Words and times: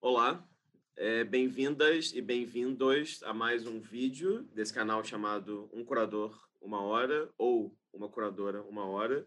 Olá, 0.00 0.48
é, 0.94 1.24
bem-vindas 1.24 2.12
e 2.14 2.22
bem-vindos 2.22 3.20
a 3.24 3.34
mais 3.34 3.66
um 3.66 3.80
vídeo 3.80 4.44
desse 4.54 4.72
canal 4.72 5.02
chamado 5.02 5.68
Um 5.72 5.84
Curador 5.84 6.40
Uma 6.60 6.80
Hora 6.80 7.28
ou 7.36 7.76
Uma 7.92 8.08
Curadora 8.08 8.62
Uma 8.62 8.86
Hora. 8.86 9.26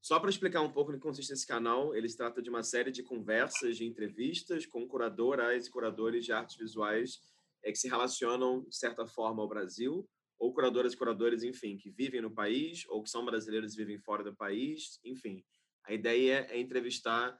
Só 0.00 0.18
para 0.18 0.30
explicar 0.30 0.62
um 0.62 0.72
pouco 0.72 0.90
no 0.90 0.96
que 0.96 1.02
consiste 1.02 1.34
esse 1.34 1.46
canal, 1.46 1.94
ele 1.94 2.08
se 2.08 2.16
trata 2.16 2.40
de 2.40 2.48
uma 2.48 2.62
série 2.62 2.90
de 2.90 3.02
conversas, 3.02 3.76
de 3.76 3.84
entrevistas 3.84 4.64
com 4.64 4.88
curadoras 4.88 5.66
e 5.66 5.70
curadores 5.70 6.24
de 6.24 6.32
artes 6.32 6.56
visuais 6.56 7.20
é, 7.62 7.70
que 7.70 7.76
se 7.76 7.86
relacionam, 7.86 8.64
de 8.66 8.74
certa 8.74 9.06
forma, 9.06 9.42
ao 9.42 9.48
Brasil, 9.48 10.08
ou 10.38 10.54
curadoras 10.54 10.94
e 10.94 10.96
curadores, 10.96 11.42
enfim, 11.42 11.76
que 11.76 11.90
vivem 11.90 12.22
no 12.22 12.30
país 12.30 12.86
ou 12.88 13.02
que 13.02 13.10
são 13.10 13.22
brasileiros 13.22 13.74
e 13.74 13.76
vivem 13.76 13.98
fora 13.98 14.24
do 14.24 14.34
país, 14.34 14.98
enfim. 15.04 15.44
A 15.84 15.92
ideia 15.92 16.46
é 16.48 16.58
entrevistar 16.58 17.38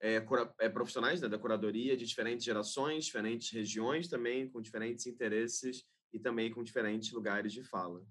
é, 0.00 0.24
é, 0.58 0.68
profissionais 0.68 1.20
né, 1.20 1.28
da 1.28 1.38
curadoria 1.38 1.96
de 1.96 2.06
diferentes 2.06 2.44
gerações, 2.44 3.04
diferentes 3.04 3.50
regiões 3.50 4.08
também, 4.08 4.48
com 4.48 4.60
diferentes 4.60 5.06
interesses 5.06 5.84
e 6.12 6.18
também 6.18 6.50
com 6.50 6.64
diferentes 6.64 7.12
lugares 7.12 7.52
de 7.52 7.62
fala. 7.62 8.02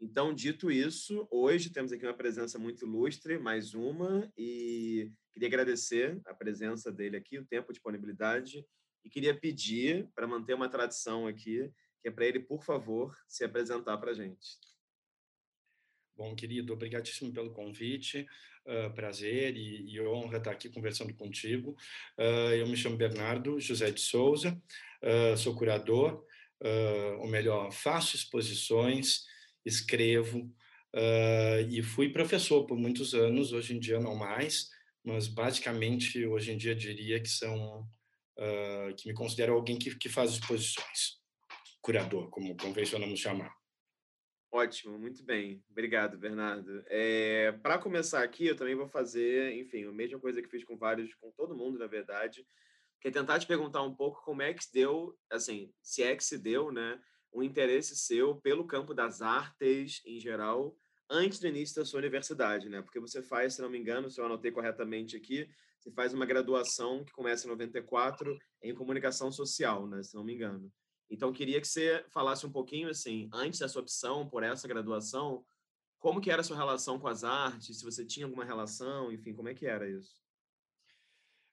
Então, 0.00 0.34
dito 0.34 0.68
isso, 0.68 1.28
hoje 1.30 1.70
temos 1.70 1.92
aqui 1.92 2.04
uma 2.04 2.12
presença 2.12 2.58
muito 2.58 2.84
ilustre, 2.84 3.38
mais 3.38 3.72
uma, 3.72 4.28
e 4.36 5.12
queria 5.32 5.46
agradecer 5.46 6.20
a 6.26 6.34
presença 6.34 6.90
dele 6.90 7.16
aqui, 7.16 7.38
o 7.38 7.46
tempo, 7.46 7.72
disponibilidade, 7.72 8.66
e 9.04 9.08
queria 9.08 9.32
pedir, 9.32 10.08
para 10.12 10.26
manter 10.26 10.54
uma 10.54 10.68
tradição 10.68 11.28
aqui, 11.28 11.70
que 12.00 12.08
é 12.08 12.10
para 12.10 12.26
ele, 12.26 12.40
por 12.40 12.64
favor, 12.64 13.16
se 13.28 13.44
apresentar 13.44 13.96
para 13.98 14.10
a 14.10 14.14
gente. 14.14 14.58
Bom, 16.22 16.36
querido, 16.36 16.72
obrigadíssimo 16.72 17.32
pelo 17.32 17.50
convite. 17.50 18.24
Uh, 18.64 18.94
prazer 18.94 19.56
e, 19.56 19.92
e, 19.92 20.00
honra 20.02 20.38
estar 20.38 20.52
aqui 20.52 20.68
conversando 20.68 21.12
contigo. 21.14 21.76
Uh, 22.16 22.54
eu 22.54 22.66
me 22.68 22.76
chamo 22.76 22.96
Bernardo 22.96 23.58
José 23.58 23.90
de 23.90 24.00
Souza, 24.00 24.56
uh, 25.02 25.36
sou 25.36 25.56
curador, 25.56 26.24
ou 27.18 27.26
melhor, 27.26 27.72
faço 27.72 28.14
exposições, 28.14 29.24
escrevo 29.66 30.48
e 31.68 31.82
fui 31.82 32.08
professor 32.08 32.64
por 32.66 32.78
muitos 32.78 33.14
anos. 33.14 33.52
Hoje 33.52 33.74
em 33.74 33.80
dia 33.80 33.98
não 33.98 34.14
mais, 34.14 34.70
mas 35.02 35.26
basicamente 35.26 36.24
hoje 36.24 36.52
em 36.52 36.56
dia 36.56 36.72
diria 36.72 37.18
que 37.20 37.28
são 37.28 37.84
que 38.96 39.08
me 39.08 39.12
considero 39.12 39.54
alguém 39.54 39.76
que, 39.76 39.92
que 39.96 40.08
faz 40.08 40.34
exposições, 40.34 41.18
curador, 41.80 42.30
como 42.30 42.56
convencionamos 42.56 43.18
chamar. 43.18 43.61
Ótimo, 44.54 44.98
muito 44.98 45.24
bem. 45.24 45.64
Obrigado, 45.70 46.18
Bernardo. 46.18 46.84
É, 46.88 47.52
para 47.62 47.78
começar 47.78 48.22
aqui, 48.22 48.46
eu 48.46 48.54
também 48.54 48.74
vou 48.74 48.86
fazer, 48.86 49.54
enfim, 49.54 49.86
a 49.86 49.92
mesma 49.92 50.20
coisa 50.20 50.42
que 50.42 50.48
fiz 50.48 50.62
com 50.62 50.76
vários, 50.76 51.14
com 51.14 51.30
todo 51.32 51.56
mundo, 51.56 51.78
na 51.78 51.86
verdade, 51.86 52.46
que 53.00 53.08
é 53.08 53.10
tentar 53.10 53.38
te 53.38 53.46
perguntar 53.46 53.82
um 53.82 53.94
pouco 53.94 54.22
como 54.22 54.42
é 54.42 54.52
que 54.52 54.62
se 54.62 54.70
deu, 54.70 55.18
assim, 55.30 55.72
se 55.82 56.02
é 56.02 56.14
que 56.14 56.22
se 56.22 56.36
deu, 56.36 56.70
né, 56.70 57.00
um 57.32 57.42
interesse 57.42 57.96
seu 57.96 58.36
pelo 58.42 58.66
campo 58.66 58.92
das 58.92 59.22
artes 59.22 60.02
em 60.04 60.20
geral, 60.20 60.76
antes 61.08 61.38
do 61.38 61.46
início 61.46 61.76
da 61.76 61.86
sua 61.86 62.00
universidade, 62.00 62.68
né? 62.68 62.82
Porque 62.82 63.00
você 63.00 63.22
faz, 63.22 63.54
se 63.54 63.62
não 63.62 63.70
me 63.70 63.78
engano, 63.78 64.10
se 64.10 64.20
eu 64.20 64.26
anotei 64.26 64.52
corretamente 64.52 65.16
aqui, 65.16 65.48
você 65.80 65.90
faz 65.92 66.12
uma 66.12 66.26
graduação 66.26 67.02
que 67.04 67.12
começa 67.12 67.46
em 67.46 67.50
94 67.50 68.38
em 68.62 68.74
comunicação 68.74 69.32
social, 69.32 69.86
né, 69.88 70.02
se 70.02 70.14
não 70.14 70.22
me 70.22 70.34
engano. 70.34 70.70
Então, 71.12 71.30
queria 71.30 71.60
que 71.60 71.68
você 71.68 72.02
falasse 72.08 72.46
um 72.46 72.50
pouquinho, 72.50 72.88
assim, 72.88 73.28
antes 73.34 73.60
da 73.60 73.68
sua 73.68 73.82
opção 73.82 74.26
por 74.26 74.42
essa 74.42 74.66
graduação, 74.66 75.44
como 75.98 76.22
que 76.22 76.30
era 76.30 76.40
a 76.40 76.44
sua 76.44 76.56
relação 76.56 76.98
com 76.98 77.06
as 77.06 77.22
artes, 77.22 77.78
se 77.78 77.84
você 77.84 78.02
tinha 78.02 78.24
alguma 78.24 78.46
relação, 78.46 79.12
enfim, 79.12 79.34
como 79.34 79.50
é 79.50 79.54
que 79.54 79.66
era 79.66 79.86
isso? 79.86 80.22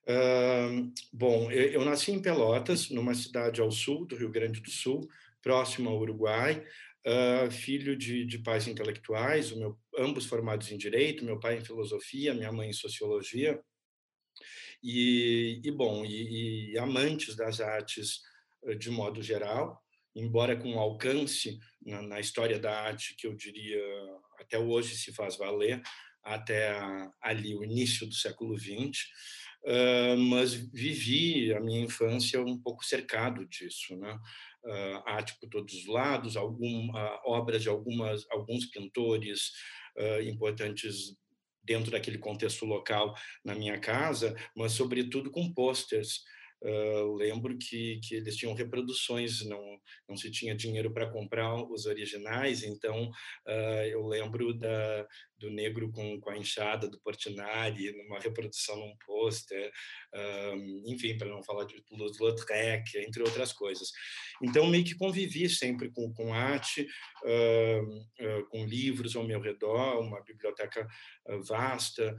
Uh, 0.04 0.90
bom, 1.12 1.52
eu, 1.52 1.74
eu, 1.74 1.86
nasci 1.86 2.10
em 2.14 2.22
Pelotas, 2.22 2.90
numa 2.90 3.14
cidade 3.14 3.60
ao 3.60 3.70
sul 3.70 4.06
do 4.06 4.16
Rio 4.16 4.32
Grande 4.32 4.62
do 4.62 4.72
Sul, 4.72 5.10
próximo 5.42 5.90
ao 5.90 6.00
Uruguai, 6.00 6.66
uh, 7.06 7.52
filho 7.52 7.98
de, 7.98 8.26
de, 8.26 8.40
pais 8.40 8.66
intelectuais, 8.66 9.52
meu, 9.52 9.78
ambos 9.98 10.26
formados 10.26 10.72
em 10.72 10.78
Direito, 10.78 11.26
meu 11.26 11.38
pai 11.38 11.58
em 11.58 11.66
Filosofia, 11.66 12.34
minha 12.34 12.52
mãe 12.52 12.70
em 12.70 12.74
Sociologia, 12.74 13.62
e, 14.82 15.60
e 15.62 15.70
bom, 15.70 16.06
e, 16.06 16.72
e 16.72 16.78
amantes 16.78 17.36
das 17.36 17.60
artes 17.60 18.22
de 18.78 18.90
modo 18.90 19.22
geral, 19.22 19.82
embora 20.16 20.56
com 20.56 20.80
alcance 20.80 21.60
na, 21.86 22.02
na, 22.02 22.20
história 22.20 22.60
da 22.60 22.78
arte 22.82 23.16
que 23.16 23.28
eu 23.28 23.36
diria 23.36 23.82
até 24.40 24.58
hoje 24.58 24.96
se 24.96 25.14
faz 25.14 25.38
valer, 25.38 25.82
até 26.24 26.72
a, 26.72 27.12
ali 27.22 27.56
o 27.56 27.64
início 27.64 28.08
do 28.08 28.14
século 28.14 28.58
XX, 28.58 29.04
uh, 29.66 30.18
mas 30.18 30.54
vivi 30.54 31.54
a 31.54 31.60
minha 31.60 31.82
infância 31.82 32.42
um 32.42 32.58
pouco 32.60 32.84
cercado 32.86 33.46
disso, 33.48 33.96
né? 33.98 34.20
Uh, 34.62 35.02
arte 35.06 35.38
por 35.40 35.50
todos 35.50 35.74
os 35.74 35.88
lados, 35.88 36.36
algum, 36.36 36.90
uh, 36.90 37.20
obras 37.26 37.62
de 37.62 37.70
algumas, 37.70 38.26
alguns 38.30 38.66
pintores 38.66 39.52
importantes 40.24 41.18
dentro 41.62 41.92
daquele 41.92 42.18
contexto 42.18 42.66
local 42.66 43.14
na 43.44 43.54
minha 43.54 43.78
casa, 43.78 44.34
mas 44.56 44.72
sobretudo 44.72 45.30
com 45.30 45.54
posters 45.54 46.24
Lembro 47.18 47.58
que, 47.58 48.00
que 48.04 48.16
eles 48.16 48.36
tinham 48.36 48.54
reproduções, 48.54 49.46
não, 49.46 49.80
não 50.08 50.18
se 50.18 50.30
tinha 50.30 50.56
dinheiro 50.56 50.92
para 50.92 51.10
comprar 51.10 51.56
os 51.56 51.86
originais, 51.86 52.64
então 52.64 53.10
uh, 53.48 53.84
eu 53.90 54.06
lembro 54.06 54.54
da, 54.54 55.08
do 55.38 55.50
negro 55.50 55.90
com, 55.92 56.20
com 56.20 56.30
a 56.30 56.38
enxada 56.38 56.90
do 56.90 57.00
Portinari, 57.00 57.92
numa 57.94 58.20
reprodução 58.20 58.76
num 58.76 58.96
pôster, 59.06 59.72
uh, 60.14 60.92
enfim, 60.92 61.18
para 61.18 61.30
não 61.30 61.44
falar 61.44 61.66
de 61.66 61.82
Toulouse-Lautrec, 61.84 62.98
entre 62.98 63.24
outras 63.24 63.54
coisas. 63.54 63.90
Então, 64.44 64.68
meio 64.68 64.84
que 64.84 64.96
convivi 64.96 65.50
sempre 65.50 65.92
com, 65.92 66.14
com 66.14 66.34
arte, 66.34 66.88
com 68.50 68.66
livros 68.66 69.16
ao 69.16 69.26
meu 69.26 69.42
redor, 69.42 70.00
uma 70.00 70.24
biblioteca 70.24 70.88
vasta, 71.46 72.16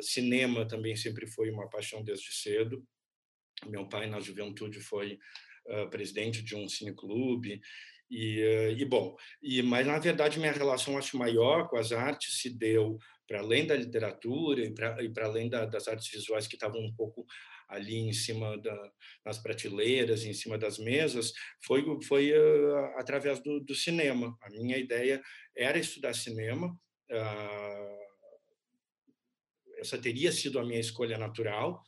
cinema 0.00 0.66
também 0.66 0.96
sempre 0.96 1.26
foi 1.26 1.50
uma 1.50 1.68
paixão 1.68 2.02
desde 2.02 2.32
cedo. 2.32 2.82
Meu 3.66 3.88
pai, 3.88 4.06
na 4.06 4.20
juventude, 4.20 4.80
foi 4.80 5.18
uh, 5.66 5.88
presidente 5.90 6.42
de 6.42 6.54
um 6.54 6.68
cineclube. 6.68 7.60
E, 8.10 8.42
uh, 8.42 8.78
e 8.78 8.84
bom, 8.84 9.16
e, 9.42 9.62
mas 9.62 9.86
na 9.86 9.98
verdade 9.98 10.38
minha 10.38 10.52
relação 10.52 10.98
acho 10.98 11.16
maior 11.16 11.66
com 11.68 11.78
as 11.78 11.92
artes 11.92 12.42
se 12.42 12.50
deu 12.50 12.98
para 13.26 13.40
além 13.40 13.66
da 13.66 13.74
literatura 13.74 14.62
e 14.62 14.70
para 15.10 15.24
além 15.24 15.48
da, 15.48 15.64
das 15.64 15.88
artes 15.88 16.10
visuais 16.10 16.46
que 16.46 16.56
estavam 16.56 16.78
um 16.78 16.94
pouco 16.94 17.24
ali 17.72 17.96
em 17.96 18.12
cima 18.12 18.58
da, 18.58 18.92
nas 19.24 19.38
prateleiras, 19.38 20.24
em 20.24 20.34
cima 20.34 20.58
das 20.58 20.78
mesas, 20.78 21.32
foi, 21.64 21.82
foi 22.02 22.32
uh, 22.32 22.98
através 22.98 23.42
do, 23.42 23.60
do, 23.60 23.74
cinema. 23.74 24.36
A 24.42 24.50
minha 24.50 24.76
ideia 24.76 25.22
era 25.56 25.78
estudar 25.78 26.14
cinema. 26.14 26.68
Uh, 27.10 28.02
essa 29.78 29.98
teria 29.98 30.30
sido 30.30 30.58
a 30.58 30.64
minha 30.64 30.80
escolha 30.80 31.16
natural, 31.16 31.82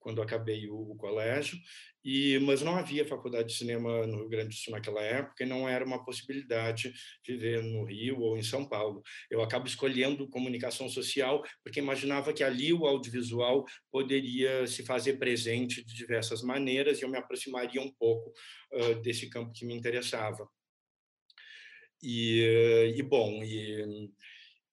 quando 0.00 0.22
acabei 0.22 0.68
o, 0.68 0.74
o, 0.74 0.96
colégio, 0.96 1.58
e 2.02 2.38
mas 2.40 2.62
não 2.62 2.74
havia 2.74 3.04
faculdade 3.04 3.48
de 3.48 3.54
cinema 3.54 4.06
no 4.06 4.20
Rio 4.20 4.28
Grande 4.28 4.48
do 4.48 4.54
Sul 4.54 4.72
naquela 4.72 5.02
época 5.02 5.44
e 5.44 5.46
não 5.46 5.68
era 5.68 5.84
uma 5.84 6.02
possibilidade 6.02 6.92
viver 7.26 7.62
no 7.62 7.84
Rio 7.84 8.18
ou 8.20 8.36
em 8.36 8.42
São 8.42 8.66
Paulo. 8.66 9.02
Eu 9.30 9.42
acabo 9.42 9.66
escolhendo 9.66 10.28
comunicação 10.28 10.88
social 10.88 11.44
porque 11.62 11.78
imaginava 11.78 12.32
que 12.32 12.42
ali 12.42 12.72
o 12.72 12.86
audiovisual 12.86 13.64
poderia 13.92 14.66
se 14.66 14.82
fazer 14.82 15.18
presente 15.18 15.84
de 15.84 15.94
diversas 15.94 16.42
maneiras 16.42 16.98
e 16.98 17.04
eu 17.04 17.08
me 17.08 17.18
aproximaria 17.18 17.82
um 17.82 17.92
pouco 17.92 18.32
uh, 18.72 18.94
desse 19.02 19.28
campo 19.28 19.52
que 19.52 19.66
me 19.66 19.74
interessava. 19.74 20.48
E, 22.02 22.94
e 22.96 23.02
bom, 23.02 23.44
e 23.44 24.10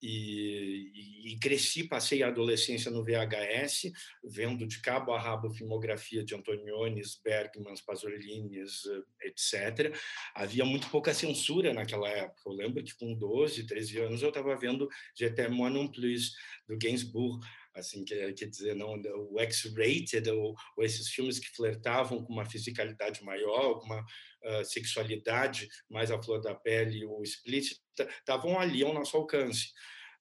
e, 0.02 1.32
e, 1.32 1.40
cresci, 1.40 1.84
passei 1.88 2.24
a 2.24 2.28
adolescência 2.28 2.92
no 2.92 3.04
VHS, 3.04 3.92
vendo 4.24 4.68
de 4.68 4.80
cabo 4.82 5.14
a 5.14 5.20
rabo 5.20 5.50
filmografia 5.50 6.24
de 6.24 6.36
Antoniones, 6.36 7.20
Bergmans, 7.24 7.82
Pasolini's, 7.82 8.84
etc. 9.22 9.96
Havia 10.36 10.66
muito 10.66 10.90
pouca 10.90 11.14
censura 11.14 11.74
naquela 11.74 12.10
época. 12.10 12.42
Eu 12.46 12.54
lembro 12.54 12.84
que 12.84 12.96
com 12.96 13.14
12, 13.14 13.66
13 13.66 14.00
anos 14.00 14.22
eu 14.22 14.30
estava 14.30 14.56
vendo 14.56 14.88
J'étais 15.16 15.50
moi 15.50 15.70
non 15.70 15.88
plus, 15.88 16.36
do 16.68 16.78
Gainsbourg, 16.78 17.40
assim, 17.78 18.04
quer, 18.04 18.34
quer 18.34 18.48
dizer, 18.48 18.76
não, 18.76 19.00
o 19.32 19.40
X-rated, 19.40 20.30
ou, 20.30 20.56
ou, 20.76 20.84
esses 20.84 21.10
filmes 21.10 21.40
que 21.40 21.56
flertavam 21.56 22.24
com 22.24 22.34
uma 22.34 22.46
fisicalidade 22.46 23.24
maior, 23.24 23.80
com 23.80 23.86
uma 23.86 24.02
uh, 24.02 24.66
sexualidade 24.66 25.68
mais 25.90 26.12
à 26.12 26.22
flor 26.22 26.42
da 26.42 26.56
pele 26.56 27.06
ou 27.06 27.22
explícita, 27.24 27.82
estavam 28.20 28.60
ali 28.60 28.84
ao 28.84 28.94
nosso 28.94 29.16
alcance. 29.16 29.72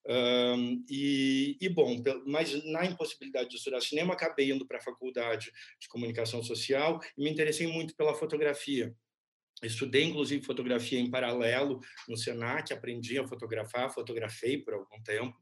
Um, 0.09 0.85
e, 0.89 1.57
e, 1.59 1.67
bom, 1.67 2.01
mas 2.25 2.63
na 2.65 2.85
impossibilidade 2.85 3.49
de 3.49 3.57
estudar 3.57 3.81
cinema, 3.81 4.13
acabei 4.13 4.51
indo 4.51 4.65
para 4.65 4.77
a 4.77 4.81
faculdade 4.81 5.51
de 5.79 5.87
comunicação 5.89 6.41
social 6.41 7.01
e 7.17 7.23
me 7.23 7.29
interessei 7.29 7.67
muito 7.67 7.93
pela 7.95 8.15
fotografia. 8.15 8.95
Estudei, 9.61 10.03
inclusive, 10.03 10.45
fotografia 10.45 10.99
em 10.99 11.09
paralelo 11.09 11.81
no 12.07 12.15
Senac, 12.15 12.71
aprendi 12.71 13.19
a 13.19 13.27
fotografar, 13.27 13.91
fotografei 13.91 14.59
por 14.59 14.75
algum 14.75 15.01
tempo. 15.03 15.35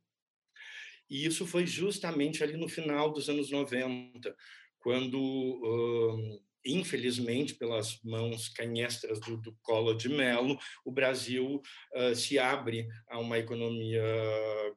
E 1.10 1.26
isso 1.26 1.46
foi 1.46 1.66
justamente 1.66 2.44
ali 2.44 2.58
no 2.58 2.68
final 2.68 3.12
dos 3.12 3.30
anos 3.30 3.52
90, 3.52 4.36
quando 4.80 6.42
infelizmente, 6.66 7.54
pelas 7.54 8.02
mãos 8.04 8.50
canhestras 8.50 9.20
do, 9.20 9.38
do 9.38 9.56
Collor 9.62 9.96
de 9.96 10.10
Mello, 10.10 10.58
o 10.84 10.92
Brasil 10.92 11.62
uh, 11.94 12.16
se 12.16 12.40
abre 12.40 12.88
a 13.08 13.20
uma 13.20 13.38
economia 13.38 14.04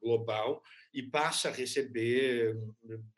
global 0.00 0.62
e 0.92 1.02
passa 1.02 1.48
a 1.48 1.52
receber 1.52 2.54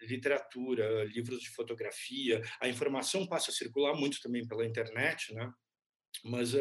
literatura, 0.00 1.04
livros 1.04 1.40
de 1.40 1.50
fotografia, 1.50 2.40
a 2.60 2.68
informação 2.68 3.26
passa 3.26 3.50
a 3.50 3.54
circular 3.54 3.94
muito 3.94 4.20
também 4.20 4.46
pela 4.46 4.64
internet, 4.64 5.34
né? 5.34 5.50
mas 6.24 6.54
uh, 6.54 6.58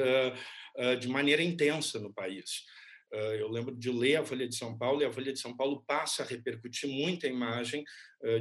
uh, 0.77 0.97
de 0.97 1.07
maneira 1.07 1.43
intensa 1.43 1.99
no 1.99 2.13
país. 2.13 2.63
Eu 3.11 3.49
lembro 3.49 3.75
de 3.75 3.91
ler 3.91 4.17
a 4.17 4.23
Folha 4.23 4.47
de 4.47 4.55
São 4.55 4.77
Paulo 4.77 5.01
e 5.01 5.05
a 5.05 5.11
Folha 5.11 5.33
de 5.33 5.39
São 5.39 5.55
Paulo 5.55 5.83
passa 5.87 6.23
a 6.23 6.25
repercutir 6.25 6.89
muita 6.89 7.27
imagem 7.27 7.83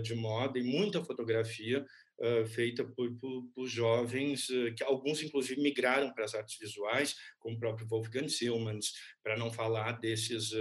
de 0.03 0.15
moda 0.15 0.59
e 0.59 0.63
muita 0.63 1.03
fotografia 1.03 1.85
uh, 2.19 2.47
feita 2.47 2.85
por, 2.85 3.11
por, 3.19 3.45
por 3.55 3.67
jovens, 3.67 4.49
que 4.77 4.85
alguns 4.85 5.23
inclusive 5.23 5.61
migraram 5.61 6.13
para 6.13 6.25
as 6.25 6.35
artes 6.35 6.59
visuais, 6.59 7.17
como 7.39 7.57
o 7.57 7.59
próprio 7.59 7.87
Wolfgang 7.87 8.29
Silmans, 8.29 8.93
para 9.23 9.37
não 9.37 9.51
falar 9.51 9.93
desses 9.93 10.53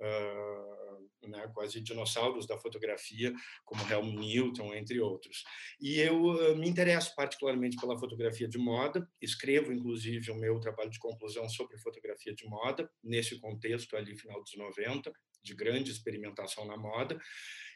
uh, 0.00 1.28
né, 1.28 1.48
quase 1.54 1.80
dinossauros 1.80 2.46
da 2.46 2.58
fotografia, 2.58 3.32
como 3.64 3.82
Helmut 3.90 4.18
Newton, 4.18 4.74
entre 4.74 5.00
outros. 5.00 5.44
E 5.80 6.00
eu 6.00 6.56
me 6.56 6.68
interesso 6.68 7.14
particularmente 7.14 7.76
pela 7.76 7.98
fotografia 7.98 8.48
de 8.48 8.58
moda, 8.58 9.08
escrevo 9.20 9.72
inclusive 9.72 10.30
o 10.30 10.36
meu 10.36 10.58
trabalho 10.58 10.90
de 10.90 10.98
conclusão 10.98 11.48
sobre 11.48 11.78
fotografia 11.78 12.34
de 12.34 12.46
moda, 12.46 12.90
nesse 13.02 13.38
contexto 13.38 13.96
ali, 13.96 14.16
final 14.16 14.42
dos 14.42 14.56
90, 14.56 15.12
de 15.42 15.54
grande 15.54 15.90
experimentação 15.90 16.64
na 16.66 16.76
moda, 16.76 17.18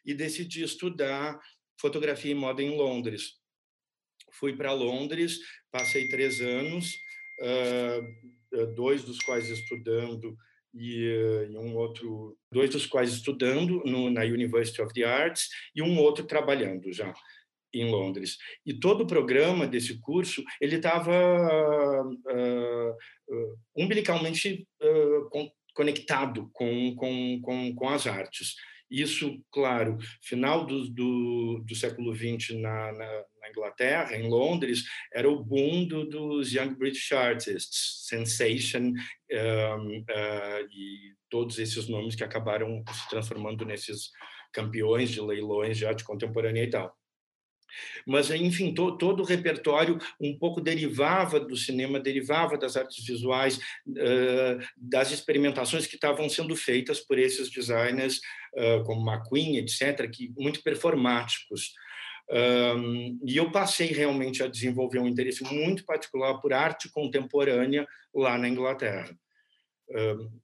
e 0.04 0.14
decidi 0.14 0.62
estudar 0.62 1.38
fotografia 1.80 2.32
e 2.32 2.34
moda 2.34 2.62
em 2.62 2.76
Londres. 2.76 3.40
Fui 4.32 4.56
para 4.56 4.72
Londres, 4.72 5.38
passei 5.70 6.08
três 6.08 6.40
anos, 6.40 6.92
dois 8.74 9.04
dos 9.04 9.18
quais 9.18 9.48
estudando 9.48 10.36
e, 10.74 11.48
um 11.54 11.76
outro, 11.76 12.36
dois 12.50 12.70
dos 12.70 12.86
quais 12.86 13.12
estudando 13.12 13.82
no, 13.84 14.10
na 14.10 14.22
University 14.22 14.80
of 14.80 14.92
the 14.94 15.04
Arts 15.04 15.48
e 15.74 15.82
um 15.82 15.98
outro 15.98 16.24
trabalhando 16.24 16.92
já 16.92 17.12
em 17.74 17.90
Londres. 17.90 18.36
E 18.66 18.74
todo 18.74 19.02
o 19.02 19.06
programa 19.06 19.66
desse 19.66 19.98
curso 20.00 20.42
ele 20.60 20.76
estava 20.76 21.12
uh, 21.12 22.10
uh, 22.10 23.58
umbilicalmente 23.76 24.66
uh, 24.82 25.28
com, 25.30 25.50
conectado 25.74 26.50
com, 26.52 26.94
com, 26.94 27.40
com, 27.42 27.74
com 27.74 27.88
as 27.88 28.06
artes. 28.06 28.56
Isso, 28.92 29.42
claro, 29.50 29.96
final 30.20 30.66
do, 30.66 30.86
do, 30.90 31.64
do 31.66 31.74
século 31.74 32.14
XX 32.14 32.60
na, 32.60 32.92
na, 32.92 33.24
na, 33.40 33.48
Inglaterra, 33.48 34.14
em 34.14 34.28
Londres, 34.28 34.84
era 35.10 35.30
o 35.30 35.42
boom 35.42 35.86
do, 35.86 36.04
dos 36.04 36.52
Young 36.52 36.74
British 36.74 37.10
Artists, 37.10 38.06
Sensation 38.06 38.92
um, 38.92 39.98
uh, 40.00 40.68
e 40.70 41.14
todos 41.30 41.58
esses 41.58 41.88
nomes 41.88 42.14
que 42.14 42.22
acabaram 42.22 42.84
se 42.92 43.08
transformando 43.08 43.64
nesses 43.64 44.10
campeões 44.52 45.10
de 45.10 45.22
leilões 45.22 45.78
de 45.78 45.86
arte 45.86 46.04
contemporânea 46.04 46.64
e 46.64 46.68
tal. 46.68 46.94
Mas, 48.06 48.30
enfim, 48.30 48.74
to, 48.74 48.96
todo 48.96 49.22
o 49.22 49.26
repertório 49.26 49.98
um 50.20 50.36
pouco 50.36 50.60
derivava 50.60 51.40
do 51.40 51.56
cinema, 51.56 52.00
derivava 52.00 52.56
das 52.56 52.76
artes 52.76 53.04
visuais, 53.04 53.58
uh, 53.88 54.64
das 54.76 55.10
experimentações 55.10 55.86
que 55.86 55.94
estavam 55.94 56.28
sendo 56.28 56.54
feitas 56.56 57.00
por 57.00 57.18
esses 57.18 57.50
designers, 57.50 58.20
uh, 58.54 58.84
como 58.84 59.10
McQueen, 59.10 59.58
etc., 59.58 60.08
que 60.10 60.32
muito 60.36 60.62
performáticos. 60.62 61.72
Um, 62.30 63.20
e 63.26 63.36
eu 63.36 63.50
passei 63.50 63.88
realmente 63.88 64.42
a 64.42 64.46
desenvolver 64.46 64.98
um 64.98 65.08
interesse 65.08 65.42
muito 65.44 65.84
particular 65.84 66.40
por 66.40 66.52
arte 66.52 66.90
contemporânea 66.90 67.86
lá 68.14 68.38
na 68.38 68.48
Inglaterra 68.48 69.14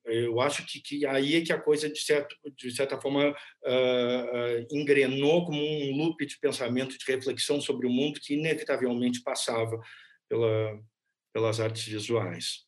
eu 0.04 0.40
acho 0.40 0.66
que, 0.66 0.80
que, 0.80 1.06
aí 1.06 1.36
é 1.36 1.40
que 1.40 1.52
a 1.52 1.60
coisa, 1.60 1.88
de, 1.88 2.00
certo, 2.00 2.36
de 2.56 2.70
certa 2.70 3.00
forma, 3.00 3.30
uh, 3.30 4.66
engrenou 4.70 5.44
como 5.46 5.58
um 5.60 5.96
loop 5.96 6.24
de 6.26 6.38
pensamento, 6.38 6.98
de 6.98 7.04
reflexão 7.06 7.60
sobre 7.60 7.86
o 7.86 7.90
mundo 7.90 8.20
que 8.20 8.34
inevitavelmente 8.34 9.22
passava 9.22 9.78
pela, 10.28 10.78
pelas 11.32 11.60
artes 11.60 11.84
visuais. 11.84 12.66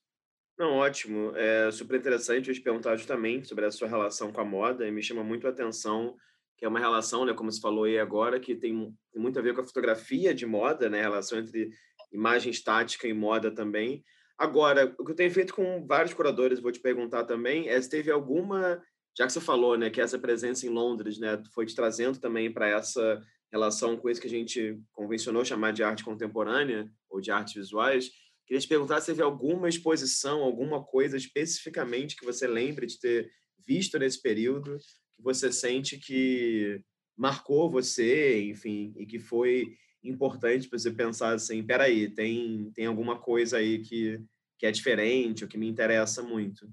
Não, 0.58 0.76
ótimo. 0.76 1.34
É 1.36 1.70
super 1.70 1.98
interessante 1.98 2.48
eu 2.48 2.54
te 2.54 2.60
perguntar 2.60 2.96
justamente 2.96 3.48
sobre 3.48 3.64
a 3.64 3.70
sua 3.70 3.88
relação 3.88 4.30
com 4.32 4.40
a 4.40 4.44
moda 4.44 4.86
e 4.86 4.90
me 4.90 5.02
chama 5.02 5.24
muito 5.24 5.46
a 5.46 5.50
atenção 5.50 6.16
que 6.60 6.66
é 6.66 6.68
uma 6.68 6.78
relação, 6.78 7.24
né, 7.24 7.32
como 7.32 7.50
você 7.50 7.58
falou 7.58 7.84
aí 7.84 7.98
agora, 7.98 8.38
que 8.38 8.54
tem 8.54 8.94
muito 9.16 9.38
a 9.38 9.42
ver 9.42 9.54
com 9.54 9.62
a 9.62 9.64
fotografia 9.64 10.34
de 10.34 10.44
moda, 10.44 10.90
né, 10.90 10.98
a 11.00 11.04
relação 11.04 11.38
entre 11.38 11.70
imagem 12.12 12.50
estática 12.50 13.08
e 13.08 13.14
moda 13.14 13.50
também. 13.50 14.04
Agora, 14.40 14.94
o 14.98 15.04
que 15.04 15.12
eu 15.12 15.16
tenho 15.16 15.30
feito 15.30 15.52
com 15.52 15.86
vários 15.86 16.14
curadores, 16.14 16.60
vou 16.60 16.72
te 16.72 16.80
perguntar 16.80 17.24
também, 17.24 17.68
é 17.68 17.78
se 17.78 17.90
teve 17.90 18.10
alguma, 18.10 18.82
já 19.14 19.26
que 19.26 19.34
você 19.34 19.40
falou, 19.40 19.76
né, 19.76 19.90
que 19.90 20.00
essa 20.00 20.18
presença 20.18 20.64
em 20.66 20.70
Londres, 20.70 21.18
né, 21.18 21.42
foi 21.54 21.66
te 21.66 21.74
trazendo 21.74 22.18
também 22.18 22.50
para 22.50 22.66
essa 22.66 23.22
relação 23.52 23.98
com 23.98 24.08
isso 24.08 24.18
que 24.18 24.26
a 24.26 24.30
gente 24.30 24.80
convencionou 24.92 25.44
chamar 25.44 25.74
de 25.74 25.82
arte 25.82 26.02
contemporânea 26.02 26.90
ou 27.10 27.20
de 27.20 27.30
artes 27.30 27.52
visuais. 27.52 28.10
Queria 28.46 28.62
te 28.62 28.66
perguntar 28.66 29.02
se 29.02 29.08
teve 29.08 29.22
alguma 29.22 29.68
exposição, 29.68 30.40
alguma 30.40 30.82
coisa 30.82 31.18
especificamente 31.18 32.16
que 32.16 32.24
você 32.24 32.46
lembre 32.46 32.86
de 32.86 32.98
ter 32.98 33.30
visto 33.58 33.98
nesse 33.98 34.22
período, 34.22 34.78
que 35.14 35.22
você 35.22 35.52
sente 35.52 35.98
que 35.98 36.80
marcou 37.14 37.70
você, 37.70 38.42
enfim, 38.44 38.94
e 38.96 39.04
que 39.04 39.18
foi 39.18 39.66
importante 40.02 40.68
para 40.68 40.78
você 40.78 40.90
pensar 40.90 41.34
assim, 41.34 41.62
peraí, 41.62 42.08
tem, 42.08 42.70
tem 42.74 42.86
alguma 42.86 43.18
coisa 43.18 43.58
aí 43.58 43.80
que, 43.80 44.20
que 44.58 44.66
é 44.66 44.70
diferente, 44.70 45.44
ou 45.44 45.50
que 45.50 45.58
me 45.58 45.68
interessa 45.68 46.22
muito. 46.22 46.68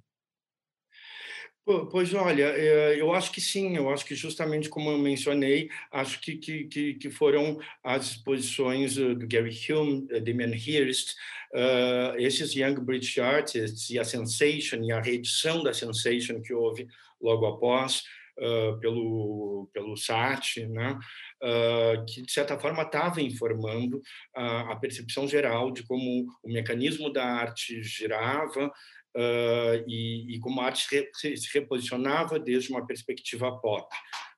Pois 1.91 2.13
olha, 2.13 2.45
eh, 2.55 2.95
eu 2.97 3.13
acho 3.13 3.29
que 3.29 3.41
sim, 3.41 3.75
eu 3.75 3.89
acho 3.89 4.05
que 4.05 4.15
justamente 4.15 4.69
como 4.69 4.89
eu 4.89 4.97
mencionei, 4.97 5.69
acho 5.91 6.21
que, 6.21 6.37
que, 6.37 6.93
que 6.93 7.09
foram 7.09 7.59
as 7.83 8.11
exposições 8.11 8.95
do 8.95 9.27
Gary 9.27 9.53
Hume, 9.69 10.07
Damien 10.07 10.55
Hirst, 10.55 11.13
uh, 11.53 12.17
esses 12.17 12.55
Young 12.55 12.75
British 12.75 13.17
Artists 13.17 13.89
e 13.89 13.99
a 13.99 14.05
Sensation 14.05 14.81
e 14.81 14.93
a 14.93 15.01
reedição 15.01 15.61
da 15.61 15.73
Sensation 15.73 16.41
que 16.41 16.53
houve 16.53 16.87
logo 17.21 17.45
após, 17.45 18.03
uh, 18.39 18.79
pelo, 18.79 19.69
pelo 19.73 19.97
SAT, 19.97 20.67
né? 20.69 20.97
Uh, 21.39 22.03
que, 22.07 22.23
de 22.23 22.31
certa 22.31 22.57
forma, 22.57 22.81
estava 22.81 23.21
informando 23.21 24.01
a, 24.35 24.71
a, 24.71 24.75
percepção 24.75 25.27
geral 25.27 25.69
de 25.69 25.83
como 25.83 26.25
o 26.43 26.51
mecanismo 26.51 27.13
da 27.13 27.23
arte 27.23 27.79
girava 27.83 28.65
uh, 28.65 29.83
e, 29.87 30.35
e, 30.35 30.39
como 30.39 30.59
a 30.59 30.65
arte 30.65 30.87
se, 31.13 31.37
se, 31.37 31.53
reposicionava 31.53 32.39
desde 32.39 32.71
uma 32.71 32.87
perspectiva 32.87 33.55
pop. 33.59 33.87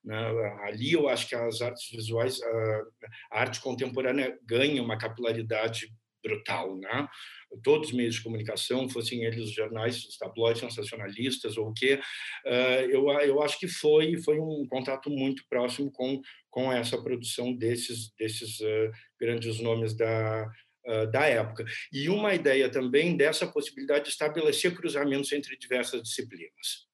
Né? 0.04 0.14
Ali, 0.64 0.92
eu 0.92 1.08
acho 1.08 1.26
que 1.26 1.34
as 1.34 1.62
artes 1.62 1.88
visuais, 1.90 2.38
a 3.32 3.40
arte 3.40 3.62
contemporânea 3.62 4.38
ganha 4.44 4.82
uma 4.82 4.98
capilaridade 4.98 5.90
brutal, 6.22 6.76
né? 6.76 7.08
Todos 7.62 7.88
os 7.88 7.94
meios 7.94 8.16
de 8.16 8.22
comunicação, 8.22 8.90
fossem 8.90 9.24
eles 9.24 9.46
os 9.46 9.52
jornais, 9.54 10.04
os 10.04 10.18
tabloides 10.18 10.60
sensacionalistas 10.60 11.56
ou 11.56 11.68
o 11.68 11.72
quê, 11.72 11.98
eu, 12.90 13.10
eu 13.22 13.42
acho 13.42 13.58
que 13.58 13.66
foi 13.66 14.18
foi 14.18 14.38
um 14.38 14.66
contato 14.68 15.08
muito 15.08 15.42
próximo 15.48 15.90
com 15.90 16.20
com 16.50 16.72
essa 16.72 17.00
produção 17.00 17.54
desses 17.54 18.12
desses 18.18 18.58
grandes 19.18 19.60
nomes 19.60 19.94
da 19.94 20.50
da 21.12 21.26
época. 21.26 21.64
E 21.92 22.08
uma 22.08 22.34
ideia 22.34 22.68
também 22.70 23.14
dessa 23.14 23.46
possibilidade 23.46 24.04
de 24.04 24.10
estabelecer 24.10 24.74
cruzamentos 24.74 25.30
entre 25.30 25.56
diversas 25.56 26.02
disciplinas. 26.02 26.90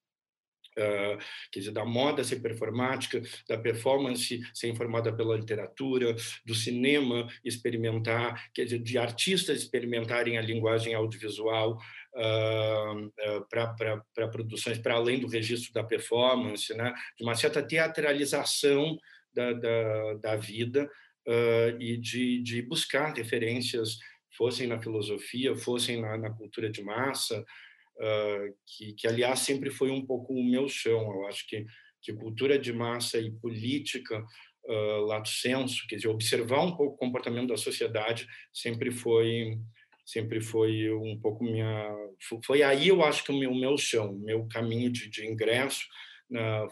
Uh, 0.78 1.16
quer 1.50 1.60
dizer, 1.60 1.72
da 1.72 1.86
moda 1.86 2.22
ser 2.22 2.36
performática, 2.36 3.22
da 3.48 3.56
performance 3.56 4.42
ser 4.52 4.68
informada 4.68 5.10
pela 5.10 5.34
literatura, 5.34 6.14
do 6.44 6.54
cinema 6.54 7.26
experimentar, 7.42 8.50
quer 8.52 8.64
dizer, 8.64 8.80
de 8.80 8.98
artistas 8.98 9.62
experimentarem 9.62 10.36
a 10.36 10.42
linguagem 10.42 10.92
audiovisual 10.92 11.78
uh, 12.14 13.06
uh, 13.06 13.48
para 13.48 14.28
produções 14.28 14.76
para 14.76 14.96
além 14.96 15.18
do 15.18 15.26
registro 15.26 15.72
da 15.72 15.82
performance, 15.82 16.74
né? 16.74 16.92
de 17.16 17.24
uma 17.24 17.34
certa 17.34 17.62
teatralização 17.62 18.98
da, 19.36 19.52
da, 19.52 20.14
da 20.14 20.36
vida 20.36 20.90
e 21.78 21.96
de, 21.96 22.40
de 22.40 22.62
buscar 22.62 23.12
referências, 23.12 23.98
fossem 24.36 24.66
na 24.66 24.80
filosofia, 24.80 25.56
fossem 25.56 26.00
na, 26.00 26.16
na 26.16 26.30
cultura 26.30 26.70
de 26.70 26.82
massa, 26.82 27.40
uh, 27.40 28.54
que, 28.66 28.92
que, 28.92 29.08
aliás, 29.08 29.40
sempre 29.40 29.70
foi 29.70 29.90
um 29.90 30.04
pouco 30.04 30.34
o 30.34 30.44
meu 30.44 30.68
chão. 30.68 31.00
Eu 31.12 31.26
acho 31.26 31.46
que, 31.48 31.64
que 32.02 32.12
cultura 32.12 32.58
de 32.58 32.72
massa 32.72 33.18
e 33.18 33.30
política, 33.30 34.22
uh, 34.64 35.06
lato 35.06 35.28
senso, 35.28 35.86
quer 35.88 35.96
dizer, 35.96 36.08
observar 36.08 36.60
um 36.60 36.76
pouco 36.76 36.94
o 36.94 36.98
comportamento 36.98 37.48
da 37.48 37.56
sociedade 37.56 38.26
sempre 38.52 38.90
foi 38.90 39.58
sempre 40.04 40.40
foi 40.40 40.88
um 40.92 41.18
pouco 41.20 41.42
minha 41.42 41.92
foi 42.44 42.62
aí 42.62 42.86
eu 42.86 43.02
acho 43.02 43.24
que 43.24 43.32
o 43.32 43.36
meu, 43.36 43.52
meu 43.52 43.76
chão 43.76 44.12
meu 44.12 44.46
caminho 44.46 44.88
de, 44.88 45.10
de 45.10 45.26
ingresso 45.26 45.82
uh, 45.82 45.86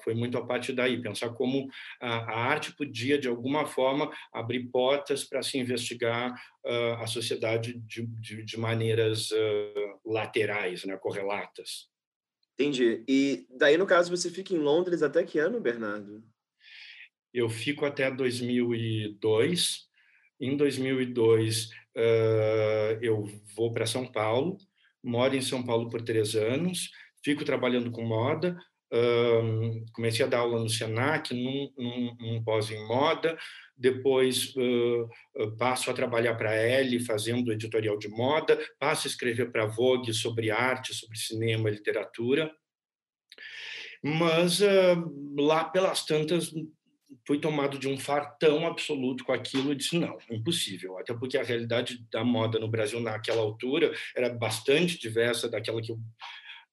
foi 0.02 0.14
muito 0.14 0.36
a 0.36 0.46
partir 0.46 0.72
daí, 0.72 1.00
pensar 1.00 1.30
como 1.30 1.68
a, 2.00 2.38
arte 2.50 2.74
podia, 2.74 3.18
de 3.18 3.28
alguma 3.28 3.66
forma, 3.66 4.10
abrir 4.32 4.68
portas 4.70 5.24
para 5.24 5.42
se 5.42 5.58
investigar 5.58 6.32
uh, 6.64 7.02
a 7.02 7.06
sociedade 7.06 7.74
de, 7.80 8.06
de, 8.06 8.44
de 8.44 8.56
maneiras 8.58 9.30
laterais, 10.04 10.84
né, 10.84 10.96
correlatas. 10.96 11.88
Entendi. 12.54 13.02
E 13.08 13.46
daí, 13.50 13.76
no 13.76 13.86
caso, 13.86 14.16
você 14.16 14.30
fica 14.30 14.54
em 14.54 14.58
Londres 14.58 15.02
até 15.02 15.24
que 15.24 15.38
ano, 15.38 15.60
Bernardo? 15.60 16.22
Eu 17.32 17.48
fico 17.48 17.84
até 17.84 18.10
2002. 18.10 19.88
Em 20.40 20.56
2002, 20.56 21.66
uh, 21.96 22.98
eu 23.02 23.24
vou 23.56 23.72
para 23.72 23.86
São 23.86 24.06
Paulo, 24.06 24.56
moro 25.02 25.34
em 25.34 25.40
São 25.40 25.64
Paulo 25.64 25.88
por 25.88 26.00
três 26.02 26.36
anos, 26.36 26.90
fico 27.24 27.44
trabalhando 27.44 27.90
com 27.90 28.04
moda, 28.04 28.56
uh, 28.92 29.84
comecei 29.92 30.24
a 30.24 30.28
dar 30.28 30.38
aula 30.38 30.60
no 30.60 30.68
Senac, 30.68 31.34
num, 31.34 31.72
num, 31.76 32.16
num 32.18 32.44
pós 32.44 32.70
em 32.70 32.86
moda, 32.86 33.36
depois 33.76 34.54
uh, 34.56 35.56
passo 35.58 35.90
a 35.90 35.94
trabalhar 35.94 36.34
para 36.34 36.50
a 36.50 36.56
Elle, 36.56 37.00
fazendo 37.00 37.52
editorial 37.52 37.98
de 37.98 38.08
moda, 38.08 38.58
passo 38.78 39.06
a 39.06 39.10
escrever 39.10 39.50
para 39.50 39.66
Vogue 39.66 40.12
sobre 40.12 40.50
arte, 40.50 40.94
sobre 40.94 41.18
cinema 41.18 41.70
literatura, 41.70 42.52
mas 44.02 44.60
uh, 44.60 45.36
lá 45.38 45.64
pelas 45.64 46.04
tantas 46.04 46.52
fui 47.26 47.38
tomado 47.38 47.78
de 47.78 47.88
um 47.88 47.98
fartão 47.98 48.66
absoluto 48.66 49.24
com 49.24 49.32
aquilo 49.32 49.72
e 49.72 49.76
disse 49.76 49.98
não, 49.98 50.18
impossível, 50.30 50.98
até 50.98 51.14
porque 51.14 51.38
a 51.38 51.42
realidade 51.42 52.04
da 52.10 52.24
moda 52.24 52.58
no 52.58 52.68
Brasil 52.68 53.00
naquela 53.00 53.40
altura 53.40 53.94
era 54.14 54.28
bastante 54.28 54.98
diversa 54.98 55.48
daquela 55.48 55.80
que 55.80 55.92
eu 55.92 55.98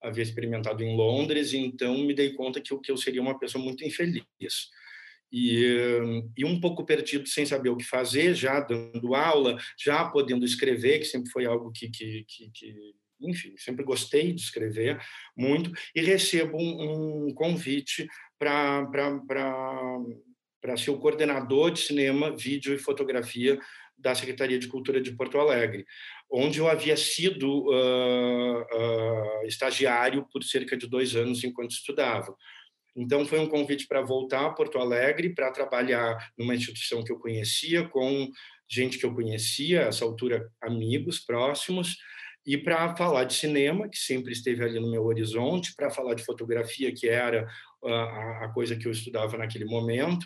havia 0.02 0.24
experimentado 0.24 0.84
em 0.84 0.96
Londres, 0.96 1.54
então 1.54 1.98
me 2.00 2.14
dei 2.14 2.34
conta 2.34 2.60
que 2.60 2.74
eu, 2.74 2.80
que 2.80 2.92
eu 2.92 2.98
seria 2.98 3.22
uma 3.22 3.38
pessoa 3.38 3.64
muito 3.64 3.86
infeliz. 3.86 4.26
E, 5.32 5.78
e, 6.36 6.44
um 6.44 6.60
pouco 6.60 6.86
perdido, 6.86 7.28
sem 7.28 7.46
saber 7.46 7.70
o 7.70 7.78
que 7.78 7.86
fazer, 7.86 8.36
já 8.36 8.60
dando 8.60 9.16
aula, 9.16 9.58
já 9.80 10.04
podendo 10.06 10.44
escrever, 10.44 11.00
que 11.00 11.06
sempre 11.06 11.32
foi 11.32 11.46
algo 11.46 11.72
que, 11.72 11.90
que, 11.90 12.26
que, 12.28 12.52
que 12.52 12.76
enfim, 13.22 13.54
sempre 13.56 13.86
gostei 13.86 14.34
de 14.34 14.42
escrever 14.42 15.00
muito, 15.38 15.72
e 15.96 16.02
recebo 16.02 16.58
um, 16.58 17.28
um 17.28 17.34
convite 17.34 18.08
para 18.38 18.86
ser 20.78 20.92
o 20.92 21.00
coordenador 21.00 21.72
de 21.72 21.80
cinema, 21.80 22.36
vídeo 22.36 22.74
e 22.74 22.80
fotografia 22.80 23.60
da 24.02 24.16
Secretaria 24.16 24.60
de 24.60 24.68
Cultura 24.68 25.00
de 25.00 25.12
Porto 25.12 25.38
Alegre, 25.40 25.86
onde 26.30 26.60
eu 26.60 26.68
havia 26.68 26.98
sido 26.98 27.66
uh, 27.70 28.62
uh, 28.62 29.46
estagiário 29.46 30.26
por 30.32 30.44
cerca 30.44 30.76
de 30.76 30.88
dois 30.88 31.16
anos 31.16 31.44
enquanto 31.44 31.72
estudava. 31.72 32.36
Então, 32.96 33.26
foi 33.26 33.40
um 33.40 33.48
convite 33.48 33.88
para 33.88 34.02
voltar 34.02 34.46
a 34.46 34.50
Porto 34.50 34.78
Alegre, 34.78 35.34
para 35.34 35.52
trabalhar 35.52 36.18
numa 36.38 36.56
instituição 36.56 37.04
que 37.04 37.12
eu 37.12 37.20
conhecia, 37.20 37.88
com 37.88 38.30
gente 38.70 38.98
que 38.98 39.06
eu 39.06 39.14
conhecia, 39.14 39.82
essa 39.82 40.04
altura, 40.04 40.50
amigos 40.62 41.20
próximos, 41.20 41.98
e 42.46 42.58
para 42.58 42.96
falar 42.96 43.26
de 43.26 43.34
cinema, 43.34 43.88
que 43.88 43.98
sempre 43.98 44.34
esteve 44.34 44.64
ali 44.64 44.80
no 44.80 44.90
meu 44.90 45.06
horizonte, 45.06 45.74
para 45.76 45.90
falar 45.90 46.16
de 46.16 46.26
fotografia, 46.26 46.92
que 46.94 47.08
era 47.08 47.48
a, 47.86 48.52
coisa 48.54 48.76
que 48.76 48.88
eu 48.88 48.92
estudava 48.92 49.38
naquele 49.38 49.66
momento, 49.66 50.24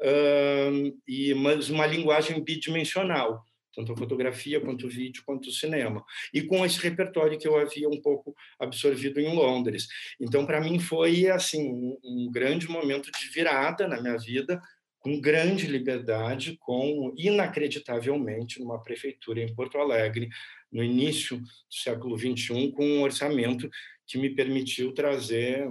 uh, 0.00 0.98
e 1.06 1.34
mas 1.34 1.70
uma 1.70 1.86
linguagem 1.86 2.42
bidimensional, 2.42 3.44
tanto 3.74 3.92
a 3.92 3.96
fotografia 3.96 4.60
quanto 4.60 4.86
o 4.86 4.90
vídeo 4.90 5.22
quanto 5.24 5.48
o 5.48 5.52
cinema 5.52 6.04
e 6.34 6.42
com 6.42 6.64
esse 6.66 6.80
repertório 6.80 7.38
que 7.38 7.46
eu 7.46 7.56
havia 7.56 7.88
um 7.88 8.00
pouco 8.00 8.34
absorvido 8.58 9.20
em 9.20 9.32
Londres. 9.34 9.86
Então 10.20 10.44
para 10.44 10.60
mim 10.60 10.78
foi 10.80 11.28
assim 11.28 11.70
um, 11.70 11.96
um, 12.02 12.30
grande 12.30 12.68
momento 12.68 13.10
de 13.10 13.28
virada 13.28 13.86
na 13.86 14.00
minha 14.00 14.18
vida 14.18 14.60
com 14.98 15.20
grande 15.20 15.66
liberdade 15.66 16.56
com 16.58 17.14
inacreditavelmente 17.16 18.58
numa 18.58 18.82
prefeitura 18.82 19.40
em 19.40 19.54
Porto 19.54 19.78
Alegre 19.78 20.28
no 20.72 20.82
início 20.82 21.38
do 21.38 21.46
século 21.70 22.16
21 22.16 22.72
com 22.72 22.84
um 22.84 23.02
orçamento 23.02 23.70
que 24.06 24.18
me 24.18 24.34
permitiu 24.34 24.92
trazer 24.92 25.68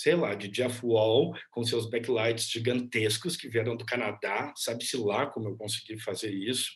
sei 0.00 0.14
lá, 0.14 0.34
de 0.34 0.48
Jeff 0.48 0.80
Wall, 0.82 1.34
com 1.50 1.62
seus 1.62 1.90
backlights 1.90 2.50
gigantescos 2.50 3.36
que 3.36 3.50
vieram 3.50 3.76
do 3.76 3.84
Canadá, 3.84 4.50
sabe-se 4.56 4.96
lá 4.96 5.26
como 5.26 5.50
eu 5.50 5.56
consegui 5.58 6.00
fazer 6.00 6.32
isso, 6.32 6.70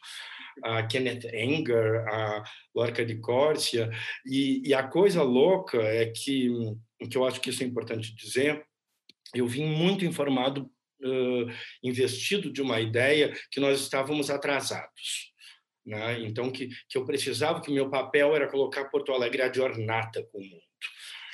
a 0.62 0.82
Kenneth 0.82 1.26
Anger, 1.34 2.06
a 2.06 2.42
Lorca 2.74 3.02
de 3.02 3.16
Córcia, 3.16 3.90
e, 4.26 4.68
e, 4.68 4.74
a 4.74 4.82
coisa 4.82 5.22
louca 5.22 5.78
é 5.78 6.04
que, 6.06 6.50
que 7.10 7.16
eu 7.16 7.24
acho 7.24 7.40
que 7.40 7.48
isso 7.48 7.62
é 7.62 7.66
importante 7.66 8.14
dizer, 8.14 8.62
eu 9.34 9.46
vim 9.46 9.64
muito 9.64 10.04
informado, 10.04 10.70
uh, 11.02 11.50
investido 11.82 12.52
de 12.52 12.60
uma 12.60 12.78
ideia 12.78 13.32
que 13.50 13.58
nós 13.58 13.80
estávamos 13.80 14.28
atrasados. 14.28 15.32
Né? 15.84 16.20
Então, 16.20 16.50
que, 16.50 16.68
que 16.90 16.98
eu 16.98 17.06
precisava, 17.06 17.62
que 17.62 17.72
meu 17.72 17.88
papel 17.88 18.36
era 18.36 18.50
colocar 18.50 18.90
Porto 18.90 19.12
Alegre 19.12 19.40
a 19.40 19.52
jornata 19.52 20.22
com 20.30 20.38
o 20.38 20.44
mundo. 20.44 20.73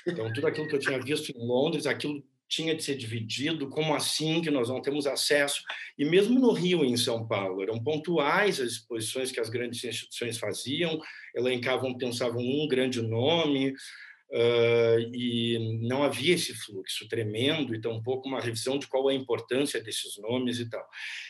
Então, 0.07 0.33
tudo 0.33 0.47
aquilo 0.47 0.67
que 0.67 0.75
eu 0.75 0.81
tinha 0.81 1.01
visto 1.01 1.31
em 1.31 1.47
Londres, 1.47 1.87
aquilo 1.87 2.23
tinha 2.51 2.75
de 2.75 2.83
ser 2.83 2.97
dividido, 2.97 3.71
como 3.71 3.95
assim 3.95 4.43
que 4.43 4.51
nós 4.51 4.69
não 4.69 4.83
temos 4.83 5.07
acesso? 5.07 5.63
E 5.97 6.05
mesmo 6.05 6.39
no 6.39 6.53
Rio 6.53 6.85
e 6.85 6.89
em 6.89 6.97
São 6.97 7.27
Paulo, 7.27 7.63
eram 7.63 7.83
pontuais 7.83 8.61
as 8.61 8.73
exposições 8.73 9.31
que 9.31 9.39
as 9.39 9.49
grandes 9.49 9.83
instituições 9.85 10.37
faziam, 10.37 11.01
elencavam, 11.35 11.97
pensavam 11.97 12.43
um 12.43 12.67
grande 12.67 13.01
nome, 13.01 13.71
uh, 13.71 14.99
e 15.15 15.79
não 15.83 16.03
havia 16.03 16.35
esse 16.35 16.53
fluxo 16.53 17.09
tremendo, 17.09 17.73
e 17.73 17.81
tampouco 17.81 18.29
uma 18.29 18.41
revisão 18.41 18.81
de 18.81 18.89
qual 18.89 19.09
é 19.09 19.15
a 19.15 19.17
importância 19.17 19.81
desses 19.81 20.19
nomes 20.19 20.59
e 20.59 20.69
tal. 20.69 20.85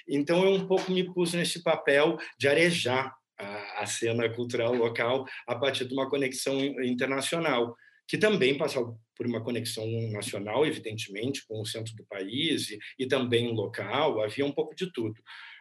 Então, 0.09 0.43
eu 0.43 0.55
um 0.55 0.67
pouco 0.67 0.91
me 0.91 1.05
pus 1.05 1.35
nesse 1.35 1.62
papel 1.62 2.17
de 2.39 2.49
arejar 2.49 3.15
a, 3.39 3.83
a 3.83 3.87
cena 3.87 4.27
cultural 4.31 4.75
local 4.75 5.27
a 5.47 5.55
partir 5.55 5.87
de 5.87 5.93
uma 5.93 6.09
conexão 6.09 6.59
internacional 6.83 7.77
que 8.11 8.19
também 8.19 8.59
passou 8.59 8.99
por 9.14 9.25
uma 9.25 9.40
conexão 9.40 9.87
nacional, 10.11 10.67
evidentemente, 10.67 11.47
com 11.47 11.61
o 11.61 11.64
centro 11.64 11.95
do 11.95 12.05
país 12.07 12.69
e, 12.69 12.79
e 12.99 13.07
também 13.07 13.55
local, 13.55 14.21
havia 14.21 14.45
um 14.45 14.50
pouco 14.50 14.75
de 14.75 14.93
tudo. 14.93 15.14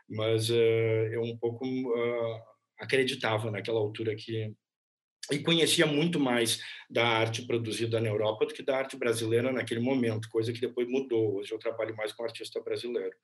Mas 0.09 0.49
uh, 0.49 0.53
eu 1.13 1.21
um 1.21 1.37
pouco 1.37 1.63
uh, 1.63 2.41
acreditava 2.79 3.51
naquela 3.51 3.79
altura 3.79 4.15
que 4.15 4.51
e 5.31 5.37
conhecia 5.43 5.85
muito 5.85 6.19
mais 6.19 6.59
da 6.89 7.05
arte 7.07 7.45
produzida 7.45 8.01
na 8.01 8.07
Europa 8.07 8.47
do 8.47 8.53
que 8.55 8.63
da 8.63 8.77
arte 8.77 8.97
brasileira 8.97 9.51
naquele 9.51 9.79
momento, 9.79 10.27
coisa 10.27 10.51
que 10.51 10.59
depois 10.59 10.89
mudou. 10.89 11.35
Hoje 11.35 11.51
eu 11.51 11.59
trabalho 11.59 11.95
mais 11.95 12.11
com 12.11 12.23
artista 12.23 12.59
brasileiro. 12.61 13.15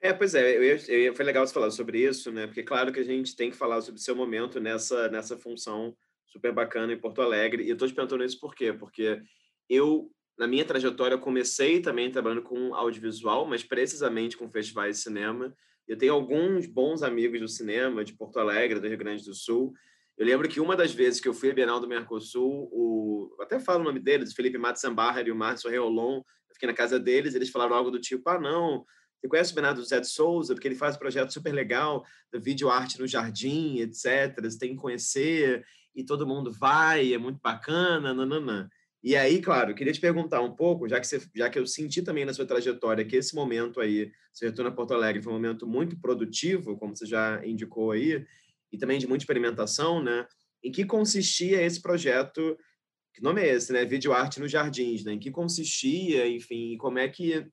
É, 0.00 0.12
pois 0.12 0.34
é, 0.34 0.56
eu 0.56 0.76
eu 0.88 1.14
foi 1.14 1.24
legal 1.24 1.46
você 1.46 1.54
falar 1.54 1.70
sobre 1.70 2.00
isso, 2.00 2.32
né? 2.32 2.48
Porque 2.48 2.64
claro 2.64 2.92
que 2.92 2.98
a 2.98 3.04
gente 3.04 3.36
tem 3.36 3.48
que 3.48 3.56
falar 3.56 3.80
sobre 3.80 4.00
o 4.00 4.02
seu 4.02 4.16
momento 4.16 4.58
nessa 4.58 5.08
nessa 5.08 5.38
função 5.38 5.96
super 6.34 6.52
bacana 6.52 6.92
em 6.92 6.98
Porto 6.98 7.22
Alegre. 7.22 7.62
E 7.62 7.68
eu 7.68 7.74
estou 7.74 7.86
te 7.86 7.94
perguntando 7.94 8.24
isso 8.24 8.40
por 8.40 8.54
quê? 8.54 8.72
Porque 8.72 9.22
eu, 9.68 10.10
na 10.36 10.48
minha 10.48 10.64
trajetória, 10.64 11.16
comecei 11.16 11.80
também 11.80 12.10
trabalhando 12.10 12.42
com 12.42 12.74
audiovisual, 12.74 13.46
mas 13.46 13.62
precisamente 13.62 14.36
com 14.36 14.50
festivais 14.50 14.96
de 14.96 15.02
cinema. 15.02 15.54
Eu 15.86 15.96
tenho 15.96 16.12
alguns 16.12 16.66
bons 16.66 17.02
amigos 17.02 17.40
do 17.40 17.48
cinema 17.48 18.04
de 18.04 18.14
Porto 18.14 18.38
Alegre, 18.40 18.80
do 18.80 18.88
Rio 18.88 18.98
Grande 18.98 19.24
do 19.24 19.34
Sul. 19.34 19.72
Eu 20.18 20.26
lembro 20.26 20.48
que 20.48 20.60
uma 20.60 20.76
das 20.76 20.92
vezes 20.92 21.20
que 21.20 21.28
eu 21.28 21.34
fui 21.34 21.50
à 21.50 21.54
Bienal 21.54 21.78
do 21.78 21.88
Mercosul, 21.88 22.68
o, 22.72 23.36
até 23.40 23.60
falo 23.60 23.80
o 23.80 23.84
nome 23.84 24.00
deles, 24.00 24.34
Felipe 24.34 24.58
Matsambarra 24.58 25.22
e 25.22 25.30
o 25.30 25.36
Márcio 25.36 25.70
Reolon, 25.70 26.16
eu 26.18 26.54
fiquei 26.54 26.66
na 26.66 26.74
casa 26.74 26.98
deles, 26.98 27.34
eles 27.34 27.50
falaram 27.50 27.76
algo 27.76 27.90
do 27.90 28.00
tipo, 28.00 28.28
ah, 28.28 28.38
não, 28.38 28.84
você 29.20 29.28
conhece 29.28 29.52
o 29.52 29.54
Bernardo 29.54 29.84
Zé 29.84 30.00
de 30.00 30.08
Souza, 30.08 30.54
porque 30.54 30.68
ele 30.68 30.74
faz 30.74 30.96
um 30.96 30.98
projeto 30.98 31.32
super 31.32 31.52
legal 31.52 32.04
da 32.32 32.38
vídeo 32.38 32.70
arte 32.70 32.98
no 32.98 33.06
jardim, 33.06 33.78
etc. 33.78 34.40
Você 34.42 34.58
tem 34.58 34.74
que 34.74 34.80
conhecer 34.80 35.64
e 35.94 36.04
todo 36.04 36.26
mundo 36.26 36.52
vai, 36.52 37.12
é 37.12 37.18
muito 37.18 37.40
bacana, 37.42 38.12
nananã. 38.12 38.68
E 39.02 39.14
aí, 39.14 39.40
claro, 39.40 39.74
queria 39.74 39.92
te 39.92 40.00
perguntar 40.00 40.40
um 40.40 40.56
pouco, 40.56 40.88
já 40.88 40.98
que, 40.98 41.06
você, 41.06 41.20
já 41.34 41.50
que 41.50 41.58
eu 41.58 41.66
senti 41.66 42.00
também 42.00 42.24
na 42.24 42.32
sua 42.32 42.46
trajetória 42.46 43.04
que 43.04 43.16
esse 43.16 43.34
momento 43.34 43.78
aí, 43.78 44.10
você 44.32 44.46
retorno 44.46 44.70
a 44.70 44.74
Porto 44.74 44.94
Alegre, 44.94 45.22
foi 45.22 45.30
um 45.30 45.36
momento 45.36 45.66
muito 45.66 46.00
produtivo, 46.00 46.76
como 46.78 46.96
você 46.96 47.04
já 47.04 47.46
indicou 47.46 47.90
aí, 47.90 48.24
e 48.72 48.78
também 48.78 48.98
de 48.98 49.06
muita 49.06 49.22
experimentação, 49.22 50.02
né? 50.02 50.26
Em 50.62 50.72
que 50.72 50.86
consistia 50.86 51.60
esse 51.60 51.82
projeto, 51.82 52.56
que 53.12 53.22
nome 53.22 53.42
é 53.42 53.54
esse, 53.54 53.74
né? 53.74 53.84
Vídeo 53.84 54.12
Arte 54.14 54.40
nos 54.40 54.50
Jardins, 54.50 55.04
né? 55.04 55.12
Em 55.12 55.18
que 55.18 55.30
consistia, 55.30 56.26
enfim, 56.26 56.76
como 56.78 56.98
é 56.98 57.06
que 57.06 57.46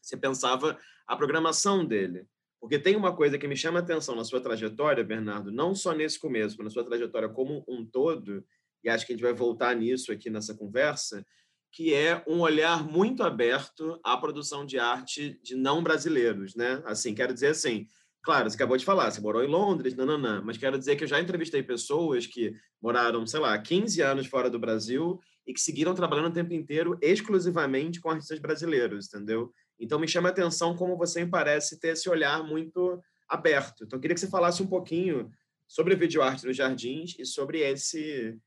você 0.00 0.16
pensava 0.16 0.78
a 1.08 1.16
programação 1.16 1.84
dele? 1.84 2.24
Porque 2.64 2.78
tem 2.78 2.96
uma 2.96 3.14
coisa 3.14 3.36
que 3.36 3.46
me 3.46 3.54
chama 3.54 3.80
a 3.80 3.82
atenção 3.82 4.16
na 4.16 4.24
sua 4.24 4.40
trajetória, 4.40 5.04
Bernardo, 5.04 5.52
não 5.52 5.74
só 5.74 5.92
nesse 5.92 6.18
começo, 6.18 6.56
mas 6.56 6.64
na 6.64 6.70
sua 6.70 6.82
trajetória 6.82 7.28
como 7.28 7.62
um 7.68 7.84
todo, 7.84 8.42
e 8.82 8.88
acho 8.88 9.06
que 9.06 9.12
a 9.12 9.14
gente 9.14 9.22
vai 9.22 9.34
voltar 9.34 9.76
nisso 9.76 10.10
aqui 10.10 10.30
nessa 10.30 10.54
conversa, 10.54 11.26
que 11.70 11.92
é 11.92 12.24
um 12.26 12.40
olhar 12.40 12.82
muito 12.82 13.22
aberto 13.22 14.00
à 14.02 14.16
produção 14.16 14.64
de 14.64 14.78
arte 14.78 15.38
de 15.42 15.54
não 15.54 15.82
brasileiros, 15.82 16.54
né? 16.54 16.82
Assim, 16.86 17.14
quero 17.14 17.34
dizer 17.34 17.48
assim, 17.48 17.86
claro, 18.22 18.48
você 18.48 18.56
acabou 18.56 18.78
de 18.78 18.84
falar, 18.86 19.10
você 19.10 19.20
morou 19.20 19.44
em 19.44 19.46
Londres, 19.46 19.94
nananã, 19.94 20.40
mas 20.42 20.56
quero 20.56 20.78
dizer 20.78 20.96
que 20.96 21.04
eu 21.04 21.08
já 21.08 21.20
entrevistei 21.20 21.62
pessoas 21.62 22.26
que 22.26 22.54
moraram, 22.80 23.26
sei 23.26 23.40
lá, 23.40 23.58
15 23.58 24.00
anos 24.00 24.26
fora 24.26 24.48
do 24.48 24.58
Brasil 24.58 25.20
e 25.46 25.52
que 25.52 25.60
seguiram 25.60 25.94
trabalhando 25.94 26.30
o 26.30 26.34
tempo 26.34 26.54
inteiro 26.54 26.96
exclusivamente 27.02 28.00
com 28.00 28.08
artistas 28.08 28.38
brasileiros, 28.38 29.08
entendeu? 29.08 29.52
Então 29.78 29.98
me 29.98 30.08
chama 30.08 30.28
a 30.28 30.32
atenção 30.32 30.76
como 30.76 30.96
você 30.96 31.24
me 31.24 31.30
parece 31.30 31.78
ter 31.78 31.88
esse 31.88 32.08
olhar 32.08 32.42
muito 32.42 33.02
aberto. 33.28 33.84
Então 33.84 33.98
queria 33.98 34.14
que 34.14 34.20
você 34.20 34.28
falasse 34.28 34.62
um 34.62 34.66
pouquinho 34.66 35.30
sobre 35.66 35.96
videoarte 35.96 36.46
nos 36.46 36.56
jardins 36.56 37.16
e 37.18 37.24
sobre 37.24 37.60
esse 37.60 38.38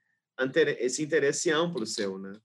esse 0.80 1.02
interesse 1.02 1.50
amplo 1.50 1.84
seu, 1.84 2.20
né? 2.20 2.40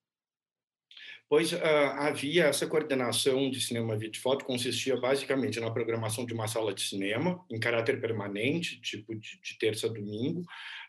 pois 1.33 1.51
uh, 1.51 1.57
havia 1.97 2.45
essa 2.45 2.67
coordenação 2.67 3.51
de 3.51 3.59
cinema, 3.59 3.97
vídeo 3.97 4.21
foto, 4.21 4.45
consistia 4.45 4.99
basicamente 4.99 5.59
na 5.59 5.71
programação 5.71 6.27
de 6.27 6.35
uma 6.35 6.47
sala 6.47 6.75
de 6.75 6.83
cinema, 6.83 7.43
em 7.51 7.59
caráter 7.59 7.99
permanente, 8.03 8.79
tipo 8.83 9.15
de, 9.15 9.41
de 9.41 9.59
terça 9.59 9.87
a 9.87 9.91
domingo, 9.91 10.43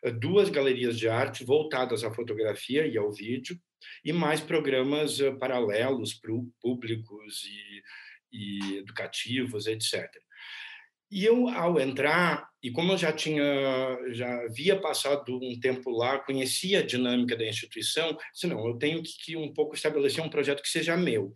uh, 0.06 0.12
duas 0.12 0.50
galerias 0.50 1.00
de 1.00 1.08
arte 1.08 1.46
voltadas 1.46 2.04
à 2.04 2.12
fotografia 2.12 2.86
e 2.86 2.98
ao 2.98 3.10
vídeo, 3.10 3.58
e 4.04 4.14
mais 4.14 4.42
programas 4.42 5.20
uh, 5.20 5.38
paralelos 5.38 6.20
públicos 6.62 7.44
e, 7.46 7.82
e 8.32 8.78
educativos, 8.78 9.68
etc. 9.68 10.10
E 11.14 11.24
eu, 11.26 11.48
ao 11.48 11.80
entrar, 11.80 12.50
e 12.64 12.72
como 12.72 12.92
eu 12.92 12.98
já 12.98 13.14
tinha, 13.14 13.44
já 14.14 14.46
havia 14.46 14.80
passado 14.82 15.38
um 15.38 15.60
tempo 15.60 15.92
lá, 15.92 16.18
conhecia 16.18 16.80
a 16.80 16.86
dinâmica 16.86 17.38
da 17.38 17.46
instituição, 17.46 18.18
disse, 18.34 18.48
não, 18.48 18.68
eu 18.68 18.80
tenho 18.80 19.04
que, 19.04 19.12
que 19.24 19.38
um 19.38 19.54
pouco 19.54 19.76
estabelecer 19.76 20.24
um 20.24 20.30
projeto 20.30 20.64
que 20.64 20.70
seja 20.70 20.98
meu. 20.98 21.32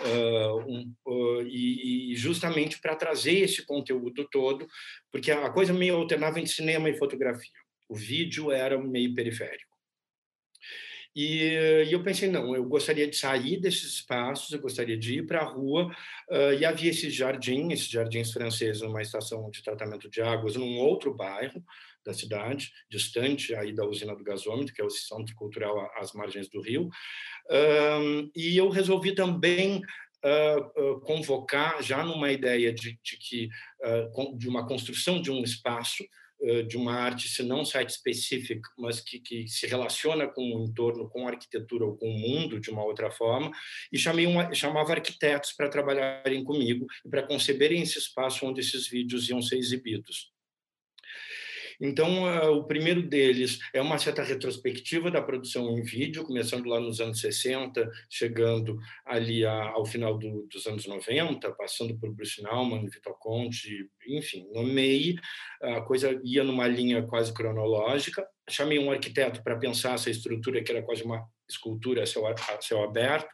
Uh, 0.00 0.56
um, 0.66 0.94
uh, 1.06 1.42
e, 1.42 2.12
e, 2.12 2.16
justamente 2.16 2.80
para 2.80 2.96
trazer 2.96 3.38
esse 3.38 3.64
conteúdo 3.64 4.26
todo, 4.32 4.66
porque 5.12 5.30
a 5.30 5.48
coisa 5.50 5.72
meio 5.72 5.94
alternava 5.94 6.40
entre 6.40 6.52
cinema 6.52 6.90
e 6.90 6.98
fotografia. 6.98 7.52
O 7.88 7.94
vídeo 7.94 8.50
era 8.50 8.82
meio 8.82 9.14
periférico. 9.14 9.69
E, 11.14 11.52
e, 11.86 11.92
eu 11.92 12.02
pensei, 12.02 12.30
não, 12.30 12.54
eu 12.54 12.64
gostaria 12.64 13.08
de 13.08 13.16
sair 13.16 13.60
desses 13.60 13.94
espaços, 13.94 14.52
eu 14.52 14.60
gostaria 14.60 14.96
de 14.96 15.18
ir 15.18 15.26
para 15.26 15.40
a 15.40 15.44
rua, 15.44 15.90
uh, 16.30 16.52
e 16.58 16.64
havia 16.64 16.90
esse 16.90 17.10
jardim, 17.10 17.72
esses 17.72 17.88
jardins 17.88 18.32
franceses, 18.32 18.82
numa 18.82 19.02
estação 19.02 19.50
de 19.50 19.62
tratamento 19.62 20.08
de 20.08 20.20
águas, 20.22 20.56
num 20.56 20.78
outro 20.78 21.12
bairro 21.14 21.64
da 22.04 22.14
cidade, 22.14 22.72
distante 22.88 23.54
aí 23.54 23.74
da 23.74 23.84
usina 23.84 24.14
do 24.14 24.24
gasômetro, 24.24 24.72
que 24.72 24.80
é 24.80 24.84
o 24.84 24.90
centro 24.90 25.34
cultural 25.34 25.90
às 25.96 26.12
margens 26.12 26.48
do 26.48 26.60
rio, 26.60 26.88
e 28.34 28.56
eu 28.56 28.68
resolvi 28.68 29.14
também 29.14 29.82
Uh, 30.22 30.82
uh, 30.96 31.00
convocar 31.00 31.82
já 31.82 32.04
numa 32.04 32.30
ideia 32.30 32.70
de, 32.74 33.00
de 33.02 33.16
que 33.16 33.48
uh, 33.82 34.36
de 34.36 34.50
uma 34.50 34.66
construção 34.66 35.18
de 35.18 35.30
um 35.30 35.42
espaço 35.42 36.04
de 36.66 36.76
uma 36.76 36.94
arte, 36.94 37.28
se 37.28 37.42
não 37.42 37.64
site 37.64 37.90
específica, 37.90 38.68
mas 38.78 39.00
que, 39.00 39.20
que, 39.20 39.46
se 39.48 39.66
relaciona 39.66 40.26
com 40.26 40.42
o 40.42 40.64
entorno, 40.64 41.08
com 41.08 41.26
a 41.26 41.30
arquitetura 41.30 41.84
ou 41.84 41.96
com 41.96 42.08
o 42.08 42.18
mundo 42.18 42.58
de 42.58 42.70
uma 42.70 42.84
outra 42.84 43.10
forma, 43.10 43.50
e 43.92 43.98
chamei 43.98 44.26
uma, 44.26 44.52
chamava 44.54 44.92
arquitetos 44.92 45.52
para 45.52 45.68
trabalharem 45.68 46.42
comigo 46.44 46.86
e 47.04 47.08
para 47.08 47.26
conceberem 47.26 47.82
esse 47.82 47.98
espaço 47.98 48.46
onde 48.46 48.60
esses 48.60 48.88
vídeos 48.88 49.28
iam 49.28 49.42
ser 49.42 49.58
exibidos. 49.58 50.29
Então, 51.80 52.24
uh, 52.24 52.52
o 52.56 52.64
primeiro 52.64 53.02
deles 53.02 53.58
é 53.72 53.80
uma 53.80 53.98
certa 53.98 54.22
retrospectiva 54.22 55.10
da 55.10 55.22
produção 55.22 55.70
em 55.70 55.82
vídeo, 55.82 56.24
começando 56.24 56.66
lá 56.66 56.78
nos 56.78 57.00
anos 57.00 57.20
60, 57.20 57.90
chegando 58.08 58.78
ali 59.06 59.46
ao 59.46 59.86
final 59.86 60.18
do, 60.18 60.46
dos 60.52 60.66
anos 60.66 60.86
90, 60.86 61.50
passando 61.52 61.98
por 61.98 62.12
Bruce 62.12 62.42
Nauman, 62.42 62.86
Vitor 62.86 63.16
Conte, 63.18 63.88
enfim, 64.06 64.46
no 64.52 64.62
meio, 64.62 65.14
a 65.62 65.80
coisa 65.80 66.20
ia 66.22 66.44
numa 66.44 66.66
linha 66.66 67.02
quase 67.02 67.32
cronológica. 67.32 68.26
Chamei 68.48 68.78
um 68.78 68.90
arquiteto 68.90 69.42
para 69.42 69.56
pensar 69.56 69.94
essa 69.94 70.10
estrutura, 70.10 70.62
que 70.62 70.70
era 70.70 70.82
quase 70.82 71.02
uma 71.02 71.24
escultura 71.48 72.02
a 72.02 72.06
céu, 72.06 72.26
a 72.26 72.60
céu 72.60 72.82
aberto. 72.82 73.28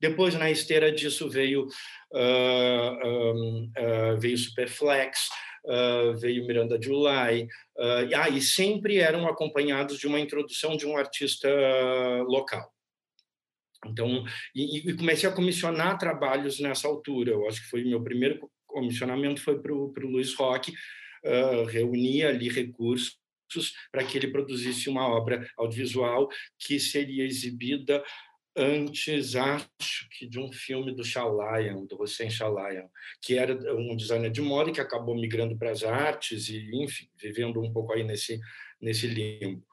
Depois, 0.00 0.34
na 0.34 0.50
esteira 0.50 0.92
disso, 0.92 1.28
veio, 1.28 1.66
uh, 2.12 3.06
um, 3.06 3.70
uh, 3.76 4.16
veio 4.18 4.38
Superflex, 4.38 5.28
uh, 5.68 6.16
veio 6.16 6.46
Miranda 6.46 6.80
July, 6.80 7.44
uh, 7.76 8.16
ah, 8.16 8.28
e 8.28 8.40
sempre 8.40 8.98
eram 8.98 9.28
acompanhados 9.28 9.98
de 9.98 10.06
uma 10.06 10.18
introdução 10.18 10.76
de 10.76 10.86
um 10.86 10.96
artista 10.96 11.48
local. 12.26 12.72
Então, 13.86 14.24
e, 14.54 14.90
e, 14.90 14.96
comecei 14.96 15.28
a 15.28 15.32
comissionar 15.32 15.98
trabalhos 15.98 16.58
nessa 16.58 16.88
altura. 16.88 17.30
Eu 17.30 17.46
acho 17.46 17.62
que 17.62 17.70
foi 17.70 17.84
meu 17.84 18.02
primeiro 18.02 18.50
comissionamento 18.66 19.40
foi 19.40 19.60
para 19.60 19.72
o 19.72 19.92
Luiz 19.96 20.34
Roque, 20.34 20.72
uh, 21.24 21.64
reunir 21.64 22.24
ali 22.24 22.48
recursos 22.48 23.18
para 23.90 24.04
que 24.04 24.18
ele 24.18 24.28
produzisse 24.28 24.90
uma 24.90 25.08
obra 25.08 25.48
audiovisual 25.56 26.28
que 26.58 26.78
seria 26.78 27.24
exibida 27.24 28.04
antes, 28.58 29.36
acho 29.36 30.08
que 30.10 30.26
de 30.26 30.38
um 30.38 30.52
filme 30.52 30.94
do 30.94 31.04
Chalayan, 31.04 31.84
do 31.86 32.00
Hossein 32.00 32.30
Chalayan, 32.30 32.86
que 33.22 33.38
era 33.38 33.54
um 33.74 33.96
designer 33.96 34.30
de 34.30 34.42
moda 34.42 34.72
que 34.72 34.80
acabou 34.80 35.14
migrando 35.14 35.56
para 35.56 35.70
as 35.70 35.82
artes 35.84 36.48
e, 36.48 36.68
enfim, 36.74 37.08
vivendo 37.16 37.60
um 37.60 37.72
pouco 37.72 37.92
aí 37.92 38.04
nesse, 38.04 38.38
nesse 38.80 39.06
limbo. 39.06 39.64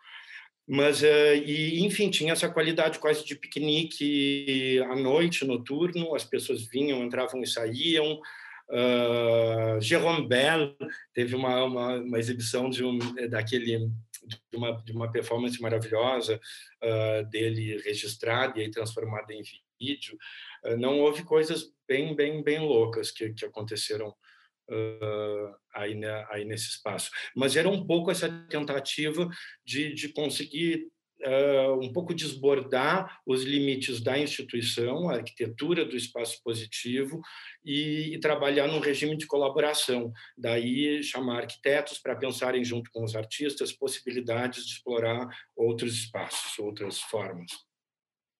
Mas, 0.67 1.01
uh, 1.03 1.35
e, 1.45 1.83
enfim, 1.85 2.09
tinha 2.09 2.33
essa 2.33 2.49
qualidade 2.49 2.99
quase 2.99 3.25
de 3.25 3.35
piquenique 3.35 4.79
à 4.89 4.95
noite, 4.95 5.45
noturno, 5.45 6.15
as 6.15 6.23
pessoas 6.23 6.65
vinham, 6.65 7.03
entravam 7.03 7.41
e 7.41 7.47
saíam, 7.47 8.19
Uh, 8.67 9.79
Jérôme 9.79 10.27
Bell 10.27 10.75
teve 11.13 11.35
uma, 11.35 11.63
uma, 11.63 11.99
uma 11.99 12.19
exibição 12.19 12.67
de 12.67 12.83
um, 12.83 12.97
daquele 13.29 13.91
de 14.27 14.57
uma, 14.57 14.71
de 14.83 14.91
uma 14.91 15.11
performance 15.11 15.61
maravilhosa 15.61 16.39
uh, 16.83 17.29
dele 17.29 17.81
registrada 17.81 18.61
e 18.61 18.71
transformada 18.71 19.33
em 19.33 19.41
vídeo. 19.79 20.17
Uh, 20.63 20.77
não 20.77 20.99
houve 20.99 21.23
coisas 21.23 21.73
bem 21.87 22.15
bem 22.15 22.43
bem 22.43 22.59
loucas 22.59 23.11
que, 23.11 23.33
que 23.33 23.45
aconteceram 23.45 24.09
uh, 24.09 25.55
aí, 25.73 25.95
né, 25.95 26.25
aí 26.29 26.45
nesse 26.45 26.69
espaço, 26.69 27.11
mas 27.35 27.55
era 27.55 27.69
um 27.69 27.85
pouco 27.85 28.11
essa 28.11 28.29
tentativa 28.49 29.29
de, 29.63 29.93
de 29.93 30.09
conseguir 30.09 30.87
uh, 31.23 31.79
um 31.81 31.91
pouco 31.91 32.13
desbordar 32.13 33.21
os 33.25 33.43
limites 33.43 34.01
da 34.01 34.17
instituição, 34.17 35.09
a 35.09 35.15
arquitetura 35.15 35.85
do 35.85 35.95
espaço 35.95 36.41
positivo 36.43 37.21
e, 37.63 38.13
e 38.13 38.19
trabalhar 38.19 38.67
num 38.67 38.79
regime 38.79 39.15
de 39.15 39.27
colaboração. 39.27 40.11
Daí 40.37 41.03
chamar 41.03 41.41
arquitetos 41.41 41.97
para 41.99 42.15
pensarem 42.15 42.63
junto 42.63 42.89
com 42.91 43.03
os 43.03 43.15
artistas 43.15 43.71
possibilidades 43.71 44.65
de 44.65 44.73
explorar 44.73 45.27
outros 45.55 45.93
espaços, 45.95 46.57
outras 46.59 46.99
formas. 46.99 47.51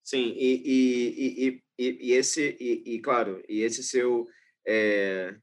Sim, 0.04 0.34
e, 0.38 0.62
e, 0.66 1.62
e, 1.80 1.98
e, 2.10 2.14
esse 2.14 2.56
e, 2.60 3.00
claro, 3.00 3.44
e 3.50 3.62
esse 3.62 3.84
seu 3.84 4.28
é, 4.68 5.36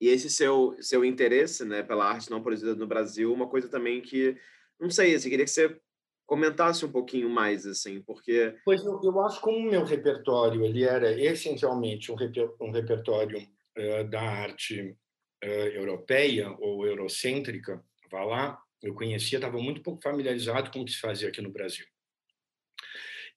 e 0.00 0.08
esse 0.08 0.28
seu 0.28 0.76
seu 0.80 1.04
interesse, 1.04 1.64
né, 1.64 1.84
pela 1.84 2.04
arte 2.04 2.28
não 2.28 2.42
produzida 2.42 2.74
no 2.74 2.86
Brasil, 2.86 3.32
uma 3.32 3.48
coisa 3.48 3.68
também 3.68 4.00
que 4.00 4.36
não 4.80 4.90
sei, 4.90 5.14
assim, 5.14 5.28
queria 5.28 5.44
que 5.44 5.50
você 5.50 5.80
comentasse 6.28 6.84
um 6.84 6.92
pouquinho 6.92 7.30
mais, 7.30 7.64
assim, 7.64 8.02
porque... 8.02 8.54
Pois 8.62 8.84
eu, 8.84 9.00
eu 9.02 9.18
acho 9.22 9.40
como 9.40 9.56
o 9.56 9.70
meu 9.70 9.82
repertório 9.82 10.62
ele 10.62 10.84
era 10.84 11.10
essencialmente 11.10 12.12
um, 12.12 12.14
reper, 12.14 12.50
um 12.60 12.70
repertório 12.70 13.38
uh, 13.38 14.04
da 14.10 14.20
arte 14.20 14.94
uh, 15.42 15.46
europeia 15.46 16.54
ou 16.60 16.86
eurocêntrica, 16.86 17.82
vá 18.10 18.24
lá, 18.24 18.62
eu 18.82 18.92
conhecia, 18.92 19.38
estava 19.38 19.56
muito 19.56 19.82
pouco 19.82 20.02
familiarizado 20.02 20.70
com 20.70 20.82
o 20.82 20.84
que 20.84 20.92
se 20.92 21.00
fazia 21.00 21.28
aqui 21.30 21.40
no 21.40 21.50
Brasil. 21.50 21.86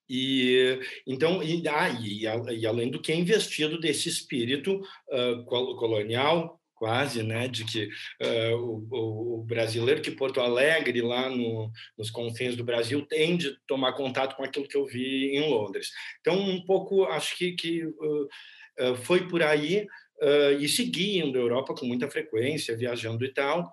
E 0.09 0.77
então, 1.07 1.41
e, 1.41 1.65
ah, 1.69 1.89
e, 1.89 2.23
e 2.59 2.67
além 2.67 2.91
do 2.91 3.01
que 3.01 3.13
é 3.13 3.15
investido 3.15 3.79
desse 3.79 4.09
espírito 4.09 4.81
uh, 5.09 5.45
colonial 5.45 6.60
quase, 6.81 7.21
né, 7.21 7.47
de 7.47 7.63
que 7.63 7.89
uh, 8.23 8.55
o, 8.57 9.41
o, 9.41 9.43
brasileiro 9.43 10.01
que 10.01 10.09
Porto 10.09 10.41
Alegre, 10.41 10.99
lá 10.99 11.29
no, 11.29 11.71
nos 11.95 12.09
confins 12.09 12.55
do 12.55 12.63
Brasil, 12.63 13.05
tem 13.05 13.37
de 13.37 13.55
tomar 13.67 13.93
contato 13.93 14.35
com 14.35 14.43
aquilo 14.43 14.67
que 14.67 14.75
eu 14.75 14.87
vi 14.87 15.37
em 15.37 15.47
Londres. 15.47 15.91
Então, 16.19 16.39
um 16.39 16.65
pouco, 16.65 17.03
acho 17.03 17.37
que, 17.37 17.51
que 17.51 17.85
uh, 17.85 18.95
foi 19.03 19.27
por 19.27 19.43
aí, 19.43 19.85
uh, 20.23 20.59
e 20.59 20.67
segui 20.67 21.19
indo 21.19 21.37
à 21.37 21.41
Europa 21.41 21.75
com 21.75 21.85
muita 21.85 22.09
frequência, 22.09 22.75
viajando 22.75 23.23
e 23.23 23.31
tal, 23.31 23.71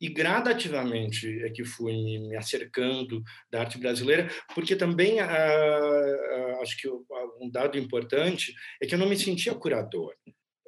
e 0.00 0.08
gradativamente 0.08 1.42
é 1.42 1.50
que 1.50 1.64
fui 1.64 1.92
me 1.92 2.36
acercando 2.36 3.20
da 3.50 3.62
arte 3.62 3.78
brasileira, 3.78 4.28
porque 4.54 4.76
também 4.76 5.18
acho 5.18 6.76
que 6.76 6.88
um 7.40 7.50
dado 7.50 7.78
importante 7.78 8.54
é 8.80 8.86
que 8.86 8.94
eu 8.94 8.98
não 8.98 9.08
me 9.08 9.16
sentia 9.16 9.54
curador. 9.54 10.14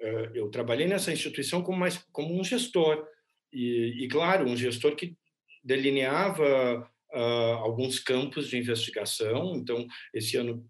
Eh, 0.07 0.31
eu 0.35 0.49
trabalhei 0.49 0.87
nessa 0.87 1.12
instituição 1.12 1.62
como, 1.62 1.79
mais, 1.79 1.99
como 2.12 2.38
um 2.38 2.45
gestor, 2.45 3.07
e, 3.53 4.05
e 4.05 4.09
claro, 4.09 4.47
um 4.49 4.57
gestor 4.57 4.95
que 4.95 5.16
delineava 5.64 6.88
uh, 7.12 7.57
alguns 7.59 7.99
campos 7.99 8.49
de 8.49 8.57
investigação. 8.57 9.57
Então, 9.57 9.87
esse 10.14 10.37
ano 10.37 10.64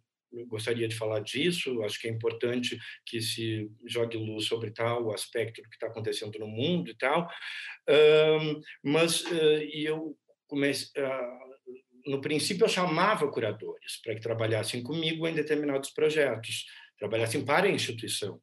gostaria 0.49 0.88
de 0.88 0.94
falar 0.94 1.20
disso. 1.20 1.83
Acho 1.83 2.01
que 2.01 2.09
é 2.09 2.11
importante 2.11 2.79
que 3.05 3.20
se 3.20 3.70
jogue 3.87 4.16
luz 4.16 4.46
sobre 4.46 4.70
tal 4.70 5.12
aspecto 5.12 5.62
do 5.62 5.68
que 5.68 5.77
está 5.77 5.88
acontecendo 5.88 6.38
no 6.38 6.46
mundo 6.46 6.90
e 6.90 6.94
tal. 6.96 7.29
mas 8.83 9.25
eu 9.72 10.16
comecei 10.46 10.90
no 12.07 12.20
princípio 12.20 12.64
eu 12.64 12.68
chamava 12.68 13.31
curadores 13.31 14.01
para 14.03 14.14
que 14.14 14.20
trabalhassem 14.20 14.83
comigo 14.83 15.27
em 15.27 15.35
determinados 15.35 15.90
projetos, 15.90 16.64
trabalhassem 16.99 17.44
para 17.44 17.66
a 17.66 17.70
instituição, 17.70 18.40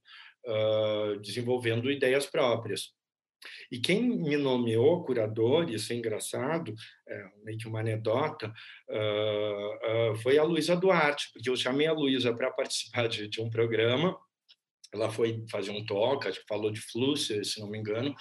desenvolvendo 1.22 1.92
ideias 1.92 2.26
próprias. 2.26 2.94
E 3.72 3.80
quem 3.80 4.02
me 4.04 4.38
nomeou 4.38 5.04
curador, 5.04 5.70
isso 5.70 5.92
é 5.94 5.96
engraçado, 5.96 6.74
é 7.08 7.26
meio 7.44 7.58
que 7.58 7.68
uma 7.68 7.80
anedota, 7.80 8.54
uh, 8.90 10.12
uh, 10.12 10.16
foi 10.18 10.38
a 10.38 10.44
Luísa 10.44 10.76
Duarte, 10.76 11.30
porque 11.34 11.50
eu 11.50 11.56
chamei 11.56 11.88
a 11.88 11.94
Luísa 11.94 12.34
para 12.34 12.52
participar 12.54 13.08
de, 13.08 13.28
de, 13.28 13.42
um 13.42 13.50
programa, 13.50 14.18
ela 14.94 15.10
foi 15.10 15.44
fazer 15.50 15.72
um 15.72 15.86
que 15.86 16.48
falou 16.48 16.72
de 16.72 16.80
Flusser, 16.80 17.44
se 17.46 17.60
não 17.60 17.70
me 17.70 17.78
engano, 17.78 18.16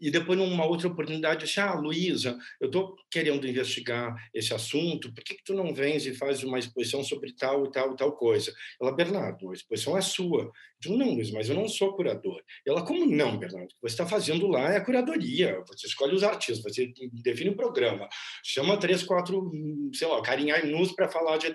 e 0.00 0.10
depois, 0.10 0.38
numa 0.38 0.66
outra 0.66 0.88
oportunidade, 0.88 1.42
eu 1.42 1.46
disse: 1.46 1.60
Ah, 1.60 1.74
Luísa, 1.74 2.36
eu 2.60 2.66
estou 2.66 2.96
querendo 3.10 3.46
investigar 3.46 4.14
esse 4.32 4.52
assunto, 4.52 5.12
por 5.12 5.22
que, 5.22 5.34
que 5.34 5.44
tu 5.44 5.54
não 5.54 5.74
vens 5.74 6.06
e 6.06 6.14
faz 6.14 6.42
uma 6.42 6.58
exposição 6.58 7.02
sobre 7.02 7.32
tal 7.32 7.64
e 7.64 7.70
tal 7.70 7.92
e 7.92 7.96
tal 7.96 8.12
coisa? 8.12 8.52
Ela, 8.80 8.92
Bernardo, 8.92 9.50
a 9.50 9.54
exposição 9.54 9.96
é 9.96 10.00
sua. 10.00 10.50
Eu 10.84 10.98
Não, 10.98 11.14
Luísa, 11.14 11.32
mas 11.32 11.48
eu 11.48 11.54
não 11.54 11.68
sou 11.68 11.94
curador. 11.94 12.42
Ela, 12.66 12.84
como 12.84 13.06
não, 13.06 13.38
Bernardo? 13.38 13.66
O 13.66 13.68
que 13.68 13.80
você 13.80 13.94
está 13.94 14.06
fazendo 14.06 14.46
lá 14.46 14.72
é 14.72 14.76
a 14.76 14.84
curadoria. 14.84 15.62
Você 15.68 15.86
escolhe 15.86 16.14
os 16.14 16.22
artistas, 16.22 16.62
você 16.62 16.92
define 17.10 17.50
o 17.50 17.56
programa, 17.56 18.06
chama 18.44 18.76
três, 18.76 19.02
quatro, 19.02 19.50
sei 19.94 20.06
lá, 20.08 20.20
carinha 20.20 20.62
nus 20.66 20.92
para 20.92 21.08
falar 21.08 21.38
de 21.38 21.46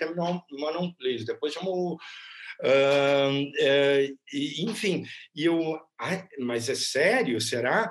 uma 0.51 0.71
não 0.71 0.91
please. 0.93 1.25
Depois 1.25 1.53
chama 1.53 1.69
o 1.69 1.97
Uh, 2.61 4.17
enfim, 4.33 5.05
e 5.33 5.45
eu, 5.45 5.79
ah, 5.99 6.27
mas 6.39 6.67
é 6.67 6.75
sério, 6.75 7.39
será? 7.39 7.89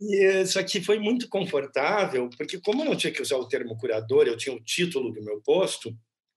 E, 0.00 0.14
e, 0.14 0.42
isso 0.42 0.58
aqui 0.58 0.80
foi 0.80 0.98
muito 0.98 1.28
confortável, 1.28 2.30
porque 2.36 2.58
como 2.60 2.82
eu 2.82 2.86
não 2.86 2.96
tinha 2.96 3.12
que 3.12 3.20
usar 3.20 3.36
o 3.36 3.46
termo 3.46 3.76
curador, 3.76 4.26
eu 4.26 4.36
tinha 4.36 4.54
o 4.54 4.62
título 4.62 5.12
do 5.12 5.22
meu 5.22 5.40
posto, 5.42 5.94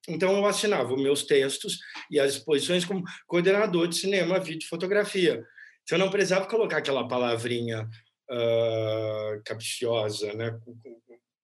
então 0.07 0.35
eu 0.35 0.45
assinava 0.45 0.93
os 0.93 1.01
meus 1.01 1.23
textos 1.23 1.79
e 2.11 2.19
as 2.19 2.33
exposições 2.33 2.83
como 2.83 3.03
coordenador 3.25 3.87
de 3.87 3.95
cinema, 3.95 4.39
vídeo 4.39 4.65
e 4.65 4.69
fotografia. 4.69 5.41
Então 5.83 5.97
eu 5.97 6.03
não 6.03 6.11
precisava 6.11 6.47
colocar 6.47 6.77
aquela 6.77 7.07
palavrinha 7.07 7.87
uh, 8.29 9.41
capciosa, 9.45 10.33
né? 10.33 10.59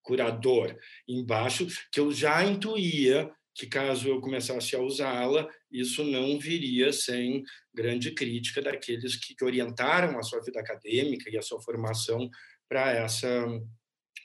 curador, 0.03 0.75
embaixo, 1.07 1.67
que 1.91 1.99
eu 1.99 2.11
já 2.11 2.43
intuía 2.43 3.31
que 3.59 3.67
caso 3.67 4.07
eu 4.07 4.21
começasse 4.21 4.73
a 4.73 4.79
usá-la, 4.79 5.45
isso 5.69 6.01
não 6.01 6.39
viria 6.39 6.93
sem 6.93 7.43
grande 7.73 8.11
crítica 8.11 8.61
daqueles 8.61 9.17
que, 9.17 9.35
orientaram 9.43 10.17
a 10.17 10.23
sua 10.23 10.41
vida 10.41 10.61
acadêmica 10.61 11.29
e 11.29 11.37
a 11.37 11.41
sua 11.41 11.61
formação 11.61 12.29
para 12.69 12.91
essa 12.91 13.45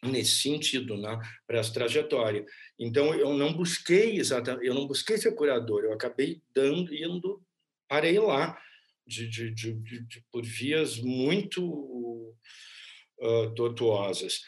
nesse 0.05 0.43
sentido, 0.43 0.97
né, 0.99 1.19
para 1.47 1.59
essa 1.59 1.73
trajetória. 1.73 2.45
Então 2.79 3.13
eu 3.15 3.35
não 3.35 3.53
busquei 3.55 4.19
exatamente, 4.19 4.67
eu 4.67 4.75
não 4.75 4.87
busquei 4.87 5.17
ser 5.17 5.35
curador, 5.35 5.83
eu 5.83 5.93
acabei 5.93 6.41
dando 6.55 6.95
indo 6.95 7.43
parei 7.89 8.19
lá 8.19 8.57
de, 9.05 9.29
de, 9.29 9.51
de, 9.51 9.73
de 9.83 10.25
por 10.31 10.45
vias 10.45 10.99
muito 10.99 11.65
uh, 13.19 13.55
tortuosas 13.57 14.43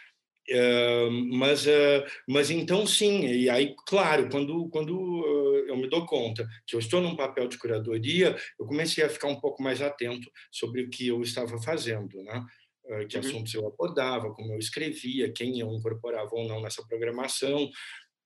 mas, 1.32 1.66
uh, 1.66 2.04
mas 2.28 2.50
então 2.50 2.86
sim, 2.86 3.26
e 3.26 3.50
aí, 3.50 3.74
claro, 3.86 4.28
quando, 4.30 4.68
quando 4.68 4.96
uh, 4.96 5.56
eu 5.66 5.76
me 5.76 5.88
dou 5.88 6.06
conta 6.06 6.48
que 6.66 6.76
eu 6.76 6.80
estou 6.80 7.00
num 7.00 7.16
papel 7.16 7.48
de 7.48 7.58
curadoria, 7.58 8.36
eu 8.58 8.66
comecei 8.66 9.02
a 9.04 9.08
ficar 9.08 9.28
um 9.28 9.40
pouco 9.40 9.62
mais 9.62 9.82
atento 9.82 10.30
sobre 10.50 10.82
o 10.82 10.90
que 10.90 11.08
eu 11.08 11.20
estava 11.20 11.60
fazendo, 11.60 12.22
né? 12.22 12.44
Uh, 12.84 13.06
que 13.08 13.16
uhum. 13.16 13.24
assuntos 13.24 13.54
eu 13.54 13.66
abordava, 13.66 14.32
como 14.32 14.52
eu 14.52 14.58
escrevia, 14.58 15.32
quem 15.32 15.58
eu 15.58 15.72
incorporava 15.72 16.30
ou 16.32 16.46
não 16.46 16.62
nessa 16.62 16.86
programação. 16.86 17.68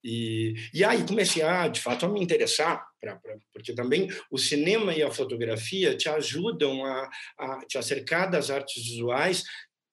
E, 0.03 0.53
e 0.73 0.83
aí 0.83 1.05
comecei 1.05 1.43
a, 1.43 1.67
de 1.67 1.79
fato, 1.79 2.05
a 2.05 2.09
me 2.09 2.21
interessar, 2.21 2.83
pra, 2.99 3.15
pra, 3.17 3.35
porque 3.53 3.73
também 3.73 4.09
o 4.31 4.37
cinema 4.37 4.93
e 4.93 5.03
a 5.03 5.11
fotografia 5.11 5.95
te 5.95 6.09
ajudam 6.09 6.83
a, 6.85 7.09
a 7.37 7.65
te 7.67 7.77
acercar 7.77 8.29
das 8.29 8.49
artes 8.49 8.83
visuais 8.83 9.43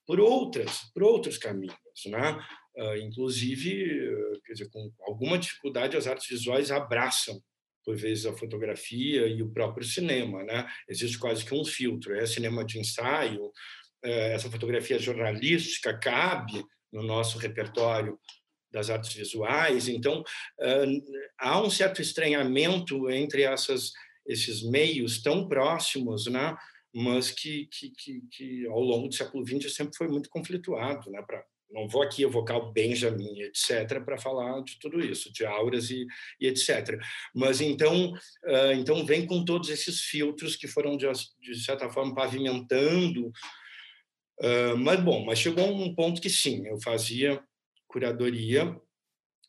por 0.06 0.18
outras, 0.20 0.90
por 0.94 1.02
outros 1.02 1.36
caminhos, 1.36 1.76
né? 2.06 2.38
Uh, 2.76 2.96
inclusive, 2.96 4.10
quer 4.44 4.52
dizer, 4.52 4.70
com 4.70 4.92
alguma 5.00 5.38
dificuldade, 5.38 5.96
as 5.96 6.06
artes 6.06 6.28
visuais 6.28 6.70
abraçam 6.70 7.40
por 7.84 7.96
vezes 7.96 8.26
a 8.26 8.36
fotografia 8.36 9.26
e 9.26 9.42
o 9.42 9.50
próprio 9.50 9.86
cinema, 9.86 10.44
né? 10.44 10.68
Existe 10.88 11.18
quase 11.18 11.44
que 11.44 11.54
um 11.54 11.64
filtro, 11.64 12.14
é 12.14 12.26
cinema 12.26 12.64
de 12.64 12.78
ensaio, 12.78 13.50
é, 14.04 14.34
essa 14.34 14.50
fotografia 14.50 14.98
jornalística 14.98 15.98
cabe 15.98 16.62
no 16.92 17.02
nosso 17.02 17.38
repertório 17.38 18.18
das 18.70 18.90
artes 18.90 19.14
visuais, 19.14 19.88
então 19.88 20.22
há 21.38 21.60
um 21.60 21.70
certo 21.70 22.02
estranhamento 22.02 23.10
entre 23.10 23.42
essas 23.42 23.92
esses 24.28 24.62
meios 24.62 25.22
tão 25.22 25.48
próximos, 25.48 26.26
né? 26.26 26.54
mas 26.94 27.30
que, 27.30 27.66
que, 27.66 27.90
que, 27.90 28.22
que, 28.30 28.66
ao 28.66 28.80
longo 28.80 29.08
do 29.08 29.14
século 29.14 29.44
XX 29.46 29.72
sempre 29.72 29.96
foi 29.96 30.08
muito 30.08 30.28
conflituado. 30.28 31.10
Né? 31.10 31.22
Pra, 31.26 31.42
não 31.70 31.88
vou 31.88 32.02
aqui 32.02 32.22
evocar 32.22 32.56
o 32.56 32.72
Benjamin, 32.72 33.42
etc., 33.42 34.02
para 34.04 34.18
falar 34.18 34.62
de 34.62 34.78
tudo 34.78 35.00
isso, 35.00 35.32
de 35.32 35.44
auras 35.44 35.90
e, 35.90 36.06
e 36.40 36.46
etc. 36.46 36.98
Mas 37.34 37.60
então, 37.60 38.12
uh, 38.12 38.72
então 38.74 39.04
vem 39.04 39.26
com 39.26 39.44
todos 39.44 39.68
esses 39.68 40.00
filtros 40.00 40.56
que 40.56 40.66
foram, 40.66 40.96
de, 40.96 41.06
de 41.40 41.62
certa 41.62 41.88
forma, 41.90 42.14
pavimentando. 42.14 43.28
Uh, 44.40 44.76
mas, 44.78 45.00
bom, 45.00 45.24
mas 45.24 45.38
chegou 45.38 45.66
um 45.68 45.94
ponto 45.94 46.20
que 46.20 46.30
sim, 46.30 46.66
eu 46.66 46.80
fazia 46.80 47.42
curadoria, 47.86 48.76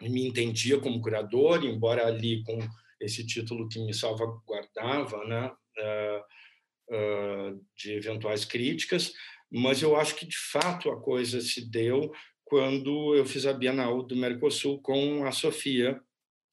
me 0.02 0.28
entendia 0.28 0.80
como 0.80 1.02
curador, 1.02 1.64
embora 1.64 2.08
ali 2.08 2.44
com 2.44 2.58
esse 3.02 3.26
título 3.26 3.68
que 3.68 3.80
me 3.80 3.94
salvaguardava, 3.94 5.24
né? 5.26 5.52
Uh, 5.78 7.64
de 7.78 7.94
eventuais 7.94 8.44
críticas, 8.44 9.14
mas 9.52 9.82
eu 9.82 9.96
acho 9.96 10.16
que 10.16 10.26
de 10.26 10.38
fato 10.38 10.90
a 10.90 11.00
coisa 11.00 11.42
se 11.42 11.70
deu 11.70 12.12
quando 12.46 13.16
eu 13.16 13.26
fiz 13.26 13.46
a 13.46 13.54
Bienal 13.54 14.04
do 14.04 14.16
Mercosul 14.16 14.82
com 14.82 15.26
a 15.26 15.32
Sofia 15.32 16.00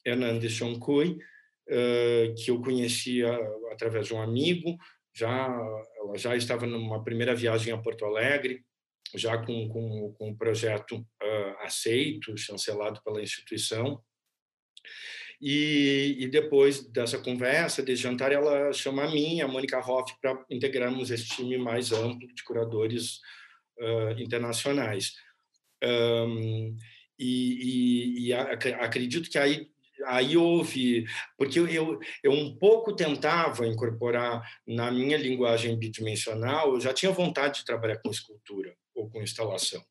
Hernandes 0.05 0.53
Choncuy, 0.53 1.17
que 2.37 2.51
eu 2.51 2.61
conhecia 2.61 3.35
através 3.73 4.07
de 4.07 4.15
um 4.15 4.21
amigo, 4.21 4.77
já 5.15 5.49
ela 5.97 6.19
já 6.19 6.37
estava 6.37 6.67
numa 6.67 7.03
primeira 7.03 7.35
viagem 7.35 7.73
a 7.73 7.79
Porto 7.79 8.05
Alegre, 8.05 8.63
já 9.15 9.39
com, 9.39 9.69
com, 9.69 10.13
com 10.13 10.29
um 10.29 10.37
projeto 10.37 10.99
uh, 10.99 11.57
aceito, 11.61 12.37
chancelado 12.37 13.01
pela 13.03 13.23
instituição, 13.23 14.03
e, 15.41 16.17
e, 16.19 16.29
depois 16.29 16.81
dessa 16.91 17.19
conversa, 17.19 17.83
desse 17.83 18.03
jantar, 18.03 18.33
ela 18.33 18.73
chama 18.73 19.05
a 19.05 19.11
mim, 19.11 19.41
a 19.41 19.49
Mônica 19.49 19.79
Hoff, 19.79 20.15
para 20.21 20.45
integrarmos 20.51 21.11
esse 21.11 21.27
time 21.29 21.59
mais 21.59 21.93
amplo 21.93 22.27
de 22.35 22.43
curadores 22.43 23.21
uh, 23.79 24.21
internacionais. 24.21 25.13
Um, 25.85 26.77
e, 27.19 28.27
e, 28.27 28.29
e 28.29 28.33
acredito 28.33 29.31
que 29.31 29.39
aí 29.39 29.69
aí 30.05 30.37
houve 30.37 31.07
porque 31.39 31.59
eu, 31.59 31.67
eu, 31.67 31.99
eu 32.23 32.31
um 32.31 32.55
pouco 32.59 32.95
tentava 32.95 33.67
incorporar 33.67 34.43
na 34.67 34.91
minha 34.91 35.17
linguagem 35.17 35.79
bidimensional 35.79 36.75
eu 36.75 36.81
já 36.81 36.93
tinha 36.93 37.11
vontade 37.11 37.61
de 37.61 37.65
trabalhar 37.65 37.97
com 38.03 38.11
escultura 38.11 38.77
ou 38.95 39.09
com 39.09 39.23
instalação 39.23 39.83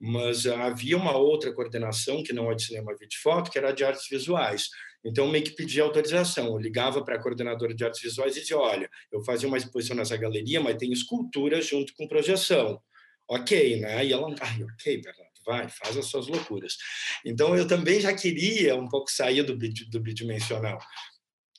mas 0.00 0.46
havia 0.46 0.96
uma 0.96 1.16
outra 1.16 1.52
coordenação 1.52 2.22
que 2.22 2.32
não 2.32 2.50
é 2.50 2.54
de 2.54 2.64
cinema, 2.64 2.92
vídeo 2.92 3.16
e 3.16 3.22
foto, 3.22 3.50
que 3.50 3.58
era 3.58 3.72
de 3.72 3.84
artes 3.84 4.08
visuais. 4.08 4.68
Então, 5.06 5.28
meio 5.28 5.44
que 5.44 5.52
pedia 5.52 5.84
autorização. 5.84 6.48
Eu 6.48 6.58
ligava 6.58 7.04
para 7.04 7.14
a 7.14 7.22
coordenadora 7.22 7.72
de 7.72 7.84
artes 7.84 8.02
visuais 8.02 8.36
e 8.36 8.40
dizia: 8.40 8.58
olha, 8.58 8.90
eu 9.12 9.22
fazia 9.24 9.46
uma 9.46 9.56
exposição 9.56 9.96
nessa 9.96 10.16
galeria, 10.16 10.60
mas 10.60 10.76
tem 10.76 10.92
escultura 10.92 11.62
junto 11.62 11.94
com 11.94 12.08
projeção. 12.08 12.82
Ok, 13.28 13.80
né? 13.80 14.04
E 14.04 14.12
ela, 14.12 14.34
ai, 14.40 14.62
ok, 14.64 15.00
Bernardo, 15.00 15.32
vai, 15.44 15.68
faz 15.68 15.96
as 15.96 16.06
suas 16.06 16.26
loucuras. 16.26 16.76
Então, 17.24 17.56
eu 17.56 17.66
também 17.66 18.00
já 18.00 18.12
queria 18.12 18.74
um 18.76 18.88
pouco 18.88 19.10
sair 19.10 19.42
do, 19.44 19.56
do 19.56 20.00
bidimensional. 20.00 20.78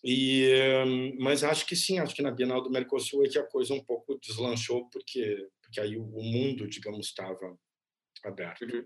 E, 0.04 0.50
mas 1.20 1.44
acho 1.44 1.66
que 1.66 1.76
sim, 1.76 2.00
acho 2.00 2.16
que 2.16 2.22
na 2.22 2.32
Bienal 2.32 2.62
do 2.62 2.70
Mercosul 2.70 3.26
é 3.26 3.30
que 3.30 3.40
a 3.40 3.44
coisa 3.44 3.74
um 3.74 3.84
pouco 3.84 4.18
deslanchou, 4.22 4.90
porque, 4.90 5.48
porque 5.62 5.80
aí 5.80 5.98
o 5.98 6.22
mundo, 6.22 6.68
digamos, 6.68 7.08
estava 7.08 7.58
aberto. 8.24 8.64
Uhum. 8.64 8.86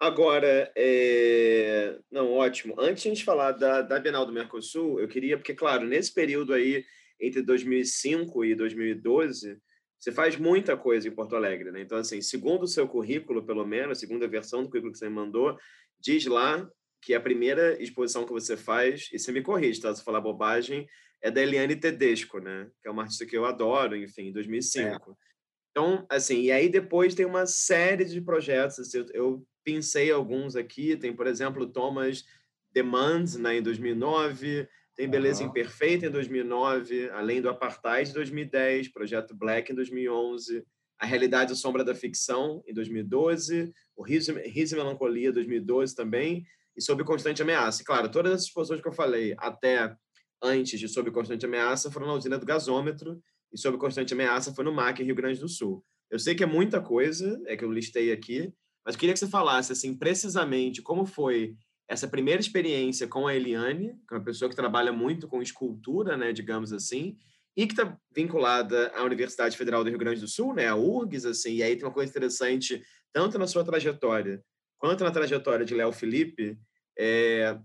Agora, 0.00 0.70
é... 0.76 1.98
não, 2.10 2.32
ótimo. 2.32 2.74
Antes 2.78 3.02
de 3.02 3.08
a 3.08 3.14
gente 3.14 3.24
falar 3.24 3.52
da, 3.52 3.82
da 3.82 3.98
Bienal 3.98 4.24
do 4.24 4.32
Mercosul, 4.32 5.00
eu 5.00 5.08
queria, 5.08 5.36
porque, 5.36 5.54
claro, 5.54 5.84
nesse 5.84 6.14
período 6.14 6.52
aí, 6.52 6.84
entre 7.20 7.42
2005 7.42 8.44
e 8.44 8.54
2012, 8.54 9.58
você 9.98 10.12
faz 10.12 10.36
muita 10.36 10.76
coisa 10.76 11.08
em 11.08 11.14
Porto 11.14 11.34
Alegre, 11.34 11.72
né? 11.72 11.80
Então, 11.80 11.98
assim, 11.98 12.20
segundo 12.20 12.62
o 12.62 12.68
seu 12.68 12.86
currículo, 12.86 13.44
pelo 13.44 13.66
menos, 13.66 13.98
a 13.98 14.00
segunda 14.00 14.28
versão 14.28 14.62
do 14.62 14.68
currículo 14.68 14.92
que 14.92 14.98
você 14.98 15.08
me 15.08 15.14
mandou, 15.16 15.58
diz 15.98 16.24
lá 16.26 16.68
que 17.02 17.14
a 17.14 17.20
primeira 17.20 17.80
exposição 17.82 18.24
que 18.24 18.32
você 18.32 18.56
faz, 18.56 19.08
e 19.12 19.18
você 19.18 19.32
me 19.32 19.42
corrige, 19.42 19.80
tá? 19.80 19.92
Se 19.92 20.04
falar 20.04 20.20
bobagem, 20.20 20.86
é 21.20 21.30
da 21.30 21.42
Eliane 21.42 21.74
Tedesco, 21.74 22.38
né? 22.38 22.70
Que 22.80 22.88
é 22.88 22.90
uma 22.90 23.02
artista 23.02 23.26
que 23.26 23.36
eu 23.36 23.44
adoro, 23.44 23.96
enfim, 23.96 24.28
em 24.28 24.32
2005. 24.32 25.10
É. 25.10 25.27
Então, 25.70 26.06
assim, 26.10 26.42
e 26.42 26.50
aí 26.50 26.68
depois 26.68 27.14
tem 27.14 27.26
uma 27.26 27.46
série 27.46 28.04
de 28.04 28.20
projetos. 28.20 28.78
Assim, 28.78 28.98
eu, 28.98 29.06
eu 29.12 29.46
pensei 29.64 30.10
alguns 30.10 30.56
aqui. 30.56 30.96
Tem, 30.96 31.14
por 31.14 31.26
exemplo, 31.26 31.66
Thomas 31.66 32.24
Demands, 32.72 33.36
né, 33.36 33.58
em 33.58 33.62
2009. 33.62 34.68
Tem 34.96 35.08
Beleza 35.08 35.42
uhum. 35.42 35.50
Imperfeita, 35.50 36.06
em 36.06 36.10
2009. 36.10 37.10
Além 37.10 37.40
do 37.40 37.48
Apartheid, 37.48 38.10
em 38.10 38.14
2010. 38.14 38.88
Projeto 38.88 39.36
Black, 39.36 39.70
em 39.70 39.74
2011. 39.74 40.64
A 40.98 41.06
Realidade 41.06 41.52
e 41.52 41.56
Sombra 41.56 41.84
da 41.84 41.94
Ficção, 41.94 42.62
em 42.66 42.74
2012. 42.74 43.72
O 43.96 44.02
Riso, 44.02 44.32
Riso 44.44 44.74
e 44.74 44.78
Melancolia, 44.78 45.32
2012 45.32 45.94
também. 45.94 46.44
E 46.76 46.82
Sob 46.82 47.04
Constante 47.04 47.42
Ameaça. 47.42 47.82
E, 47.82 47.84
claro, 47.84 48.10
todas 48.10 48.32
as 48.32 48.42
exposições 48.42 48.80
que 48.80 48.88
eu 48.88 48.92
falei 48.92 49.34
até 49.38 49.94
antes 50.42 50.78
de 50.80 50.88
Sob 50.88 51.10
Constante 51.10 51.46
Ameaça 51.46 51.90
foram 51.90 52.06
na 52.06 52.14
usina 52.14 52.38
do 52.38 52.46
gasômetro 52.46 53.20
e 53.52 53.58
Sob 53.58 53.78
Constante 53.78 54.14
Ameaça 54.14 54.54
foi 54.54 54.64
no 54.64 54.72
MAC, 54.72 55.02
Rio 55.02 55.14
Grande 55.14 55.40
do 55.40 55.48
Sul. 55.48 55.84
Eu 56.10 56.18
sei 56.18 56.34
que 56.34 56.42
é 56.42 56.46
muita 56.46 56.80
coisa, 56.80 57.40
é 57.46 57.56
que 57.56 57.64
eu 57.64 57.72
listei 57.72 58.12
aqui, 58.12 58.52
mas 58.84 58.96
queria 58.96 59.12
que 59.12 59.18
você 59.18 59.28
falasse, 59.28 59.72
assim, 59.72 59.94
precisamente 59.94 60.80
como 60.80 61.04
foi 61.04 61.54
essa 61.88 62.08
primeira 62.08 62.40
experiência 62.40 63.06
com 63.06 63.26
a 63.26 63.34
Eliane, 63.34 63.94
que 64.06 64.14
é 64.14 64.18
uma 64.18 64.24
pessoa 64.24 64.48
que 64.48 64.56
trabalha 64.56 64.92
muito 64.92 65.26
com 65.26 65.42
escultura, 65.42 66.16
né, 66.16 66.32
digamos 66.32 66.72
assim, 66.72 67.16
e 67.56 67.66
que 67.66 67.72
está 67.72 67.98
vinculada 68.14 68.92
à 68.94 69.02
Universidade 69.02 69.56
Federal 69.56 69.82
do 69.82 69.90
Rio 69.90 69.98
Grande 69.98 70.20
do 70.20 70.28
Sul, 70.28 70.54
né, 70.54 70.68
a 70.68 70.76
URGS, 70.76 71.26
assim, 71.26 71.54
e 71.56 71.62
aí 71.62 71.76
tem 71.76 71.84
uma 71.84 71.92
coisa 71.92 72.10
interessante, 72.10 72.82
tanto 73.12 73.38
na 73.38 73.46
sua 73.46 73.64
trajetória 73.64 74.42
quanto 74.78 75.04
na 75.04 75.10
trajetória 75.10 75.66
de 75.66 75.74
Léo 75.74 75.92
Felipe, 75.92 76.56
é, 76.96 77.58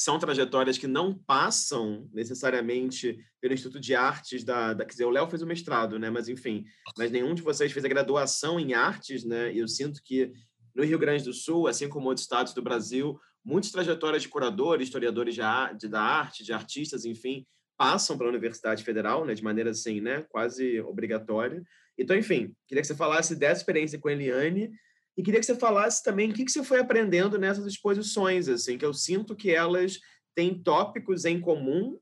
que 0.00 0.04
são 0.04 0.18
trajetórias 0.18 0.78
que 0.78 0.86
não 0.86 1.12
passam 1.12 2.08
necessariamente 2.10 3.18
pelo 3.38 3.52
Instituto 3.52 3.78
de 3.78 3.94
Artes 3.94 4.42
da, 4.42 4.72
da 4.72 4.82
quer 4.82 4.92
dizer, 4.92 5.04
o 5.04 5.10
Léo 5.10 5.28
fez 5.28 5.42
o 5.42 5.46
mestrado, 5.46 5.98
né? 5.98 6.08
Mas 6.08 6.26
enfim, 6.26 6.64
mas 6.96 7.10
nenhum 7.10 7.34
de 7.34 7.42
vocês 7.42 7.70
fez 7.70 7.84
a 7.84 7.88
graduação 7.88 8.58
em 8.58 8.72
artes, 8.72 9.24
né? 9.24 9.52
E 9.52 9.58
eu 9.58 9.68
sinto 9.68 10.02
que 10.02 10.32
no 10.74 10.82
Rio 10.84 10.98
Grande 10.98 11.24
do 11.24 11.34
Sul, 11.34 11.68
assim 11.68 11.86
como 11.86 12.08
outros 12.08 12.24
estados 12.24 12.54
do 12.54 12.62
Brasil, 12.62 13.20
muitas 13.44 13.70
trajetórias 13.70 14.22
de 14.22 14.28
curadores, 14.28 14.88
historiadores 14.88 15.34
de, 15.34 15.42
de 15.78 15.86
da 15.86 16.00
arte, 16.00 16.44
de 16.44 16.52
artistas, 16.54 17.04
enfim, 17.04 17.46
passam 17.76 18.16
pela 18.16 18.30
Universidade 18.30 18.82
Federal, 18.82 19.26
né? 19.26 19.34
De 19.34 19.44
maneira 19.44 19.70
assim, 19.70 20.00
né? 20.00 20.24
Quase 20.30 20.80
obrigatória. 20.80 21.62
Então, 21.98 22.16
enfim, 22.16 22.54
queria 22.66 22.80
que 22.80 22.88
você 22.88 22.94
falasse 22.94 23.36
dessa 23.36 23.60
experiência 23.60 23.98
com 23.98 24.08
a 24.08 24.12
Eliane 24.12 24.70
e 25.16 25.22
queria 25.22 25.40
que 25.40 25.46
você 25.46 25.54
falasse 25.54 26.02
também 26.02 26.30
o 26.30 26.32
que, 26.32 26.48
você 26.48 26.62
foi 26.62 26.80
aprendendo 26.80 27.38
nessas 27.38 27.66
exposições, 27.66 28.48
assim, 28.48 28.78
que 28.78 28.84
eu 28.84 28.94
sinto 28.94 29.36
que 29.36 29.50
elas 29.50 29.98
têm 30.34 30.62
tópicos 30.62 31.24
em 31.24 31.40
comum. 31.40 31.98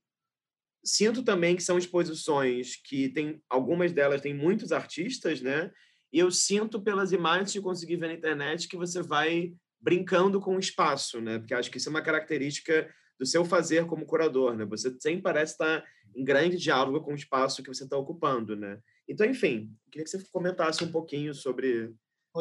Sinto 0.84 1.22
também 1.22 1.56
que 1.56 1.62
são 1.62 1.78
exposições 1.78 2.76
que 2.76 3.08
tem 3.08 3.42
algumas 3.48 3.92
delas 3.92 4.20
têm 4.20 4.34
muitos 4.34 4.72
artistas, 4.72 5.40
né? 5.40 5.70
E 6.12 6.18
eu 6.18 6.30
sinto 6.30 6.80
pelas 6.80 7.12
imagens 7.12 7.52
que 7.52 7.60
consegui 7.60 7.96
ver 7.96 8.08
na 8.08 8.14
internet 8.14 8.68
que 8.68 8.76
você 8.76 9.02
vai 9.02 9.52
brincando 9.80 10.40
com 10.40 10.56
o 10.56 10.60
espaço, 10.60 11.20
né? 11.20 11.38
Porque 11.38 11.54
acho 11.54 11.70
que 11.70 11.78
isso 11.78 11.88
é 11.88 11.90
uma 11.90 12.02
característica 12.02 12.88
do 13.18 13.26
seu 13.26 13.44
fazer 13.44 13.86
como 13.86 14.06
curador, 14.06 14.54
né? 14.54 14.64
Você 14.66 14.94
sempre 15.00 15.22
parece 15.22 15.52
estar 15.52 15.84
em 16.14 16.24
grande 16.24 16.56
diálogo 16.56 17.00
com 17.00 17.12
o 17.12 17.16
espaço 17.16 17.62
que 17.62 17.68
você 17.68 17.84
está 17.84 17.96
ocupando, 17.96 18.56
né? 18.56 18.78
Então, 19.08 19.26
enfim, 19.26 19.72
queria 19.90 20.04
que 20.04 20.10
você 20.10 20.22
comentasse 20.30 20.84
um 20.84 20.92
pouquinho 20.92 21.34
sobre 21.34 21.92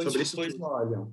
sobre 0.05 0.23
isso 0.23 0.35
pois 0.35 0.55
olha, 0.59 1.07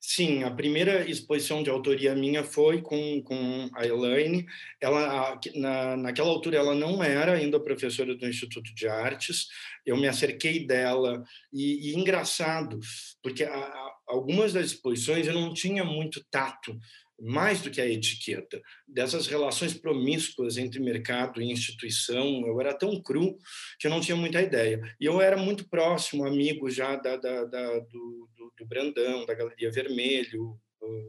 Sim, 0.00 0.44
a 0.44 0.50
primeira 0.50 1.08
exposição 1.08 1.62
de 1.62 1.70
autoria 1.70 2.14
minha 2.14 2.44
foi 2.44 2.80
com, 2.80 3.22
com 3.22 3.68
a 3.74 3.86
Elaine. 3.86 4.46
Ela, 4.80 5.38
na, 5.54 5.96
naquela 5.96 6.28
altura, 6.28 6.58
ela 6.58 6.74
não 6.74 7.02
era 7.02 7.32
ainda 7.32 7.60
professora 7.60 8.14
do 8.14 8.28
Instituto 8.28 8.74
de 8.74 8.86
Artes. 8.86 9.48
Eu 9.84 9.96
me 9.96 10.06
acerquei 10.06 10.66
dela 10.66 11.24
e, 11.52 11.90
e 11.90 11.96
engraçado, 11.96 12.78
porque 13.22 13.44
a, 13.44 13.54
a, 13.54 13.94
algumas 14.06 14.52
das 14.52 14.66
exposições 14.66 15.26
eu 15.26 15.34
não 15.34 15.52
tinha 15.52 15.84
muito 15.84 16.24
tato 16.30 16.78
mais 17.20 17.60
do 17.60 17.70
que 17.70 17.80
a 17.80 17.86
etiqueta, 17.86 18.60
dessas 18.86 19.26
relações 19.26 19.74
promíscuas 19.74 20.56
entre 20.56 20.80
mercado 20.80 21.40
e 21.40 21.50
instituição. 21.50 22.46
Eu 22.46 22.60
era 22.60 22.74
tão 22.74 23.00
cru 23.02 23.36
que 23.78 23.86
eu 23.86 23.90
não 23.90 24.00
tinha 24.00 24.16
muita 24.16 24.42
ideia. 24.42 24.80
E 25.00 25.04
eu 25.04 25.20
era 25.20 25.36
muito 25.36 25.68
próximo, 25.68 26.26
amigo 26.26 26.70
já 26.70 26.96
da, 26.96 27.16
da, 27.16 27.44
da 27.44 27.78
do, 27.78 28.28
do, 28.36 28.52
do 28.58 28.66
Brandão, 28.66 29.24
da 29.26 29.34
Galeria 29.34 29.70
Vermelho, 29.70 30.58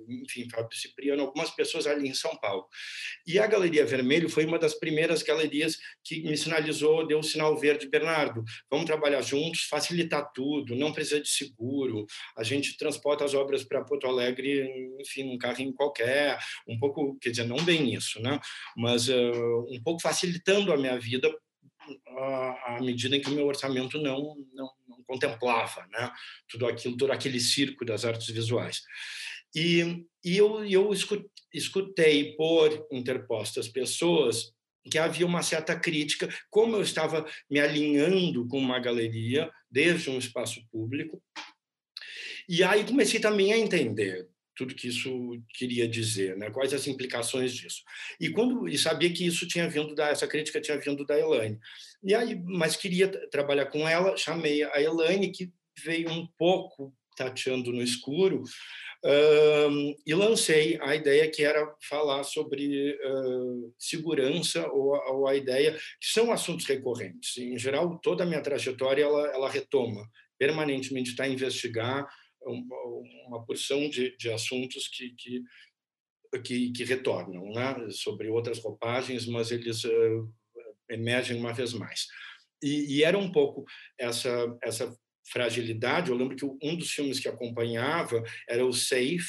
enfim, 0.08 0.50
Fábio 0.50 0.78
Cipriano, 0.78 1.24
algumas 1.24 1.50
pessoas 1.52 1.88
ali 1.88 2.08
em 2.08 2.14
São 2.14 2.36
Paulo. 2.38 2.68
E 3.26 3.40
a 3.40 3.48
Galeria 3.48 3.86
Vermelho 3.86 4.30
foi 4.30 4.46
uma 4.46 4.60
das 4.60 4.74
primeiras 4.74 5.24
galerias 5.24 5.78
que 6.04 6.22
me 6.24 6.38
sinalizou, 6.38 7.06
deu 7.06 7.20
o 7.20 7.24
sinal 7.24 7.58
verde, 7.58 7.88
Bernardo, 7.88 8.44
vamos 8.70 8.86
trabalhar 8.86 9.22
juntos, 9.22 9.64
facilitar 9.64 10.32
tudo, 10.34 10.76
não 10.76 10.94
precisa 10.94 11.22
de 11.22 11.30
seguro, 11.30 12.06
a 12.38 12.44
gente 12.44 12.78
transporta 12.78 13.24
as 13.24 13.34
obras 13.34 13.64
para 13.64 13.84
Porto 13.84 14.08
Alegre, 14.08 14.68
enfim, 15.00 15.24
num 15.24 15.38
carrinho 15.38 15.74
qualquer, 15.74 16.38
um 16.68 16.78
pouco, 16.78 17.18
quer 17.20 17.30
dizer, 17.30 17.46
não 17.46 17.64
bem 17.64 17.94
isso, 17.94 18.22
né? 18.22 18.40
mas 18.76 19.10
uh, 19.10 19.68
um 19.70 19.82
pouco 19.84 20.02
facilitando 20.02 20.72
a 20.74 20.78
minha 20.78 21.00
vida 21.00 21.34
à 22.18 22.80
medida 22.82 23.16
em 23.16 23.22
que 23.22 23.30
o 23.30 23.34
meu 23.34 23.46
orçamento 23.46 24.00
não, 24.02 24.36
não, 24.54 24.72
não 24.88 25.04
contemplava 25.06 25.86
né? 25.92 26.12
tudo 26.48 26.66
aquilo, 26.68 26.98
todo 26.98 27.12
aquele 27.12 27.40
circo 27.40 27.86
das 27.86 28.06
artes 28.06 28.28
visuais. 28.28 28.82
E, 29.56 30.06
e 30.24 30.38
eu, 30.38 30.66
eu 30.66 30.92
escutei 31.54 32.36
por 32.36 32.88
interpostas 32.92 33.70
pessoas 33.70 34.54
que 34.92 34.98
havia 35.00 35.26
uma 35.26 35.42
certa 35.42 35.80
crítica, 35.80 36.30
como 36.50 36.76
eu 36.76 36.82
estava 36.82 37.26
me 37.50 37.60
alinhando 37.60 38.48
com 38.48 38.60
uma 38.60 38.80
galeria 38.80 39.50
desde 39.72 40.10
um 40.10 40.18
espaço 40.18 40.62
público. 40.72 41.22
E 42.48 42.64
aí 42.64 42.86
comecei 42.86 43.20
também 43.20 43.52
a 43.52 43.58
entender 43.58 44.28
tudo 44.56 44.76
que 44.76 44.88
isso 44.88 45.42
queria 45.50 45.88
dizer, 45.88 46.38
né? 46.38 46.50
Quais 46.50 46.74
as 46.74 46.88
implicações 46.88 47.54
disso? 47.54 47.82
E 48.20 48.30
quando 48.30 48.68
e 48.68 48.78
sabia 48.78 49.12
que 49.12 49.26
isso 49.26 49.48
tinha 49.48 49.68
vindo 49.68 49.94
da 49.94 50.10
essa 50.10 50.28
crítica 50.28 50.62
tinha 50.62 50.80
vindo 50.80 51.06
da 51.06 51.20
Elaine. 51.20 51.60
E 52.02 52.14
aí, 52.14 52.42
mas 52.42 52.76
queria 52.76 53.08
trabalhar 53.30 53.66
com 53.66 53.88
ela, 53.88 54.16
chamei 54.16 54.64
a 54.64 54.82
Elaine 54.82 55.32
que 55.32 55.52
veio 55.84 56.10
um 56.10 56.26
pouco 56.38 56.96
tateando 57.16 57.72
no 57.72 57.82
escuro, 57.82 58.44
um, 59.04 59.96
e 60.06 60.16
lancei 60.16 60.80
a 60.82 60.96
ideia 60.96 61.30
que 61.30 61.44
era 61.44 61.72
falar 61.88 62.24
sobre 62.24 62.92
uh, 62.94 63.74
segurança 63.78 64.68
ou, 64.70 64.96
ou, 65.14 65.28
a 65.28 65.36
ideia 65.36 65.74
que 65.74 66.08
são 66.08 66.32
assuntos 66.32 66.66
recorrentes. 66.66 67.38
Em 67.38 67.58
geral, 67.58 68.00
toda 68.00 68.24
a 68.24 68.26
minha 68.26 68.42
trajetória 68.42 69.04
ela, 69.04 69.28
ela 69.28 69.50
retoma 69.50 70.10
permanentemente 70.38 71.12
está 71.12 71.24
a 71.24 71.30
investigar 71.30 72.08
uma, 72.42 72.76
uma 73.28 73.46
porção 73.46 73.90
de, 73.90 74.16
de 74.18 74.32
assuntos 74.32 74.88
que, 74.88 75.12
que 75.18 75.44
que, 76.44 76.72
que, 76.72 76.84
retornam, 76.84 77.50
né? 77.54 77.90
sobre 77.92 78.28
outras 78.28 78.60
roupagens, 78.60 79.26
mas 79.26 79.52
eles 79.52 79.86
uh, 79.86 80.34
emergem 80.90 81.38
uma 81.38 81.54
vez 81.54 81.72
mais. 81.72 82.08
E, 82.62 82.98
e, 82.98 83.04
era 83.06 83.18
um 83.18 83.32
pouco 83.32 83.64
essa 83.98 84.30
essa 84.62 84.94
fragilidade. 85.26 86.10
Eu 86.10 86.18
lembro 86.18 86.36
que 86.36 86.46
um 86.46 86.76
dos 86.76 86.92
filmes 86.92 87.20
que 87.20 87.28
acompanhava 87.28 88.24
era 88.48 88.66
o 88.66 88.74
Safe, 88.74 89.26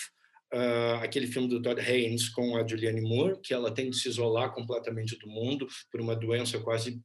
uh, 0.52 1.02
aquele 1.02 1.26
filme 1.26 1.48
do 1.48 1.62
Todd 1.62 1.80
Haynes 1.80 2.28
com 2.28 2.56
a 2.56 2.66
Julianne 2.66 3.00
Moore, 3.00 3.40
que 3.42 3.54
ela 3.54 3.72
tem 3.72 3.90
de 3.90 3.96
se 3.96 4.08
isolar 4.08 4.52
completamente 4.52 5.18
do 5.18 5.26
mundo 5.26 5.66
por 5.90 6.00
uma 6.00 6.14
doença 6.14 6.58
quase 6.60 7.00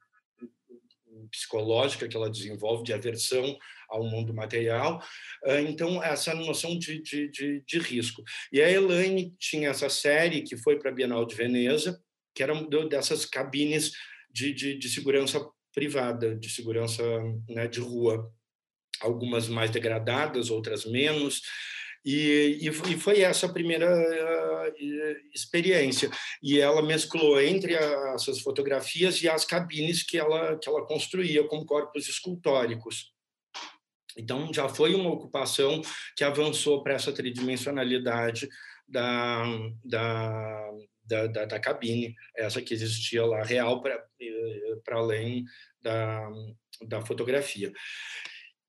psicológica 1.31 2.07
que 2.07 2.17
ela 2.17 2.29
desenvolve 2.29 2.83
de 2.83 2.93
aversão 2.93 3.57
ao 3.89 4.03
mundo 4.03 4.33
material. 4.33 5.01
Uh, 5.45 5.59
então, 5.67 6.03
essa 6.03 6.33
noção 6.33 6.77
de, 6.77 7.01
de, 7.01 7.29
de, 7.29 7.63
de, 7.65 7.79
risco. 7.79 8.23
E 8.51 8.61
a 8.61 8.69
Elaine 8.69 9.33
tinha 9.39 9.69
essa 9.69 9.89
série 9.89 10.41
que 10.41 10.57
foi 10.57 10.77
para 10.77 10.91
a 10.91 10.93
Bienal 10.93 11.25
de 11.25 11.35
Veneza, 11.35 12.01
que 12.33 12.43
era 12.43 12.53
dessas 12.87 13.25
cabines 13.25 13.91
de, 14.31 14.53
de, 14.53 14.77
de 14.77 14.89
segurança 14.89 15.45
privada, 15.73 16.35
de 16.35 16.49
segurança 16.49 17.03
né, 17.49 17.67
de 17.67 17.79
rua 17.79 18.31
algumas 19.01 19.47
mais 19.47 19.69
degradadas, 19.69 20.49
outras 20.49 20.85
menos. 20.85 21.41
E, 22.03 22.57
e, 22.61 22.71
foi 22.97 23.21
essa 23.21 23.45
a 23.45 23.53
primeira 23.53 23.87
uh, 23.87 24.73
experiência. 25.33 26.09
E 26.41 26.59
ela 26.59 26.81
mesclou 26.81 27.39
entre 27.39 27.75
a, 27.77 28.15
fotografias 28.43 29.21
e 29.21 29.29
as 29.29 29.45
cabines 29.45 30.03
que 30.03 30.17
ela, 30.17 30.57
que 30.57 30.67
ela 30.67 30.85
construía 30.85 31.47
como 31.47 31.65
corpos 31.65 32.07
escultóricos. 32.07 33.13
Então, 34.17 34.51
já 34.53 34.67
foi 34.67 34.93
uma 34.93 35.11
ocupação 35.11 35.81
que 36.15 36.23
avançou 36.23 36.83
para 36.83 36.95
essa 36.95 37.13
tridimensionalidade 37.13 38.49
da, 38.87 39.43
da, 39.85 40.69
da, 41.03 41.27
da, 41.27 41.45
da 41.45 41.59
cabine, 41.59 42.13
essa 42.35 42.61
que 42.61 42.73
existia 42.73 43.25
lá, 43.25 43.43
real 43.43 43.81
para 43.81 44.03
eh, 44.19 44.91
além 44.91 45.45
da, 45.81 46.29
da 46.87 47.01
fotografia. 47.01 47.71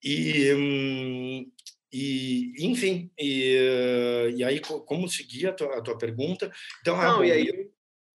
E, 0.03 0.53
hum, 0.55 1.51
e 1.93 2.55
enfim, 2.59 3.11
e, 3.19 4.33
e 4.37 4.45
aí, 4.45 4.61
como 4.61 5.09
seguir 5.09 5.49
a 5.49 5.53
tua, 5.53 5.79
a 5.79 5.83
tua 5.83 5.99
pergunta? 5.99 6.51
Então, 6.81 6.99
ah, 6.99 7.05
Não, 7.05 7.21
ah, 7.21 7.27
e 7.27 7.33
aí, 7.33 7.71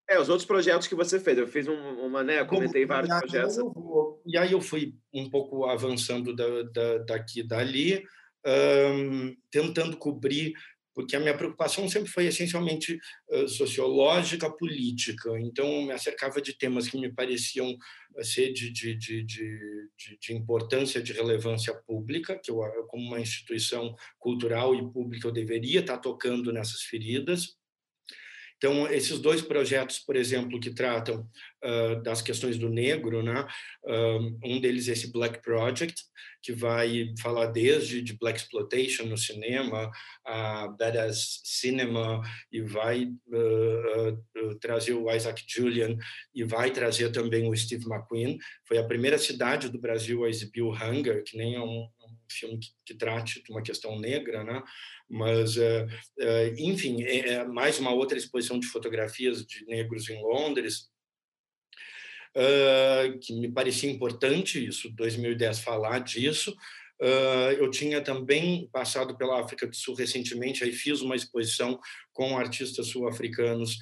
é, 0.09 0.19
os 0.19 0.29
outros 0.29 0.47
projetos 0.47 0.87
que 0.87 0.95
você 0.95 1.19
fez. 1.19 1.37
Eu 1.37 1.47
fiz 1.47 1.67
um, 1.67 1.75
uma, 2.05 2.23
né? 2.23 2.43
Comentei 2.45 2.85
vários 2.85 3.13
projetos. 3.19 3.57
Eu, 3.57 4.21
e 4.25 4.37
aí 4.37 4.53
eu 4.53 4.61
fui 4.61 4.95
um 5.13 5.29
pouco 5.29 5.65
avançando 5.65 6.33
da, 6.33 6.63
da, 6.63 6.97
daqui 6.99 7.41
e 7.41 7.47
dali, 7.47 8.03
um, 8.45 9.35
tentando 9.51 9.97
cobrir 9.97 10.53
porque 10.97 11.15
a 11.15 11.19
minha 11.19 11.37
preocupação 11.37 11.87
sempre 11.87 12.09
foi 12.09 12.25
essencialmente 12.25 12.97
sociológica, 13.47 14.49
política. 14.49 15.29
Então, 15.39 15.83
me 15.83 15.91
acercava 15.91 16.41
de 16.41 16.57
temas 16.57 16.87
que 16.87 16.97
me 16.99 17.13
pareciam 17.13 17.77
ser 18.23 18.51
de, 18.51 18.71
de, 18.71 18.95
de, 18.95 19.23
de, 19.23 20.17
de 20.19 20.33
importância, 20.33 20.99
de 20.99 21.13
relevância 21.13 21.71
pública, 21.85 22.39
que 22.43 22.49
eu, 22.49 22.57
como 22.87 23.05
uma 23.05 23.19
instituição 23.19 23.93
cultural 24.17 24.73
e 24.73 24.91
pública, 24.91 25.27
eu 25.27 25.31
deveria 25.31 25.81
estar 25.81 25.99
tocando 25.99 26.51
nessas 26.51 26.81
feridas. 26.81 27.55
Então, 28.57 28.91
esses 28.91 29.19
dois 29.19 29.41
projetos, 29.41 29.99
por 29.99 30.15
exemplo, 30.15 30.59
que 30.59 30.71
tratam 30.71 31.27
uh, 31.63 32.01
das 32.01 32.21
questões 32.21 32.57
do 32.57 32.69
negro, 32.69 33.21
né? 33.21 33.47
Uh, 33.83 34.39
um 34.43 34.59
deles 34.59 34.89
é 34.89 34.93
esse 34.93 35.11
Black 35.11 35.41
Project, 35.43 36.03
que 36.41 36.53
vai 36.53 37.13
falar 37.21 37.47
desde 37.47 38.01
de 38.01 38.17
Black 38.17 38.39
Exploitation 38.39 39.05
no 39.05 39.17
cinema, 39.17 39.91
a 40.25 40.67
Badass 40.69 41.41
Cinema, 41.43 42.21
e 42.51 42.61
vai 42.61 43.05
uh, 43.05 44.55
trazer 44.59 44.93
o 44.93 45.11
Isaac 45.11 45.43
Julian, 45.47 45.95
e 46.33 46.43
vai 46.43 46.71
trazer 46.71 47.11
também 47.11 47.47
o 47.47 47.55
Steve 47.55 47.85
McQueen. 47.85 48.39
Foi 48.67 48.79
a 48.79 48.87
primeira 48.87 49.19
cidade 49.19 49.69
do 49.69 49.79
Brasil 49.79 50.23
a 50.23 50.29
exibir 50.29 50.63
o 50.63 50.73
Hunger, 50.73 51.23
que 51.23 51.37
nem 51.37 51.55
é 51.55 51.61
um 51.61 51.87
filme 52.33 52.59
que, 52.59 52.67
que 52.85 52.93
trate 52.95 53.43
de 53.43 53.51
uma 53.51 53.61
questão 53.61 53.99
negra, 53.99 54.43
né? 54.43 54.61
Mas, 55.09 55.55
uh, 55.55 55.85
uh, 56.19 56.55
enfim, 56.57 57.03
é, 57.03 57.29
é, 57.29 57.43
mais 57.45 57.79
uma 57.79 57.93
outra 57.93 58.17
exposição 58.17 58.59
de 58.59 58.67
fotografias 58.67 59.45
de 59.45 59.65
negros 59.65 60.09
em 60.09 60.21
Londres, 60.21 60.89
uh, 62.35 63.17
que 63.19 63.33
me 63.33 63.51
parecia 63.51 63.89
importante, 63.89 64.65
isso, 64.65 64.89
2010, 64.91 65.59
falar 65.59 65.99
disso. 65.99 66.55
eu 67.59 67.69
tinha 67.69 68.01
também 68.01 68.67
passado 68.71 69.15
pela 69.17 69.39
África 69.39 69.67
do 69.67 69.75
Sul 69.75 69.95
recentemente, 69.95 70.63
aí 70.63 70.71
fiz 70.71 71.01
uma 71.01 71.15
exposição 71.15 71.79
com 72.11 72.37
artistas 72.37 72.87
sul-africanos 72.87 73.77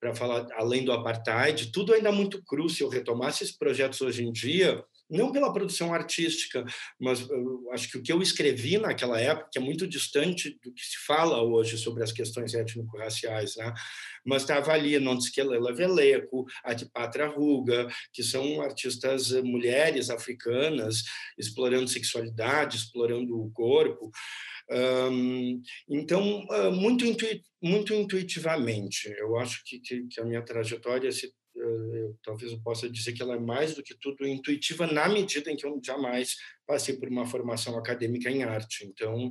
para 0.00 0.12
falar 0.16 0.48
além 0.54 0.84
do 0.84 0.92
apartheid. 0.92 1.70
Tudo 1.70 1.94
ainda 1.94 2.10
muito 2.10 2.42
cru. 2.42 2.68
Se 2.68 2.82
eu 2.82 2.88
retomasse 2.88 3.44
esses 3.44 3.56
projetos 3.56 4.00
hoje 4.00 4.24
em 4.24 4.32
dia, 4.32 4.84
não 5.10 5.32
pela 5.32 5.52
produção 5.52 5.94
artística, 5.94 6.64
mas 7.00 7.26
acho 7.72 7.90
que 7.90 7.98
o 7.98 8.02
que 8.02 8.12
eu 8.12 8.20
escrevi 8.20 8.78
naquela 8.78 9.20
época 9.20 9.50
é 9.56 9.60
muito 9.60 9.86
distante 9.86 10.58
do 10.62 10.72
que 10.72 10.82
se 10.82 10.98
fala 11.06 11.42
hoje 11.42 11.78
sobre 11.78 12.02
as 12.02 12.12
questões 12.12 12.54
étnico-raciais, 12.54 13.56
né? 13.56 13.72
mas 14.24 14.42
estava 14.42 14.72
ali 14.72 14.98
Nontskelela 14.98 15.74
Veleco, 15.74 16.44
Atipatra 16.62 17.26
Ruga, 17.26 17.88
que 18.12 18.22
são 18.22 18.60
artistas 18.60 19.32
eh, 19.32 19.42
mulheres 19.42 20.10
africanas 20.10 21.02
explorando 21.38 21.88
sexualidade, 21.88 22.76
explorando 22.76 23.40
o 23.40 23.50
corpo. 23.50 24.10
Então, 25.88 26.46
ah, 26.50 26.70
muito, 26.70 27.06
intuit, 27.06 27.42
muito 27.62 27.94
intuitivamente, 27.94 29.08
eu 29.18 29.38
acho 29.38 29.62
que, 29.64 29.80
que, 29.80 30.06
que 30.06 30.20
a 30.20 30.24
minha 30.24 30.42
trajetória 30.44 31.10
se 31.10 31.32
eu, 31.60 32.18
talvez 32.22 32.52
eu 32.52 32.60
possa 32.60 32.88
dizer 32.88 33.12
que 33.12 33.22
ela 33.22 33.34
é 33.34 33.40
mais 33.40 33.74
do 33.74 33.82
que 33.82 33.94
tudo 33.94 34.26
intuitiva 34.26 34.86
na 34.86 35.08
medida 35.08 35.50
em 35.50 35.56
que 35.56 35.66
eu 35.66 35.80
jamais 35.84 36.36
passei 36.66 36.96
por 36.96 37.08
uma 37.08 37.26
formação 37.26 37.76
acadêmica 37.78 38.30
em 38.30 38.42
arte. 38.42 38.84
Então, 38.84 39.28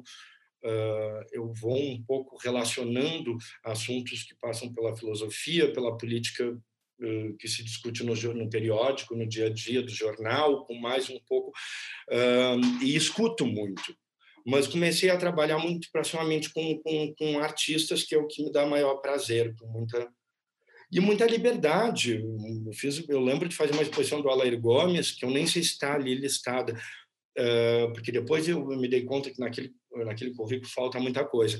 uh, 0.63 1.26
eu 1.32 1.54
vou 1.54 1.78
um 1.78 2.04
pouco 2.04 2.38
relacionando 2.38 3.38
assuntos 3.63 4.24
que 4.24 4.36
passam 4.36 4.74
pela 4.74 4.96
filosofia, 4.96 5.72
pela 5.72 5.98
política 5.98 6.50
uh, 6.52 7.38
que 7.38 7.48
se 7.48 7.63
discute 7.63 8.04
no, 8.04 8.13
no, 8.13 8.50
periódico, 8.50 9.16
no 9.16 9.28
dia 9.28 9.48
a 9.48 9.54
dia 9.54 9.82
do 9.82 9.92
jornal, 9.92 10.66
com 10.66 10.76
mais 10.76 11.10
um 11.10 11.20
pouco, 11.28 11.52
uh, 12.12 12.84
e 12.84 12.96
escuto 12.96 13.46
muito. 13.46 13.96
Mas 14.46 14.66
comecei 14.66 15.10
a 15.10 15.18
trabalhar 15.18 15.58
muito 15.58 15.90
proximamente 15.92 16.54
com, 16.54 16.80
com, 16.80 17.13
com 17.16 17.40
artistas, 17.40 18.04
que 18.04 18.16
é 18.16 18.18
o 18.18 18.28
que 18.28 18.42
me 18.44 18.52
dá 18.52 18.66
maior 18.66 18.96
prazer, 19.02 19.54
com 19.58 19.68
muita 19.68 20.10
e 20.91 21.00
muita 21.00 21.26
liberdade. 21.26 22.23
Eu, 22.65 22.73
fiz, 22.73 23.04
eu 23.08 23.19
lembro 23.19 23.47
de 23.47 23.56
fazer 23.56 23.73
uma 23.73 23.82
exposição 23.82 24.21
do 24.21 24.30
Alair 24.30 24.60
Gomes, 24.60 25.12
que 25.12 25.26
eu 25.26 25.30
nem 25.30 25.45
sei 25.45 25.62
se 25.62 25.71
está 25.71 25.93
ali 25.93 26.15
listada, 26.15 26.73
uh, 26.73 27.93
porque 27.93 28.12
depois 28.12 28.47
eu 28.47 28.65
me 28.65 28.88
dei 28.88 29.04
conta 29.04 29.30
que 29.30 29.39
naquele, 29.39 29.73
naquele 30.06 30.34
currículo 30.34 30.69
falta 30.69 31.00
muita 31.00 31.26
coisa. 31.26 31.60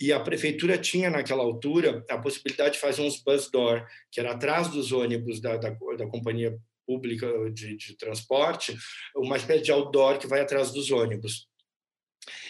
E 0.00 0.12
a 0.12 0.20
prefeitura 0.20 0.78
tinha, 0.78 1.10
naquela 1.10 1.42
altura, 1.42 2.04
a 2.08 2.18
possibilidade 2.18 2.74
de 2.74 2.80
fazer 2.80 3.02
uns 3.02 3.22
bus 3.22 3.50
door, 3.50 3.84
que 4.12 4.20
era 4.20 4.32
atrás 4.32 4.68
dos 4.68 4.92
ônibus 4.92 5.40
da, 5.40 5.56
da, 5.56 5.70
da 5.70 6.06
companhia 6.06 6.56
pública 6.86 7.26
de, 7.52 7.76
de 7.76 7.96
transporte, 7.96 8.76
uma 9.16 9.36
espécie 9.36 9.64
de 9.64 9.72
outdoor 9.72 10.18
que 10.18 10.26
vai 10.26 10.40
atrás 10.40 10.72
dos 10.72 10.90
ônibus 10.90 11.48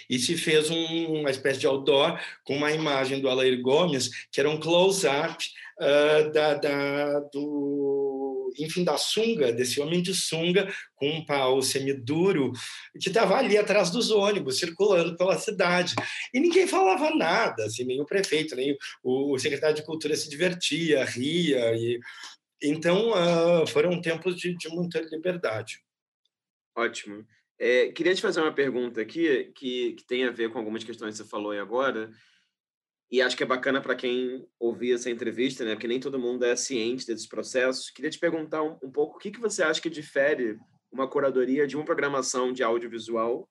e 0.08 0.18
se 0.18 0.36
fez 0.36 0.70
um, 0.70 1.20
uma 1.20 1.30
espécie 1.30 1.60
de 1.60 1.66
outdoor 1.66 2.18
com 2.44 2.56
uma 2.56 2.72
imagem 2.72 3.20
do 3.20 3.28
Alair 3.28 3.60
Gomes, 3.60 4.10
que 4.32 4.40
era 4.40 4.48
um 4.48 4.58
close-up 4.58 5.44
uh, 5.78 6.32
da, 6.32 6.54
da, 6.54 7.20
do, 7.32 8.52
enfim, 8.58 8.84
da 8.84 8.96
sunga, 8.96 9.52
desse 9.52 9.80
homem 9.80 10.00
de 10.00 10.14
sunga 10.14 10.72
com 10.94 11.08
um 11.10 11.24
pau 11.24 11.60
semiduro, 11.60 12.52
que 13.00 13.08
estava 13.08 13.36
ali 13.36 13.58
atrás 13.58 13.90
dos 13.90 14.10
ônibus, 14.10 14.58
circulando 14.58 15.16
pela 15.16 15.38
cidade. 15.38 15.94
E 16.32 16.40
ninguém 16.40 16.66
falava 16.66 17.14
nada, 17.14 17.64
assim, 17.64 17.84
nem 17.84 18.00
o 18.00 18.06
prefeito, 18.06 18.56
nem 18.56 18.76
o, 19.02 19.34
o 19.34 19.38
secretário 19.38 19.76
de 19.76 19.84
Cultura 19.84 20.16
se 20.16 20.30
divertia, 20.30 21.04
ria. 21.04 21.74
E, 21.74 22.00
então, 22.62 23.10
uh, 23.10 23.66
foram 23.66 24.00
tempos 24.00 24.36
de, 24.36 24.56
de 24.56 24.68
muita 24.68 25.00
liberdade. 25.00 25.80
Ótimo. 26.76 27.26
É, 27.58 27.90
queria 27.90 28.14
te 28.14 28.22
fazer 28.22 28.40
uma 28.40 28.54
pergunta 28.54 29.00
aqui 29.00 29.52
que, 29.54 29.94
que 29.94 30.06
tem 30.06 30.24
a 30.24 30.30
ver 30.30 30.50
com 30.50 30.58
algumas 30.58 30.84
questões 30.84 31.16
que 31.16 31.24
você 31.24 31.28
falou 31.28 31.50
aí 31.50 31.58
agora, 31.58 32.10
e 33.10 33.22
acho 33.22 33.36
que 33.36 33.42
é 33.42 33.46
bacana 33.46 33.80
para 33.80 33.96
quem 33.96 34.46
ouvir 34.60 34.92
essa 34.92 35.10
entrevista, 35.10 35.64
né? 35.64 35.74
Porque 35.74 35.88
nem 35.88 35.98
todo 35.98 36.18
mundo 36.18 36.44
é 36.44 36.54
ciente 36.54 37.06
desses 37.06 37.26
processos. 37.26 37.90
Queria 37.90 38.10
te 38.10 38.18
perguntar 38.18 38.62
um, 38.62 38.76
um 38.82 38.90
pouco 38.90 39.16
o 39.16 39.18
que, 39.18 39.30
que 39.30 39.40
você 39.40 39.62
acha 39.62 39.80
que 39.80 39.88
difere 39.88 40.58
uma 40.92 41.08
curadoria 41.08 41.66
de 41.66 41.74
uma 41.74 41.84
programação 41.84 42.52
de 42.52 42.62
audiovisual 42.62 43.48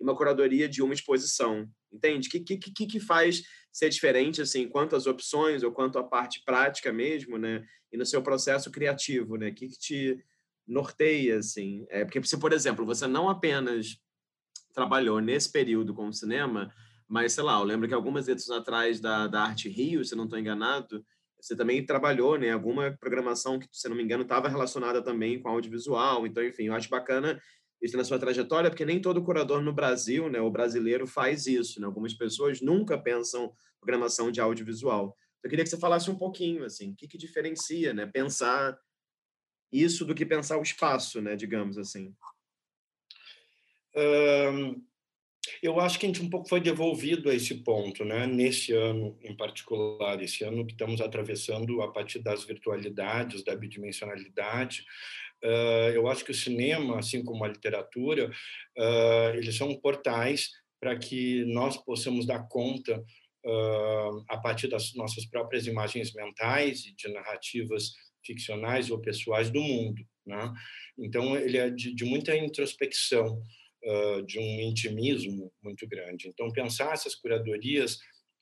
e 0.00 0.02
uma 0.02 0.16
curadoria 0.16 0.66
de 0.66 0.82
uma 0.82 0.94
exposição, 0.94 1.68
entende? 1.92 2.28
O 2.28 2.30
que, 2.30 2.40
que, 2.40 2.56
que, 2.58 2.86
que 2.86 3.00
faz 3.00 3.42
ser 3.70 3.90
diferente, 3.90 4.40
assim, 4.40 4.66
quanto 4.66 4.96
às 4.96 5.06
opções 5.06 5.62
ou 5.62 5.70
quanto 5.72 5.98
à 5.98 6.04
parte 6.04 6.42
prática 6.44 6.90
mesmo, 6.90 7.36
né? 7.36 7.62
E 7.92 7.98
no 7.98 8.06
seu 8.06 8.22
processo 8.22 8.70
criativo, 8.70 9.36
né? 9.36 9.50
O 9.50 9.54
que, 9.54 9.68
que 9.68 9.78
te 9.78 10.24
norteia, 10.66 11.38
assim? 11.38 11.86
É, 11.88 12.04
porque, 12.04 12.22
se, 12.24 12.38
por 12.38 12.52
exemplo, 12.52 12.84
você 12.84 13.06
não 13.06 13.28
apenas 13.28 13.98
trabalhou 14.74 15.20
nesse 15.20 15.50
período 15.50 15.94
com 15.94 16.08
o 16.08 16.12
cinema, 16.12 16.72
mas, 17.08 17.32
sei 17.32 17.44
lá, 17.44 17.58
eu 17.58 17.64
lembro 17.64 17.86
que 17.88 17.94
algumas 17.94 18.28
edições 18.28 18.60
atrás 18.60 19.00
da, 19.00 19.26
da 19.26 19.42
Arte 19.42 19.68
Rio, 19.68 20.04
se 20.04 20.16
não 20.16 20.24
estou 20.24 20.38
enganado, 20.38 21.04
você 21.40 21.54
também 21.54 21.84
trabalhou, 21.84 22.38
né? 22.38 22.50
Alguma 22.50 22.96
programação 22.98 23.58
que, 23.58 23.68
se 23.70 23.88
não 23.88 23.96
me 23.96 24.02
engano, 24.02 24.22
estava 24.22 24.48
relacionada 24.48 25.02
também 25.02 25.40
com 25.40 25.48
audiovisual. 25.48 26.26
Então, 26.26 26.42
enfim, 26.42 26.64
eu 26.64 26.74
acho 26.74 26.88
bacana 26.88 27.40
isso 27.80 27.96
na 27.96 28.04
sua 28.04 28.18
trajetória, 28.18 28.70
porque 28.70 28.84
nem 28.84 29.00
todo 29.00 29.22
curador 29.22 29.62
no 29.62 29.72
Brasil, 29.72 30.28
né, 30.30 30.40
o 30.40 30.50
brasileiro, 30.50 31.06
faz 31.06 31.46
isso. 31.46 31.80
Né? 31.80 31.86
Algumas 31.86 32.14
pessoas 32.14 32.60
nunca 32.60 32.98
pensam 32.98 33.52
programação 33.80 34.30
de 34.30 34.40
audiovisual. 34.40 35.16
Eu 35.44 35.50
queria 35.50 35.64
que 35.64 35.70
você 35.70 35.78
falasse 35.78 36.10
um 36.10 36.16
pouquinho, 36.16 36.64
assim, 36.64 36.92
o 36.92 36.96
que, 36.96 37.06
que 37.06 37.18
diferencia, 37.18 37.94
né? 37.94 38.06
Pensar 38.06 38.76
isso 39.82 40.04
do 40.04 40.14
que 40.14 40.26
pensar 40.26 40.58
o 40.58 40.62
espaço, 40.62 41.20
né? 41.20 41.36
Digamos 41.36 41.78
assim. 41.78 42.14
Um, 43.96 44.82
eu 45.62 45.80
acho 45.80 45.98
que 45.98 46.06
a 46.06 46.08
gente 46.08 46.22
um 46.22 46.30
pouco 46.30 46.48
foi 46.48 46.60
devolvido 46.60 47.30
a 47.30 47.34
esse 47.34 47.54
ponto, 47.62 48.04
né? 48.04 48.26
Nesse 48.26 48.72
ano 48.72 49.18
em 49.22 49.34
particular, 49.34 50.20
esse 50.22 50.44
ano 50.44 50.66
que 50.66 50.72
estamos 50.72 51.00
atravessando 51.00 51.80
a 51.82 51.90
partir 51.90 52.18
das 52.18 52.44
virtualidades, 52.44 53.44
da 53.44 53.54
bidimensionalidade, 53.54 54.84
uh, 55.44 55.90
eu 55.94 56.08
acho 56.08 56.24
que 56.24 56.30
o 56.30 56.34
cinema, 56.34 56.98
assim 56.98 57.24
como 57.24 57.44
a 57.44 57.48
literatura, 57.48 58.30
uh, 58.76 59.36
eles 59.36 59.56
são 59.56 59.74
portais 59.76 60.50
para 60.80 60.96
que 60.96 61.44
nós 61.46 61.76
possamos 61.76 62.26
dar 62.26 62.46
conta 62.48 63.02
uh, 63.44 64.24
a 64.28 64.38
partir 64.38 64.68
das 64.68 64.94
nossas 64.94 65.24
próprias 65.24 65.66
imagens 65.66 66.12
mentais 66.12 66.84
e 66.84 66.94
de 66.94 67.08
narrativas 67.08 67.92
ficcionais 68.26 68.90
ou 68.90 69.00
pessoais 69.00 69.48
do 69.50 69.60
mundo, 69.60 70.04
né? 70.26 70.52
Então 70.98 71.36
ele 71.36 71.56
é 71.56 71.70
de, 71.70 71.94
de 71.94 72.04
muita 72.04 72.36
introspecção 72.36 73.40
uh, 73.84 74.22
de 74.22 74.38
um 74.38 74.60
intimismo 74.60 75.52
muito 75.62 75.86
grande. 75.86 76.28
Então, 76.28 76.50
pensar 76.50 76.92
essas 76.92 77.14
curadorias 77.14 77.98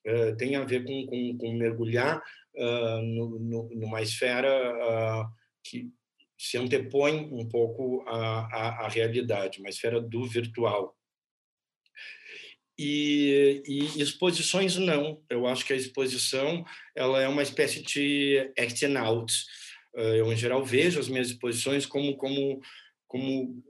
uh, 0.07 0.37
tem 0.37 0.57
a 0.57 0.65
ver 0.65 0.85
com, 0.85 1.07
com, 1.07 1.39
com 1.39 1.53
mergulhar 1.53 2.23
uh, 2.57 3.03
no, 3.03 3.39
no, 3.39 3.69
numa 3.75 4.03
esfera 4.03 5.29
que 5.63 5.91
se 6.39 6.59
antepõe 6.59 7.29
um 7.33 7.49
pouco 7.49 8.03
à, 8.07 8.41
à, 8.53 8.85
à 8.85 8.89
realidade, 8.89 9.61
uma 9.61 9.71
esfera 9.71 10.01
do 10.01 10.27
virtual. 10.27 10.95
e, 12.77 13.63
e, 13.67 14.03
exposições 14.03 14.77
não. 14.77 15.23
Eu 15.31 15.47
acho 15.47 15.65
que 15.65 15.73
a 15.73 15.77
exposição 15.77 16.65
ela 16.95 17.23
é 17.23 17.29
uma 17.29 17.43
espécie 17.43 17.83
de 17.83 18.53
acting 18.59 18.97
out. 18.97 19.33
Eh, 19.97 20.21
eu, 20.21 20.33
em 20.33 20.37
geral, 20.37 20.65
vejo 20.65 21.01
as 21.01 21.09
minhas 21.09 21.29
exposições 21.29 21.87
como, 21.87 22.17
como, 22.17 22.61
como 23.07 23.63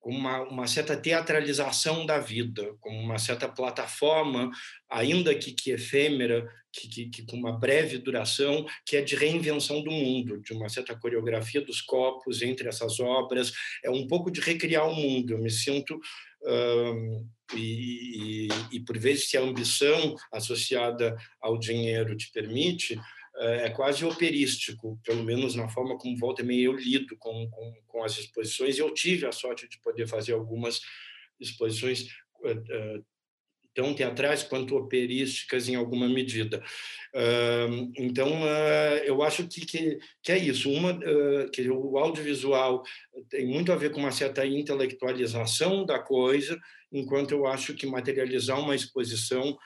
como 0.00 0.16
uma, 0.16 0.40
uma, 0.42 0.66
certa 0.66 0.96
teatralização 0.96 2.06
da 2.06 2.18
vida, 2.18 2.74
como 2.80 2.98
uma 2.98 3.18
certa 3.18 3.46
plataforma, 3.46 4.50
ainda 4.88 5.34
que, 5.34 5.52
que 5.52 5.72
efêmera, 5.72 6.48
que, 6.72 6.88
que, 6.88 7.10
que, 7.10 7.26
com 7.26 7.36
uma 7.36 7.58
breve 7.58 7.98
duração, 7.98 8.64
que 8.86 8.96
é 8.96 9.02
de 9.02 9.14
reinvenção 9.14 9.82
do 9.82 9.90
mundo, 9.90 10.40
de 10.40 10.54
uma 10.54 10.70
certa 10.70 10.98
coreografia 10.98 11.60
dos 11.60 11.82
corpos 11.82 12.40
entre 12.40 12.66
essas 12.66 12.98
obras, 12.98 13.52
é 13.84 13.90
um 13.90 14.06
pouco 14.06 14.30
de 14.30 14.40
recriar 14.40 14.88
o 14.88 14.94
mundo. 14.94 15.34
Eu 15.34 15.38
me 15.38 15.50
sinto 15.50 16.00
um, 16.42 17.28
e, 17.54 18.46
e, 18.46 18.48
e, 18.72 18.80
por 18.80 18.98
vezes 18.98 19.28
se 19.28 19.36
a 19.36 19.42
ambição 19.42 20.14
associada 20.32 21.14
ao 21.42 21.58
dinheiro 21.58 22.16
te 22.16 22.30
permite, 22.32 22.98
é 23.36 23.70
quase 23.70 24.04
operístico, 24.04 24.98
pelo 25.04 25.22
menos 25.22 25.54
na 25.54 25.68
forma 25.68 25.96
como 25.96 26.16
volta 26.16 26.42
e 26.42 26.44
meia 26.44 26.64
eu 26.64 26.76
lido 26.76 27.16
com, 27.16 27.48
com, 27.50 27.74
com 27.86 28.04
as 28.04 28.18
exposições. 28.18 28.78
Eu 28.78 28.92
tive 28.92 29.26
a 29.26 29.32
sorte 29.32 29.68
de 29.68 29.80
poder 29.80 30.06
fazer 30.06 30.32
algumas 30.32 30.80
exposições 31.38 32.02
uh, 32.42 33.04
tão 33.72 33.94
teatrais 33.94 34.42
quanto 34.42 34.76
operísticas 34.76 35.68
em 35.68 35.76
alguma 35.76 36.08
medida. 36.08 36.62
Então, 37.96 38.42
uh, 38.42 38.96
eu 39.04 39.22
acho 39.22 39.46
que, 39.46 39.64
que, 39.64 39.98
que, 40.22 40.32
é 40.32 40.38
isso. 40.38 40.70
Uma, 40.70 40.98
que 41.52 41.70
o 41.70 41.96
audiovisual 41.96 42.82
tem 43.30 43.46
muito 43.46 43.72
a 43.72 43.76
ver 43.76 43.90
com 43.90 44.00
uma 44.00 44.12
certa 44.12 44.44
intelectualização 44.44 45.86
da 45.86 46.00
coisa, 46.00 46.60
enquanto 46.92 47.30
eu 47.30 47.46
acho 47.46 47.74
que 47.74 47.86
materializar 47.86 48.58
uma 48.58 48.74
exposição 48.74 49.56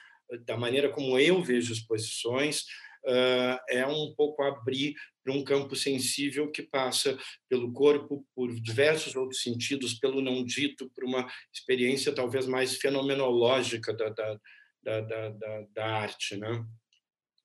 da 0.47 0.57
maneira 0.57 0.91
como 0.91 1.19
eu 1.19 1.43
vejo 1.43 1.73
exposições, 1.73 2.65
uh, 3.07 3.59
é 3.69 3.87
um 3.87 4.15
pouco 4.15 4.43
abrir 4.43 4.95
para 5.23 5.33
um 5.33 5.43
campo 5.43 5.75
sensível 5.75 6.51
que 6.51 6.63
passa 6.63 7.19
pelo 7.49 7.73
corpo, 7.73 8.27
por 8.35 8.53
diversos 8.55 9.17
outros 9.17 9.43
sentidos, 9.43 9.95
pelo 9.95 10.21
não 10.21 10.45
dito, 10.45 10.91
por 10.91 11.05
uma 11.05 11.27
experiência 11.53 12.15
talvez 12.15 12.47
mais 12.47 12.77
fenomenológica 12.77 13.93
da, 13.95 14.09
da, 14.11 14.39
da, 14.83 15.29
da, 15.31 15.67
da 15.73 15.87
arte, 15.87 16.37
né? 16.37 16.65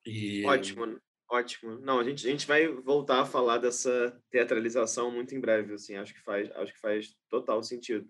E... 0.06 0.46
Ótimo, 0.46 1.00
ótimo. 1.30 1.80
Não, 1.80 2.00
a 2.00 2.04
gente, 2.04 2.28
a 2.28 2.32
gente 2.32 2.48
vai 2.48 2.68
voltar 2.68 3.22
a 3.22 3.26
falar 3.26 3.58
dessa 3.58 4.18
teatralização 4.30 5.12
muito 5.12 5.36
em 5.36 5.40
breve, 5.40 5.74
assim, 5.74 5.96
acho 5.96 6.14
que 6.14 6.22
faz, 6.22 6.52
acho 6.52 6.74
que 6.74 6.80
faz 6.80 7.16
total 7.30 7.64
sentido. 7.64 8.08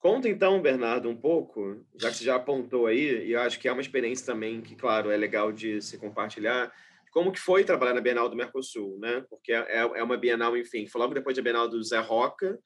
Conta 0.00 0.28
então, 0.28 0.62
Bernardo, 0.62 1.08
um 1.08 1.16
pouco, 1.16 1.84
já 2.00 2.08
que 2.10 2.18
você 2.18 2.24
já 2.24 2.36
apontou 2.36 2.86
aí, 2.86 3.26
e 3.26 3.32
eu 3.32 3.40
acho 3.40 3.58
que 3.58 3.66
é 3.66 3.72
uma 3.72 3.82
experiência 3.82 4.24
também 4.24 4.60
que, 4.60 4.76
claro, 4.76 5.10
é 5.10 5.16
legal 5.16 5.50
de 5.50 5.82
se 5.82 5.98
compartilhar, 5.98 6.72
como 7.10 7.32
que 7.32 7.40
foi 7.40 7.64
trabalhar 7.64 7.94
na 7.94 8.00
Bienal 8.00 8.28
do 8.28 8.36
Mercosul, 8.36 8.96
né? 9.00 9.24
Porque 9.28 9.52
é, 9.52 9.58
é, 9.58 9.78
é 9.78 10.02
uma 10.02 10.16
Bienal, 10.16 10.56
enfim, 10.56 10.86
foi 10.86 11.00
logo 11.00 11.14
depois 11.14 11.36
da 11.36 11.42
Bienal 11.42 11.68
do 11.68 11.82
Zé 11.82 11.98
Roca, 11.98 12.60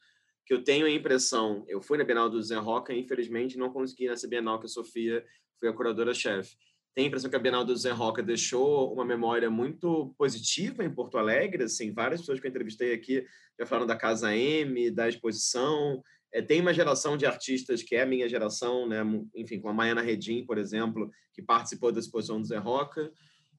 que 0.44 0.52
eu 0.52 0.62
tenho 0.62 0.84
a 0.84 0.90
impressão, 0.90 1.64
eu 1.68 1.80
fui 1.80 1.96
na 1.96 2.04
Bienal 2.04 2.28
do 2.28 2.42
Zé 2.42 2.56
Roca, 2.56 2.92
infelizmente 2.92 3.56
não 3.56 3.72
consegui 3.72 4.08
nessa 4.08 4.28
Bienal 4.28 4.58
que 4.58 4.66
a 4.66 4.68
Sofia 4.68 5.24
foi 5.58 5.70
a 5.70 5.72
curadora-chefe. 5.72 6.56
Tenho 6.94 7.06
a 7.06 7.08
impressão 7.08 7.30
que 7.30 7.36
a 7.36 7.38
Bienal 7.38 7.64
do 7.64 7.74
Zé 7.74 7.92
Roca 7.92 8.22
deixou 8.22 8.92
uma 8.92 9.06
memória 9.06 9.48
muito 9.48 10.14
positiva 10.18 10.84
em 10.84 10.92
Porto 10.92 11.16
Alegre, 11.16 11.64
assim, 11.64 11.94
várias 11.94 12.20
pessoas 12.20 12.38
que 12.38 12.46
eu 12.46 12.50
entrevistei 12.50 12.92
aqui 12.92 13.24
já 13.58 13.64
falaram 13.64 13.86
da 13.86 13.96
Casa 13.96 14.36
M, 14.36 14.90
da 14.90 15.08
exposição, 15.08 16.02
é, 16.32 16.40
tem 16.40 16.60
uma 16.60 16.72
geração 16.72 17.16
de 17.16 17.26
artistas 17.26 17.82
que 17.82 17.94
é 17.94 18.02
a 18.02 18.06
minha 18.06 18.28
geração, 18.28 18.88
né? 18.88 19.02
enfim, 19.34 19.60
com 19.60 19.68
a 19.68 19.72
Maiana 19.72 20.00
Redim, 20.00 20.44
por 20.44 20.58
exemplo, 20.58 21.10
que 21.32 21.42
participou 21.42 21.92
da 21.92 22.00
exposição 22.00 22.40
do 22.40 22.46
Zé 22.46 22.58
Roca. 22.58 23.12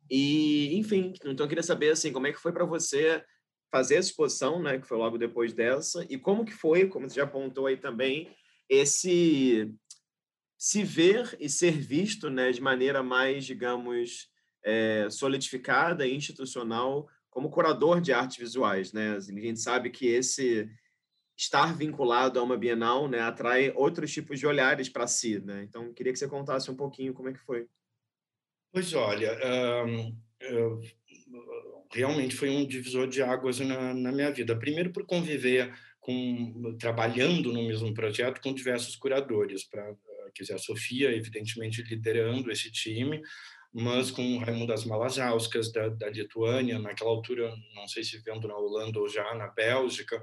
E, 0.09 0.77
enfim, 0.77 1.13
então 1.23 1.45
eu 1.45 1.49
queria 1.49 1.63
saber 1.63 1.91
assim, 1.91 2.11
como 2.11 2.27
é 2.27 2.33
que 2.33 2.39
foi 2.39 2.51
para 2.51 2.65
você 2.65 3.23
fazer 3.71 3.95
essa 3.95 4.09
exposição, 4.09 4.61
né, 4.61 4.77
que 4.77 4.87
foi 4.87 4.97
logo 4.97 5.17
depois 5.17 5.53
dessa, 5.53 6.05
e 6.09 6.17
como 6.17 6.45
que 6.45 6.53
foi, 6.53 6.87
como 6.87 7.09
você 7.09 7.15
já 7.15 7.23
apontou 7.23 7.65
aí 7.65 7.77
também, 7.77 8.29
esse 8.69 9.71
se 10.57 10.83
ver 10.83 11.35
e 11.39 11.49
ser 11.49 11.71
visto, 11.71 12.29
né, 12.29 12.51
de 12.51 12.61
maneira 12.61 13.01
mais, 13.03 13.45
digamos, 13.45 14.29
é, 14.63 15.07
solidificada 15.09 16.07
e 16.07 16.15
institucional 16.15 17.07
como 17.29 17.49
curador 17.49 17.99
de 17.99 18.13
artes 18.13 18.37
visuais, 18.37 18.93
né? 18.93 19.17
A 19.17 19.19
gente 19.19 19.59
sabe 19.59 19.89
que 19.89 20.05
esse 20.05 20.69
estar 21.35 21.75
vinculado 21.75 22.39
a 22.39 22.43
uma 22.43 22.57
Bienal 22.57 23.07
né, 23.07 23.19
atrai 23.19 23.71
outros 23.75 24.11
tipos 24.11 24.39
de 24.39 24.47
olhares 24.47 24.89
para 24.89 25.07
si. 25.07 25.39
Né? 25.39 25.63
Então, 25.67 25.93
queria 25.93 26.13
que 26.13 26.19
você 26.19 26.27
contasse 26.27 26.69
um 26.69 26.75
pouquinho 26.75 27.13
como 27.13 27.29
é 27.29 27.33
que 27.33 27.39
foi. 27.39 27.67
Pois 28.71 28.93
olha, 28.93 29.37
um, 29.85 30.17
realmente 31.91 32.35
foi 32.35 32.49
um 32.49 32.65
divisor 32.65 33.07
de 33.07 33.21
águas 33.21 33.59
na, 33.59 33.93
na, 33.93 34.11
minha 34.11 34.31
vida. 34.31 34.57
Primeiro 34.57 34.91
por 34.91 35.05
conviver 35.05 35.73
com 35.99 36.75
trabalhando 36.79 37.53
no 37.53 37.63
mesmo 37.63 37.93
projeto 37.93 38.41
com 38.41 38.53
diversos 38.53 38.95
curadores, 38.95 39.63
para 39.63 39.95
quer 40.33 40.43
dizer, 40.43 40.55
a 40.55 40.57
Sofia 40.57 41.15
evidentemente 41.15 41.83
liderando 41.83 42.51
esse 42.51 42.71
time, 42.71 43.21
mas 43.73 44.11
com 44.11 44.37
Raimundas 44.37 44.85
Malazauskas, 44.85 45.71
da, 45.71 45.89
da 45.89 46.09
Lituânia, 46.09 46.77
naquela 46.77 47.09
altura, 47.09 47.51
não 47.73 47.87
sei 47.87 48.03
se 48.03 48.21
vendo 48.21 48.47
na 48.47 48.55
Holanda 48.55 48.99
ou 48.99 49.09
já 49.09 49.33
na 49.33 49.47
Bélgica, 49.47 50.21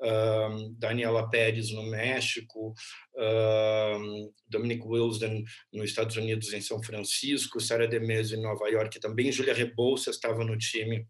uh, 0.00 0.70
Daniela 0.78 1.28
Pérez 1.28 1.72
no 1.72 1.82
México, 1.82 2.72
uh, 3.16 4.32
Dominic 4.46 4.86
Wilson 4.86 5.42
nos 5.72 5.90
Estados 5.90 6.16
Unidos, 6.16 6.52
em 6.52 6.60
São 6.60 6.80
Francisco, 6.80 7.60
Sara 7.60 7.88
Demes 7.88 8.30
em 8.30 8.40
Nova 8.40 8.68
York 8.68 9.00
também, 9.00 9.32
Júlia 9.32 9.54
Rebouças 9.54 10.14
estava 10.14 10.44
no 10.44 10.56
time 10.56 11.04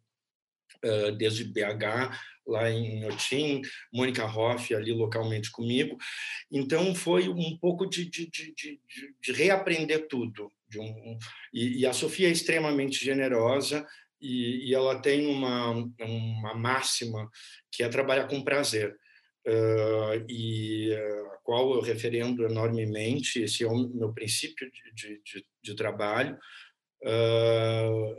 uh, 0.82 1.12
desde 1.12 1.44
BH, 1.44 2.16
lá 2.46 2.70
em 2.70 3.04
Otim, 3.04 3.62
Mônica 3.92 4.24
Hoff 4.24 4.74
ali 4.74 4.92
localmente 4.92 5.50
comigo. 5.50 5.96
Então, 6.50 6.94
foi 6.94 7.28
um 7.28 7.56
pouco 7.58 7.86
de, 7.86 8.08
de, 8.08 8.30
de, 8.30 8.80
de 9.20 9.32
reaprender 9.32 10.08
tudo, 10.08 10.50
de 10.72 10.80
um, 10.80 11.18
e, 11.52 11.80
e, 11.80 11.86
a 11.86 11.92
Sofia 11.92 12.28
é 12.28 12.32
extremamente 12.32 13.04
generosa 13.04 13.86
e, 14.20 14.70
e, 14.70 14.74
ela 14.74 15.00
tem 15.00 15.26
uma, 15.26 15.70
uma 15.70 16.54
máxima 16.54 17.28
que 17.70 17.82
é 17.82 17.88
trabalhar 17.88 18.26
com 18.26 18.42
prazer. 18.42 18.96
Uh, 19.46 20.24
e 20.28 20.94
a 20.94 21.36
qual 21.42 21.74
eu 21.74 21.80
referendo 21.80 22.44
enormemente, 22.44 23.42
esse 23.42 23.64
é 23.64 23.66
o 23.66 23.88
meu 23.88 24.12
princípio 24.12 24.70
de, 24.94 25.20
de, 25.24 25.46
de 25.60 25.74
trabalho, 25.74 26.38
uh, 27.04 28.16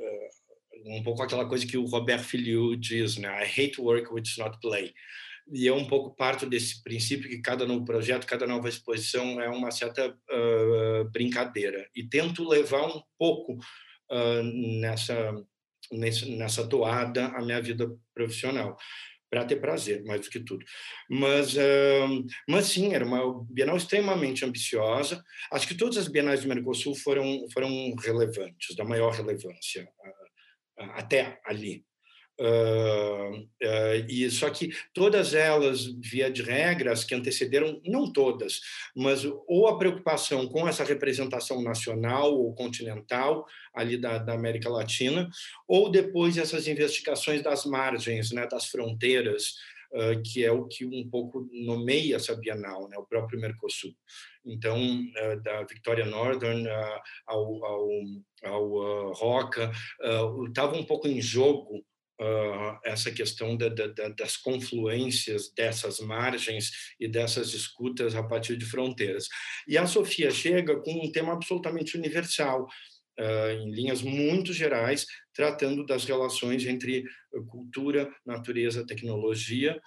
um 0.86 1.02
pouco 1.02 1.24
aquela 1.24 1.48
coisa 1.48 1.66
que 1.66 1.78
o 1.78 1.86
Robert 1.86 2.24
Filiu 2.24 2.76
diz, 2.76 3.16
né? 3.16 3.30
I 3.42 3.46
hate 3.46 3.80
work 3.80 4.14
which 4.14 4.32
is 4.32 4.38
not 4.38 4.60
play 4.60 4.94
e 5.52 5.68
é 5.68 5.74
um 5.74 5.86
pouco 5.86 6.16
parte 6.16 6.46
desse 6.46 6.82
princípio 6.84 7.30
que 7.30 7.42
cada 7.42 7.66
novo 7.66 7.84
projeto, 7.84 8.28
cada 8.28 8.48
nova 8.48 8.70
exposição 8.70 9.42
é 9.42 9.50
uma 9.50 9.72
certa 9.72 10.10
uh, 10.10 11.10
brincadeira. 11.12 11.88
E 11.96 12.04
tento 12.04 12.48
levar 12.48 12.86
um 12.86 13.02
pouco 13.18 13.54
uh, 13.54 14.44
nessa, 14.80 15.34
nessa 15.92 16.68
toada 16.68 17.28
a 17.28 17.42
minha 17.42 17.62
vida 17.62 17.92
profissional 18.14 18.78
para 19.30 19.46
ter 19.46 19.56
prazer, 19.56 20.04
mais 20.06 20.22
do 20.22 20.30
que 20.30 20.40
tudo. 20.40 20.64
Mas, 21.10 21.56
uh, 21.56 22.26
mas 22.48 22.68
sim, 22.68 22.94
era 22.94 23.04
uma 23.04 23.44
Bienal 23.50 23.76
extremamente 23.76 24.46
ambiciosa. 24.46 25.24
Acho 25.52 25.68
que 25.68 25.76
todas 25.76 25.98
as 25.98 26.08
Bienais 26.08 26.42
do 26.42 26.48
Mercosul 26.48 26.96
foram, 26.96 27.46
foram 27.52 27.96
relevantes, 27.96 28.76
da 28.76 28.86
maior 28.86 29.12
relevância, 29.12 29.88
até 30.78 31.40
ali. 31.46 31.84
Uh, 32.40 33.42
uh, 33.42 34.10
e 34.10 34.30
só 34.32 34.50
que 34.50 34.72
todas 34.92 35.36
elas, 35.36 35.86
via 35.86 36.32
de 36.32 36.42
regras 36.42 37.04
que 37.04 37.14
antecederam, 37.14 37.80
não 37.86 38.12
todas, 38.12 38.60
mas 38.96 39.24
ou 39.48 39.68
a 39.68 39.78
preocupação 39.78 40.48
com 40.48 40.68
essa 40.68 40.84
representação 40.84 41.62
nacional 41.62 42.34
ou 42.34 42.56
continental 42.56 43.46
ali 43.74 43.98
da, 43.98 44.18
da 44.18 44.34
América 44.34 44.68
Latina, 44.68 45.30
ou 45.68 45.92
depois 45.92 46.38
essas 46.38 46.68
investigações 46.68 47.44
das 47.44 47.66
margens, 47.66 48.32
né, 48.32 48.48
das 48.48 48.66
fronteiras, 48.66 49.54
uh, 49.94 50.20
que 50.24 50.44
é 50.44 50.52
o 50.52 50.66
que 50.68 50.86
um 50.86 51.08
pouco 51.08 51.48
nomeia 51.52 52.16
essa 52.16 52.36
Bienal, 52.36 52.90
né, 52.90 52.98
o 52.98 53.06
próprio 53.06 53.40
Mercosul. 53.40 53.94
Então, 54.44 54.78
da 55.42 55.64
Victoria 55.64 56.04
Northern 56.04 56.68
ao, 57.26 57.64
ao, 57.64 57.90
ao 58.44 59.14
Roca, 59.14 59.72
estava 60.50 60.76
um 60.76 60.84
pouco 60.84 61.08
em 61.08 61.22
jogo 61.22 61.82
uh, 62.24 62.80
essa 62.86 63.12
questão 63.12 63.58
da, 63.58 63.68
da, 63.68 64.10
das 64.10 64.38
confluências 64.38 65.52
dessas 65.54 66.00
margens 66.00 66.72
e 67.00 67.08
dessas 67.08 67.54
escutas 67.54 68.16
a 68.16 68.24
partir 68.24 68.56
de 68.56 68.66
fronteiras. 68.66 69.28
E 69.68 69.78
a 69.78 69.86
Sofia 69.86 70.32
chega 70.32 70.80
com 70.80 71.06
um 71.06 71.12
tema 71.12 71.34
absolutamente 71.34 71.98
universal, 71.98 72.68
em 73.62 73.70
linhas 73.70 74.02
muito 74.02 74.52
gerais, 74.52 75.06
tratando 75.36 75.86
das 75.86 76.04
relações 76.04 76.66
entre 76.66 77.04
cultura, 77.48 78.12
natureza, 78.26 78.88
tecnologia. 78.88 79.80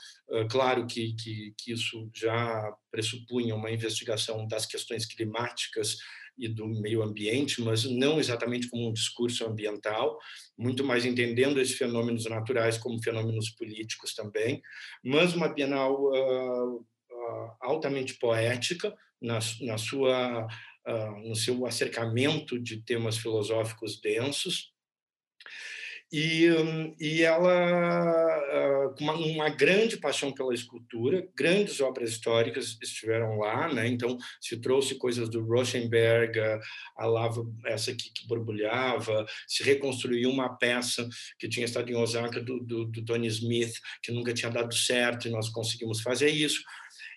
Claro 0.49 0.87
que, 0.87 1.13
que, 1.17 1.53
que 1.59 1.73
isso 1.73 2.09
já 2.15 2.73
pressupunha 2.89 3.57
uma 3.57 3.73
investigação 3.73 4.47
das 4.47 4.65
questões 4.65 5.05
climáticas 5.07 5.97
e 6.39 6.49
do 6.49 6.67
meio 6.67 7.03
ambiente, 7.03 7.63
mas 7.63 7.85
não 7.85 8.19
exatamente 8.19 8.69
como 8.69 8.89
um 8.89 8.93
discurso 8.93 9.47
ambiental, 9.47 10.19
muito 10.57 10.85
mais 10.85 11.05
entendendo 11.05 11.61
esses 11.61 11.77
fenômenos 11.77 12.27
naturais 12.27 12.79
como 12.79 13.03
fenômenos 13.03 13.51
políticos 13.51 14.15
também, 14.15 14.61
mas 15.03 15.35
uma 15.35 15.49
Bienal 15.49 15.95
uh, 15.95 16.77
uh, 16.77 17.53
altamente 17.61 18.15
poética 18.15 18.95
na, 19.21 19.39
na 19.63 19.79
sua, 19.79 20.47
uh, 20.87 21.29
no 21.29 21.35
seu 21.35 21.67
acercamento 21.67 22.59
de 22.59 22.83
temas 22.83 23.17
filosóficos 23.17 24.01
densos, 24.01 24.76
e, 26.13 26.47
e 27.01 27.23
ela 27.23 27.53
ah, 27.53 28.95
com 28.97 29.05
uma, 29.05 29.15
uma, 29.15 29.49
grande 29.49 29.97
paixão 29.97 30.33
pela 30.33 30.55
escultura, 30.55 31.27
grandes 31.37 31.81
obras 31.81 32.11
históricas 32.11 32.79
estiveram 32.81 33.39
lá, 33.39 33.73
né? 33.73 33.89
Então 33.89 34.17
se 34.41 34.57
trouxe 34.61 34.95
coisas 34.95 35.29
do 35.29 35.47
Rauschenberg, 35.47 36.39
a 36.97 37.07
lava 37.07 37.45
essa 37.65 37.93
que, 37.93 38.11
que 38.13 38.27
borbulhava, 38.27 39.27
se 39.49 39.65
reconstruiu 39.65 40.31
uma 40.31 40.57
peça 40.57 41.09
que 41.39 41.49
tinha 41.49 41.67
estado 41.67 41.91
em 41.91 41.97
Osaka 41.97 42.41
do, 42.41 42.61
do, 42.61 42.85
do 42.85 43.05
Tony 43.05 43.27
Smith 43.27 43.75
que 44.03 44.13
nunca 44.13 44.33
tinha 44.33 44.51
dado 44.51 44.75
certo 44.75 45.27
e 45.27 45.31
nós 45.31 45.49
conseguimos 45.49 46.01
fazer 46.01 46.31
isso. 46.31 46.63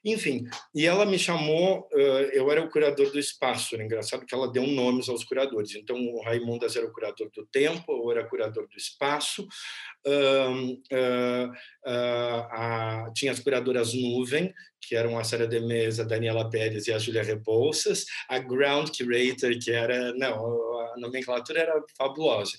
Enfim, 0.04 0.46
e 0.74 0.86
ela 0.86 1.06
me 1.06 1.20
chamou, 1.20 1.88
eu 2.32 2.50
era 2.52 2.64
o 2.64 2.70
curador 2.70 3.12
do 3.12 3.20
espaço, 3.20 3.76
era 3.76 3.84
engraçado 3.84 4.26
que 4.26 4.34
ela 4.34 4.52
deu 4.52 4.66
nomes 4.66 5.10
aos 5.10 5.24
curadores. 5.24 5.76
Então, 5.76 5.98
o 5.98 6.22
Raimundas 6.22 6.76
era 6.76 6.86
o 6.86 6.94
curador 6.94 7.30
do 7.36 7.46
tempo, 7.48 7.92
eu 7.92 8.12
era 8.12 8.28
curador 8.28 8.68
do 8.68 8.78
espaço, 8.78 9.48
tinha 13.16 13.32
as 13.32 13.40
curadoras 13.40 13.94
Nuvem, 13.94 14.54
que 14.82 14.96
eram 14.96 15.20
a 15.20 15.24
Sara 15.24 15.48
de 15.48 15.60
Mesa, 15.60 16.04
a 16.04 16.08
Daniela 16.08 16.50
Pérez 16.50 16.88
e 16.88 16.94
a 16.94 16.98
Júlia 17.00 17.24
Rebouças, 17.24 18.06
a 18.28 18.40
Ground 18.40 18.90
Curator, 18.98 19.58
que 19.62 19.72
era, 19.72 20.14
não, 20.14 20.80
a 20.94 20.96
nomenclatura 20.98 21.60
era 21.60 21.84
fabulosa 21.98 22.58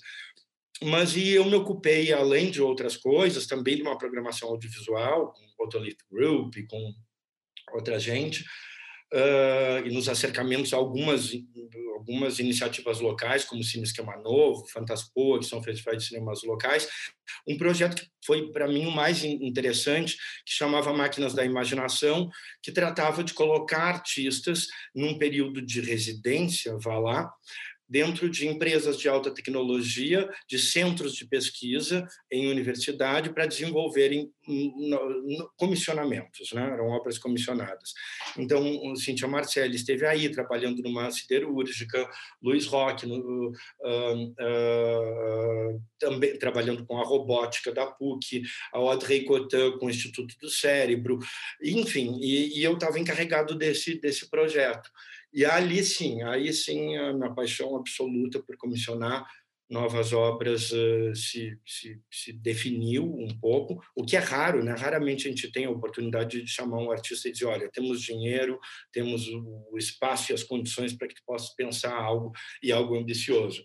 mas 0.83 1.15
e 1.15 1.29
eu 1.29 1.45
me 1.45 1.53
ocupei, 1.53 2.11
além 2.11 2.49
de 2.49 2.59
outras 2.59 2.97
coisas, 2.97 3.45
também 3.45 3.75
de 3.75 3.83
uma 3.83 3.99
programação 3.99 4.49
audiovisual, 4.49 5.31
com 5.31 5.63
o 5.63 5.65
Otolith 5.65 5.99
Group, 6.11 6.55
com 6.67 6.91
outra 7.73 7.99
gente, 7.99 8.43
uh, 9.13 9.85
e 9.85 9.91
nos 9.91 10.07
acercamentos 10.07 10.73
algumas, 10.73 11.31
algumas 11.97 12.39
iniciativas 12.39 12.99
locais, 12.99 13.45
como 13.45 13.61
o 13.61 13.63
Cine 13.63 13.83
Esquema 13.83 14.17
Novo, 14.17 14.67
Fantaspoa, 14.67 15.39
que 15.39 15.45
são 15.45 15.61
festivais 15.61 15.99
de 15.99 16.09
cinemas 16.09 16.43
locais, 16.43 16.87
um 17.47 17.57
projeto 17.57 17.95
que 17.95 18.07
foi, 18.25 18.51
para 18.51 18.67
mim, 18.67 18.85
o 18.85 18.91
mais 18.91 19.23
interessante, 19.23 20.15
que 20.45 20.53
chamava 20.53 20.93
Máquinas 20.93 21.33
da 21.33 21.45
Imaginação, 21.45 22.29
que 22.61 22.71
tratava 22.71 23.23
de 23.23 23.33
colocar 23.33 23.83
artistas 23.83 24.67
num 24.93 25.17
período 25.17 25.61
de 25.61 25.81
residência, 25.81 26.77
vá 26.79 26.97
lá, 26.99 27.31
dentro 27.91 28.29
de 28.29 28.47
empresas 28.47 28.97
de 28.97 29.09
alta 29.09 29.29
tecnologia, 29.29 30.29
de 30.47 30.57
centros 30.57 31.13
de 31.13 31.27
pesquisa 31.27 32.07
em 32.31 32.47
universidade 32.47 33.33
para 33.33 33.45
desenvolverem 33.45 34.31
comissionamentos, 35.57 36.53
né? 36.53 36.69
eram 36.71 36.87
obras 36.87 37.17
comissionadas. 37.17 37.93
Então, 38.37 38.95
Cíntia 38.95 39.27
Marcelli 39.27 39.75
esteve 39.75 40.05
aí 40.05 40.29
trabalhando 40.29 40.81
numa 40.81 41.11
siderúrgica, 41.11 42.09
Luiz 42.41 42.65
Roque 42.65 43.05
no, 43.05 43.49
uh, 43.49 44.23
uh, 44.23 45.81
também 45.99 46.39
trabalhando 46.39 46.85
com 46.85 46.97
a 46.97 47.03
robótica 47.03 47.73
da 47.73 47.85
PUC, 47.85 48.43
a 48.73 48.77
Audrey 48.77 49.25
Cotin 49.25 49.77
com 49.77 49.87
o 49.87 49.89
Instituto 49.89 50.33
do 50.39 50.49
Cérebro, 50.49 51.19
enfim, 51.61 52.17
e, 52.21 52.57
e 52.57 52.63
eu 52.63 52.75
estava 52.75 52.97
encarregado 52.97 53.53
desse, 53.53 53.99
desse 53.99 54.29
projeto. 54.29 54.89
E 55.33 55.45
ali 55.45 55.83
sim, 55.83 56.21
aí 56.23 56.51
sim 56.51 56.97
a 56.97 57.13
minha 57.13 57.33
paixão 57.33 57.75
absoluta 57.75 58.41
por 58.41 58.57
comissionar 58.57 59.25
novas 59.71 60.11
obras 60.11 60.69
uh, 60.73 61.15
se, 61.15 61.57
se, 61.65 61.97
se, 62.11 62.33
definiu 62.33 63.05
um 63.05 63.29
pouco, 63.39 63.81
o 63.95 64.03
que 64.03 64.17
é 64.17 64.19
raro, 64.19 64.61
né? 64.61 64.75
Raramente 64.77 65.25
a 65.25 65.31
gente 65.31 65.49
tem 65.49 65.63
a 65.63 65.71
oportunidade 65.71 66.41
de 66.41 66.51
chamar 66.51 66.79
um 66.79 66.91
artista 66.91 67.29
e 67.29 67.31
dizer, 67.31 67.45
olha, 67.45 67.71
temos 67.71 68.01
dinheiro, 68.01 68.59
temos 68.91 69.25
o 69.27 69.77
espaço 69.77 70.31
e 70.31 70.35
as 70.35 70.43
condições 70.43 70.91
para 70.91 71.07
que 71.07 71.15
tu 71.15 71.21
possa 71.25 71.53
pensar 71.55 71.95
algo 71.95 72.33
e 72.61 72.69
algo 72.69 72.97
ambicioso. 72.97 73.63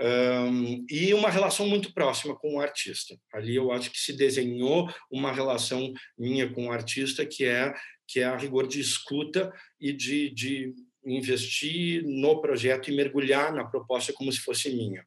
Um, 0.00 0.86
e 0.88 1.12
uma 1.12 1.28
relação 1.28 1.68
muito 1.68 1.92
próxima 1.92 2.36
com 2.36 2.54
o 2.54 2.60
artista. 2.60 3.16
Ali 3.32 3.56
eu 3.56 3.72
acho 3.72 3.90
que 3.90 3.98
se 3.98 4.12
desenhou 4.12 4.88
uma 5.10 5.32
relação 5.32 5.92
minha 6.16 6.48
com 6.50 6.68
o 6.68 6.72
artista 6.72 7.26
que 7.26 7.44
é 7.44 7.74
que 8.08 8.20
é 8.20 8.24
a 8.24 8.36
rigor 8.36 8.66
de 8.66 8.78
escuta 8.78 9.50
e 9.80 9.90
de, 9.92 10.28
de 10.30 10.74
investir 11.04 12.02
no 12.04 12.40
projeto 12.40 12.90
e 12.90 12.94
mergulhar 12.94 13.52
na 13.52 13.64
proposta 13.64 14.12
como 14.12 14.32
se 14.32 14.40
fosse 14.40 14.70
minha. 14.70 15.04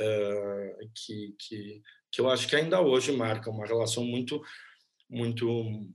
Uh, 0.00 0.88
que, 0.94 1.34
que, 1.38 1.82
que 2.10 2.20
eu 2.20 2.30
acho 2.30 2.48
que 2.48 2.56
ainda 2.56 2.80
hoje 2.80 3.12
marca 3.12 3.50
uma 3.50 3.66
relação 3.66 4.04
muito 4.04 4.42
muito 5.10 5.46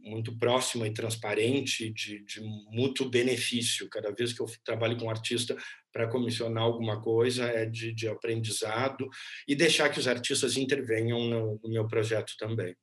muito 0.02 0.38
próxima 0.38 0.86
e 0.86 0.94
transparente 0.94 1.92
de, 1.92 2.24
de 2.24 2.40
mútuo 2.70 3.10
benefício 3.10 3.90
cada 3.90 4.12
vez 4.12 4.32
que 4.32 4.40
eu 4.40 4.46
trabalho 4.64 4.96
com 4.96 5.06
um 5.06 5.10
artista 5.10 5.58
para 5.92 6.08
comissionar 6.08 6.64
alguma 6.64 7.02
coisa 7.02 7.46
é 7.46 7.66
de, 7.66 7.92
de, 7.92 8.08
aprendizado 8.08 9.10
e 9.48 9.56
deixar 9.56 9.90
que 9.90 10.00
os 10.00 10.08
artistas 10.08 10.56
intervenham 10.56 11.20
no, 11.28 11.60
no 11.64 11.70
meu 11.70 11.88
projeto 11.88 12.34
também 12.38 12.76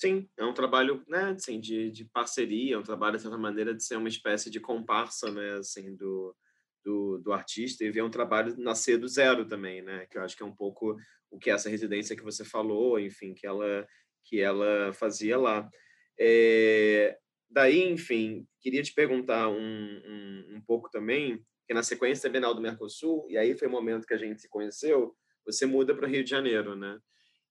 Sim, 0.00 0.26
é 0.38 0.44
um 0.46 0.54
trabalho, 0.54 1.04
né, 1.06 1.34
assim, 1.36 1.60
de, 1.60 1.90
de 1.90 2.06
parceria, 2.06 2.74
é 2.74 2.78
um 2.78 2.82
trabalho, 2.82 3.16
de 3.16 3.22
certa 3.22 3.36
maneira, 3.36 3.74
de 3.74 3.84
ser 3.84 3.96
uma 3.96 4.08
espécie 4.08 4.48
de 4.48 4.58
comparsa, 4.58 5.30
né, 5.30 5.58
assim, 5.58 5.94
do, 5.94 6.34
do, 6.82 7.18
do 7.18 7.32
artista 7.34 7.84
e 7.84 7.90
ver 7.90 8.02
um 8.02 8.10
trabalho 8.10 8.56
nascer 8.56 8.96
do 8.96 9.06
zero 9.06 9.46
também, 9.46 9.82
né, 9.82 10.06
que 10.10 10.16
eu 10.16 10.22
acho 10.22 10.34
que 10.34 10.42
é 10.42 10.46
um 10.46 10.56
pouco 10.56 10.96
o 11.30 11.38
que 11.38 11.50
essa 11.50 11.68
residência 11.68 12.16
que 12.16 12.22
você 12.22 12.46
falou, 12.46 12.98
enfim, 12.98 13.34
que 13.34 13.46
ela, 13.46 13.86
que 14.24 14.40
ela 14.40 14.90
fazia 14.94 15.36
lá. 15.36 15.68
É, 16.18 17.18
daí, 17.50 17.82
enfim, 17.82 18.46
queria 18.58 18.82
te 18.82 18.94
perguntar 18.94 19.50
um, 19.50 19.54
um, 19.54 20.56
um 20.56 20.62
pouco 20.66 20.88
também, 20.88 21.44
que 21.68 21.74
na 21.74 21.82
sequência 21.82 22.26
da 22.26 22.32
Bienal 22.32 22.54
do 22.54 22.62
Mercosul, 22.62 23.26
e 23.28 23.36
aí 23.36 23.54
foi 23.54 23.68
o 23.68 23.70
momento 23.70 24.06
que 24.06 24.14
a 24.14 24.18
gente 24.18 24.40
se 24.40 24.48
conheceu, 24.48 25.14
você 25.44 25.66
muda 25.66 25.94
para 25.94 26.06
o 26.06 26.10
Rio 26.10 26.24
de 26.24 26.30
Janeiro, 26.30 26.74
né? 26.74 26.98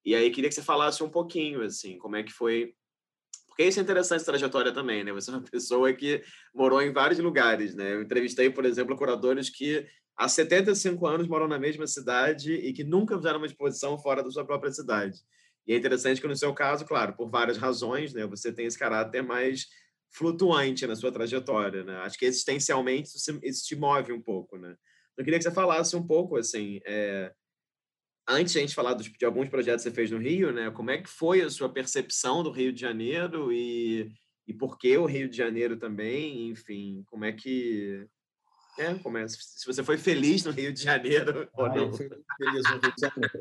E 0.06 0.16
aí 0.16 0.30
queria 0.32 0.50
que 0.50 0.56
você 0.56 0.62
falasse 0.62 1.04
um 1.04 1.10
pouquinho, 1.10 1.62
assim, 1.62 1.98
como 1.98 2.16
é 2.16 2.24
que 2.24 2.32
foi. 2.32 2.74
Porque 3.48 3.66
isso 3.66 3.80
é 3.80 3.84
interessante, 3.84 4.22
essa 4.22 4.32
trajetória 4.32 4.74
também, 4.74 5.04
né? 5.04 5.12
Você 5.12 5.30
é 5.30 5.34
uma 5.34 5.44
pessoa 5.50 5.92
que 5.94 6.24
morou 6.54 6.82
em 6.82 6.94
vários 6.94 7.20
lugares, 7.20 7.76
né? 7.76 7.94
Eu 7.94 8.02
entrevistei, 8.02 8.50
por 8.50 8.66
exemplo, 8.66 8.96
curadores 8.96 9.50
que 9.50 9.86
há 10.16 10.28
75 10.28 11.06
anos 11.06 11.28
moram 11.28 11.48
na 11.48 11.60
mesma 11.60 11.86
cidade 11.86 12.54
e 12.54 12.74
que 12.74 12.84
nunca 12.84 13.18
fizeram 13.18 13.38
uma 13.38 13.46
exposição 13.46 13.98
fora 13.98 14.24
da 14.24 14.30
sua 14.30 14.46
própria 14.46 14.72
cidade. 14.72 15.20
E 15.68 15.74
é 15.74 15.78
interessante 15.78 16.20
que, 16.20 16.28
no 16.28 16.36
seu 16.36 16.54
caso, 16.54 16.86
claro, 16.86 17.14
por 17.16 17.30
várias 17.30 17.58
razões, 17.58 18.14
né? 18.14 18.26
Você 18.28 18.52
tem 18.52 18.66
esse 18.66 18.80
caráter 18.80 19.22
mais 19.22 19.68
flutuante 20.12 20.88
na 20.88 20.96
sua 20.96 21.12
trajetória, 21.12 21.84
né? 21.84 21.98
Acho 21.98 22.18
que 22.18 22.26
existencialmente 22.26 23.10
isso, 23.16 23.40
isso 23.44 23.66
te 23.66 23.76
move 23.76 24.12
um 24.12 24.22
pouco, 24.22 24.58
né? 24.58 24.76
Eu 25.18 25.24
queria 25.24 25.38
que 25.38 25.44
você 25.44 25.52
falasse 25.52 25.96
um 25.96 26.06
pouco, 26.06 26.38
assim, 26.38 26.80
é, 26.86 27.32
antes 28.30 28.54
de 28.54 28.60
a 28.60 28.62
gente 28.62 28.76
falar 28.76 28.94
dos, 28.94 29.12
de 29.12 29.26
alguns 29.26 29.50
projetos 29.50 29.84
que 29.84 29.90
você 29.90 29.96
fez 29.96 30.12
no 30.12 30.20
Rio, 30.20 30.52
né? 30.52 30.70
Como 30.72 30.92
é 30.92 31.00
que 31.00 31.10
foi 31.10 31.42
a 31.42 31.50
sua 31.50 31.70
percepção 31.70 32.44
do 32.44 32.52
Rio 32.52 32.72
de 32.72 32.80
Janeiro 32.80 33.52
e, 33.52 34.12
e 34.48 34.54
por 34.54 34.78
que 34.78 34.96
o 34.98 35.06
Rio 35.06 35.28
de 35.28 35.36
Janeiro 35.36 35.78
também? 35.78 36.50
Enfim, 36.50 37.04
como 37.08 37.26
é 37.26 37.32
que 37.32 38.08
é, 38.80 38.94
como 38.96 39.18
é, 39.18 39.28
se 39.28 39.66
você 39.66 39.84
foi 39.84 39.98
feliz 39.98 40.46
no 40.46 40.52
Rio 40.52 40.72
de 40.72 40.82
Janeiro 40.82 41.50
ou 41.54 41.66
ah, 41.66 41.70
não? 41.70 41.88
Eu 41.88 41.94
fui 41.94 42.08
feliz 42.08 42.64
no 42.64 42.80
Rio 42.80 42.94
de 42.96 43.02
Janeiro. 43.02 43.40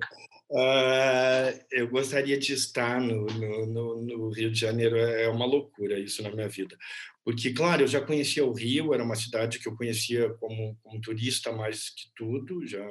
Uh, 0.50 1.64
eu 1.70 1.88
gostaria 1.88 2.36
de 2.36 2.52
estar 2.54 3.00
no, 3.00 3.26
no, 3.26 3.66
no, 3.66 4.02
no, 4.02 4.30
Rio 4.30 4.50
de 4.50 4.58
Janeiro, 4.58 4.96
é 4.96 5.28
uma 5.28 5.46
loucura 5.46 5.98
isso 5.98 6.22
na 6.22 6.30
minha 6.30 6.48
vida. 6.48 6.76
Porque, 7.22 7.52
claro, 7.52 7.82
eu 7.82 7.86
já 7.86 8.00
conhecia 8.00 8.44
o 8.44 8.52
Rio, 8.52 8.92
era 8.92 9.04
uma 9.04 9.14
cidade 9.14 9.58
que 9.60 9.68
eu 9.68 9.76
conhecia 9.76 10.30
como, 10.40 10.76
como 10.82 11.00
turista 11.00 11.52
mais 11.52 11.90
que 11.90 12.10
tudo, 12.16 12.66
já 12.66 12.84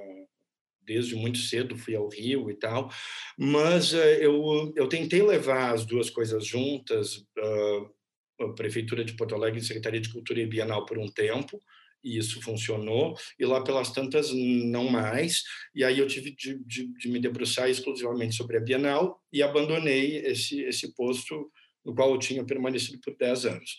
desde 0.88 1.16
muito 1.16 1.38
cedo 1.40 1.78
fui 1.78 1.96
ao 1.96 2.08
Rio 2.08 2.50
e 2.50 2.56
tal, 2.56 2.90
mas 3.38 3.94
uh, 3.94 3.98
eu, 3.98 4.74
eu 4.76 4.88
tentei 4.88 5.22
levar 5.22 5.74
as 5.74 5.86
duas 5.86 6.10
coisas 6.10 6.46
juntas, 6.46 7.18
uh, 7.18 8.46
a 8.46 8.54
Prefeitura 8.54 9.04
de 9.04 9.14
Porto 9.14 9.36
Alegre 9.36 9.62
Secretaria 9.62 10.00
de 10.00 10.12
Cultura 10.12 10.40
e 10.40 10.48
Bienal 10.48 10.86
por 10.86 10.98
um 10.98 11.08
tempo, 11.08 11.60
e 12.04 12.18
isso 12.18 12.42
funcionou, 12.42 13.16
e 13.38 13.46
lá 13.46 13.62
pelas 13.62 13.92
tantas 13.92 14.32
não 14.32 14.88
mais, 14.88 15.44
e 15.76 15.84
aí 15.84 16.00
eu 16.00 16.08
tive 16.08 16.32
de, 16.32 16.58
de, 16.64 16.88
de 16.94 17.10
me 17.10 17.20
debruçar 17.20 17.70
exclusivamente 17.70 18.36
sobre 18.36 18.58
a 18.58 18.62
Bienal 18.62 19.22
e 19.34 19.44
abandonei 19.44 20.18
esse, 20.20 20.62
esse 20.62 20.94
posto 20.96 21.52
no 21.84 21.94
qual 21.94 22.12
eu 22.12 22.20
tinha 22.20 22.46
permanecido 22.46 23.00
por 23.00 23.16
10 23.18 23.46
anos. 23.46 23.78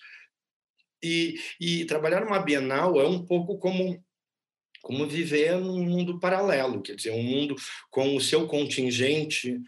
E, 1.03 1.39
e 1.61 1.85
trabalhar 1.85 2.25
numa 2.25 2.41
Bienal 2.41 3.01
é 3.01 3.07
um 3.07 3.25
pouco 3.25 3.59
como 3.59 4.03
como 4.83 5.07
viver 5.07 5.59
num 5.59 5.85
mundo 5.85 6.19
paralelo, 6.19 6.83
quer 6.83 6.95
dizer, 6.95 7.11
um 7.11 7.23
mundo 7.23 7.55
com 7.91 8.17
o 8.17 8.21
seu 8.21 8.47
contingente 8.47 9.61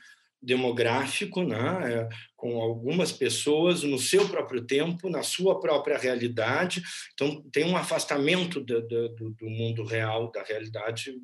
demográfico, 0.42 1.42
né, 1.42 2.08
com 2.34 2.61
algumas 2.61 3.12
pessoas 3.12 3.82
no 3.82 3.98
seu 3.98 4.26
próprio 4.28 4.64
tempo, 4.64 5.11
na 5.11 5.22
sua 5.22 5.61
própria 5.61 5.98
realidade. 5.98 6.82
Então, 7.12 7.42
tem 7.52 7.64
um 7.64 7.76
afastamento 7.76 8.61
do, 8.61 8.80
do, 8.86 9.30
do 9.32 9.50
mundo 9.50 9.84
real, 9.84 10.30
da 10.30 10.42
realidade 10.42 11.14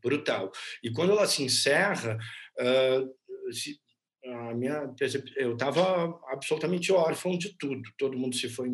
brutal. 0.00 0.52
E 0.82 0.90
quando 0.92 1.12
ela 1.12 1.26
se 1.26 1.42
encerra, 1.42 2.16
uh, 2.60 3.52
se, 3.52 3.80
a 4.24 4.54
minha, 4.54 4.94
eu 5.36 5.54
estava 5.54 6.18
absolutamente 6.28 6.92
órfão 6.92 7.36
de 7.36 7.56
tudo. 7.58 7.82
Todo 7.98 8.18
mundo 8.18 8.36
se 8.36 8.48
foi, 8.48 8.70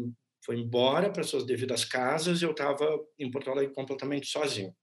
foi 0.51 0.59
embora 0.59 1.13
para 1.13 1.23
suas 1.23 1.47
devidas 1.47 1.85
casas 1.85 2.43
e 2.43 2.45
eu 2.45 2.51
estava 2.51 2.85
em 3.17 3.31
Porto 3.31 3.53
Alegre 3.53 3.73
completamente 3.73 4.27
sozinho. 4.27 4.75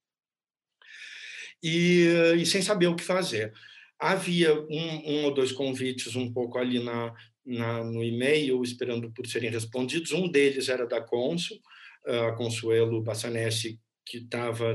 E, 1.61 2.07
e 2.37 2.45
sem 2.45 2.61
saber 2.61 2.87
o 2.87 2.95
que 2.95 3.03
fazer. 3.03 3.51
Havia 3.99 4.53
um, 4.53 5.01
um 5.05 5.25
ou 5.25 5.33
dois 5.33 5.51
convites 5.51 6.15
um 6.15 6.31
pouco 6.31 6.57
ali 6.57 6.81
na, 6.81 7.13
na, 7.45 7.83
no 7.83 8.01
e-mail, 8.01 8.63
esperando 8.63 9.11
por 9.11 9.27
serem 9.27 9.49
respondidos. 9.49 10.13
Um 10.13 10.29
deles 10.31 10.69
era 10.69 10.87
da 10.87 11.01
Consul, 11.01 11.59
a 12.05 12.31
Consuelo 12.31 13.03
Bassanese, 13.03 13.77
que 14.05 14.19
estava 14.19 14.73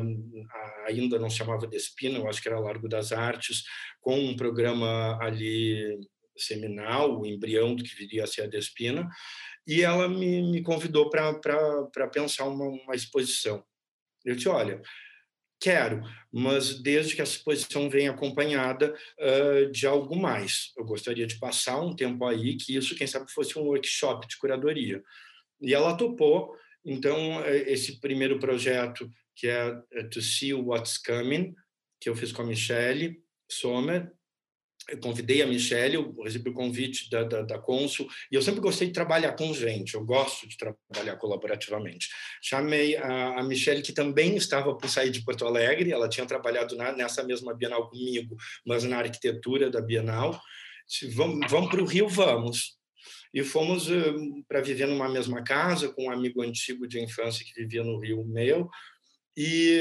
ainda 0.86 1.18
não 1.18 1.30
se 1.30 1.38
chamava 1.38 1.66
Despina, 1.66 2.18
eu 2.18 2.28
acho 2.28 2.43
que 2.43 2.49
era 2.49 2.61
Largo 2.61 2.86
das 2.86 3.12
Artes, 3.12 3.64
com 3.99 4.18
um 4.18 4.36
programa 4.36 5.18
ali 5.22 5.99
seminal, 6.36 7.18
o 7.18 7.26
embrião 7.26 7.74
do 7.74 7.82
que 7.82 7.95
viria 7.95 8.24
a 8.24 8.26
ser 8.26 8.43
a 8.43 8.47
Despina, 8.47 9.09
e 9.67 9.83
ela 9.83 10.09
me, 10.09 10.51
me 10.51 10.63
convidou 10.63 11.11
para 11.11 12.09
pensar 12.13 12.45
uma, 12.45 12.65
uma 12.65 12.95
exposição. 12.95 13.65
Eu 14.25 14.35
disse, 14.35 14.49
olha, 14.49 14.81
Quero, 15.63 16.03
mas 16.33 16.83
desde 16.83 17.15
que 17.15 17.21
a 17.21 17.25
exposição 17.25 17.89
venha 17.89 18.11
acompanhada 18.11 18.93
uh, 18.93 19.71
de 19.71 19.87
algo 19.87 20.17
mais. 20.17 20.73
Eu 20.77 20.85
gostaria 20.85 21.25
de 21.25 21.39
passar 21.39 21.81
um 21.81 21.95
tempo 21.95 22.27
aí, 22.27 22.57
que 22.57 22.77
isso, 22.77 22.97
quem 22.97 23.07
sabe, 23.07 23.31
fosse 23.31 23.57
um 23.57 23.63
workshop 23.63 24.27
de 24.27 24.37
curadoria. 24.39 25.01
E 25.61 25.73
ela 25.73 25.97
topou. 25.97 26.53
Então, 26.85 27.41
eh, 27.45 27.71
esse 27.71 28.01
primeiro 28.01 28.41
projeto, 28.41 29.09
que 29.37 29.47
é 29.47 29.81
eh, 29.93 30.03
To 30.09 30.21
See 30.21 30.53
What's 30.53 30.99
Coming, 30.99 31.55
que 32.01 32.09
eu 32.09 32.17
fiz 32.17 32.33
com 32.33 32.43
a 32.43 32.47
Michelle 32.47 33.23
Sommer, 33.49 34.13
eu 34.89 34.99
convidei 34.99 35.43
a 35.43 35.47
Michelle, 35.47 35.95
eu 35.95 36.14
recebi 36.22 36.51
o 36.51 36.55
convite 36.55 37.09
da, 37.11 37.22
da, 37.22 37.43
da 37.43 37.59
Consul, 37.59 38.09
e 38.30 38.35
eu 38.35 38.43
sempre 38.43 38.61
gostei 38.61 38.89
de 38.89 38.93
trabalhar 38.93 39.33
com 39.33 39.53
gente, 39.55 39.95
eu 39.95 40.05
gosto 40.05 40.49
de 40.49 40.57
trabalhar 40.57 41.16
colaborativamente. 41.16 42.09
Chamei 42.43 42.97
a, 42.97 43.41
a 43.41 43.43
Michelle, 43.43 43.83
que 43.83 43.93
também 43.93 44.37
estava 44.37 44.76
por 44.76 44.89
sair 44.89 45.11
de 45.11 45.24
Porto 45.24 45.47
Alegre, 45.47 45.93
ela 45.93 46.09
tinha 46.09 46.26
trabalhado 46.26 46.76
na, 46.76 46.93
nessa 46.93 47.22
mesma 47.22 47.55
Bienal 47.55 47.89
comigo, 47.89 48.37
mas 48.66 48.85
na 48.85 48.99
arquitetura 48.99 49.70
da 49.70 49.80
Bienal. 49.80 50.41
Disse, 50.87 51.09
vamos, 51.14 51.51
vamos 51.51 51.70
para 51.70 51.83
o 51.83 51.87
Rio, 51.87 52.09
vamos. 52.09 52.76
E 53.33 53.43
fomos 53.43 53.89
uh, 53.89 54.45
para 54.47 54.61
viver 54.61 54.87
numa 54.87 55.09
mesma 55.09 55.43
casa, 55.43 55.89
com 55.89 56.05
um 56.05 56.11
amigo 56.11 56.43
antigo 56.43 56.87
de 56.87 57.01
infância 57.01 57.45
que 57.45 57.55
vivia 57.55 57.83
no 57.83 57.99
Rio 57.99 58.24
meu, 58.24 58.68
e, 59.37 59.80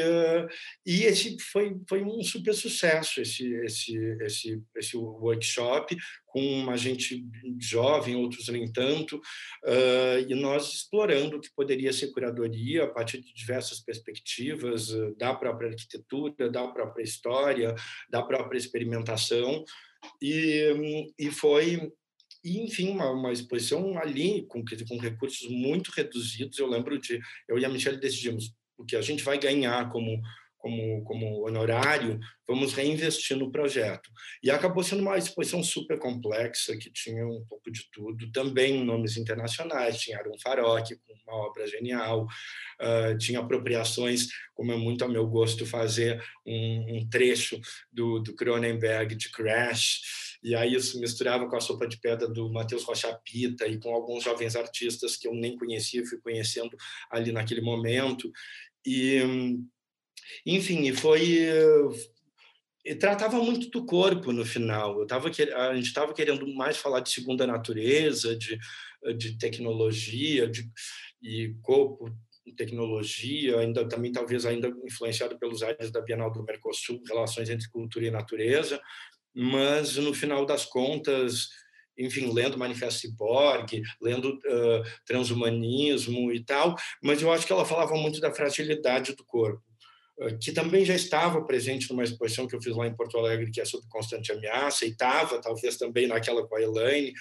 e 0.85 1.03
esse 1.03 1.37
foi, 1.39 1.75
foi 1.87 2.03
um 2.03 2.23
super 2.23 2.53
sucesso, 2.53 3.21
esse, 3.21 3.45
esse, 3.63 3.95
esse, 4.21 4.61
esse 4.75 4.97
workshop, 4.97 5.95
com 6.27 6.41
uma 6.41 6.77
gente 6.77 7.25
jovem, 7.59 8.15
outros 8.15 8.47
nem 8.47 8.71
tanto, 8.71 9.17
uh, 9.17 10.19
e 10.27 10.33
nós 10.33 10.73
explorando 10.73 11.37
o 11.37 11.41
que 11.41 11.53
poderia 11.53 11.91
ser 11.91 12.11
curadoria 12.11 12.85
a 12.85 12.87
partir 12.87 13.19
de 13.21 13.33
diversas 13.33 13.81
perspectivas 13.81 14.89
uh, 14.91 15.13
da 15.17 15.33
própria 15.33 15.69
arquitetura, 15.69 16.49
da 16.49 16.67
própria 16.69 17.03
história, 17.03 17.75
da 18.09 18.23
própria 18.23 18.57
experimentação, 18.57 19.63
e, 20.21 21.11
e 21.19 21.29
foi 21.29 21.91
enfim 22.43 22.89
uma, 22.89 23.11
uma, 23.11 23.31
exposição 23.31 23.99
ali 23.99 24.47
com, 24.47 24.63
com 24.87 24.97
recursos 24.97 25.47
muito 25.47 25.91
reduzidos. 25.91 26.57
Eu 26.57 26.67
lembro 26.67 26.99
de 26.99 27.19
eu 27.47 27.59
e 27.59 27.65
a 27.65 27.69
Michelle 27.69 27.99
decidimos 27.99 28.51
o 28.81 28.85
que 28.85 28.95
a 28.95 29.01
gente 29.01 29.23
vai 29.23 29.37
ganhar 29.37 29.89
como 29.89 30.21
como, 30.61 31.03
como 31.03 31.47
honorário, 31.47 32.19
vamos 32.47 32.73
reinvestir 32.73 33.35
no 33.35 33.51
projeto. 33.51 34.09
E 34.43 34.51
acabou 34.51 34.83
sendo 34.83 35.01
uma 35.01 35.17
exposição 35.17 35.63
super 35.63 35.97
complexa, 35.97 36.77
que 36.77 36.91
tinha 36.91 37.25
um 37.25 37.43
pouco 37.49 37.71
de 37.71 37.89
tudo, 37.91 38.31
também 38.31 38.83
nomes 38.83 39.17
internacionais, 39.17 39.99
tinha 39.99 40.19
Aaron 40.19 40.37
Farok, 40.41 40.95
com 40.95 41.13
uma 41.25 41.47
obra 41.47 41.67
genial, 41.67 42.27
uh, 42.79 43.17
tinha 43.17 43.39
apropriações, 43.39 44.27
como 44.53 44.71
é 44.71 44.77
muito 44.77 45.03
a 45.03 45.07
meu 45.07 45.25
gosto 45.27 45.65
fazer 45.65 46.23
um, 46.45 46.97
um 46.97 47.09
trecho 47.09 47.59
do, 47.91 48.19
do 48.19 48.35
Cronenberg 48.35 49.15
de 49.15 49.31
Crash, 49.31 50.29
e 50.43 50.55
aí 50.55 50.73
isso 50.73 50.99
misturava 50.99 51.47
com 51.47 51.55
a 51.55 51.61
sopa 51.61 51.87
de 51.87 51.99
pedra 51.99 52.27
do 52.27 52.51
Matheus 52.51 52.83
Rocha 52.83 53.13
Pita 53.23 53.67
e 53.67 53.79
com 53.79 53.93
alguns 53.93 54.23
jovens 54.23 54.55
artistas 54.55 55.15
que 55.15 55.27
eu 55.27 55.33
nem 55.33 55.55
conhecia, 55.55 56.05
fui 56.05 56.19
conhecendo 56.19 56.75
ali 57.11 57.31
naquele 57.31 57.61
momento, 57.61 58.31
e, 58.85 59.21
enfim, 60.45 60.87
e 60.87 60.93
foi 60.93 61.47
e 62.83 62.95
tratava 62.95 63.37
muito 63.37 63.69
do 63.69 63.85
corpo 63.85 64.31
no 64.31 64.43
final. 64.43 64.99
Eu 64.99 65.05
tava, 65.05 65.29
a 65.29 65.75
gente 65.75 65.85
estava 65.85 66.13
querendo 66.13 66.47
mais 66.53 66.77
falar 66.77 66.99
de 66.99 67.11
segunda 67.11 67.45
natureza, 67.45 68.35
de, 68.35 68.57
de 69.17 69.37
tecnologia, 69.37 70.47
de, 70.47 70.69
e 71.21 71.55
corpo, 71.61 72.11
tecnologia, 72.57 73.59
ainda 73.59 73.87
também 73.87 74.11
talvez 74.11 74.45
ainda 74.45 74.73
influenciado 74.83 75.37
pelos 75.37 75.61
áreas 75.61 75.91
da 75.91 76.01
Bienal 76.01 76.31
do 76.31 76.43
Mercosul, 76.43 77.01
relações 77.07 77.49
entre 77.49 77.69
cultura 77.69 78.07
e 78.07 78.11
natureza, 78.11 78.81
mas 79.33 79.95
no 79.97 80.13
final 80.13 80.45
das 80.45 80.65
contas 80.65 81.49
enfim, 82.05 82.31
lendo 82.33 82.57
Manifesto 82.57 83.01
Cyborg, 83.01 83.81
lendo 84.01 84.33
uh, 84.33 84.83
Transhumanismo 85.05 86.31
e 86.31 86.43
tal, 86.43 86.75
mas 87.01 87.21
eu 87.21 87.31
acho 87.31 87.45
que 87.45 87.53
ela 87.53 87.65
falava 87.65 87.95
muito 87.95 88.19
da 88.19 88.33
fragilidade 88.33 89.15
do 89.15 89.23
corpo, 89.23 89.61
uh, 90.19 90.37
que 90.39 90.51
também 90.51 90.83
já 90.85 90.95
estava 90.95 91.43
presente 91.45 91.89
numa 91.89 92.03
exposição 92.03 92.47
que 92.47 92.55
eu 92.55 92.61
fiz 92.61 92.75
lá 92.75 92.87
em 92.87 92.95
Porto 92.95 93.17
Alegre, 93.17 93.51
que 93.51 93.61
é 93.61 93.65
sobre 93.65 93.87
constante 93.89 94.31
ameaça, 94.31 94.85
e 94.85 94.89
estava 94.89 95.39
talvez 95.41 95.77
também 95.77 96.07
naquela 96.07 96.47
com 96.47 96.55
a 96.55 96.61
Elaine. 96.61 97.13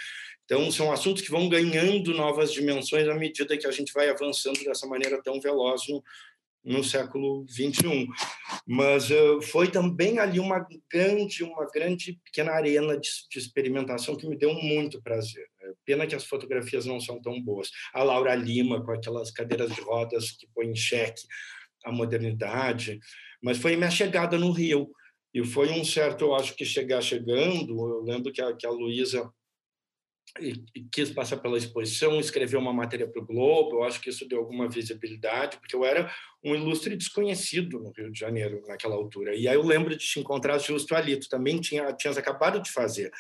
Então, 0.45 0.69
são 0.73 0.91
assuntos 0.91 1.23
que 1.23 1.31
vão 1.31 1.49
ganhando 1.49 2.13
novas 2.13 2.53
dimensões 2.53 3.07
à 3.07 3.15
medida 3.15 3.57
que 3.57 3.69
a 3.69 3.71
gente 3.71 3.93
vai 3.93 4.09
avançando 4.09 4.59
dessa 4.65 4.85
maneira 4.85 5.23
tão 5.23 5.41
veloz 5.41 5.83
no, 5.89 6.03
no 6.65 6.85
século 6.85 7.45
21. 7.49 8.07
Mas 8.67 9.11
uh, 9.11 9.41
foi 9.43 9.71
também 9.71 10.19
ali 10.19 10.39
uma 10.39 10.67
grande, 10.91 11.43
uma 11.43 11.67
grande 11.67 12.19
pequena 12.25 12.53
arena 12.53 12.99
de, 12.99 13.09
de, 13.31 13.39
experimentação 13.39 14.17
que 14.17 14.29
me 14.29 14.37
deu 14.37 14.55
muito 14.55 15.03
prazer. 15.03 15.47
Né? 15.61 15.73
Pena 15.85 16.07
que 16.07 16.15
as 16.15 16.25
fotografias 16.25 16.87
não 16.87 17.01
são 17.01 17.21
tão 17.21 17.41
boas. 17.41 17.71
A 17.95 18.03
Laura 18.03 18.35
Lima 18.35 18.85
com 18.85 18.93
aquelas 18.93 19.31
cadeiras 19.31 19.75
de 19.75 19.81
rodas 19.81 20.33
que 20.33 20.47
põe 20.55 20.67
em 20.67 20.77
xeque 20.77 21.23
a 21.85 21.91
modernidade, 21.91 23.01
mas 23.43 23.57
foi 23.57 23.75
minha 23.77 23.91
chegada 23.91 24.37
no 24.37 24.51
Rio. 24.51 24.91
E 25.33 25.45
foi 25.45 25.71
um 25.71 25.85
certo, 25.85 26.25
eu 26.25 26.35
acho 26.35 26.55
que 26.57 26.65
chegar 26.65 27.01
chegando, 27.01 27.71
eu 27.71 28.03
lembro 28.03 28.33
que 28.33 28.43
a, 28.43 28.55
que 28.55 28.67
a 28.67 28.71
Luísa 28.71 29.31
quis 30.93 31.11
passar 31.11 31.39
pela 31.39 31.59
exposição, 31.59 32.19
escreveu 32.21 32.61
uma 32.61 32.73
matéria 32.73 33.09
para 33.09 33.23
o 33.23 33.27
Globo. 33.27 33.77
Eu 33.77 33.85
acho 33.85 34.01
que 34.01 34.11
isso 34.11 34.29
deu 34.29 34.39
alguma 34.39 34.69
visibilidade, 34.69 35.59
porque 35.59 35.75
eu 35.75 35.85
era 35.85 36.13
um 36.45 36.55
ilustre 36.55 36.97
desconhecido 36.97 37.79
no 37.79 37.93
Rio 37.93 38.11
de 38.11 38.19
Janeiro 38.19 38.63
naquela 38.67 38.95
altura. 38.95 39.35
E 39.35 39.49
aí 39.49 39.55
eu 39.55 39.65
lembro 39.65 39.97
de 39.97 40.05
te 40.05 40.21
encontrar 40.21 40.59
justo 40.59 40.95
ali. 40.95 41.19
Tu 41.19 41.29
também 41.29 41.61
tinha, 41.61 41.93
tinhas 41.93 42.17
acabado 42.17 42.61
de 42.63 42.71
fazer. 42.71 43.11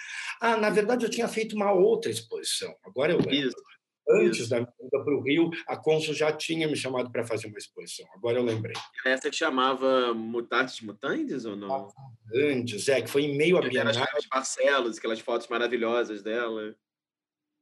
Ah, 0.40 0.56
na 0.56 0.70
verdade, 0.70 1.04
eu 1.04 1.10
tinha 1.10 1.28
feito 1.28 1.54
uma 1.56 1.72
outra 1.72 2.10
exposição. 2.10 2.74
Agora 2.84 3.12
eu 3.12 3.18
lembro. 3.18 3.48
Isso. 3.48 3.56
Antes 4.12 4.40
isso. 4.40 4.50
da 4.50 4.58
vinda 4.58 5.04
para 5.04 5.14
o 5.14 5.22
Rio, 5.22 5.50
a 5.68 5.76
Consul 5.76 6.14
já 6.14 6.32
tinha 6.32 6.66
me 6.66 6.74
chamado 6.74 7.12
para 7.12 7.24
fazer 7.24 7.46
uma 7.46 7.58
exposição. 7.58 8.06
Agora 8.14 8.38
eu 8.38 8.42
lembrei. 8.42 8.74
Essa 9.06 9.30
que 9.30 9.36
chamava 9.36 10.12
Mutatis 10.12 10.80
Mutandis 10.80 11.44
ou 11.44 11.54
não? 11.54 11.88
Mutandis, 12.26 12.88
é, 12.88 13.00
que 13.02 13.08
foi 13.08 13.22
em 13.22 13.36
meio 13.36 13.56
a 13.56 13.60
Bienal. 13.60 14.02
Aquelas 14.02 14.26
parcelas, 14.26 14.98
aquelas 14.98 15.20
fotos 15.20 15.46
maravilhosas 15.46 16.22
dela. 16.22 16.74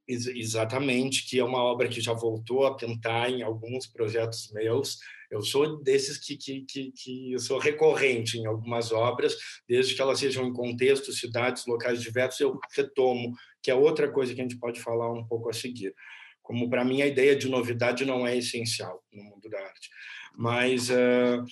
Exatamente, 0.09 1.29
que 1.29 1.39
é 1.39 1.45
uma 1.45 1.63
obra 1.63 1.87
que 1.87 2.01
já 2.01 2.15
voltou 2.15 2.65
a 2.65 2.75
pintar 2.75 3.31
em 3.31 3.43
alguns 3.43 3.87
projetos 3.87 4.51
meus. 4.53 4.99
Eu 5.31 5.43
sou 5.43 5.83
desses 5.83 6.17
que, 6.17 6.35
que, 6.35 6.63
que, 6.63 6.93
que 6.93 7.33
eu 7.33 7.39
sou 7.39 7.59
recorrente 7.59 8.39
em 8.39 8.47
algumas 8.47 8.91
obras, 8.91 9.37
desde 9.69 9.95
que 9.95 10.01
elas 10.01 10.19
sejam 10.19 10.47
em 10.47 10.53
contextos, 10.55 11.19
cidades, 11.19 11.67
locais 11.67 12.01
diversos, 12.01 12.41
eu 12.41 12.59
retomo, 12.75 13.35
que 13.63 13.71
é 13.71 13.75
outra 13.75 14.11
coisa 14.11 14.35
que 14.35 14.41
a 14.41 14.45
gente 14.45 14.59
pode 14.59 14.81
falar 14.81 15.13
um 15.13 15.27
pouco 15.27 15.51
a 15.51 15.53
seguir. 15.53 15.95
Como 16.43 16.71
para 16.71 16.87
mim 16.87 17.03
a 17.03 17.07
ideia 17.07 17.37
de 17.37 17.47
novidade 17.47 18.07
não 18.07 18.27
é 18.27 18.35
essencial 18.35 19.05
no 19.13 19.23
mundo 19.23 19.51
da 19.51 19.61
arte. 19.61 19.91
Mas, 20.35 20.89
uh, 20.89 21.45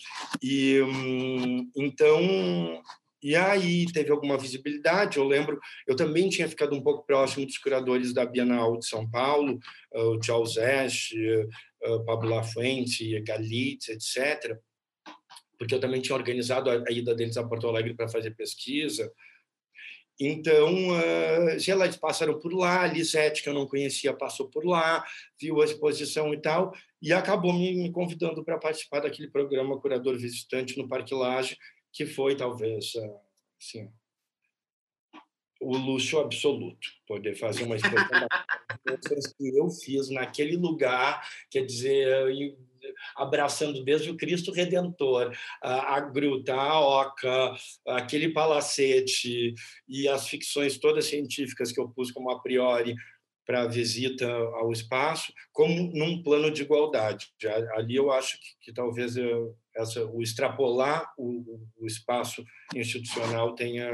e, 0.42 0.80
um, 0.80 1.70
então, 1.76 2.80
e 3.23 3.35
aí 3.35 3.87
teve 3.93 4.11
alguma 4.11 4.37
visibilidade. 4.39 5.19
Eu 5.19 5.25
lembro, 5.25 5.59
eu 5.87 5.97
também 5.97 6.29
tinha 6.29 6.49
ficado 6.49 6.75
um 6.75 6.83
pouco 6.83 7.07
próximo 7.07 7.47
dos 7.47 7.59
curadores 7.59 8.12
da 8.12 8.25
Bienal 8.25 8.79
de 8.79 8.87
São 8.87 9.09
Paulo, 9.09 9.59
ah, 9.95 10.03
o 10.03 10.23
Charles 10.23 10.57
Esch, 10.57 11.12
ah, 11.85 11.99
Pablo 12.05 12.31
Lafuente, 12.31 13.21
Galitz, 13.23 13.89
etc. 13.89 14.59
porque 15.59 15.75
eu 15.75 15.81
também 15.81 16.01
tinha 16.01 16.17
organizado 16.17 16.71
a, 16.71 16.91
ida 16.91 17.14
deles 17.14 17.37
a 17.37 17.47
Porto 17.47 17.67
Alegre 17.69 17.95
para 17.95 18.09
fazer 18.09 18.33
pesquisa. 18.33 19.11
Então, 20.19 20.73
uh, 20.91 21.51
eles 21.51 21.97
passaram 21.97 22.39
por 22.39 22.53
lá, 22.55 22.83
a 22.83 22.87
Lisete, 22.87 23.43
que 23.43 23.51
eu 23.51 23.53
não 23.53 23.67
conhecia, 23.67 24.14
passou 24.14 24.49
por 24.49 24.64
lá, 24.64 25.05
viu 25.39 25.61
a 25.61 25.64
exposição 25.67 26.33
e 26.33 26.41
tal, 26.41 26.73
e 27.03 27.12
acabou 27.12 27.53
me, 27.53 27.75
me 27.75 27.93
convidando 27.93 28.43
para 28.43 28.59
participar 28.59 29.01
daquele 29.01 29.29
programa 29.29 29.79
Curador 29.79 30.17
Visitante 30.17 30.79
no 30.79 30.89
Parque 30.89 31.14
Laje, 31.14 31.59
que 31.97 32.05
foi, 32.05 32.36
talvez, 32.36 32.94
uh, 32.94 33.16
assim, 33.59 33.90
o 35.59 35.74
luxo 35.74 36.18
absoluto, 36.18 36.88
poder 37.07 37.34
fazer 37.34 37.64
uma 37.64 37.76
exposição 37.76 38.28
que 39.38 39.57
eu 39.57 39.70
fiz 39.70 40.11
naquele 40.11 40.59
lugar, 40.59 41.26
quer 41.51 41.64
dizer, 41.64 42.28
abraçando 43.16 43.82
desde 43.82 44.11
o 44.11 44.16
Cristo 44.16 44.53
Redentor, 44.53 45.34
a, 45.62 45.99
gruta, 46.01 46.55
a 46.55 46.78
oca, 46.78 47.57
aquele 47.86 48.28
palacete 48.28 49.55
e 49.88 50.07
as 50.07 50.28
ficções 50.28 50.78
todas 50.78 51.07
científicas 51.07 51.72
que 51.72 51.80
eu 51.80 51.88
pus 51.88 52.11
como 52.11 52.30
a 52.30 52.40
priori 52.40 52.94
para 53.47 53.62
a 53.62 53.68
visita 53.68 54.30
ao 54.30 54.70
espaço, 54.70 55.32
como 55.51 55.90
num 55.94 56.22
plano 56.22 56.51
de 56.51 56.62
igualdade. 56.62 57.32
Ali 57.76 57.97
eu 57.97 58.11
acho 58.11 58.38
que, 58.38 58.47
que 58.61 58.72
talvez 58.72 59.16
eu, 59.16 59.57
essa, 59.77 60.05
o 60.05 60.22
extrapolar 60.22 61.12
o, 61.18 61.61
o 61.77 61.87
espaço 61.87 62.45
institucional 62.74 63.55
tenha, 63.55 63.91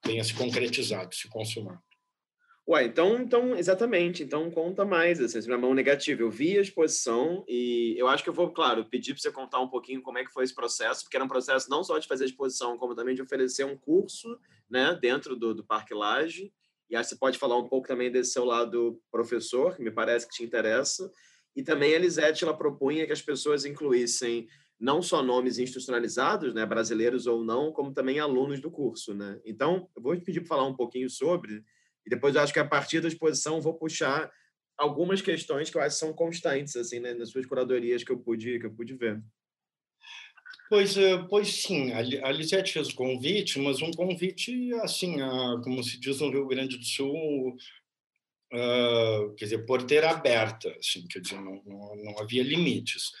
tenha 0.00 0.22
se 0.22 0.34
concretizado, 0.34 1.14
se 1.14 1.28
consumado. 1.28 1.82
Ué, 2.68 2.84
então, 2.84 3.18
então, 3.18 3.56
exatamente. 3.56 4.22
Então, 4.22 4.48
conta 4.48 4.84
mais, 4.84 5.20
assim, 5.20 5.48
na 5.48 5.58
mão 5.58 5.74
negativa. 5.74 6.22
Eu 6.22 6.30
vi 6.30 6.56
a 6.56 6.62
exposição 6.62 7.44
e 7.48 7.96
eu 7.98 8.06
acho 8.06 8.22
que 8.22 8.30
eu 8.30 8.34
vou, 8.34 8.50
claro, 8.52 8.84
pedir 8.84 9.14
para 9.14 9.20
você 9.20 9.32
contar 9.32 9.60
um 9.60 9.68
pouquinho 9.68 10.00
como 10.00 10.18
é 10.18 10.24
que 10.24 10.32
foi 10.32 10.44
esse 10.44 10.54
processo, 10.54 11.02
porque 11.02 11.16
era 11.16 11.24
um 11.24 11.28
processo 11.28 11.68
não 11.68 11.82
só 11.82 11.98
de 11.98 12.06
fazer 12.06 12.22
a 12.22 12.26
exposição, 12.28 12.78
como 12.78 12.94
também 12.94 13.16
de 13.16 13.22
oferecer 13.22 13.64
um 13.64 13.76
curso, 13.76 14.38
né, 14.70 14.96
dentro 15.00 15.34
do, 15.34 15.52
do 15.52 15.64
Parque 15.64 15.92
Laje. 15.92 16.52
E 16.88 16.94
aí 16.94 17.02
você 17.02 17.16
pode 17.16 17.36
falar 17.36 17.58
um 17.58 17.66
pouco 17.66 17.88
também 17.88 18.12
desse 18.12 18.32
seu 18.32 18.44
lado 18.44 19.00
professor, 19.10 19.74
que 19.74 19.82
me 19.82 19.90
parece 19.90 20.28
que 20.28 20.34
te 20.34 20.44
interessa. 20.44 21.10
E 21.56 21.64
também 21.64 21.92
a 21.92 21.96
Elisete, 21.96 22.44
ela 22.44 22.56
propunha 22.56 23.06
que 23.06 23.12
as 23.12 23.22
pessoas 23.22 23.64
incluíssem 23.64 24.46
não 24.82 25.00
só 25.00 25.22
nomes 25.22 25.58
institucionalizados, 25.58 26.52
né, 26.52 26.66
brasileiros 26.66 27.28
ou 27.28 27.44
não, 27.44 27.70
como 27.72 27.94
também 27.94 28.18
alunos 28.18 28.60
do 28.60 28.68
curso, 28.68 29.14
né? 29.14 29.40
Então, 29.46 29.88
eu 29.96 30.02
vou 30.02 30.16
te 30.16 30.24
pedir 30.24 30.40
para 30.40 30.48
falar 30.48 30.66
um 30.66 30.74
pouquinho 30.74 31.08
sobre 31.08 31.62
e 32.04 32.10
depois 32.10 32.34
eu 32.34 32.40
acho 32.40 32.52
que 32.52 32.58
a 32.58 32.66
partir 32.66 33.00
da 33.00 33.06
exposição 33.06 33.60
vou 33.60 33.74
puxar 33.74 34.28
algumas 34.76 35.22
questões 35.22 35.70
que 35.70 35.76
eu 35.76 35.80
acho 35.80 35.94
que 35.94 36.00
são 36.00 36.12
constantes 36.12 36.74
assim, 36.74 36.98
né, 36.98 37.14
nas 37.14 37.30
suas 37.30 37.46
curadorias 37.46 38.02
que 38.02 38.10
eu 38.10 38.18
pude 38.18 38.58
que 38.58 38.66
eu 38.66 38.74
pude 38.74 38.94
ver. 38.94 39.22
Pois, 40.68 40.96
eh, 40.96 41.18
pois 41.30 41.62
sim, 41.62 41.92
a 41.92 42.32
Lisete 42.32 42.72
fez 42.72 42.88
o 42.88 42.94
convite, 42.96 43.60
mas 43.60 43.80
um 43.82 43.92
convite, 43.92 44.72
assim, 44.80 45.20
a, 45.20 45.60
como 45.62 45.84
se 45.84 46.00
diz 46.00 46.18
no 46.18 46.30
Rio 46.30 46.48
Grande 46.48 46.76
do 46.76 46.84
Sul, 46.84 47.56
uh, 48.52 49.34
quer 49.36 49.44
dizer, 49.44 49.66
porteira 49.66 50.10
aberta, 50.10 50.74
assim, 50.78 51.06
quer 51.06 51.20
dizer, 51.20 51.40
não, 51.40 51.62
não, 51.64 51.96
não, 51.96 52.18
havia 52.18 52.42
limites. 52.42 53.12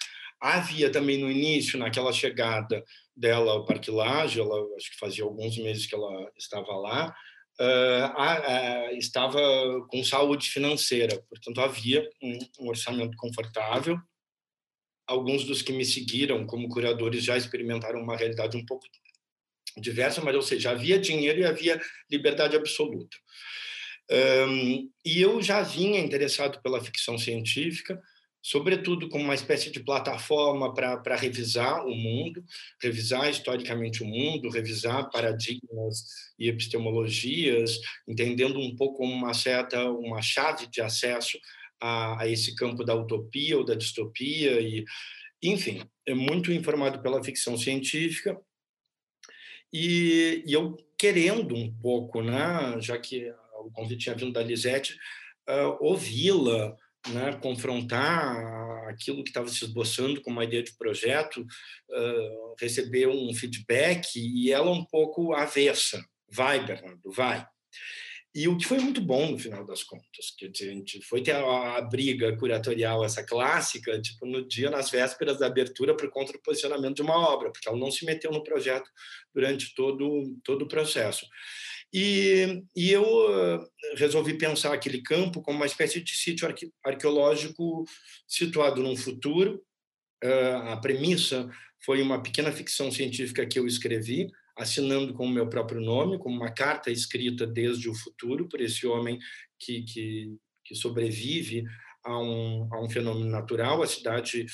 Havia 0.42 0.90
também 0.90 1.18
no 1.18 1.30
início, 1.30 1.78
naquela 1.78 2.12
chegada 2.12 2.82
dela 3.16 3.52
ao 3.52 3.64
Parque 3.64 3.92
Laje, 3.92 4.40
ela, 4.40 4.56
acho 4.76 4.90
que 4.90 4.98
fazia 4.98 5.22
alguns 5.22 5.56
meses 5.56 5.86
que 5.86 5.94
ela 5.94 6.28
estava 6.36 6.72
lá, 6.72 7.14
uh, 7.60 8.96
estava 8.96 9.40
com 9.88 10.02
saúde 10.02 10.50
financeira, 10.50 11.22
portanto 11.28 11.60
havia 11.60 12.10
um, 12.20 12.38
um 12.58 12.68
orçamento 12.68 13.16
confortável. 13.16 13.96
Alguns 15.06 15.44
dos 15.44 15.62
que 15.62 15.72
me 15.72 15.84
seguiram 15.84 16.44
como 16.44 16.68
curadores 16.68 17.22
já 17.22 17.36
experimentaram 17.36 18.00
uma 18.00 18.16
realidade 18.16 18.56
um 18.56 18.66
pouco 18.66 18.84
diversa, 19.76 20.20
mas 20.20 20.34
ou 20.34 20.42
seja, 20.42 20.72
havia 20.72 20.98
dinheiro 20.98 21.38
e 21.38 21.44
havia 21.44 21.80
liberdade 22.10 22.56
absoluta. 22.56 23.16
Um, 24.10 24.90
e 25.04 25.20
eu 25.20 25.40
já 25.40 25.62
vinha 25.62 26.00
interessado 26.00 26.60
pela 26.62 26.82
ficção 26.82 27.16
científica, 27.16 28.02
sobretudo 28.42 29.08
como 29.08 29.24
uma 29.24 29.34
espécie 29.34 29.70
de 29.70 29.80
plataforma 29.80 30.74
para 30.74 31.16
revisar 31.16 31.86
o 31.86 31.94
mundo, 31.94 32.44
revisar 32.82 33.30
historicamente 33.30 34.02
o 34.02 34.06
mundo, 34.06 34.50
revisar 34.50 35.08
paradigmas 35.10 36.04
e 36.38 36.48
epistemologias, 36.48 37.78
entendendo 38.06 38.58
um 38.58 38.74
pouco 38.74 38.98
como 38.98 39.12
uma 39.12 39.32
certa 39.32 39.88
uma 39.90 40.20
chave 40.20 40.66
de 40.66 40.80
acesso 40.80 41.38
a, 41.80 42.22
a 42.22 42.28
esse 42.28 42.54
campo 42.56 42.84
da 42.84 42.94
utopia 42.94 43.56
ou 43.56 43.64
da 43.64 43.74
distopia 43.74 44.60
e 44.60 44.84
enfim, 45.42 45.82
é 46.06 46.14
muito 46.14 46.52
informado 46.52 47.02
pela 47.02 47.22
ficção 47.22 47.56
científica. 47.56 48.40
E, 49.72 50.44
e 50.46 50.52
eu 50.52 50.76
querendo 50.96 51.56
um 51.56 51.72
pouco, 51.80 52.22
né, 52.22 52.80
já 52.80 52.96
que 52.96 53.28
o 53.58 53.70
convite 53.72 54.04
tinha 54.04 54.14
vindo 54.14 54.32
da 54.32 54.42
Lisete, 54.42 54.96
uh, 55.48 55.76
ouvi-la 55.80 56.76
né, 57.08 57.32
confrontar 57.42 58.88
aquilo 58.88 59.22
que 59.22 59.30
estava 59.30 59.48
se 59.48 59.64
esboçando 59.64 60.20
com 60.22 60.30
uma 60.30 60.44
ideia 60.44 60.62
de 60.62 60.76
projeto, 60.76 61.40
uh, 61.40 62.54
receber 62.60 63.08
um 63.08 63.32
feedback 63.34 64.16
e 64.16 64.52
ela 64.52 64.70
um 64.70 64.84
pouco 64.84 65.32
avessa. 65.32 66.04
Vai, 66.30 66.64
Bernardo, 66.64 67.10
vai. 67.10 67.46
E 68.34 68.48
o 68.48 68.56
que 68.56 68.64
foi 68.64 68.78
muito 68.78 69.00
bom 69.00 69.32
no 69.32 69.38
final 69.38 69.64
das 69.66 69.82
contas, 69.82 70.34
que 70.38 70.46
a 70.46 70.50
gente 70.50 71.02
foi 71.02 71.22
ter 71.22 71.34
a, 71.34 71.82
briga 71.82 72.34
curatorial, 72.38 73.04
essa 73.04 73.22
clássica, 73.22 74.00
tipo 74.00 74.24
no 74.24 74.48
dia, 74.48 74.70
nas 74.70 74.90
vésperas 74.90 75.38
da 75.38 75.46
abertura, 75.46 75.94
por 75.94 76.08
conta 76.08 76.32
do 76.32 76.40
posicionamento 76.40 76.96
de 76.96 77.02
uma 77.02 77.14
obra, 77.14 77.52
porque 77.52 77.68
ela 77.68 77.76
não 77.76 77.90
se 77.90 78.06
meteu 78.06 78.32
no 78.32 78.42
projeto 78.42 78.88
durante 79.34 79.74
todo, 79.74 80.34
todo 80.42 80.62
o 80.62 80.68
processo. 80.68 81.26
E, 81.92 82.64
e 82.74 82.90
eu 82.90 83.02
uh, 83.02 83.66
resolvi 83.96 84.38
pensar 84.38 84.72
aquele 84.72 85.02
campo 85.02 85.42
como 85.42 85.58
uma 85.58 85.66
espécie 85.66 86.00
de 86.00 86.14
sítio 86.16 86.46
arque, 86.46 86.72
arqueológico 86.84 87.84
situado 88.26 88.82
num 88.82 88.96
futuro. 88.96 89.62
Uh, 90.24 90.68
a 90.68 90.76
premissa 90.78 91.50
foi 91.84 92.00
uma 92.00 92.22
pequena 92.22 92.50
ficção 92.50 92.90
científica 92.90 93.44
que 93.44 93.58
eu 93.58 93.66
escrevi, 93.66 94.30
assinando 94.56 95.12
com 95.12 95.26
o 95.26 95.30
meu 95.30 95.48
próprio 95.48 95.80
nome, 95.80 96.18
como 96.18 96.34
uma 96.34 96.50
carta 96.50 96.90
escrita 96.90 97.46
desde 97.46 97.90
o 97.90 97.94
futuro 97.94 98.48
por 98.48 98.60
esse 98.60 98.86
homem 98.86 99.18
que, 99.58 99.82
que, 99.82 100.36
que 100.64 100.74
sobrevive 100.74 101.64
a 102.04 102.18
um, 102.18 102.68
a 102.72 102.82
um 102.82 102.88
fenômeno 102.88 103.28
natural. 103.28 103.82
A 103.82 103.86
cidade 103.86 104.46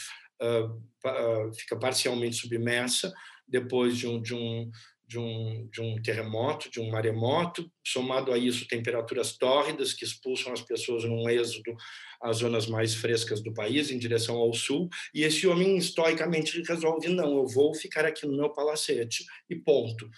uh, 0.42 1.54
fica 1.54 1.78
parcialmente 1.78 2.36
submersa 2.36 3.12
depois 3.46 3.96
de 3.96 4.06
um, 4.06 4.20
de 4.20 4.34
um 4.34 4.70
de 5.08 5.18
um, 5.18 5.66
de 5.72 5.80
um 5.80 6.00
terremoto, 6.02 6.70
de 6.70 6.78
um 6.78 6.90
maremoto, 6.90 7.70
somado 7.84 8.30
a 8.30 8.36
isso 8.36 8.68
temperaturas 8.68 9.38
tórridas 9.38 9.94
que 9.94 10.04
expulsam 10.04 10.52
as 10.52 10.60
pessoas 10.60 11.02
num 11.04 11.26
êxodo 11.30 11.74
às 12.22 12.38
zonas 12.38 12.66
mais 12.66 12.94
frescas 12.94 13.42
do 13.42 13.54
país, 13.54 13.90
em 13.90 13.98
direção 13.98 14.36
ao 14.36 14.52
sul, 14.52 14.88
e 15.14 15.22
esse 15.22 15.46
homem 15.46 15.78
estoicamente 15.78 16.60
resolve, 16.62 17.08
não, 17.08 17.38
eu 17.38 17.46
vou 17.46 17.74
ficar 17.74 18.04
aqui 18.04 18.26
no 18.26 18.36
meu 18.36 18.50
palacete, 18.50 19.24
e 19.48 19.56
ponto. 19.56 20.08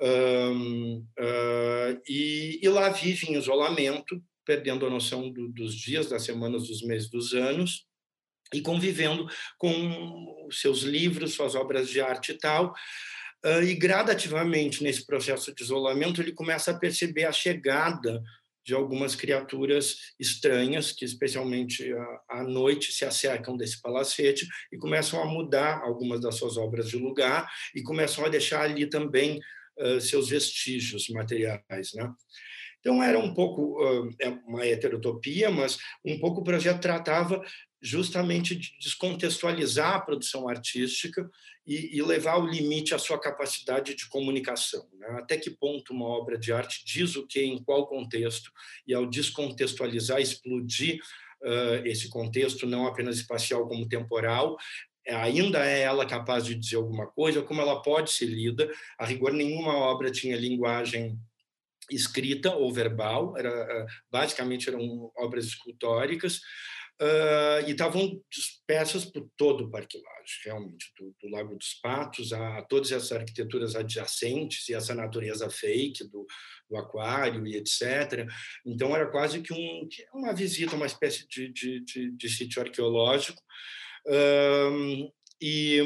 Um, 0.00 1.06
uh, 1.18 2.00
e, 2.08 2.58
e, 2.60 2.68
lá 2.68 2.88
vive 2.88 3.30
em 3.30 3.36
isolamento, 3.38 4.20
perdendo 4.44 4.86
a 4.86 4.90
noção 4.90 5.30
do, 5.30 5.48
dos 5.48 5.74
dias, 5.74 6.08
das 6.08 6.24
semanas, 6.24 6.66
dos 6.66 6.82
meses, 6.82 7.08
dos 7.08 7.32
anos, 7.32 7.86
e 8.52 8.60
convivendo 8.60 9.26
com 9.56 10.48
seus 10.50 10.82
livros, 10.82 11.34
suas 11.34 11.54
obras 11.54 11.88
de 11.88 12.00
arte 12.00 12.32
e 12.32 12.38
tal, 12.38 12.74
e 13.64 13.74
gradativamente, 13.74 14.82
nesse 14.82 15.06
processo 15.06 15.54
de 15.54 15.62
isolamento, 15.62 16.20
ele 16.20 16.32
começa 16.32 16.70
a 16.70 16.78
perceber 16.78 17.24
a 17.24 17.32
chegada 17.32 18.22
de 18.66 18.74
algumas 18.74 19.14
criaturas 19.14 20.12
estranhas, 20.18 20.90
que 20.90 21.04
especialmente 21.04 21.88
à 22.28 22.42
noite 22.42 22.92
se 22.92 23.04
acercam 23.04 23.56
desse 23.56 23.80
palacete 23.80 24.44
e 24.72 24.76
começam 24.76 25.22
a 25.22 25.24
mudar 25.24 25.80
algumas 25.82 26.20
das 26.20 26.34
suas 26.34 26.56
obras 26.56 26.88
de 26.88 26.96
lugar 26.96 27.48
e 27.72 27.82
começam 27.82 28.24
a 28.24 28.28
deixar 28.28 28.62
ali 28.62 28.88
também 28.88 29.40
uh, 29.78 30.00
seus 30.00 30.30
vestígios 30.30 31.08
materiais. 31.10 31.92
Né? 31.94 32.12
Então, 32.80 33.00
era 33.00 33.18
um 33.20 33.32
pouco 33.32 33.80
uh, 33.80 34.08
uma 34.48 34.66
heterotopia, 34.66 35.48
mas 35.48 35.78
um 36.04 36.18
pouco 36.18 36.40
o 36.40 36.44
projeto 36.44 36.80
tratava 36.80 37.40
justamente 37.80 38.56
de 38.56 38.76
descontextualizar 38.80 39.94
a 39.94 40.00
produção 40.00 40.48
artística 40.48 41.28
e, 41.66 41.96
e, 41.96 42.02
levar 42.02 42.38
o 42.38 42.46
limite 42.46 42.94
à 42.94 42.98
sua 42.98 43.18
capacidade 43.18 43.94
de 43.94 44.08
comunicação. 44.08 44.88
Né? 44.98 45.06
Até 45.18 45.36
que 45.36 45.50
ponto 45.50 45.92
uma 45.92 46.06
obra 46.06 46.38
de 46.38 46.52
arte 46.52 46.84
diz 46.84 47.16
o 47.16 47.26
que, 47.26 47.40
em 47.40 47.62
qual 47.62 47.86
contexto, 47.86 48.50
e 48.86 48.94
ao 48.94 49.06
descontextualizar, 49.06 50.20
explodir 50.20 51.00
uh, 51.42 51.86
esse 51.86 52.08
contexto, 52.08 52.66
não 52.66 52.86
apenas 52.86 53.16
espacial 53.16 53.66
como 53.68 53.88
temporal, 53.88 54.56
ainda 55.08 55.64
é 55.64 55.82
ela 55.82 56.06
capaz 56.06 56.44
de 56.44 56.54
dizer 56.54 56.76
alguma 56.76 57.06
coisa, 57.06 57.42
como 57.42 57.60
ela 57.60 57.82
pode 57.82 58.10
ser 58.10 58.26
lida. 58.26 58.70
A 58.98 59.04
rigor, 59.04 59.32
nenhuma 59.32 59.74
obra 59.74 60.10
tinha 60.10 60.36
linguagem 60.36 61.18
escrita 61.90 62.54
ou 62.54 62.72
verbal, 62.72 63.36
era, 63.36 63.86
basicamente 64.10 64.68
eram 64.68 65.10
obras 65.16 65.44
escultóricas, 65.46 66.40
Uh, 67.00 67.60
e 67.66 67.72
estavam 67.72 68.22
dispersas 68.30 69.04
por 69.04 69.28
todo 69.36 69.64
o 69.64 69.70
Parque 69.70 70.00
realmente, 70.44 70.92
do, 70.98 71.14
do, 71.20 71.28
Lago 71.28 71.54
dos 71.54 71.74
Patos 71.74 72.32
a, 72.32 72.58
a, 72.58 72.62
todas 72.62 72.90
essas 72.90 73.12
arquiteturas 73.12 73.76
adjacentes 73.76 74.66
e 74.68 74.74
essa 74.74 74.94
natureza 74.94 75.50
fake 75.50 76.04
do, 76.04 76.26
do, 76.70 76.76
aquário 76.76 77.46
e 77.46 77.56
etc. 77.56 78.26
Então, 78.64 78.96
era 78.96 79.10
quase 79.10 79.42
que 79.42 79.52
um, 79.52 79.88
uma 80.14 80.32
visita, 80.32 80.74
uma 80.74 80.86
espécie 80.86 81.28
de, 81.28 81.52
de, 81.52 81.84
de, 81.84 82.10
de 82.12 82.28
sítio 82.30 82.62
arqueológico. 82.62 83.42
Uh, 84.06 85.12
e, 85.40 85.82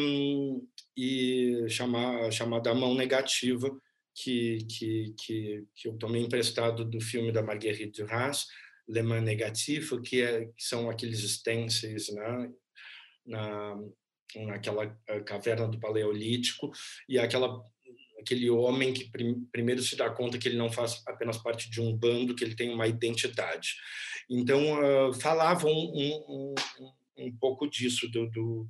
e 0.96 1.68
chamar, 1.68 2.30
chamada 2.30 2.74
Mão 2.74 2.94
Negativa, 2.94 3.68
que, 4.14 4.58
que, 4.68 5.14
que, 5.18 5.64
que 5.74 5.88
eu 5.88 5.98
tomei 5.98 6.22
emprestado 6.22 6.84
do 6.84 7.00
filme 7.00 7.32
da 7.32 7.42
Marguerite 7.42 8.02
Duras, 8.02 8.46
Le 8.90 9.02
Mans 9.02 9.22
Negativo, 9.22 10.00
que, 10.02 10.22
é, 10.22 10.46
que 10.46 10.62
são 10.62 10.90
aqueles 10.90 11.20
stencils 11.20 12.08
né, 12.12 12.50
na, 13.26 13.76
naquela 14.46 14.96
eh, 15.06 15.20
caverna 15.20 15.68
do 15.68 15.78
Paleolítico, 15.78 16.70
e 17.08 17.18
aquela 17.18 17.60
aquele 18.20 18.50
homem 18.50 18.92
que 18.92 19.10
prim, 19.10 19.46
primeiro 19.50 19.82
se 19.82 19.96
dá 19.96 20.10
conta 20.10 20.36
que 20.36 20.46
ele 20.46 20.58
não 20.58 20.70
faz 20.70 21.02
apenas 21.06 21.38
parte 21.38 21.70
de 21.70 21.80
um 21.80 21.96
bando, 21.96 22.34
que 22.34 22.44
ele 22.44 22.54
tem 22.54 22.68
uma 22.68 22.86
identidade. 22.86 23.76
Então, 24.28 24.60
uh, 25.08 25.12
falavam 25.14 25.70
um, 25.72 26.54
um, 26.78 26.94
um, 27.16 27.36
pouco 27.38 27.66
disso, 27.66 28.10
do, 28.10 28.28
do 28.28 28.68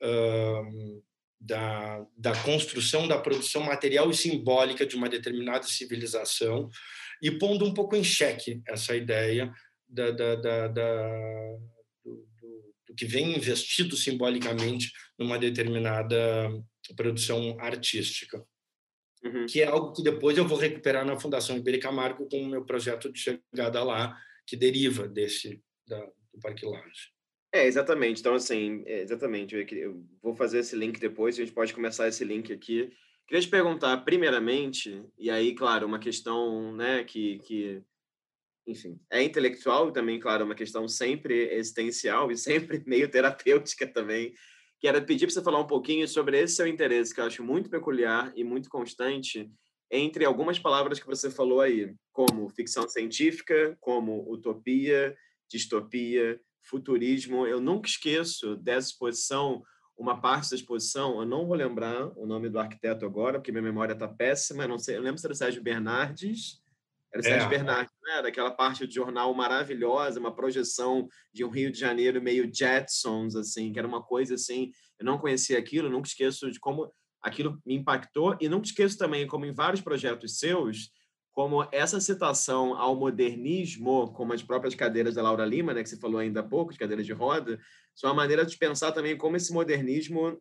uh, 0.00 1.02
da, 1.40 2.06
da 2.16 2.36
construção 2.42 3.06
da 3.06 3.18
produção 3.18 3.62
material 3.62 4.08
e 4.10 4.14
simbólica 4.14 4.86
de 4.86 4.96
uma 4.96 5.08
determinada 5.08 5.66
civilização 5.66 6.70
e 7.22 7.30
pondo 7.30 7.64
um 7.64 7.74
pouco 7.74 7.96
em 7.96 8.04
xeque 8.04 8.62
essa 8.66 8.94
ideia 8.94 9.52
da, 9.88 10.10
da, 10.10 10.34
da, 10.34 10.68
da 10.68 11.08
do, 12.04 12.26
do, 12.88 12.94
que 12.96 13.06
vem 13.06 13.36
investido 13.36 13.96
simbolicamente 13.96 14.90
numa 15.18 15.38
determinada 15.38 16.50
produção 16.96 17.58
artística. 17.60 18.44
Uhum. 19.24 19.46
Que 19.46 19.62
é 19.62 19.66
algo 19.66 19.92
que 19.92 20.02
depois 20.02 20.36
eu 20.36 20.46
vou 20.46 20.58
recuperar 20.58 21.04
na 21.04 21.18
Fundação 21.18 21.56
Iberica 21.56 21.90
Marco 21.90 22.28
com 22.28 22.42
o 22.42 22.48
meu 22.48 22.64
projeto 22.64 23.10
de 23.10 23.18
chegada 23.18 23.82
lá, 23.82 24.16
que 24.46 24.56
deriva 24.56 25.08
desse 25.08 25.62
da, 25.86 25.98
do 25.98 26.40
Parque 26.42 26.66
Laje. 26.66 27.14
É, 27.54 27.66
exatamente. 27.66 28.20
Então, 28.20 28.34
assim, 28.34 28.82
é, 28.84 29.00
exatamente. 29.00 29.54
Eu 29.54 30.04
vou 30.20 30.34
fazer 30.34 30.58
esse 30.58 30.74
link 30.74 30.98
depois, 30.98 31.36
a 31.36 31.38
gente 31.38 31.54
pode 31.54 31.72
começar 31.72 32.08
esse 32.08 32.24
link 32.24 32.52
aqui. 32.52 32.90
Queria 33.26 33.40
te 33.40 33.48
perguntar, 33.48 33.96
primeiramente, 34.04 35.02
e 35.18 35.30
aí, 35.30 35.54
claro, 35.54 35.86
uma 35.86 35.98
questão, 35.98 36.74
né, 36.74 37.04
que, 37.04 37.38
que 37.38 37.82
enfim, 38.66 39.00
é 39.10 39.22
intelectual 39.22 39.90
também, 39.92 40.20
claro, 40.20 40.44
uma 40.44 40.54
questão 40.54 40.86
sempre 40.88 41.54
existencial 41.54 42.30
e 42.30 42.36
sempre 42.38 42.82
meio 42.86 43.10
terapêutica 43.10 43.86
também, 43.86 44.34
que 44.78 44.88
era 44.88 45.00
pedir 45.00 45.26
para 45.26 45.34
você 45.34 45.42
falar 45.42 45.60
um 45.60 45.66
pouquinho 45.66 46.06
sobre 46.06 46.38
esse 46.38 46.56
seu 46.56 46.66
interesse, 46.66 47.14
que 47.14 47.20
eu 47.20 47.24
acho 47.24 47.42
muito 47.42 47.70
peculiar 47.70 48.32
e 48.36 48.44
muito 48.44 48.68
constante, 48.68 49.50
entre 49.90 50.24
algumas 50.24 50.58
palavras 50.58 50.98
que 50.98 51.06
você 51.06 51.30
falou 51.30 51.60
aí, 51.60 51.94
como 52.12 52.48
ficção 52.50 52.88
científica, 52.88 53.76
como 53.80 54.30
utopia, 54.30 55.16
distopia, 55.48 56.40
futurismo. 56.62 57.46
Eu 57.46 57.60
nunca 57.60 57.88
esqueço 57.88 58.56
dessa 58.56 58.88
exposição, 58.88 59.62
uma 59.96 60.20
parte 60.20 60.50
da 60.50 60.56
exposição, 60.56 61.20
eu 61.20 61.26
não 61.26 61.46
vou 61.46 61.56
lembrar 61.56 62.06
o 62.18 62.26
nome 62.26 62.48
do 62.48 62.58
arquiteto 62.58 63.06
agora, 63.06 63.38
porque 63.38 63.52
minha 63.52 63.62
memória 63.62 63.92
está 63.92 64.08
péssima, 64.08 64.64
eu 64.64 64.68
não 64.68 64.78
sei, 64.78 64.96
eu 64.96 65.02
lembro 65.02 65.18
se 65.18 65.26
era 65.26 65.34
Sérgio 65.34 65.62
Bernardes, 65.62 66.60
era 67.12 67.20
é. 67.20 67.22
Sérgio 67.22 67.48
Bernardes, 67.48 67.94
né? 68.02 68.22
Daquela 68.22 68.50
parte 68.50 68.86
do 68.86 68.92
jornal 68.92 69.32
maravilhosa, 69.34 70.18
uma 70.18 70.34
projeção 70.34 71.08
de 71.32 71.44
um 71.44 71.48
Rio 71.48 71.70
de 71.70 71.78
Janeiro 71.78 72.20
meio 72.20 72.52
Jetsons, 72.52 73.36
assim, 73.36 73.72
que 73.72 73.78
era 73.78 73.86
uma 73.86 74.02
coisa 74.02 74.34
assim, 74.34 74.72
eu 74.98 75.06
não 75.06 75.18
conhecia 75.18 75.58
aquilo, 75.58 75.88
nunca 75.88 76.08
esqueço 76.08 76.50
de 76.50 76.58
como 76.58 76.92
aquilo 77.22 77.58
me 77.64 77.74
impactou, 77.74 78.36
e 78.40 78.48
nunca 78.48 78.66
esqueço 78.66 78.98
também 78.98 79.26
como 79.26 79.46
em 79.46 79.52
vários 79.52 79.80
projetos 79.80 80.38
seus, 80.38 80.90
como 81.34 81.66
essa 81.72 82.00
citação 82.00 82.78
ao 82.78 82.94
modernismo, 82.94 84.12
como 84.12 84.32
as 84.32 84.42
próprias 84.42 84.74
cadeiras 84.74 85.16
da 85.16 85.22
Laura 85.22 85.44
Lima, 85.44 85.74
né, 85.74 85.82
que 85.82 85.88
você 85.88 85.96
falou 85.96 86.20
ainda 86.20 86.40
há 86.40 86.44
pouco, 86.44 86.72
de 86.72 86.78
cadeiras 86.78 87.04
de 87.04 87.12
roda, 87.12 87.60
são 87.92 88.08
uma 88.08 88.14
maneira 88.14 88.46
de 88.46 88.56
pensar 88.56 88.92
também 88.92 89.18
como 89.18 89.36
esse 89.36 89.52
modernismo 89.52 90.40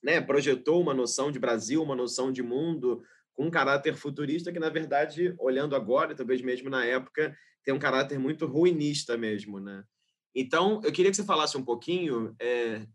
né, 0.00 0.20
projetou 0.20 0.80
uma 0.80 0.94
noção 0.94 1.32
de 1.32 1.40
Brasil, 1.40 1.82
uma 1.82 1.96
noção 1.96 2.30
de 2.30 2.40
mundo, 2.40 3.02
com 3.34 3.46
um 3.46 3.50
caráter 3.50 3.96
futurista 3.96 4.52
que, 4.52 4.60
na 4.60 4.68
verdade, 4.68 5.34
olhando 5.40 5.74
agora, 5.74 6.14
talvez 6.14 6.40
mesmo 6.40 6.70
na 6.70 6.84
época, 6.84 7.36
tem 7.64 7.74
um 7.74 7.78
caráter 7.78 8.16
muito 8.16 8.46
ruinista 8.46 9.16
mesmo. 9.16 9.58
Né? 9.58 9.82
Então, 10.32 10.80
eu 10.84 10.92
queria 10.92 11.10
que 11.10 11.16
você 11.16 11.24
falasse 11.24 11.56
um 11.58 11.64
pouquinho, 11.64 12.32
é, 12.40 12.86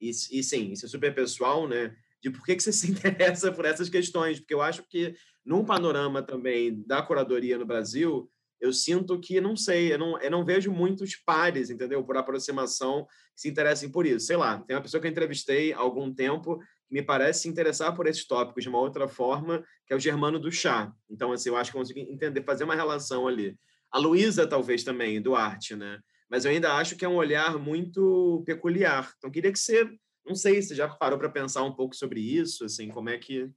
e, 0.00 0.10
e 0.10 0.42
sim, 0.42 0.70
isso 0.70 0.86
é 0.86 0.88
super 0.88 1.12
pessoal, 1.12 1.66
né? 1.66 1.96
De 2.22 2.30
por 2.30 2.44
que, 2.44 2.54
que 2.54 2.62
você 2.62 2.72
se 2.72 2.90
interessa 2.90 3.50
por 3.52 3.64
essas 3.64 3.88
questões, 3.88 4.38
porque 4.38 4.54
eu 4.54 4.62
acho 4.62 4.84
que 4.88 5.14
num 5.44 5.64
panorama 5.64 6.22
também 6.22 6.82
da 6.86 7.02
curadoria 7.02 7.58
no 7.58 7.66
Brasil, 7.66 8.30
eu 8.60 8.72
sinto 8.72 9.18
que, 9.18 9.40
não 9.40 9.56
sei, 9.56 9.92
eu 9.92 9.98
não, 9.98 10.20
eu 10.20 10.30
não 10.30 10.44
vejo 10.44 10.70
muitos 10.70 11.16
pares, 11.16 11.68
entendeu? 11.68 12.04
Por 12.04 12.16
aproximação 12.16 13.04
que 13.34 13.40
se 13.40 13.48
interessem 13.48 13.90
por 13.90 14.06
isso. 14.06 14.26
Sei 14.26 14.36
lá, 14.36 14.60
tem 14.60 14.76
uma 14.76 14.82
pessoa 14.82 15.00
que 15.00 15.06
eu 15.08 15.10
entrevistei 15.10 15.72
há 15.72 15.78
algum 15.78 16.14
tempo 16.14 16.58
que 16.86 16.94
me 16.94 17.02
parece 17.02 17.42
se 17.42 17.48
interessar 17.48 17.92
por 17.96 18.06
esses 18.06 18.24
tópicos 18.24 18.62
de 18.62 18.68
uma 18.68 18.78
outra 18.78 19.08
forma, 19.08 19.64
que 19.84 19.92
é 19.92 19.96
o 19.96 20.00
Germano 20.00 20.38
do 20.38 20.52
Chá. 20.52 20.92
Então, 21.10 21.32
assim, 21.32 21.48
eu 21.48 21.56
acho 21.56 21.72
que 21.72 21.76
eu 21.76 21.80
consigo 21.80 21.98
entender, 21.98 22.44
fazer 22.44 22.62
uma 22.62 22.76
relação 22.76 23.26
ali. 23.26 23.56
A 23.90 23.98
Luísa, 23.98 24.46
talvez, 24.46 24.84
também, 24.84 25.20
do 25.20 25.34
arte, 25.34 25.74
né? 25.74 25.98
Mas 26.30 26.44
eu 26.44 26.52
ainda 26.52 26.72
acho 26.74 26.94
que 26.94 27.04
é 27.04 27.08
um 27.08 27.16
olhar 27.16 27.58
muito 27.58 28.44
peculiar. 28.46 29.12
Então, 29.18 29.28
queria 29.28 29.52
que 29.52 29.58
você 29.58 29.90
não 30.24 30.34
sei 30.34 30.62
se 30.62 30.74
já 30.74 30.88
parou 30.88 31.18
para 31.18 31.28
pensar 31.28 31.62
um 31.62 31.72
pouco 31.72 31.94
sobre 31.94 32.20
isso, 32.20 32.64
assim, 32.64 32.88
como 32.88 33.10
é 33.10 33.18
que 33.18 33.50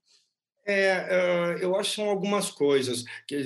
é, 0.68 1.60
eu 1.62 1.76
acho 1.76 1.92
que 1.92 1.96
são 1.98 2.10
algumas 2.10 2.50
coisas. 2.50 3.06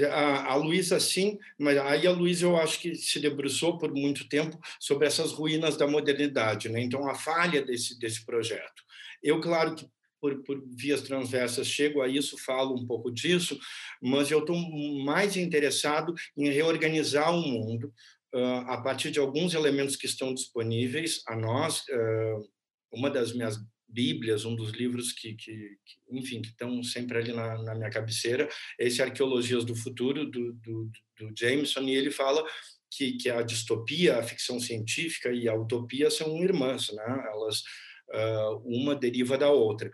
A, 0.10 0.54
a 0.54 0.56
Luísa, 0.56 1.00
sim, 1.02 1.38
mas 1.58 1.78
aí 1.78 2.08
a 2.08 2.12
Luísa 2.12 2.46
eu 2.46 2.56
acho 2.56 2.80
que 2.80 2.96
se 2.96 3.20
debruçou 3.20 3.78
por 3.78 3.94
muito 3.94 4.28
tempo 4.30 4.58
sobre 4.80 5.06
essas 5.06 5.34
ruínas 5.34 5.76
da 5.76 5.86
modernidade, 5.86 6.70
né? 6.70 6.80
Então, 6.80 7.10
a 7.10 7.16
falha 7.16 7.62
desse, 7.62 8.00
desse 8.00 8.26
projeto. 8.26 8.84
Eu, 9.22 9.42
claro 9.42 9.76
que 9.76 9.86
por, 10.22 10.42
por, 10.44 10.64
vias 10.66 11.02
transversas 11.02 11.68
chego 11.68 12.02
a 12.02 12.08
isso, 12.08 12.38
falo 12.38 12.76
um 12.76 12.86
pouco 12.86 13.12
disso, 13.12 13.60
mas 14.02 14.32
eu 14.32 14.40
estou 14.40 14.58
mais 15.04 15.36
interessado 15.36 16.14
em 16.38 16.50
reorganizar 16.50 17.34
o 17.34 17.42
mundo 17.42 17.94
uh, 18.34 18.64
a 18.68 18.82
partir 18.82 19.12
de 19.12 19.20
alguns 19.20 19.54
elementos 19.54 19.96
que 19.98 20.06
estão 20.06 20.34
disponíveis 20.34 21.22
a 21.28 21.36
nós. 21.36 21.84
Uh, 21.90 22.59
uma 22.92 23.10
das 23.10 23.34
minhas 23.34 23.58
bíblias, 23.90 24.46
um 24.46 24.56
dos 24.56 24.72
livros 24.72 25.12
que, 25.12 25.34
que, 25.34 25.78
que 25.86 26.00
enfim, 26.12 26.42
que 26.42 26.50
estão 26.50 26.82
sempre 26.84 27.18
ali 27.18 27.34
na, 27.34 27.62
na, 27.64 27.76
minha 27.76 27.90
cabeceira, 27.90 28.48
é 28.80 28.86
esse 28.88 29.02
Arqueologias 29.02 29.66
do 29.66 29.76
Futuro, 29.76 30.26
do, 30.26 30.54
do, 30.54 30.92
do 31.18 31.34
Jameson, 31.38 31.82
e 31.82 31.96
ele 31.96 32.12
fala 32.12 32.46
que, 32.92 33.14
que 33.14 33.30
a 33.30 33.42
distopia, 33.42 34.18
a 34.18 34.24
ficção 34.24 34.60
científica 34.60 35.32
e 35.32 35.48
a 35.48 35.56
utopia 35.56 36.10
são 36.10 36.42
irmãs, 36.44 36.92
né? 36.92 37.24
Elas 37.32 37.64
Uh, 38.12 38.58
uma 38.66 38.96
deriva 38.96 39.38
da 39.38 39.52
outra. 39.52 39.92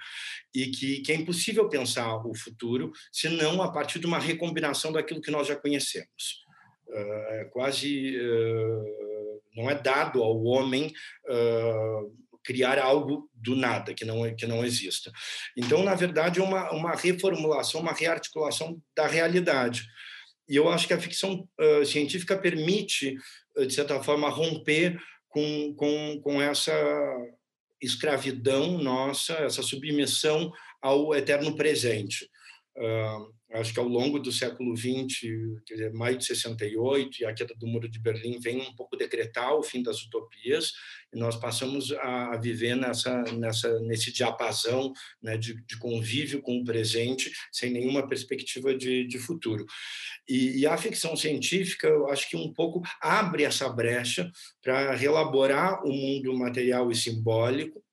E 0.54 0.68
que, 0.68 1.02
que, 1.02 1.12
é 1.12 1.16
impossível 1.16 1.68
pensar 1.68 2.26
o 2.26 2.34
futuro 2.34 2.94
se 3.12 3.28
não 3.28 3.62
a 3.62 3.70
partir 3.70 4.00
de 4.00 4.06
uma 4.06 4.18
recombinação 4.18 4.94
daquilo 4.94 5.20
que 5.20 5.30
nós 5.30 5.46
já 5.46 5.56
conhecemos. 5.58 6.46
Uh, 6.88 7.34
é 7.34 7.50
quase. 7.52 8.18
Uh, 8.18 9.42
não 9.58 9.70
é 9.70 9.76
dado 9.76 10.24
ao 10.24 10.42
homem 10.46 10.94
criar 12.46 12.80
algo 12.80 13.30
do 13.34 13.56
nada, 13.56 13.94
que 13.94 14.06
não, 14.06 14.34
que 14.36 14.46
não 14.46 14.64
exista. 14.64 15.12
Então, 15.58 15.84
na 15.84 15.96
verdade, 15.96 16.40
é 16.40 16.44
uma, 16.44 16.72
uma 16.72 16.96
reformulação, 16.96 17.82
uma 17.82 17.92
rearticulação 17.92 18.80
da 18.96 19.08
realidade. 19.08 19.84
E 20.48 20.56
eu 20.56 20.70
acho 20.70 20.88
que 20.88 20.94
a 20.94 21.00
ficção 21.00 21.48
uh, 21.60 21.86
científica 21.86 22.38
permite, 22.38 23.18
de 23.58 23.74
certa 23.74 24.02
forma, 24.04 24.30
romper 24.30 24.98
com, 25.28 25.74
com, 25.76 26.22
com 26.22 26.42
essa 26.42 26.72
escravidão 27.82 28.78
nossa, 28.78 29.34
essa 29.34 29.62
submissão 29.62 30.52
ao 30.82 31.14
eterno 31.16 31.56
presente. 31.56 32.30
Uh, 32.78 33.34
acho 33.60 33.74
que 33.74 33.80
ao 33.80 33.88
longo 33.88 34.20
do 34.20 34.32
século 34.32 34.76
XX, 34.76 35.20
quer 35.66 35.76
dizer, 35.76 35.94
maio 35.94 36.18
de 36.18 36.26
68 36.26 37.22
e 37.22 37.26
a 37.26 37.34
queda 37.34 37.54
do 37.56 37.68
Muro 37.68 37.90
de 37.90 38.00
Berlim 38.00 38.40
vem 38.40 38.62
um 38.62 38.76
pouco 38.76 38.98
decretar 38.98 39.54
o 39.54 39.64
fim 39.64 39.82
das 39.82 40.02
utopias 40.04 40.72
e 41.14 41.20
nós 41.20 41.36
passamos 41.36 41.92
a, 41.92 42.38
viver 42.38 42.76
nessa, 42.76 43.22
nessa 43.34 43.80
nesse 43.82 44.12
diapasão 44.12 44.92
né, 45.22 45.38
de, 45.38 45.56
de, 45.66 45.78
convívio 45.78 46.42
com 46.42 46.58
o 46.58 46.66
presente 46.66 47.32
sem 47.52 47.72
nenhuma 47.72 48.08
perspectiva 48.08 48.76
de, 48.76 49.08
de 49.08 49.18
futuro. 49.18 49.66
E, 50.28 50.60
e, 50.60 50.66
a 50.66 50.76
ficção 50.78 51.16
científica, 51.16 51.88
eu 51.88 52.10
acho 52.10 52.30
que 52.30 52.36
um 52.36 52.52
pouco 52.52 52.82
abre 53.02 53.44
essa 53.44 53.70
brecha 53.70 54.30
para 54.62 54.96
relaborar 54.96 55.84
o 55.86 55.92
mundo 55.94 56.34
material 56.38 56.92
e 56.92 56.96
simbólico 56.96 57.85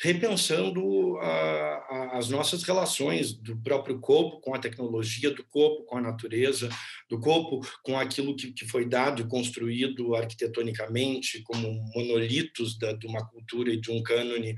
repensando 0.00 1.18
a, 1.18 1.26
a, 1.26 2.18
as 2.18 2.28
nossas 2.28 2.62
relações 2.62 3.32
do 3.32 3.56
próprio 3.56 3.98
corpo 4.00 4.40
com 4.40 4.54
a 4.54 4.58
tecnologia, 4.58 5.30
do 5.30 5.44
corpo 5.44 5.84
com 5.84 5.98
a 5.98 6.00
natureza, 6.00 6.68
do 7.08 7.18
corpo 7.20 7.60
com 7.82 7.98
aquilo 7.98 8.36
que, 8.36 8.52
que 8.52 8.66
foi 8.66 8.86
dado 8.86 9.22
e 9.22 9.28
construído 9.28 10.14
arquitetonicamente 10.14 11.42
como 11.42 11.70
monolitos 11.94 12.78
da, 12.78 12.92
de 12.92 13.06
uma 13.06 13.26
cultura 13.26 13.72
e 13.72 13.80
de 13.80 13.90
um 13.90 14.02
cânone 14.02 14.54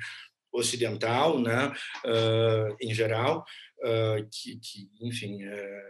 ocidental, 0.52 1.38
né, 1.38 1.68
uh, 2.04 2.76
em 2.80 2.94
geral, 2.94 3.44
uh, 3.80 4.26
que, 4.30 4.58
que, 4.58 4.88
enfim, 5.02 5.42
é, 5.42 5.82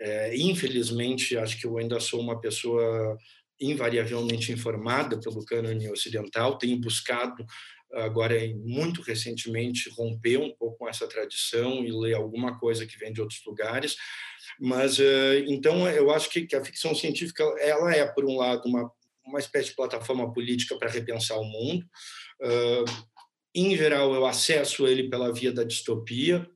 é, 0.00 0.36
infelizmente, 0.36 1.36
acho 1.36 1.58
que 1.58 1.66
eu 1.66 1.76
ainda 1.78 1.98
sou 1.98 2.20
uma 2.20 2.40
pessoa 2.40 3.18
invariavelmente 3.60 4.52
informada 4.52 5.18
pelo 5.18 5.44
cânone 5.44 5.90
ocidental, 5.90 6.56
tenho 6.56 6.80
buscado 6.80 7.44
agora 7.94 8.34
muito 8.54 9.00
recentemente 9.02 9.90
romper 9.90 10.38
um 10.38 10.54
pouco 10.54 10.78
com 10.78 10.88
essa 10.88 11.08
tradição 11.08 11.84
e 11.84 11.90
ler 11.90 12.14
alguma 12.14 12.58
coisa 12.58 12.86
que 12.86 12.98
vem 12.98 13.12
de 13.12 13.20
outros 13.20 13.42
lugares 13.46 13.96
mas 14.60 14.98
então 15.46 15.88
eu 15.88 16.10
acho 16.10 16.28
que, 16.30 16.54
a 16.54 16.64
ficção 16.64 16.94
científica 16.94 17.42
ela 17.58 17.92
é 17.94 18.04
por 18.06 18.24
um 18.24 18.36
lado 18.36 18.66
uma 18.66 18.90
uma 19.24 19.38
espécie 19.38 19.70
de 19.70 19.76
plataforma 19.76 20.32
política 20.32 20.76
para 20.78 20.90
repensar 20.90 21.38
o 21.38 21.44
mundo 21.44 21.86
em 23.54 23.76
geral 23.76 24.14
eu 24.14 24.26
acesso 24.26 24.86
ele 24.86 25.08
pela 25.08 25.32
via 25.32 25.52
da 25.52 25.64
distopia 25.64 26.48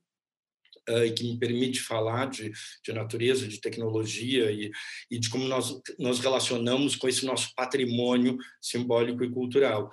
uh, 0.88 1.04
e 1.04 1.12
que 1.12 1.24
me 1.24 1.38
permite 1.38 1.80
falar 1.80 2.26
de, 2.26 2.52
de 2.84 2.92
natureza, 2.92 3.46
de 3.46 3.60
tecnologia 3.60 4.50
e, 4.50 4.70
e 5.10 5.18
de 5.18 5.28
como 5.28 5.46
nós 5.46 5.80
nos 5.98 6.20
relacionamos 6.20 6.96
com 6.96 7.08
esse 7.08 7.24
nosso 7.24 7.54
patrimônio 7.54 8.36
simbólico 8.60 9.24
e 9.24 9.30
cultural. 9.30 9.90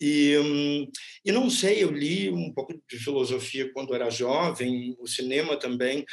E, 0.00 0.38
hum, 0.38 0.88
e 1.24 1.32
não 1.32 1.50
sei, 1.50 1.82
eu 1.82 1.90
li 1.90 2.30
um 2.30 2.52
pouco 2.52 2.72
de 2.88 2.98
filosofia 2.98 3.70
quando 3.72 3.94
era 3.94 4.10
jovem, 4.10 4.96
o 5.00 5.06
cinema 5.06 5.56
também, 5.56 6.04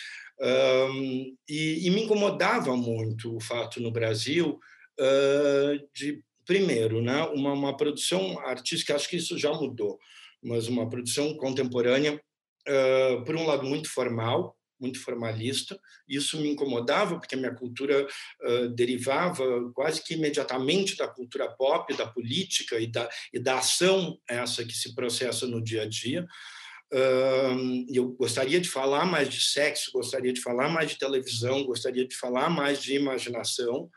um, 0.42 1.36
e, 1.48 1.88
e, 1.88 1.90
me 1.92 2.04
incomodava 2.04 2.76
muito 2.76 3.36
o 3.36 3.40
fato 3.40 3.80
no 3.80 3.92
Brasil 3.92 4.60
uh, 5.00 5.88
de, 5.94 6.22
primeiro, 6.46 7.02
né, 7.02 7.24
uma, 7.34 7.54
uma 7.54 7.78
produção 7.78 8.38
artística, 8.40 8.96
acho 8.96 9.10
que 9.10 9.18
isso 9.18 9.38
já 9.38 9.54
mudou, 9.54 9.98
mas 10.44 10.68
uma 10.68 10.90
produção 10.90 11.36
contemporânea 11.38 12.20
uh, 12.68 13.24
por 13.24 13.36
um 13.36 13.46
lado, 13.46 13.64
muito 13.64 13.90
formal, 13.90 14.55
muito 14.80 15.02
formalista. 15.02 15.80
Isso 16.08 16.40
me 16.40 16.50
incomodava, 16.50 17.18
porque 17.18 17.36
a 17.36 17.38
minha 17.38 17.54
cultura 17.54 18.06
uh, 18.06 18.70
derivava 18.70 19.72
quase 19.74 20.04
que 20.04 20.14
imediatamente 20.14 20.98
da 20.98 21.08
cultura 21.08 21.50
pop, 21.52 21.96
da 21.96 22.08
política 22.08 22.80
e 22.80 22.88
da, 22.88 23.10
e 23.34 23.40
da 23.40 23.60
ação 23.60 24.20
essa 24.28 24.66
que 24.66 24.74
se 24.74 24.94
processa 24.94 25.48
no 25.48 25.64
dia 25.64 25.84
a 25.84 25.86
dia. 25.88 26.26
Uh, 26.94 27.86
eu 27.92 28.10
gostaria 28.10 28.60
de 28.60 28.70
falar 28.70 29.06
mais 29.06 29.28
de 29.28 29.42
sexo, 29.42 29.92
gostaria 29.92 30.32
de 30.32 30.42
falar 30.42 30.70
mais 30.70 30.92
de 30.92 30.98
televisão, 30.98 31.64
gostaria 31.64 32.08
de 32.08 32.16
falar 32.16 32.50
mais 32.50 32.82
de 32.82 32.96
imaginação, 32.96 33.90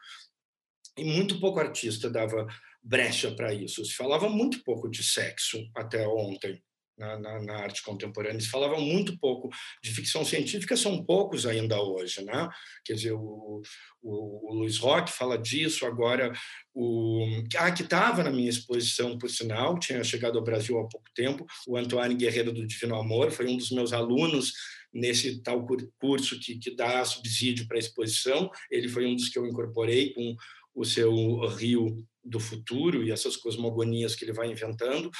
e 0.96 1.04
muito 1.04 1.38
pouco 1.38 1.60
artista 1.60 2.10
dava 2.10 2.46
brecha 2.82 3.30
para 3.30 3.52
isso. 3.52 3.84
Se 3.84 3.94
falava 3.94 4.28
muito 4.28 4.64
pouco 4.64 4.88
de 4.90 5.02
sexo 5.02 5.58
até 5.76 6.06
ontem 6.08 6.60
na, 6.98 7.18
na, 7.18 7.40
na, 7.40 7.54
arte 7.56 7.82
contemporânea. 7.82 8.36
Eles 8.36 8.48
falavam 8.48 8.80
muito 8.80 9.18
pouco 9.18 9.48
de 9.82 9.90
ficção 9.90 10.24
científica, 10.24 10.76
são 10.76 11.04
poucos 11.04 11.46
ainda 11.46 11.80
hoje, 11.80 12.24
né? 12.24 12.48
Quer 12.84 12.94
dizer, 12.94 13.12
o, 13.12 13.62
o, 14.02 14.50
o 14.50 14.54
Luiz 14.54 14.78
Roque 14.78 15.12
fala 15.12 15.38
disso, 15.38 15.86
agora 15.86 16.32
o 16.74 17.24
ah, 17.56 17.70
que 17.70 17.82
estava 17.82 18.22
na 18.22 18.30
minha 18.30 18.50
exposição, 18.50 19.16
por 19.18 19.30
sinal, 19.30 19.78
tinha 19.78 20.02
chegado 20.04 20.38
ao 20.38 20.44
Brasil 20.44 20.78
há 20.78 20.88
pouco 20.88 21.08
tempo, 21.14 21.46
o 21.66 21.76
Antoine 21.76 22.14
Guerreiro 22.14 22.52
do 22.52 22.66
Divino 22.66 22.96
Amor, 22.96 23.30
foi 23.30 23.46
um 23.46 23.56
dos 23.56 23.70
meus 23.70 23.92
alunos 23.92 24.52
nesse 24.92 25.42
tal 25.42 25.66
curso 26.00 26.38
que, 26.40 26.58
que 26.58 26.74
dá 26.74 27.04
subsídio 27.04 27.66
para 27.66 27.76
a 27.76 27.80
exposição, 27.80 28.50
ele 28.70 28.88
foi 28.88 29.06
um 29.06 29.14
dos 29.14 29.28
que 29.28 29.38
eu 29.38 29.46
incorporei 29.46 30.12
com 30.12 30.36
o 30.74 30.84
seu 30.84 31.46
Rio 31.48 32.06
do 32.24 32.38
Futuro 32.38 33.02
e 33.02 33.10
essas 33.10 33.36
cosmogonias 33.36 34.14
que 34.14 34.24
ele 34.24 34.32
vai 34.32 34.50
inventando, 34.50 35.10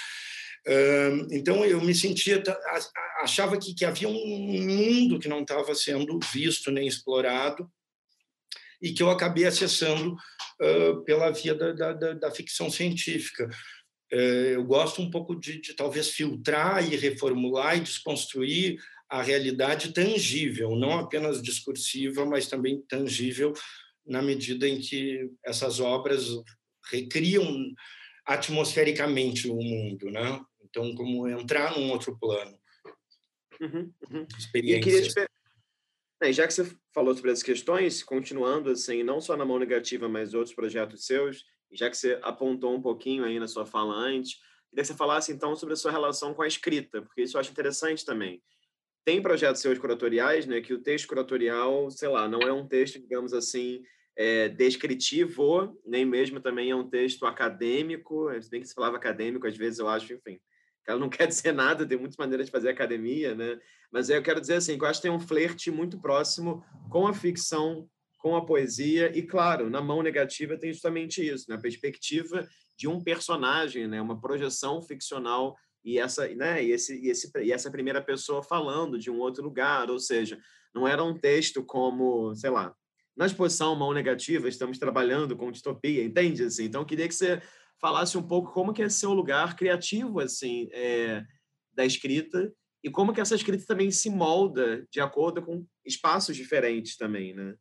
então 1.31 1.65
eu 1.65 1.81
me 1.81 1.95
sentia 1.95 2.43
achava 3.21 3.59
que, 3.59 3.75
que 3.75 3.85
havia 3.85 4.09
um 4.09 4.39
mundo 4.39 5.19
que 5.19 5.29
não 5.29 5.41
estava 5.41 5.75
sendo 5.75 6.19
visto 6.33 6.71
nem 6.71 6.87
explorado 6.87 7.71
e 8.81 8.93
que 8.93 9.03
eu 9.03 9.11
acabei 9.11 9.45
acessando 9.45 10.13
uh, 10.15 11.05
pela 11.05 11.31
via 11.31 11.55
da, 11.55 11.73
da, 11.93 12.13
da, 12.13 12.31
ficção 12.31 12.71
científica. 12.71 13.49
Uh, 14.13 14.55
eu 14.55 14.65
gosto 14.65 15.03
um 15.03 15.11
pouco 15.11 15.35
de, 15.35 15.61
de, 15.61 15.75
talvez 15.75 16.11
filtrar 16.11 16.87
e 16.87 16.97
reformular 16.97 17.77
e 17.77 17.81
desconstruir 17.81 18.79
a 19.11 19.23
realidade 19.23 19.93
tangível, 19.93 20.77
não 20.77 20.99
apenas 20.99 21.43
discursiva, 21.43 22.25
mas 22.25 22.47
também 22.47 22.83
tangível 22.89 23.53
na 24.07 24.23
medida 24.23 24.69
em 24.69 24.81
que 24.81 25.31
essas 25.45 25.81
obras 25.81 26.27
recriam 26.91 27.45
atmosfericamente 28.29 29.49
o 29.49 29.57
mundo, 29.57 30.11
né? 30.11 30.39
Então, 30.63 30.95
como 30.95 31.27
entrar 31.27 31.75
num 31.75 31.91
outro 31.91 32.17
plano. 32.19 32.59
Uhum, 33.59 33.91
uhum. 34.11 34.27
Experiência. 34.39 35.27
Já 36.31 36.47
que 36.47 36.53
você 36.53 36.71
falou 36.93 37.15
sobre 37.15 37.31
as 37.31 37.43
questões, 37.43 38.03
continuando 38.03 38.71
assim, 38.71 39.03
não 39.03 39.19
só 39.19 39.35
na 39.35 39.47
mão 39.47 39.59
negativa, 39.59 40.09
mas 40.09 40.35
outros 40.35 40.55
projetos 40.55 41.07
seus, 41.07 41.45
já 41.73 41.89
que 41.89 41.97
você 41.97 42.19
apontou 42.23 42.75
um 42.75 42.83
pouquinho 42.83 43.25
aí 43.25 43.39
na 43.39 43.49
sua 43.49 43.65
fala 43.65 43.95
antes, 43.95 44.35
queria 44.69 44.83
que 44.83 44.85
você 44.85 44.95
falasse 44.95 45.33
então 45.33 45.57
sobre 45.57 45.73
a 45.73 45.77
sua 45.77 45.91
relação 45.91 46.35
com 46.35 46.43
a 46.43 46.47
escrita, 46.47 47.01
porque 47.01 47.23
isso 47.23 47.37
eu 47.37 47.41
acho 47.41 47.51
interessante 47.51 48.05
também. 48.05 48.43
Tem 49.07 49.23
projetos 49.23 49.63
seus 49.63 49.79
curatoriais, 49.79 50.45
né, 50.45 50.61
que 50.61 50.75
o 50.75 50.83
texto 50.83 51.09
curatorial, 51.09 51.91
sei 51.91 52.09
lá, 52.09 52.29
não 52.29 52.41
é 52.41 52.53
um 52.53 52.67
texto, 52.67 53.01
digamos 53.01 53.33
assim, 53.33 53.83
é, 54.19 54.49
descritivo, 54.49 55.81
nem 55.87 56.05
mesmo 56.05 56.41
também 56.41 56.71
é 56.71 56.75
um 56.75 56.91
texto 56.91 57.25
acadêmico, 57.25 58.29
se 58.43 58.51
bem 58.51 58.61
que 58.61 58.67
se 58.67 58.75
falava 58.75 58.97
acadêmico, 58.97 59.47
às 59.47 59.57
vezes 59.57 59.79
eu 59.79 59.89
acho, 59.89 60.13
enfim, 60.13 60.41
ela 60.89 60.99
não 60.99 61.09
quer 61.09 61.29
dizer 61.29 61.53
nada, 61.53 61.87
tem 61.87 61.97
muitas 61.97 62.17
maneiras 62.17 62.47
de 62.47 62.53
fazer 62.53 62.69
academia, 62.69 63.37
né? 63.37 63.61
Mas 63.93 64.11
eu 64.11 64.21
quero 64.21 64.41
dizer 64.41 64.55
assim, 64.55 64.77
que 64.77 64.83
eu 64.83 64.89
acho 64.89 65.01
que 65.01 65.07
tem 65.07 65.17
um 65.17 65.21
flerte 65.21 65.71
muito 65.71 66.01
próximo 66.01 66.65
com 66.91 67.07
a 67.07 67.15
ficção, 67.15 67.89
com 68.19 68.35
a 68.35 68.45
poesia, 68.45 69.17
e 69.17 69.23
claro, 69.23 69.71
na 69.71 69.81
mão 69.81 70.03
negativa 70.03 70.59
tem 70.59 70.73
justamente 70.73 71.25
isso, 71.25 71.47
né? 71.49 71.55
a 71.55 71.61
perspectiva 71.61 72.47
de 72.77 72.89
um 72.89 73.01
personagem, 73.01 73.87
né? 73.87 74.03
uma 74.03 74.21
projeção 74.21 74.83
ficcional 74.83 75.57
e 75.85 75.97
essa, 75.97 76.27
né? 76.35 76.63
e, 76.63 76.73
esse, 76.73 77.01
e, 77.01 77.09
esse, 77.09 77.31
e 77.41 77.53
essa 77.53 77.71
primeira 77.71 78.03
pessoa 78.03 78.43
falando 78.43 78.99
de 78.99 79.13
um 79.13 79.21
outro 79.21 79.45
lugar, 79.45 79.89
ou 79.93 80.01
seja, 80.01 80.41
não 80.75 80.89
era 80.89 81.05
um 81.05 81.17
texto 81.17 81.65
como, 81.65 82.35
sei 82.35 82.51
lá, 82.51 82.75
na 83.19 83.27
exposição 83.27 83.75
Mão 83.75 83.93
Negativa, 83.93 84.49
estamos 84.49 84.79
trabalhando 84.79 85.37
com 85.37 85.51
distopia, 85.51 86.05
entende? 86.05 86.45
Assim, 86.45 86.67
então, 86.67 86.85
queria 86.85 87.09
que 87.09 87.15
você 87.15 87.43
falasse 87.81 88.17
um 88.17 88.23
pouco 88.23 88.53
como 88.53 88.73
que 88.73 88.81
é 88.81 88.89
seu 88.89 89.13
lugar 89.13 89.57
criativo 89.57 90.21
assim 90.21 90.69
é, 90.73 91.25
da 91.73 91.85
escrita 91.85 92.53
e 92.83 92.89
como 92.89 93.13
que 93.13 93.21
essa 93.21 93.35
escrita 93.35 93.67
também 93.67 93.91
se 93.91 94.09
molda 94.09 94.87
de 94.89 95.01
acordo 95.01 95.43
com 95.43 95.67
espaços 95.85 96.37
diferentes 96.37 96.97
também, 96.97 97.35
né? 97.35 97.57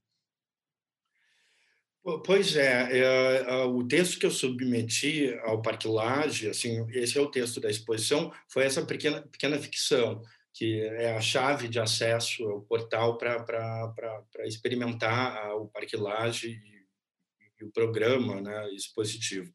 Pois 2.23 2.55
é, 2.55 2.99
é, 2.99 3.01
é, 3.41 3.63
o 3.65 3.85
texto 3.85 4.17
que 4.17 4.25
eu 4.25 4.31
submeti 4.31 5.33
ao 5.43 5.61
Parque 5.61 5.87
Laje, 5.87 6.49
assim, 6.49 6.87
esse 6.91 7.17
é 7.17 7.21
o 7.21 7.29
texto 7.29 7.59
da 7.59 7.69
exposição, 7.69 8.31
foi 8.47 8.63
essa 8.63 8.85
pequena, 8.85 9.23
pequena 9.23 9.59
ficção, 9.59 10.23
que 10.57 10.81
é 10.81 11.15
a 11.15 11.21
chave 11.21 11.67
de 11.67 11.79
acesso, 11.79 12.41
é 12.41 12.53
o 12.53 12.61
portal 12.61 13.15
para 13.15 13.93
experimentar 14.45 15.55
o 15.55 15.67
Parque 15.67 15.95
Laje 15.95 16.49
e, 16.49 17.63
e 17.63 17.65
o 17.65 17.71
programa 17.71 18.41
né, 18.41 18.67
expositivo. 18.73 19.53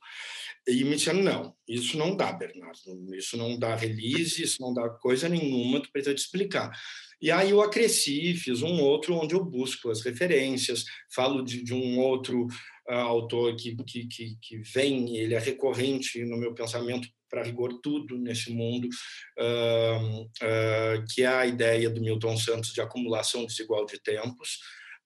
E 0.64 0.84
me 0.84 0.94
disseram, 0.94 1.20
não, 1.20 1.57
isso 1.66 1.98
não 1.98 2.14
dá, 2.14 2.32
Bernardo, 2.32 2.78
isso 3.16 3.36
não 3.36 3.59
dá 3.59 3.74
release, 3.74 4.40
isso 4.40 4.62
não 4.62 4.72
dá 4.72 4.88
coisa 4.88 5.28
nenhuma, 5.28 5.80
tu 5.82 5.90
precisa 5.90 6.14
te 6.14 6.20
explicar. 6.20 6.70
E 7.20 7.32
aí 7.32 7.50
eu 7.50 7.61
acresci, 7.61 8.34
fiz 8.34 8.62
um 8.62 8.80
outro 8.80 9.16
onde 9.16 9.34
eu 9.34 9.44
busco 9.44 9.90
as 9.90 10.03
referências, 10.03 10.84
falo 11.12 11.42
de, 11.42 11.64
de 11.64 11.74
um 11.74 11.98
outro 11.98 12.46
autor 13.01 13.57
que, 13.57 13.74
que, 13.84 14.07
que, 14.07 14.36
que, 14.40 14.59
vem, 14.59 15.16
ele 15.16 15.34
é 15.34 15.38
recorrente 15.38 16.24
no 16.24 16.36
meu 16.36 16.55
pensamento 16.55 17.09
para 17.30 17.43
rigor 17.43 17.80
tudo 17.82 18.18
nesse 18.18 18.53
mundo, 18.53 18.88
uh, 19.38 20.22
uh, 20.22 21.05
que 21.14 21.22
é 21.22 21.26
a 21.26 21.47
ideia 21.47 21.88
do 21.88 22.01
Milton 22.01 22.36
Santos 22.36 22.74
de 22.74 22.80
acumulação 22.82 23.47
desigual 23.47 23.86
de 23.86 23.99
tempos, 23.99 24.59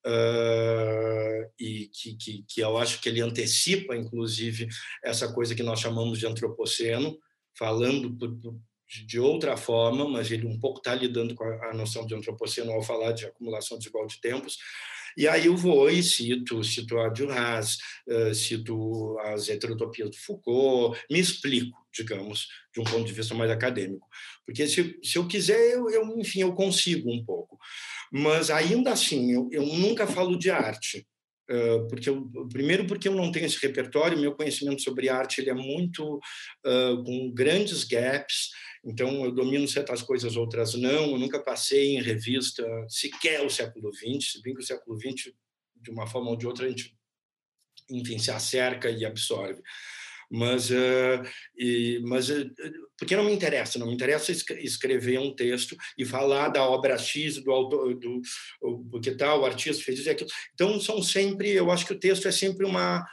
uh, 0.05 1.53
e 1.59 1.89
que, 1.93 2.17
que, 2.17 2.45
que 2.49 2.61
eu 2.61 2.77
acho 2.77 3.01
que 3.01 3.09
ele 3.09 3.21
antecipa, 3.21 3.97
inclusive, 3.97 4.67
essa 5.05 5.33
coisa 5.33 5.55
que 5.55 5.63
nós 5.63 5.79
chamamos 5.79 6.19
de 6.19 6.27
antropoceno, 6.27 7.17
falando 7.57 8.13
por, 8.17 8.37
por, 8.41 8.59
de 9.07 9.19
outra 9.19 9.57
forma, 9.57 10.09
mas 10.09 10.31
ele 10.31 10.47
um 10.47 10.59
pouco 10.59 10.79
está 10.79 10.95
lidando 10.95 11.35
com 11.35 11.45
a, 11.45 11.71
a, 11.71 11.75
noção 11.75 12.07
de 12.07 12.15
antropoceno 12.15 12.73
ao 12.73 12.83
falar 12.83 13.13
de 13.13 13.27
acumulação 13.27 13.79
desigual 13.79 14.07
de 14.07 14.21
tempos. 14.21 14.59
E 15.17 15.27
aí 15.27 15.47
eu 15.47 15.57
vou 15.57 15.89
e 15.89 16.03
cito, 16.03 16.63
cito 16.63 16.99
a 16.99 17.09
Duras, 17.09 17.79
cito 18.35 19.19
as 19.21 19.49
heterotopias 19.49 20.11
do 20.11 20.17
Foucault, 20.17 21.01
me 21.11 21.19
explico, 21.19 21.79
digamos, 21.95 22.49
de 22.75 22.81
um 22.81 22.85
ponto 22.85 23.05
de 23.05 23.13
vista 23.13 23.35
mais 23.35 23.51
acadêmico. 23.51 24.07
Porque 24.45 24.67
se, 24.69 24.99
se 25.03 25.19
eu 25.19 25.27
quiser, 25.27 25.73
eu, 25.73 25.89
eu, 25.91 26.19
enfim, 26.19 26.41
eu 26.41 26.53
consigo 26.55 27.11
um 27.11 27.25
pouco. 27.25 27.59
Mas 28.13 28.51
ainda 28.51 28.93
assim, 28.93 29.33
eu, 29.33 29.49
eu 29.51 29.65
nunca 29.65 30.07
falo 30.07 30.39
de 30.39 30.51
arte. 30.51 31.07
Uh, 31.49 31.87
porque 31.89 32.11
eu, 32.11 32.29
primeiro 32.53 32.89
porque 32.89 33.07
eu 33.07 33.15
não 33.15 33.31
tenho 33.31 33.47
esse 33.47 33.65
repertório, 33.65 34.19
meu 34.19 34.35
conhecimento 34.35 34.83
sobre 34.83 35.09
arte 35.09 35.41
ele 35.41 35.51
é 35.51 35.55
muito 35.55 36.17
uh, 36.17 37.05
com 37.05 37.31
grandes 37.33 37.85
gaps, 37.85 38.51
então 38.87 39.25
eu 39.25 39.33
domino 39.33 39.67
certas 39.67 40.01
coisas, 40.01 40.37
outras 40.37 40.75
não. 40.75 41.11
Eu 41.11 41.19
nunca 41.19 41.43
passei 41.43 41.97
em 41.97 42.03
revista 42.03 42.65
sequer 42.89 43.45
o 43.45 43.51
século 43.51 43.93
XX, 43.93 44.33
se 44.33 44.43
bem 44.43 44.55
que 44.55 44.63
o 44.63 44.67
século 44.67 44.99
XX 44.99 45.33
de 45.75 45.91
uma 45.91 46.07
forma 46.07 46.31
ou 46.31 46.37
de 46.37 46.47
outra 46.47 46.67
a 46.67 46.69
gente, 46.69 46.97
enfim, 47.91 48.19
se 48.19 48.31
acerca 48.31 48.89
e 48.91 49.05
absorve 49.05 49.61
mas, 50.31 50.71
uh, 50.71 51.23
e, 51.57 52.01
mas 52.05 52.29
uh, 52.29 52.51
porque 52.99 53.17
não 53.17 53.25
me 53.25 53.33
interessa, 53.33 53.79
não 53.79 53.87
me 53.87 53.95
interessa 53.95 54.33
escrever 54.33 55.19
um 55.19 55.35
texto 55.35 55.77
e 55.97 56.05
falar 56.05 56.49
da 56.49 56.65
obra 56.65 56.99
X 56.99 57.43
do 57.43 57.51
autor, 57.51 57.95
do, 57.95 58.21
porque 58.91 59.13
tal 59.13 59.41
o 59.41 59.45
artista 59.45 59.85
fez 59.85 60.01
isso 60.01 60.09
e 60.09 60.11
aquilo. 60.11 60.31
Então 60.55 60.81
são 60.81 61.03
sempre, 61.03 61.51
eu 61.51 61.71
acho 61.71 61.87
que 61.87 61.93
o 61.93 61.99
texto 61.99 62.27
é 62.27 62.33
sempre 62.33 62.67
uma 62.67 63.07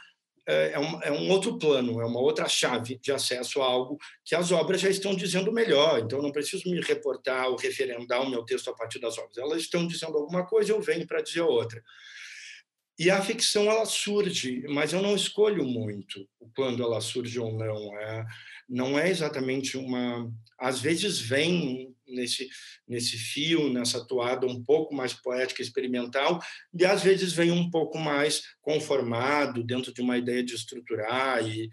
é, 0.46 0.72
é 0.72 0.78
um, 0.78 1.02
é 1.02 1.12
um 1.12 1.30
outro 1.30 1.58
plano, 1.58 2.00
é 2.00 2.04
uma 2.04 2.20
outra 2.20 2.48
chave 2.48 2.98
de 2.98 3.12
acesso 3.12 3.62
a 3.62 3.66
algo 3.66 3.98
que 4.24 4.34
as 4.34 4.52
obras 4.52 4.80
já 4.80 4.90
estão 4.90 5.14
dizendo 5.14 5.52
melhor. 5.52 6.00
Então, 6.00 6.20
não 6.20 6.32
preciso 6.32 6.70
me 6.70 6.80
reportar 6.80 7.48
ou 7.48 7.56
referendar 7.56 8.22
o 8.22 8.28
meu 8.28 8.44
texto 8.44 8.68
a 8.68 8.74
partir 8.74 8.98
das 8.98 9.16
obras. 9.18 9.38
Elas 9.38 9.62
estão 9.62 9.86
dizendo 9.86 10.16
alguma 10.16 10.46
coisa, 10.46 10.72
eu 10.72 10.80
venho 10.80 11.06
para 11.06 11.22
dizer 11.22 11.40
outra. 11.40 11.82
E 12.98 13.10
a 13.10 13.20
ficção 13.20 13.64
ela 13.64 13.84
surge, 13.86 14.62
mas 14.68 14.92
eu 14.92 15.02
não 15.02 15.16
escolho 15.16 15.64
muito 15.64 16.28
quando 16.54 16.82
ela 16.82 17.00
surge 17.00 17.40
ou 17.40 17.52
não. 17.52 17.98
É, 17.98 18.24
não 18.68 18.98
é 18.98 19.10
exatamente 19.10 19.76
uma. 19.76 20.30
Às 20.58 20.80
vezes 20.80 21.18
vem 21.18 21.93
nesse 22.06 22.48
nesse 22.86 23.16
fio, 23.16 23.72
nessa 23.72 24.06
toada 24.06 24.46
um 24.46 24.62
pouco 24.62 24.94
mais 24.94 25.12
poética, 25.12 25.62
experimental, 25.62 26.40
e 26.72 26.84
às 26.84 27.02
vezes 27.02 27.32
vem 27.32 27.50
um 27.50 27.70
pouco 27.70 27.98
mais 27.98 28.42
conformado 28.60 29.64
dentro 29.64 29.92
de 29.92 30.00
uma 30.00 30.18
ideia 30.18 30.42
de 30.42 30.54
estruturar 30.54 31.46
e 31.46 31.70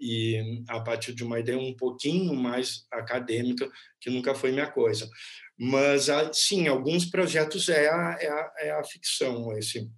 e 0.00 0.64
a 0.66 0.80
partir 0.80 1.12
de 1.12 1.22
uma 1.22 1.38
ideia 1.38 1.58
um 1.58 1.76
pouquinho 1.76 2.34
mais 2.34 2.86
acadêmica, 2.90 3.70
que 4.00 4.08
nunca 4.08 4.34
foi 4.34 4.50
minha 4.50 4.70
coisa. 4.70 5.08
Mas, 5.58 6.06
sim, 6.32 6.66
alguns 6.68 7.04
projetos 7.04 7.68
é 7.68 7.86
a, 7.88 8.16
é 8.18 8.28
a, 8.28 8.52
é 8.60 8.70
a 8.70 8.82
ficção, 8.82 9.52
esse 9.58 9.90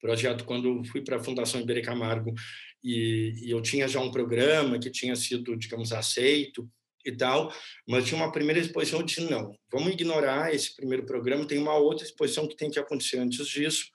projeto 0.00 0.44
quando 0.44 0.84
fui 0.84 1.00
para 1.02 1.16
a 1.16 1.22
Fundação 1.22 1.60
Iberê 1.60 1.80
Camargo 1.80 2.34
e, 2.82 3.32
e, 3.44 3.50
eu 3.52 3.62
tinha 3.62 3.86
já 3.86 4.00
um 4.00 4.10
programa 4.10 4.80
que 4.80 4.90
tinha 4.90 5.14
sido, 5.14 5.56
digamos, 5.56 5.92
aceito 5.92 6.68
e 7.04 7.12
tal, 7.12 7.52
mas 7.88 8.04
tinha 8.04 8.20
uma 8.20 8.32
primeira 8.32 8.60
exposição, 8.60 9.00
eu 9.00 9.06
disse, 9.06 9.28
não, 9.28 9.56
vamos 9.70 9.92
ignorar 9.92 10.54
esse 10.54 10.74
primeiro 10.74 11.04
programa, 11.04 11.46
tem 11.46 11.58
uma 11.58 11.74
outra 11.74 12.04
exposição 12.04 12.46
que 12.46 12.56
tem 12.56 12.70
que 12.70 12.78
acontecer 12.78 13.18
antes 13.18 13.46
disso, 13.46 13.86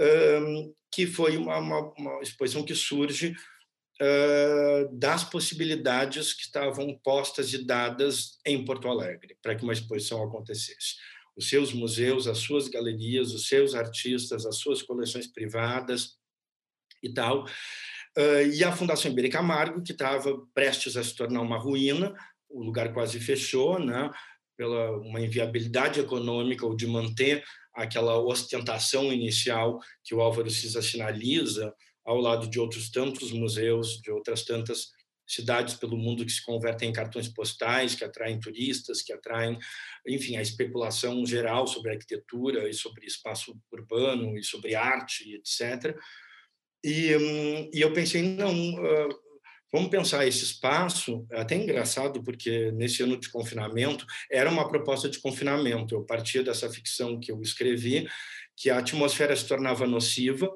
um, 0.00 0.74
que 0.92 1.06
foi 1.06 1.36
uma, 1.36 1.58
uma, 1.58 1.92
uma, 1.96 2.20
exposição 2.20 2.64
que 2.64 2.74
surge 2.74 3.34
uh, 4.00 4.98
das 4.98 5.24
possibilidades 5.24 6.32
que 6.32 6.42
estavam 6.42 6.98
postas 7.02 7.52
e 7.52 7.64
dadas 7.64 8.38
em 8.44 8.64
Porto 8.64 8.88
Alegre 8.88 9.36
para 9.42 9.54
que 9.54 9.62
uma 9.62 9.72
exposição 9.72 10.22
acontecesse 10.22 10.96
os 11.36 11.48
seus 11.48 11.72
museus, 11.72 12.26
as 12.26 12.38
suas 12.38 12.68
galerias, 12.68 13.32
os 13.32 13.48
seus 13.48 13.74
artistas, 13.74 14.46
as 14.46 14.58
suas 14.58 14.82
coleções 14.82 15.26
privadas 15.26 16.16
e 17.02 17.12
tal. 17.12 17.44
E 18.52 18.62
a 18.62 18.70
Fundação 18.70 19.10
Iberê 19.10 19.28
Camargo, 19.28 19.82
que 19.82 19.92
estava 19.92 20.32
prestes 20.54 20.96
a 20.96 21.02
se 21.02 21.14
tornar 21.14 21.40
uma 21.40 21.58
ruína, 21.58 22.14
o 22.48 22.62
lugar 22.62 22.92
quase 22.92 23.18
fechou, 23.20 23.78
né? 23.78 24.10
pela 24.56 24.92
uma 24.98 25.20
inviabilidade 25.20 26.00
econômica 26.00 26.64
ou 26.66 26.76
de 26.76 26.86
manter 26.86 27.44
aquela 27.74 28.18
ostentação 28.18 29.12
inicial 29.12 29.80
que 30.04 30.14
o 30.14 30.20
Álvaro 30.20 30.50
Cisa 30.50 30.80
sinaliza 30.80 31.74
ao 32.04 32.18
lado 32.18 32.48
de 32.48 32.60
outros 32.60 32.90
tantos 32.90 33.32
museus, 33.32 34.00
de 34.00 34.10
outras 34.10 34.44
tantas 34.44 34.92
cidades 35.26 35.74
pelo 35.74 35.96
mundo 35.96 36.24
que 36.24 36.32
se 36.32 36.44
convertem 36.44 36.90
em 36.90 36.92
cartões 36.92 37.28
postais, 37.28 37.94
que 37.94 38.04
atraem 38.04 38.38
turistas, 38.38 39.02
que 39.02 39.12
atraem, 39.12 39.58
enfim, 40.06 40.36
a 40.36 40.42
especulação 40.42 41.24
geral 41.24 41.66
sobre 41.66 41.92
arquitetura 41.92 42.68
e 42.68 42.74
sobre 42.74 43.06
espaço 43.06 43.58
urbano 43.72 44.36
e 44.36 44.44
sobre 44.44 44.74
arte, 44.74 45.34
etc. 45.34 45.96
E, 46.84 47.16
hum, 47.16 47.70
e 47.72 47.80
eu 47.80 47.92
pensei, 47.94 48.22
não, 48.22 48.52
uh, 48.52 49.23
vamos 49.74 49.90
pensar 49.90 50.24
esse 50.24 50.44
espaço, 50.44 51.26
é 51.32 51.40
até 51.40 51.56
engraçado, 51.56 52.22
porque 52.22 52.70
nesse 52.70 53.02
ano 53.02 53.18
de 53.18 53.28
confinamento, 53.28 54.06
era 54.30 54.48
uma 54.48 54.68
proposta 54.68 55.08
de 55.08 55.18
confinamento, 55.18 55.96
eu 55.96 56.04
partia 56.04 56.44
dessa 56.44 56.70
ficção 56.70 57.18
que 57.18 57.32
eu 57.32 57.42
escrevi, 57.42 58.06
que 58.56 58.70
a 58.70 58.78
atmosfera 58.78 59.34
se 59.34 59.48
tornava 59.48 59.84
nociva, 59.84 60.48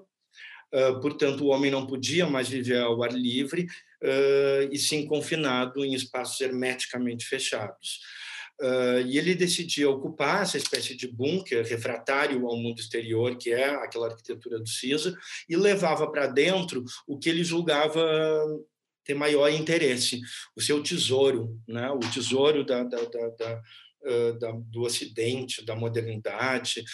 portanto, 1.03 1.43
o 1.43 1.49
homem 1.49 1.69
não 1.69 1.85
podia 1.85 2.29
mais 2.29 2.49
viver 2.49 2.79
ao 2.79 3.03
ar 3.03 3.13
livre 3.13 3.67
e 4.71 4.79
sim 4.79 5.05
confinado 5.05 5.85
em 5.85 5.95
espaços 5.95 6.41
hermeticamente 6.41 7.27
fechados. 7.27 7.99
E 9.05 9.19
ele 9.19 9.35
decidia 9.35 9.91
ocupar 9.91 10.43
essa 10.43 10.57
espécie 10.57 10.95
de 10.95 11.09
bunker 11.09 11.67
refratário 11.67 12.47
ao 12.47 12.57
mundo 12.57 12.79
exterior, 12.79 13.37
que 13.37 13.51
é 13.51 13.69
aquela 13.69 14.07
arquitetura 14.07 14.61
do 14.61 14.69
CISA, 14.69 15.13
e 15.49 15.57
levava 15.57 16.09
para 16.09 16.29
dentro 16.29 16.85
o 17.05 17.19
que 17.19 17.29
ele 17.29 17.43
julgava 17.43 18.01
ter 19.09 19.15
maior 19.15 19.51
interesse, 19.51 20.21
o 20.55 20.61
seu 20.61 20.83
tesouro, 20.83 21.59
né? 21.67 21.91
o 21.91 21.99
tesouro 21.99 22.63
da, 22.63 22.85
da, 22.85 22.99
da, 23.07 23.29
da 23.31 23.63
do 24.67 24.83
Ocidente, 24.83 25.65
da 25.65 25.75
modernidade. 25.75 26.85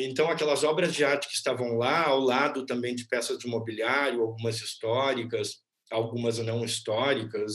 Então, 0.00 0.28
aquelas 0.28 0.64
obras 0.64 0.92
de 0.92 1.04
arte 1.04 1.28
que 1.28 1.34
estavam 1.34 1.76
lá, 1.76 2.06
ao 2.06 2.20
lado 2.20 2.66
também 2.66 2.96
de 2.96 3.06
peças 3.06 3.38
de 3.38 3.46
mobiliário, 3.46 4.22
algumas 4.22 4.60
históricas, 4.60 5.62
algumas 5.90 6.38
não 6.38 6.64
históricas, 6.64 7.52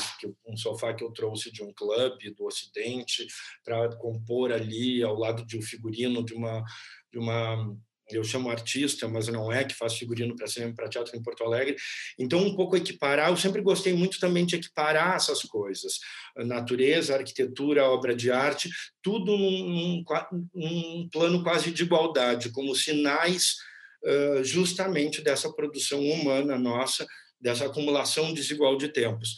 um 0.48 0.56
sofá 0.56 0.94
que 0.94 1.04
eu 1.04 1.12
trouxe 1.12 1.52
de 1.52 1.62
um 1.64 1.74
clube 1.74 2.34
do 2.34 2.46
Ocidente 2.46 3.26
para 3.64 3.96
compor 3.98 4.52
ali 4.52 5.04
ao 5.04 5.16
lado 5.16 5.46
de 5.46 5.58
um 5.58 5.62
figurino 5.62 6.24
de 6.24 6.34
uma 6.34 6.64
de 7.12 7.20
uma 7.20 7.76
eu 8.16 8.24
chamo 8.24 8.50
artista, 8.50 9.08
mas 9.08 9.28
não 9.28 9.52
é 9.52 9.64
que 9.64 9.74
faz 9.74 9.96
figurino 9.96 10.36
para 10.36 10.48
cinema 10.48 10.74
para 10.74 10.90
teatro 10.90 11.16
em 11.16 11.22
Porto 11.22 11.44
Alegre. 11.44 11.76
Então 12.18 12.40
um 12.40 12.56
pouco 12.56 12.76
equiparar, 12.76 13.30
eu 13.30 13.38
sempre 13.38 13.62
gostei 13.62 13.94
muito 13.94 14.20
também 14.20 14.46
de 14.46 14.56
equiparar 14.56 15.16
essas 15.16 15.42
coisas, 15.42 16.00
natureza, 16.38 17.16
arquitetura, 17.16 17.90
obra 17.90 18.16
de 18.16 18.32
arte, 18.32 18.70
tudo 19.02 19.38
num, 19.38 20.04
num, 20.04 20.50
num 20.54 21.10
plano 21.12 21.44
quase 21.44 21.72
de 21.72 21.84
igualdade, 21.84 22.52
como 22.52 22.76
sinais 22.76 23.56
uh, 24.04 24.44
justamente 24.44 25.22
dessa 25.22 25.52
produção 25.52 26.00
humana 26.02 26.58
nossa 26.58 27.06
dessa 27.42 27.66
acumulação 27.66 28.34
desigual 28.34 28.78
de 28.78 28.90
tempos. 28.90 29.36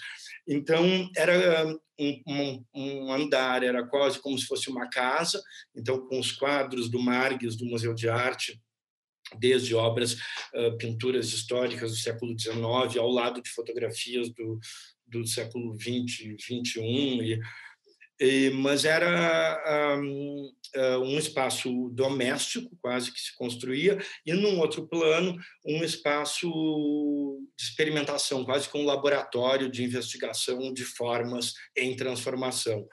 Então, 0.48 1.10
era 1.16 1.74
um, 2.04 2.24
um, 2.28 2.66
um, 2.74 3.14
andar, 3.14 3.64
era 3.64 3.86
quase 3.86 4.20
como 4.20 4.38
se 4.38 4.46
fosse 4.46 4.70
uma 4.70 4.90
casa, 4.90 5.42
então, 5.76 6.06
com 6.08 6.20
os 6.20 6.32
quadros 6.32 6.90
do 6.90 7.00
Margues, 7.00 7.56
do 7.56 7.66
Museu 7.66 7.94
de 7.94 8.10
Arte, 8.10 8.62
desde 9.40 9.74
obras, 9.74 10.14
uh, 10.54 10.78
pinturas 10.78 11.32
históricas 11.32 11.92
do 11.92 11.98
século 11.98 12.38
XIX, 12.38 12.98
ao 12.98 13.10
lado 13.10 13.42
de 13.42 13.50
fotografias 13.50 14.30
do, 14.30 14.60
do 15.08 15.26
século 15.26 15.76
XX, 15.80 16.36
XXI, 16.40 16.82
e 16.82 17.40
mas 18.54 18.86
era 18.86 20.00
um, 20.02 20.52
um 21.02 21.18
espaço 21.18 21.90
doméstico, 21.90 22.78
quase 22.82 23.12
que 23.12 23.20
se 23.20 23.36
construía, 23.36 23.98
e 24.26 24.34
num 24.34 24.60
outro 24.60 24.88
plano, 24.88 25.38
um 25.66 25.84
espaço 25.84 26.48
de 27.58 27.64
experimentação, 27.64 28.46
quase 28.46 28.70
que 28.70 28.78
um 28.78 28.86
laboratório 28.86 29.70
de 29.70 29.84
investigação 29.84 30.74
de 30.74 30.84
formas 30.84 31.54
em 31.76 31.96
transformação. 31.96 32.88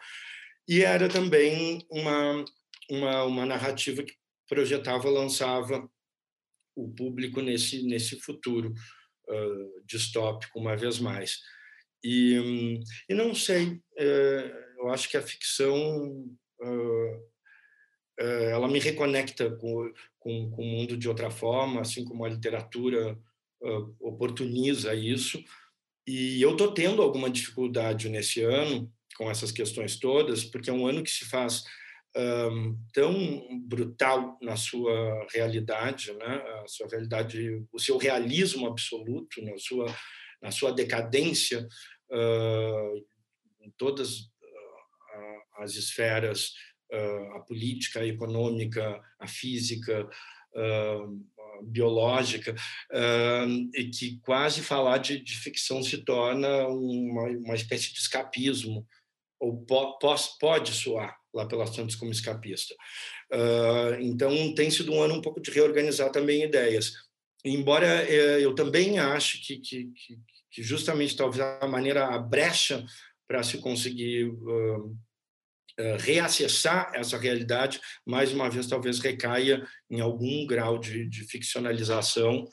E 0.69 0.83
era 0.83 1.09
também 1.09 1.85
uma, 1.91 2.45
uma, 2.91 3.25
uma 3.25 3.47
narrativa 3.47 4.03
que 4.03 4.15
projetava, 4.49 5.09
lançava 5.09 5.89
o 6.77 6.89
público 6.93 7.41
nesse, 7.41 7.83
nesse 7.83 8.19
futuro 8.21 8.73
uh, 9.29 9.85
distópico, 9.87 10.59
uma 10.59 10.77
vez 10.77 10.99
mais. 10.99 11.39
E, 12.03 12.81
e 13.09 13.15
não 13.15 13.35
sei, 13.35 13.67
uh, 13.67 14.70
eu 14.81 14.89
acho 14.89 15.09
que 15.09 15.17
a 15.17 15.23
ficção 15.23 16.27
uh, 16.61 17.17
uh, 18.21 18.45
ela 18.51 18.69
me 18.69 18.79
reconecta 18.79 19.51
com, 19.57 19.93
com, 20.19 20.51
com, 20.51 20.63
o 20.63 20.67
mundo 20.67 20.97
de 20.97 21.09
outra 21.09 21.31
forma, 21.31 21.81
assim 21.81 22.05
como 22.05 22.25
a 22.25 22.29
literatura 22.29 23.19
uh, 23.63 23.97
oportuniza 24.01 24.95
isso. 24.95 25.43
E 26.07 26.41
eu 26.41 26.53
estou 26.53 26.73
tendo 26.73 27.03
alguma 27.03 27.31
dificuldade 27.31 28.09
nesse 28.09 28.43
ano 28.43 28.91
com 29.17 29.31
essas 29.31 29.53
questões 29.53 29.99
todas, 29.99 30.45
porque 30.45 30.71
é 30.71 30.73
um 30.73 30.87
ano 30.87 31.03
que 31.03 31.11
se 31.11 31.27
faz 31.27 31.65
um, 32.17 32.77
tão 32.93 33.61
brutal 33.61 34.39
na 34.41 34.57
sua 34.57 35.27
realidade, 35.33 36.13
né? 36.15 36.43
a 36.65 36.67
sua 36.67 36.89
realidade, 36.89 37.65
o 37.73 37.79
seu 37.79 37.97
realismo 37.99 38.67
absoluto, 38.67 39.43
na 39.43 39.57
sua, 39.59 39.95
na 40.43 40.51
sua 40.51 40.73
decadência 40.73 41.69
uh, 42.11 43.07
em 43.61 43.71
todas 43.77 44.30
as 45.61 45.75
esferas, 45.75 46.53
uh, 46.93 47.37
a 47.37 47.41
política, 47.41 48.01
a 48.01 48.07
econômica, 48.07 49.01
a 49.19 49.27
física, 49.27 50.09
biológica, 51.63 52.57
e 53.73 53.85
que 53.85 54.19
quase 54.23 54.63
falar 54.63 54.99
de, 54.99 55.21
de 55.21 55.37
ficção 55.37 55.81
se 55.81 55.99
torna 55.99 56.67
uma, 56.67 57.23
uma 57.23 57.55
espécie 57.55 57.93
de 57.93 58.01
escapismo, 58.01 58.85
ou 59.39 59.65
po, 59.65 59.97
pode 60.41 60.73
soar 60.73 61.17
lá 61.33 61.47
pelas 61.47 61.71
tantas 61.71 61.95
como 61.95 62.11
escapista. 62.11 62.75
Então, 64.01 64.53
tem 64.57 64.73
sido 64.73 64.93
um 64.93 65.01
ano 65.01 65.15
um 65.15 65.23
pouco 65.23 65.41
de 65.41 65.53
reorganizar 65.53 66.11
também 66.11 66.43
ideias. 66.43 66.95
Embora 67.45 68.05
uh, 68.05 68.41
eu 68.41 68.55
também 68.55 68.99
ache 68.99 69.39
que, 69.39 69.59
que, 69.59 69.91
que, 70.51 70.63
justamente 70.63 71.17
talvez 71.17 71.41
a 71.61 71.67
maneira, 71.67 72.07
a 72.07 72.19
brecha 72.19 72.85
para 73.27 73.43
se 73.43 73.59
conseguir 73.59 74.27
uh, 74.27 74.97
reacessar 75.99 76.91
essa 76.95 77.19
realidade, 77.19 77.81
mais 78.07 78.33
uma 78.33 78.49
vez, 78.49 78.67
talvez 78.67 78.99
recaia 78.99 79.67
em 79.91 80.01
algum 80.01 80.47
grau 80.47 80.79
de, 80.79 81.09
de 81.09 81.25
ficcionalização 81.25 82.47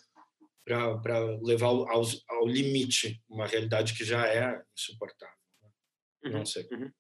para 0.66 1.20
levar 1.42 1.68
ao, 1.68 1.88
ao, 1.88 2.48
limite 2.48 3.24
uma 3.30 3.48
realidade 3.48 3.94
que 3.94 4.04
já 4.04 4.28
é 4.28 4.62
insuportável. 4.78 5.36
Né? 5.62 5.70
Não 6.32 6.40
uhum, 6.40 6.46
sei. 6.46 6.68
Uhum. 6.72 6.92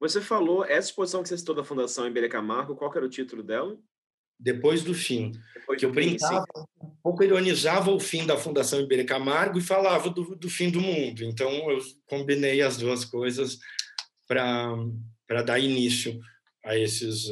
Você 0.00 0.20
falou, 0.20 0.64
essa 0.64 0.88
exposição 0.88 1.22
que 1.22 1.28
você 1.28 1.38
citou 1.38 1.54
da 1.54 1.64
Fundação 1.64 2.06
Iberê 2.06 2.28
Camargo, 2.28 2.76
qual 2.76 2.92
era 2.94 3.04
o 3.04 3.10
título 3.10 3.42
dela? 3.42 3.76
Depois 4.38 4.82
do 4.82 4.94
fim. 4.94 5.32
Depois 5.54 5.78
que 5.78 5.86
eu 5.86 5.92
brincava, 5.92 6.44
um 6.80 6.96
pouco 7.02 7.22
ironizava 7.22 7.90
o 7.92 8.00
fim 8.00 8.26
da 8.26 8.36
Fundação 8.36 8.80
Iberê 8.80 9.04
Camargo 9.04 9.58
e 9.58 9.62
falava 9.62 10.10
do, 10.10 10.36
do 10.36 10.50
fim 10.50 10.70
do 10.70 10.80
mundo. 10.80 11.22
Então, 11.22 11.70
eu 11.70 11.78
combinei 12.06 12.62
as 12.62 12.76
duas 12.76 13.04
coisas 13.04 13.58
para 14.26 14.74
dar 15.40 15.58
início 15.58 16.20
a 16.64 16.76
esses, 16.76 17.30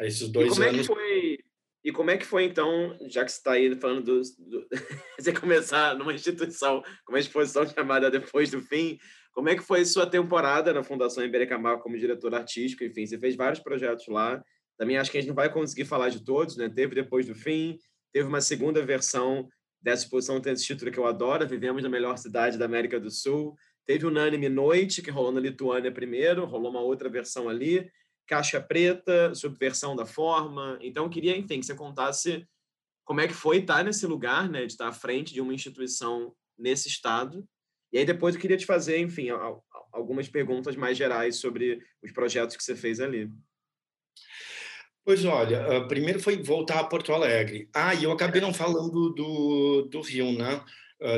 a 0.00 0.06
esses 0.06 0.28
dois 0.28 0.46
e 0.46 0.50
como 0.50 0.62
anos. 0.62 0.78
É 0.78 0.80
que 0.80 0.86
foi, 0.86 1.38
e 1.84 1.92
como 1.92 2.10
é 2.10 2.16
que 2.16 2.24
foi, 2.24 2.44
então, 2.44 2.96
já 3.08 3.24
que 3.24 3.32
você 3.32 3.38
está 3.38 3.52
aí 3.52 3.74
falando 3.74 4.04
do, 4.04 4.22
do 4.22 4.66
você 5.18 5.32
começar 5.32 5.96
numa 5.96 6.14
instituição 6.14 6.82
uma 7.08 7.18
exposição 7.18 7.66
chamada 7.66 8.10
Depois 8.10 8.50
do 8.50 8.62
Fim, 8.62 8.96
como 9.32 9.48
é 9.48 9.56
que 9.56 9.62
foi 9.62 9.84
sua 9.84 10.06
temporada 10.06 10.72
na 10.72 10.84
Fundação 10.84 11.24
Iberê 11.24 11.46
Camargo 11.46 11.82
como 11.82 11.98
diretor 11.98 12.34
artístico? 12.34 12.84
Enfim, 12.84 13.04
você 13.04 13.18
fez 13.18 13.34
vários 13.34 13.60
projetos 13.60 14.06
lá. 14.08 14.42
Também 14.78 14.96
acho 14.96 15.10
que 15.10 15.18
a 15.18 15.20
gente 15.20 15.28
não 15.28 15.34
vai 15.34 15.52
conseguir 15.52 15.84
falar 15.84 16.10
de 16.10 16.24
todos, 16.24 16.56
né? 16.56 16.68
Teve 16.68 16.94
Depois 16.94 17.26
do 17.26 17.34
Fim, 17.34 17.76
teve 18.12 18.28
uma 18.28 18.40
segunda 18.40 18.84
versão 18.84 19.48
dessa 19.82 20.04
exposição 20.04 20.40
tem 20.40 20.52
esse 20.52 20.64
título 20.64 20.92
que 20.92 20.98
eu 20.98 21.06
adoro, 21.06 21.46
Vivemos 21.46 21.82
na 21.82 21.88
Melhor 21.88 22.16
Cidade 22.16 22.56
da 22.56 22.66
América 22.66 23.00
do 23.00 23.10
Sul. 23.10 23.56
Teve 23.86 24.06
Unânime 24.06 24.48
Noite, 24.48 25.02
que 25.02 25.10
rolou 25.10 25.32
na 25.32 25.40
Lituânia 25.40 25.92
primeiro, 25.92 26.44
rolou 26.44 26.70
uma 26.70 26.80
outra 26.80 27.08
versão 27.08 27.48
ali. 27.48 27.90
Caixa 28.26 28.60
Preta, 28.60 29.34
Subversão 29.34 29.96
da 29.96 30.06
Forma. 30.06 30.78
Então, 30.80 31.04
eu 31.04 31.10
queria, 31.10 31.36
enfim, 31.36 31.60
que 31.60 31.66
você 31.66 31.74
contasse 31.74 32.46
como 33.04 33.20
é 33.20 33.26
que 33.26 33.34
foi 33.34 33.58
estar 33.58 33.84
nesse 33.84 34.06
lugar, 34.06 34.48
né? 34.48 34.64
De 34.64 34.72
estar 34.72 34.88
à 34.88 34.92
frente 34.92 35.34
de 35.34 35.40
uma 35.40 35.52
instituição 35.52 36.34
nesse 36.56 36.88
estado 36.88 37.46
e 37.92 37.98
aí 37.98 38.06
depois 38.06 38.34
eu 38.34 38.40
queria 38.40 38.56
te 38.56 38.64
fazer, 38.64 38.98
enfim, 38.98 39.28
algumas 39.92 40.26
perguntas 40.26 40.74
mais 40.74 40.96
gerais 40.96 41.36
sobre 41.36 41.78
os 42.02 42.10
projetos 42.10 42.56
que 42.56 42.64
você 42.64 42.74
fez 42.74 43.00
ali. 43.00 43.30
Pois 45.04 45.24
olha, 45.24 45.66
ah, 45.66 45.86
primeiro 45.86 46.18
foi 46.18 46.42
voltar 46.42 46.80
a 46.80 46.84
Porto 46.84 47.12
Alegre. 47.12 47.68
Ah, 47.74 47.94
e 47.94 48.04
eu 48.04 48.12
acabei 48.12 48.40
não 48.40 48.54
falando 48.54 49.10
do, 49.10 49.82
do 49.90 50.00
Rio, 50.00 50.32
né? 50.32 50.64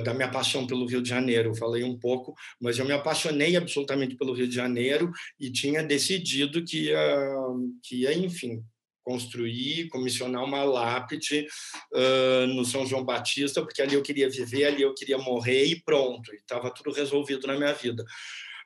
Da 0.05 0.15
minha 0.15 0.31
paixão 0.31 0.67
pelo 0.67 0.87
Rio 0.87 1.03
de 1.03 1.09
Janeiro. 1.09 1.51
Eu 1.51 1.55
falei 1.55 1.85
um 1.85 1.99
pouco, 1.99 2.35
mas 2.61 2.79
eu 2.79 2.85
me 2.85 2.93
apaixonei 2.93 3.57
absolutamente 3.57 4.17
pelo 4.17 4.33
Rio 4.33 4.49
de 4.49 4.55
Janeiro 4.55 5.11
e 5.39 5.51
tinha 5.51 5.83
decidido 5.83 6.65
que 6.65 6.85
ia, 6.87 7.37
que 7.83 8.03
ia 8.03 8.17
enfim, 8.17 8.65
construir, 9.05 9.89
comissionar 9.89 10.43
uma 10.43 10.65
lápide 10.65 11.47
uh, 11.93 12.47
no 12.47 12.65
São 12.65 12.87
João 12.87 13.05
Batista, 13.05 13.63
porque 13.63 13.83
ali 13.83 13.95
eu 13.95 14.03
queria 14.03 14.29
viver, 14.31 14.65
ali 14.65 14.83
eu 14.83 14.95
queria 14.95 15.19
morrer 15.19 15.67
e 15.67 15.83
pronto, 15.83 16.35
estava 16.35 16.71
tudo 16.71 16.91
resolvido 16.91 17.47
na 17.47 17.57
minha 17.57 17.75
vida. 17.75 18.03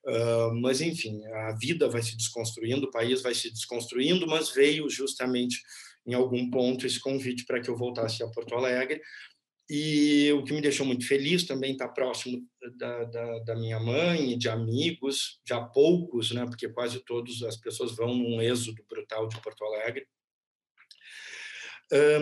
Uh, 0.07 0.55
mas, 0.63 0.81
enfim, 0.81 1.21
a 1.27 1.53
vida 1.61 1.89
vai 1.89 2.01
se 2.01 2.17
desconstruindo, 2.17 2.87
o 2.87 2.91
país 2.91 3.21
vai 3.21 3.35
se 3.35 3.51
desconstruindo, 3.51 4.27
mas 4.27 4.51
veio 4.51 4.89
justamente 4.89 5.61
em 6.07 6.15
algum 6.15 6.49
ponto 6.49 6.87
esse 6.87 7.01
convite 7.01 7.45
para 7.45 7.61
que 7.61 7.69
eu 7.69 7.77
voltasse 7.77 8.23
a 8.23 8.29
Porto 8.29 8.55
Alegre. 8.55 9.03
E 9.71 10.33
o 10.33 10.43
que 10.45 10.53
me 10.53 10.63
deixou 10.63 10.87
muito 10.87 11.07
feliz 11.07 11.45
também 11.45 11.73
estar 11.73 11.89
tá 11.89 11.93
próximo 11.93 12.43
da, 12.77 13.05
da, 13.05 13.39
da, 13.41 13.57
minha 13.57 13.79
mãe 13.79 14.39
de 14.39 14.49
amigos, 14.49 15.41
já 15.47 15.61
poucos, 15.61 16.31
né, 16.31 16.47
porque 16.47 16.69
quase 16.71 17.01
todas 17.05 17.43
as 17.43 17.57
pessoas 17.57 17.95
vão 17.95 18.15
num 18.15 18.41
êxodo 18.41 18.83
brutal 18.89 19.29
de 19.29 19.39
Porto 19.43 19.65
Alegre 19.65 20.07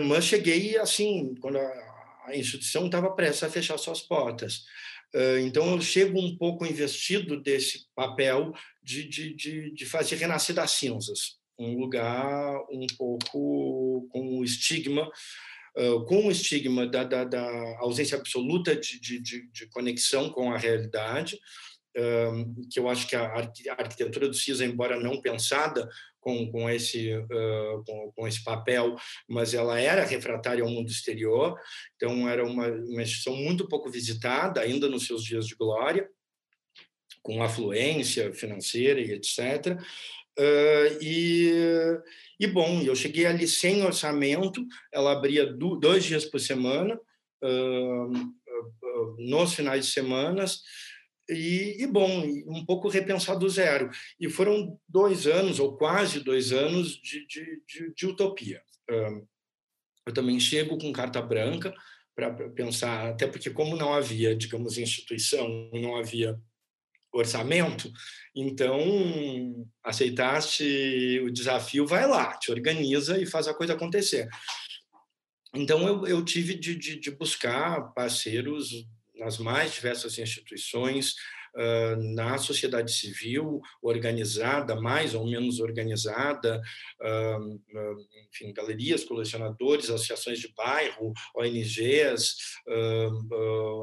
mas 0.05 0.25
cheguei 0.25 0.77
assim, 0.77 1.35
quando 1.41 1.57
a, 1.57 2.23
a 2.25 2.35
instituição 2.35 2.85
estava 2.85 3.11
prestes 3.11 3.43
a 3.43 3.49
fechar 3.49 3.77
suas 3.77 4.01
portas. 4.01 4.63
então, 5.45 5.71
eu 5.71 5.81
chego 5.81 6.19
um 6.19 6.37
pouco 6.37 6.65
investido 6.65 7.41
desse 7.41 7.85
papel 7.95 8.53
de, 8.81 9.07
de, 9.07 9.35
de, 9.35 9.73
de 9.73 9.85
fazer 9.85 10.15
renascer 10.15 10.55
das 10.55 10.71
cinzas, 10.71 11.37
um 11.59 11.77
lugar 11.77 12.57
um 12.71 12.85
pouco 12.97 14.07
com 14.09 14.39
o 14.39 14.43
estigma 14.43 15.09
com 16.07 16.27
o 16.27 16.31
estigma 16.31 16.87
da, 16.87 17.03
da, 17.03 17.23
da 17.23 17.77
ausência 17.79 18.17
absoluta 18.17 18.75
de, 18.75 18.99
de, 18.99 19.49
de, 19.51 19.67
conexão 19.69 20.29
com 20.29 20.51
a 20.51 20.57
realidade, 20.57 21.37
que 22.71 22.79
eu 22.79 22.87
acho 22.87 23.07
que 23.07 23.15
a 23.15 23.33
arquitetura 23.77 24.27
do 24.27 24.33
CISA, 24.33 24.65
embora 24.65 24.99
não 24.99 25.21
pensada 25.21 25.87
com, 26.27 26.51
com, 26.51 26.69
esse, 26.69 27.15
uh, 27.15 27.83
com, 27.85 28.11
com, 28.13 28.27
esse 28.27 28.43
papel, 28.43 28.97
mas 29.29 29.53
ela 29.53 29.79
era 29.79 30.03
refratária 30.03 30.61
ao 30.61 30.69
mundo 30.69 30.89
exterior, 30.89 31.57
então 31.95 32.27
era 32.27 32.45
uma, 32.45 32.67
uma 32.67 33.01
instituição 33.01 33.33
muito 33.33 33.65
pouco 33.65 33.89
visitada, 33.89 34.59
ainda 34.59 34.89
nos 34.89 35.05
seus 35.05 35.23
dias 35.23 35.47
de 35.47 35.55
glória, 35.55 36.09
com 37.21 37.41
afluência 37.41 38.33
financeira 38.33 38.99
e 38.99 39.13
etc. 39.13 39.79
Uh, 40.39 41.01
e, 41.01 41.51
e, 42.39 42.47
bom, 42.47 42.81
eu 42.81 42.95
cheguei 42.95 43.25
ali 43.25 43.47
sem 43.47 43.83
orçamento, 43.83 44.65
ela 44.91 45.11
abria 45.11 45.45
do, 45.45 45.75
dois 45.75 46.03
dias 46.03 46.25
por 46.25 46.39
semana, 46.39 46.99
uh, 47.43 48.11
nos 49.17 49.53
finais 49.53 49.85
de 49.87 49.91
semanas, 49.91 50.61
e, 51.29 51.83
e, 51.83 51.87
bom, 51.87 52.23
um 52.47 52.63
pouco 52.65 52.87
repensar 52.87 53.35
do 53.35 53.49
zero. 53.49 53.89
E 54.19 54.29
foram 54.29 54.79
dois 54.87 55.27
anos, 55.27 55.59
ou 55.59 55.75
quase 55.75 56.19
dois 56.19 56.51
anos, 56.51 57.01
de, 57.01 57.25
de, 57.27 57.61
de, 57.67 57.93
de 57.93 58.05
utopia. 58.05 58.61
Eu 60.05 60.13
também 60.13 60.39
chego 60.39 60.77
com 60.77 60.93
carta 60.93 61.21
branca 61.21 61.73
para 62.15 62.31
pensar, 62.49 63.09
até 63.09 63.27
porque, 63.27 63.49
como 63.49 63.75
não 63.75 63.93
havia, 63.93 64.33
digamos, 64.35 64.77
instituição, 64.77 65.69
não 65.73 65.97
havia 65.97 66.39
orçamento, 67.19 67.91
então 68.35 69.65
aceitaste 69.83 71.19
o 71.23 71.31
desafio, 71.31 71.85
vai 71.85 72.07
lá, 72.07 72.37
te 72.37 72.51
organiza 72.51 73.19
e 73.19 73.25
faz 73.25 73.47
a 73.47 73.53
coisa 73.53 73.73
acontecer. 73.73 74.27
Então 75.53 75.87
eu, 75.87 76.07
eu 76.07 76.25
tive 76.25 76.53
de, 76.53 76.75
de, 76.75 76.99
de 76.99 77.11
buscar 77.11 77.93
parceiros 77.93 78.85
nas 79.15 79.37
mais 79.37 79.73
diversas 79.73 80.17
instituições, 80.17 81.15
na 82.13 82.37
sociedade 82.37 82.91
civil 82.91 83.61
organizada, 83.81 84.75
mais 84.75 85.15
ou 85.15 85.25
menos 85.25 85.59
organizada, 85.59 86.61
enfim, 88.31 88.53
galerias, 88.53 89.03
colecionadores, 89.03 89.89
associações 89.89 90.39
de 90.39 90.53
bairro, 90.53 91.13
ONGs, 91.35 92.35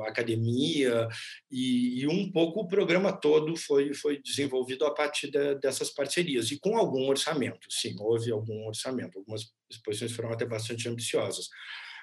academia, 0.06 1.08
e, 1.50 2.06
um 2.06 2.30
pouco 2.30 2.60
o 2.60 2.68
programa 2.68 3.12
todo 3.12 3.56
foi, 3.56 3.92
foi 3.92 4.20
desenvolvido 4.22 4.84
a 4.84 4.94
partir 4.94 5.30
dessas 5.60 5.90
parcerias, 5.90 6.50
e 6.50 6.58
com 6.58 6.76
algum 6.76 7.08
orçamento, 7.08 7.66
sim, 7.70 7.96
houve 7.98 8.30
algum 8.30 8.66
orçamento, 8.66 9.18
algumas 9.18 9.52
exposições 9.70 10.12
foram 10.12 10.30
até 10.30 10.46
bastante 10.46 10.88
ambiciosas 10.88 11.48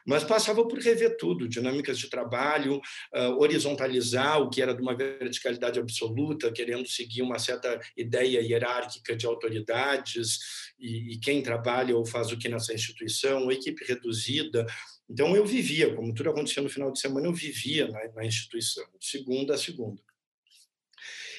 mas 0.05 0.23
passava 0.23 0.67
por 0.67 0.79
rever 0.79 1.17
tudo, 1.17 1.47
dinâmicas 1.47 1.97
de 1.99 2.09
trabalho, 2.09 2.77
uh, 3.15 3.39
horizontalizar 3.39 4.41
o 4.41 4.49
que 4.49 4.61
era 4.61 4.73
de 4.73 4.81
uma 4.81 4.95
verticalidade 4.95 5.79
absoluta, 5.79 6.51
querendo 6.51 6.87
seguir 6.87 7.21
uma 7.21 7.39
certa 7.39 7.79
ideia 7.95 8.41
hierárquica 8.41 9.15
de 9.15 9.25
autoridades 9.25 10.39
e, 10.79 11.13
e 11.13 11.19
quem 11.19 11.41
trabalha 11.41 11.95
ou 11.95 12.05
faz 12.05 12.31
o 12.31 12.37
que 12.37 12.49
nessa 12.49 12.73
instituição, 12.73 13.51
equipe 13.51 13.85
reduzida. 13.85 14.65
Então, 15.09 15.35
eu 15.35 15.45
vivia, 15.45 15.93
como 15.93 16.13
tudo 16.13 16.29
acontecia 16.29 16.63
no 16.63 16.69
final 16.69 16.91
de 16.91 16.99
semana, 16.99 17.27
eu 17.27 17.33
vivia 17.33 17.87
na, 17.87 17.99
na 18.13 18.25
instituição, 18.25 18.85
de 18.99 19.05
segunda 19.05 19.55
a 19.55 19.57
segunda. 19.57 20.01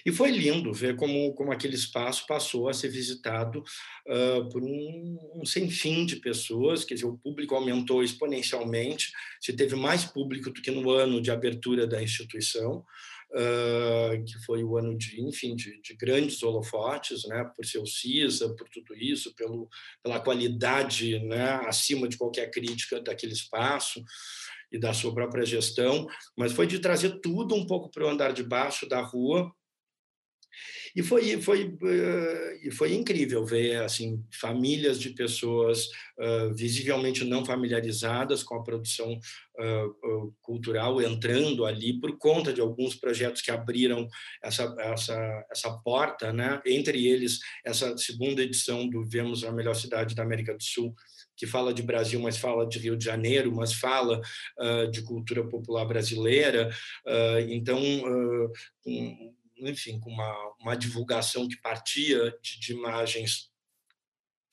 E 0.04 0.12
foi 0.12 0.30
lindo 0.30 0.72
ver 0.72 0.96
como, 0.96 1.32
como 1.34 1.52
aquele 1.52 1.74
espaço 1.74 2.26
passou 2.26 2.68
a 2.68 2.74
ser 2.74 2.88
visitado 2.88 3.62
uh, 4.06 4.48
por 4.50 4.62
um, 4.62 5.18
um 5.34 5.44
sem 5.44 5.70
fim 5.70 6.04
de 6.04 6.16
pessoas, 6.16 6.84
quer 6.84 6.94
dizer, 6.94 7.06
o 7.06 7.18
público 7.18 7.54
aumentou 7.54 8.02
exponencialmente, 8.02 9.12
se 9.40 9.52
teve 9.52 9.76
mais 9.76 10.04
público 10.04 10.50
do 10.50 10.60
que 10.60 10.70
no 10.70 10.90
ano 10.90 11.20
de 11.20 11.30
abertura 11.30 11.86
da 11.86 12.02
instituição, 12.02 12.84
uh, 13.32 14.24
que 14.24 14.38
foi 14.44 14.62
o 14.62 14.76
ano 14.76 14.96
de, 14.96 15.20
enfim, 15.22 15.54
de, 15.54 15.80
de, 15.80 15.94
grandes 15.94 16.42
holofotes, 16.42 17.26
né, 17.26 17.44
por 17.56 17.64
ser 17.64 17.78
o 17.78 17.86
CISA, 17.86 18.54
por 18.54 18.68
tudo 18.68 18.94
isso, 18.94 19.34
pelo, 19.34 19.68
pela 20.02 20.20
qualidade 20.20 21.18
né, 21.20 21.60
acima 21.66 22.08
de 22.08 22.16
qualquer 22.16 22.50
crítica 22.50 23.00
daquele 23.00 23.32
espaço 23.32 24.02
e 24.70 24.78
da 24.78 24.94
sua 24.94 25.14
própria 25.14 25.44
gestão, 25.44 26.06
mas 26.36 26.52
foi 26.52 26.66
de 26.66 26.78
trazer 26.78 27.20
tudo 27.20 27.54
um 27.54 27.66
pouco 27.66 27.90
para 27.90 28.06
o 28.06 28.08
andar 28.08 28.32
de 28.32 28.42
baixo 28.42 28.88
da 28.88 29.00
rua, 29.00 29.52
e 30.94 31.02
foi, 31.02 31.40
foi, 31.40 31.68
uh, 31.68 32.72
foi 32.72 32.94
incrível 32.94 33.44
ver 33.44 33.82
assim 33.82 34.22
famílias 34.30 35.00
de 35.00 35.10
pessoas 35.10 35.86
uh, 36.18 36.54
visivelmente 36.54 37.24
não 37.24 37.44
familiarizadas 37.44 38.42
com 38.42 38.54
a 38.56 38.62
produção 38.62 39.12
uh, 39.12 40.34
cultural 40.40 41.00
entrando 41.00 41.64
ali 41.64 41.98
por 41.98 42.16
conta 42.18 42.52
de 42.52 42.60
alguns 42.60 42.94
projetos 42.94 43.42
que 43.42 43.50
abriram 43.50 44.06
essa, 44.42 44.74
essa, 44.78 45.46
essa 45.50 45.72
porta, 45.78 46.32
né? 46.32 46.60
entre 46.66 47.06
eles 47.06 47.38
essa 47.64 47.96
segunda 47.96 48.42
edição 48.42 48.88
do 48.88 49.04
Vemos 49.04 49.44
a 49.44 49.52
Melhor 49.52 49.74
Cidade 49.74 50.14
da 50.14 50.22
América 50.22 50.54
do 50.54 50.62
Sul, 50.62 50.94
que 51.36 51.46
fala 51.46 51.72
de 51.72 51.82
Brasil, 51.82 52.20
mas 52.20 52.36
fala 52.36 52.66
de 52.66 52.78
Rio 52.78 52.96
de 52.96 53.04
Janeiro, 53.04 53.50
mas 53.52 53.72
fala 53.72 54.20
uh, 54.58 54.90
de 54.90 55.02
cultura 55.02 55.46
popular 55.48 55.84
brasileira. 55.86 56.70
Então, 57.48 57.80
um, 58.86 59.32
enfim, 59.68 59.98
com 60.00 60.10
uma, 60.10 60.54
uma 60.60 60.74
divulgação 60.74 61.48
que 61.48 61.60
partia 61.60 62.34
de, 62.42 62.60
de 62.60 62.72
imagens 62.72 63.50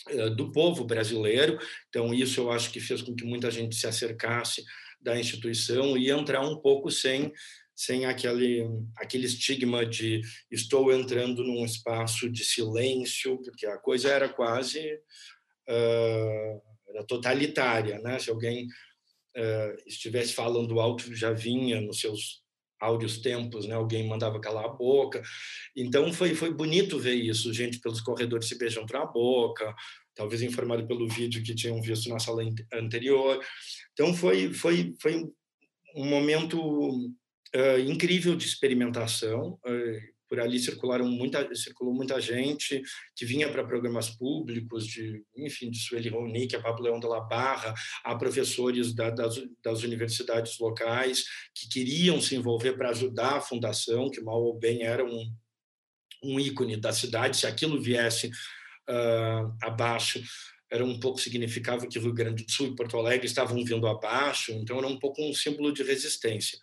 eh, 0.07 0.29
do 0.29 0.51
povo 0.51 0.85
brasileiro. 0.85 1.59
Então, 1.89 2.13
isso 2.13 2.39
eu 2.39 2.51
acho 2.51 2.71
que 2.71 2.79
fez 2.79 3.01
com 3.01 3.15
que 3.15 3.25
muita 3.25 3.51
gente 3.51 3.75
se 3.75 3.87
acercasse 3.87 4.63
da 5.01 5.17
instituição 5.19 5.97
e 5.97 6.09
entrar 6.09 6.41
um 6.41 6.59
pouco 6.61 6.89
sem 6.91 7.31
sem 7.75 8.05
aquele 8.05 8.67
aquele 8.97 9.25
estigma 9.25 9.85
de 9.85 10.19
estou 10.51 10.91
entrando 10.91 11.45
num 11.45 11.63
espaço 11.63 12.29
de 12.29 12.43
silêncio, 12.43 13.41
porque 13.41 13.65
a 13.65 13.77
coisa 13.77 14.09
era 14.09 14.27
quase 14.27 14.95
uh, 15.69 16.61
era 16.89 17.05
totalitária, 17.07 17.99
né? 17.99 18.19
Se 18.19 18.29
alguém 18.29 18.65
uh, 18.65 19.75
estivesse 19.87 20.33
falando 20.33 20.81
alto 20.81 21.15
já 21.15 21.31
vinha 21.31 21.79
nos 21.79 22.01
seus 22.01 22.43
áureos 22.79 23.19
tempos, 23.19 23.67
né? 23.67 23.75
Alguém 23.75 24.07
mandava 24.07 24.39
calar 24.39 24.65
a 24.65 24.69
boca. 24.69 25.21
Então 25.75 26.11
foi 26.13 26.35
foi 26.35 26.53
bonito 26.53 26.99
ver 26.99 27.15
isso, 27.15 27.53
gente 27.53 27.79
pelos 27.79 28.01
corredores 28.01 28.47
se 28.47 28.57
beijando 28.57 28.91
na 28.93 29.05
boca, 29.05 29.75
talvez 30.15 30.41
informado 30.41 30.87
pelo 30.87 31.07
vídeo 31.07 31.43
que 31.43 31.55
tinham 31.55 31.81
visto 31.81 32.09
na 32.09 32.19
sala 32.19 32.43
anterior. 32.73 33.43
Então 33.93 34.13
foi 34.13 34.53
foi 34.53 34.93
foi 35.01 35.25
um 35.95 36.05
momento 36.05 36.59
uh, 37.55 37.79
incrível 37.85 38.35
de 38.35 38.45
experimentação. 38.45 39.59
Uh, 39.65 40.18
por 40.29 40.39
ali 40.39 40.59
circularam 40.59 41.07
muita 41.07 41.53
circulou 41.55 41.93
muita 41.93 42.21
gente 42.21 42.81
que 43.15 43.25
vinha 43.25 43.51
para 43.51 43.65
programas 43.65 44.09
públicos 44.09 44.85
de 44.85 45.23
enfim 45.35 45.71
de 45.71 45.79
Sueli 45.79 46.09
Ronick, 46.09 46.55
a 46.55 46.61
Pablo 46.61 46.83
Leão 46.83 46.99
de 46.99 47.07
la 47.07 47.21
Barra, 47.21 47.73
há 48.03 48.15
professores 48.15 48.93
da, 48.93 49.09
das, 49.09 49.41
das 49.63 49.83
universidades 49.83 50.59
locais 50.59 51.25
que 51.55 51.67
queriam 51.67 52.21
se 52.21 52.35
envolver 52.35 52.73
para 52.73 52.91
ajudar 52.91 53.37
a 53.37 53.41
fundação, 53.41 54.09
que 54.09 54.21
mal 54.21 54.41
ou 54.41 54.57
bem 54.57 54.83
era 54.83 55.03
um 55.03 55.33
um 56.21 56.37
ícone 56.37 56.75
da 56.75 56.91
cidade, 56.91 57.37
se 57.37 57.47
aquilo 57.47 57.81
viesse 57.81 58.27
uh, 58.27 59.55
abaixo 59.61 60.21
era 60.71 60.85
um 60.85 60.99
pouco 60.99 61.19
significava 61.19 61.87
que 61.87 61.97
Rio 61.97 62.13
Grande 62.13 62.45
do 62.45 62.51
Sul 62.51 62.67
e 62.67 62.75
Porto 62.75 62.97
Alegre 62.97 63.25
estavam 63.25 63.63
vindo 63.63 63.87
abaixo, 63.87 64.51
então 64.51 64.77
era 64.77 64.87
um 64.87 64.99
pouco 64.99 65.21
um 65.23 65.33
símbolo 65.33 65.73
de 65.73 65.81
resistência. 65.81 66.59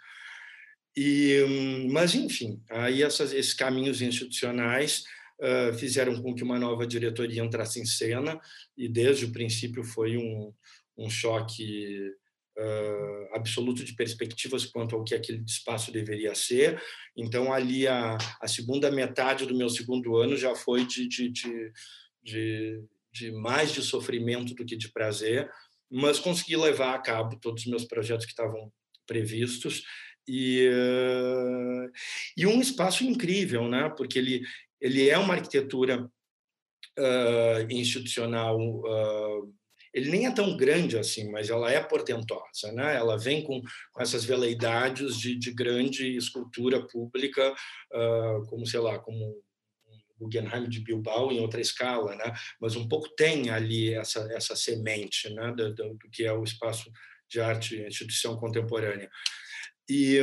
E, 0.97 1.45
mas, 1.91 2.15
enfim, 2.15 2.63
aí 2.71 3.03
essas, 3.03 3.33
esses 3.33 3.53
caminhos 3.53 4.01
institucionais 4.01 5.05
uh, 5.41 5.75
fizeram 5.75 6.23
com 6.23 6.35
que 6.35 6.43
uma 6.43 6.59
nova 6.59 6.87
diretoria 6.87 7.43
entrasse 7.43 7.79
em 7.79 7.85
cena, 7.85 8.41
e 8.77 8.89
desde 8.89 9.27
o 9.27 9.33
princípio 9.33 9.85
foi 9.85 10.17
um, 10.17 10.55
um 10.97 11.11
choque 11.11 12.11
uh, 12.57 13.35
absoluto 13.35 13.85
de 13.85 13.95
perspectivas 13.95 14.65
quanto 14.65 14.97
ao 14.97 15.05
que 15.05 15.15
aquele 15.15 15.45
espaço 15.47 15.93
deveria 15.93 16.35
ser. 16.35 16.81
Então, 17.15 17.53
ali, 17.53 17.87
a, 17.87 18.17
a 18.41 18.49
segunda 18.49 18.91
metade 18.91 19.45
do 19.45 19.57
meu 19.57 19.69
segundo 19.69 20.17
ano 20.17 20.35
já 20.35 20.55
foi 20.55 20.87
de, 20.87 21.07
de, 21.07 21.29
de, 21.29 21.73
de, 22.23 22.85
de 23.13 23.33
mais 23.33 23.71
de 23.71 23.83
sofrimento 23.83 24.55
do 24.55 24.65
que 24.65 24.77
de 24.77 24.91
prazer, 24.91 25.51
mas 25.91 26.19
consegui 26.19 26.57
levar 26.57 26.95
a 26.95 26.99
cabo 26.99 27.39
todos 27.39 27.65
os 27.65 27.71
meus 27.71 27.85
projetos 27.85 28.25
que 28.25 28.33
estavam 28.33 28.73
previstos 29.07 29.83
e, 30.29 30.69
uh, 30.69 31.91
e 32.37 32.47
um 32.47 32.61
espaço 32.61 33.05
incrível, 33.05 33.69
né? 33.69 33.93
porque 33.97 34.19
ele, 34.19 34.43
ele 34.81 35.09
é 35.09 35.17
uma 35.19 35.35
arquitetura 35.35 36.11
uh, 36.99 37.71
institucional, 37.73 38.59
uh, 38.59 39.55
ele 39.95 40.11
nem 40.11 40.27
é 40.27 40.31
tão 40.35 40.57
grande 40.57 40.99
assim, 40.99 41.31
mas 41.31 41.49
ela 41.49 41.71
é 41.71 41.83
portentosa. 41.83 42.73
Né? 42.73 42.97
Ela 42.97 43.17
vem 43.17 43.43
com, 43.43 43.63
com 43.93 44.03
essas 44.03 44.25
veleidades 44.25 45.17
de, 45.19 45.37
de 45.37 45.53
grande 45.53 46.17
escultura 46.17 46.87
pública, 46.87 47.55
como, 48.51 48.67
sei 48.67 48.81
lá, 48.81 48.99
como 48.99 49.43
Guggenheim 50.19 50.69
de 50.69 50.81
Bilbao 50.81 51.33
em 51.33 51.41
outra 51.41 51.63
escala, 51.63 52.15
né? 52.15 52.31
mas 52.61 52.77
um 52.77 52.87
pouco 52.87 53.09
tem 53.17 53.49
ali 53.49 53.95
essa, 53.95 54.21
essa 54.33 54.55
semente 54.55 55.31
né? 55.31 55.51
do, 55.53 55.75
do, 55.75 55.95
do 55.95 56.11
que 56.11 56.25
é 56.25 56.33
o 56.33 56.45
espaço 56.45 56.91
de 57.29 57.41
arte 57.41 57.81
instituição 57.83 58.37
contemporânea. 58.37 59.11
E, 59.89 60.19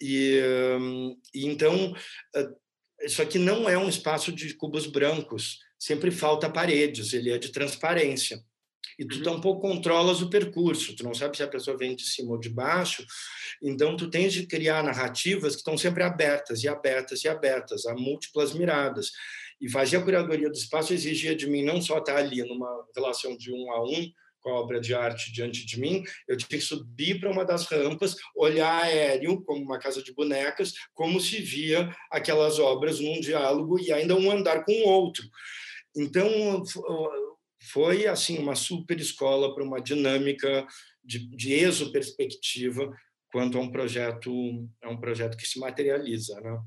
e, 0.00 0.40
e 1.34 1.46
então, 1.46 1.94
isso 3.02 3.20
aqui 3.20 3.38
não 3.38 3.68
é 3.68 3.76
um 3.76 3.88
espaço 3.88 4.32
de 4.32 4.54
cubos 4.54 4.86
brancos, 4.86 5.58
sempre 5.78 6.10
falta 6.10 6.48
paredes, 6.48 7.12
ele 7.12 7.30
é 7.30 7.38
de 7.38 7.52
transparência. 7.52 8.42
E 8.98 9.04
tu 9.04 9.16
uhum. 9.16 9.22
tampouco 9.22 9.60
controlas 9.60 10.22
o 10.22 10.30
percurso, 10.30 10.94
tu 10.94 11.02
não 11.02 11.14
sabe 11.14 11.36
se 11.36 11.42
a 11.42 11.48
pessoa 11.48 11.76
vem 11.76 11.96
de 11.96 12.04
cima 12.04 12.32
ou 12.32 12.38
de 12.38 12.48
baixo, 12.48 13.04
então 13.62 13.96
tu 13.96 14.08
tens 14.08 14.32
de 14.32 14.46
criar 14.46 14.82
narrativas 14.84 15.54
que 15.54 15.60
estão 15.60 15.76
sempre 15.76 16.02
abertas 16.02 16.62
e 16.62 16.68
abertas 16.68 17.24
e 17.24 17.28
abertas, 17.28 17.86
a 17.86 17.94
múltiplas 17.94 18.52
miradas. 18.52 19.10
E 19.60 19.68
fazer 19.70 19.96
a 19.96 20.02
curadoria 20.02 20.48
do 20.48 20.56
espaço 20.56 20.92
exigia 20.92 21.34
de 21.34 21.48
mim 21.48 21.64
não 21.64 21.80
só 21.80 21.98
estar 21.98 22.16
ali 22.16 22.42
numa 22.42 22.86
relação 22.94 23.36
de 23.36 23.52
um 23.52 23.70
a 23.72 23.82
um, 23.82 24.12
com 24.44 24.50
a 24.50 24.60
obra 24.60 24.78
de 24.78 24.94
arte 24.94 25.32
diante 25.32 25.64
de 25.64 25.80
mim, 25.80 26.04
eu 26.28 26.36
tinha 26.36 26.58
que 26.58 26.60
subir 26.60 27.18
para 27.18 27.30
uma 27.30 27.46
das 27.46 27.64
rampas, 27.64 28.14
olhar 28.36 28.82
aéreo, 28.82 29.42
como 29.42 29.64
uma 29.64 29.78
casa 29.78 30.02
de 30.02 30.12
bonecas, 30.12 30.74
como 30.92 31.18
se 31.18 31.40
via 31.40 31.90
aquelas 32.10 32.58
obras 32.58 33.00
num 33.00 33.18
diálogo 33.20 33.80
e 33.80 33.90
ainda 33.90 34.14
um 34.14 34.30
andar 34.30 34.62
com 34.64 34.72
o 34.72 34.86
outro. 34.86 35.24
Então, 35.96 36.62
foi 37.72 38.06
assim 38.06 38.36
uma 38.38 38.54
super 38.54 39.00
escola 39.00 39.54
para 39.54 39.64
uma 39.64 39.80
dinâmica 39.80 40.66
de, 41.02 41.26
de 41.34 41.54
exo-perspectiva 41.54 42.94
quanto 43.32 43.56
a 43.56 43.60
um 43.60 43.70
projeto 43.70 44.30
a 44.82 44.90
um 44.90 45.00
projeto 45.00 45.36
que 45.36 45.48
se 45.48 45.58
materializa, 45.58 46.38
né? 46.40 46.60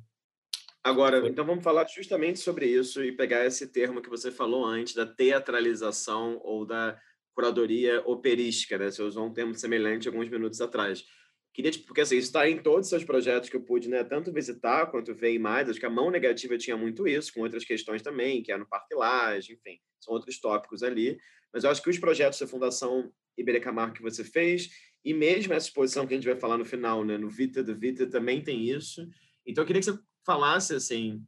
Agora, 0.84 1.28
então 1.28 1.46
vamos 1.46 1.64
falar 1.64 1.86
justamente 1.88 2.40
sobre 2.40 2.66
isso 2.66 3.04
e 3.04 3.12
pegar 3.12 3.46
esse 3.46 3.68
termo 3.68 4.02
que 4.02 4.10
você 4.10 4.32
falou 4.32 4.66
antes 4.66 4.94
da 4.94 5.06
teatralização 5.06 6.40
ou 6.44 6.66
da 6.66 6.98
curadoria 7.38 8.02
operística, 8.04 8.80
né? 8.80 8.90
Você 8.90 9.04
usou 9.04 9.28
um 9.28 9.32
termo 9.32 9.54
semelhante 9.54 10.08
alguns 10.08 10.28
minutos 10.28 10.60
atrás. 10.60 11.06
Queria, 11.54 11.70
tipo, 11.70 11.86
porque 11.86 12.02
assim, 12.02 12.18
isso 12.18 12.30
está 12.30 12.50
em 12.50 12.58
todos 12.58 12.88
os 12.88 12.90
seus 12.90 13.04
projetos 13.04 13.48
que 13.48 13.56
eu 13.56 13.62
pude, 13.62 13.88
né, 13.88 14.04
tanto 14.04 14.34
visitar 14.34 14.88
quanto 14.88 15.14
ver 15.14 15.38
mais. 15.38 15.70
Acho 15.70 15.80
que 15.80 15.86
a 15.86 15.90
mão 15.90 16.10
negativa 16.10 16.58
tinha 16.58 16.76
muito 16.76 17.08
isso, 17.08 17.32
com 17.32 17.42
outras 17.42 17.64
questões 17.64 18.02
também, 18.02 18.42
que 18.42 18.52
é 18.52 18.58
no 18.58 18.68
Parque 18.68 18.96
Laje, 18.96 19.54
enfim, 19.54 19.80
são 20.00 20.16
outros 20.16 20.40
tópicos 20.40 20.82
ali. 20.82 21.20
Mas 21.54 21.64
eu 21.64 21.70
acho 21.70 21.84
que 21.84 21.92
os 21.92 22.00
projetos 22.00 22.40
da 22.40 22.48
Fundação 22.48 23.12
Iberica 23.38 23.72
Mar 23.72 23.94
que 23.94 24.02
você 24.02 24.24
fez, 24.24 24.72
e 25.06 25.14
mesmo 25.14 25.54
essa 25.54 25.68
exposição 25.68 26.08
que 26.08 26.16
a 26.16 26.18
gente 26.18 26.28
vai 26.28 26.40
falar 26.40 26.58
no 26.58 26.66
final, 26.66 27.06
né, 27.06 27.20
no 27.20 27.30
Vita 27.30 27.64
do 27.64 27.76
Vita, 27.76 28.08
também 28.08 28.42
tem 28.42 28.68
isso. 28.68 29.08
Então 29.46 29.62
eu 29.62 29.68
queria 29.68 29.80
que 29.80 29.92
você 29.92 30.00
falasse, 30.26 30.74
assim, 30.74 31.24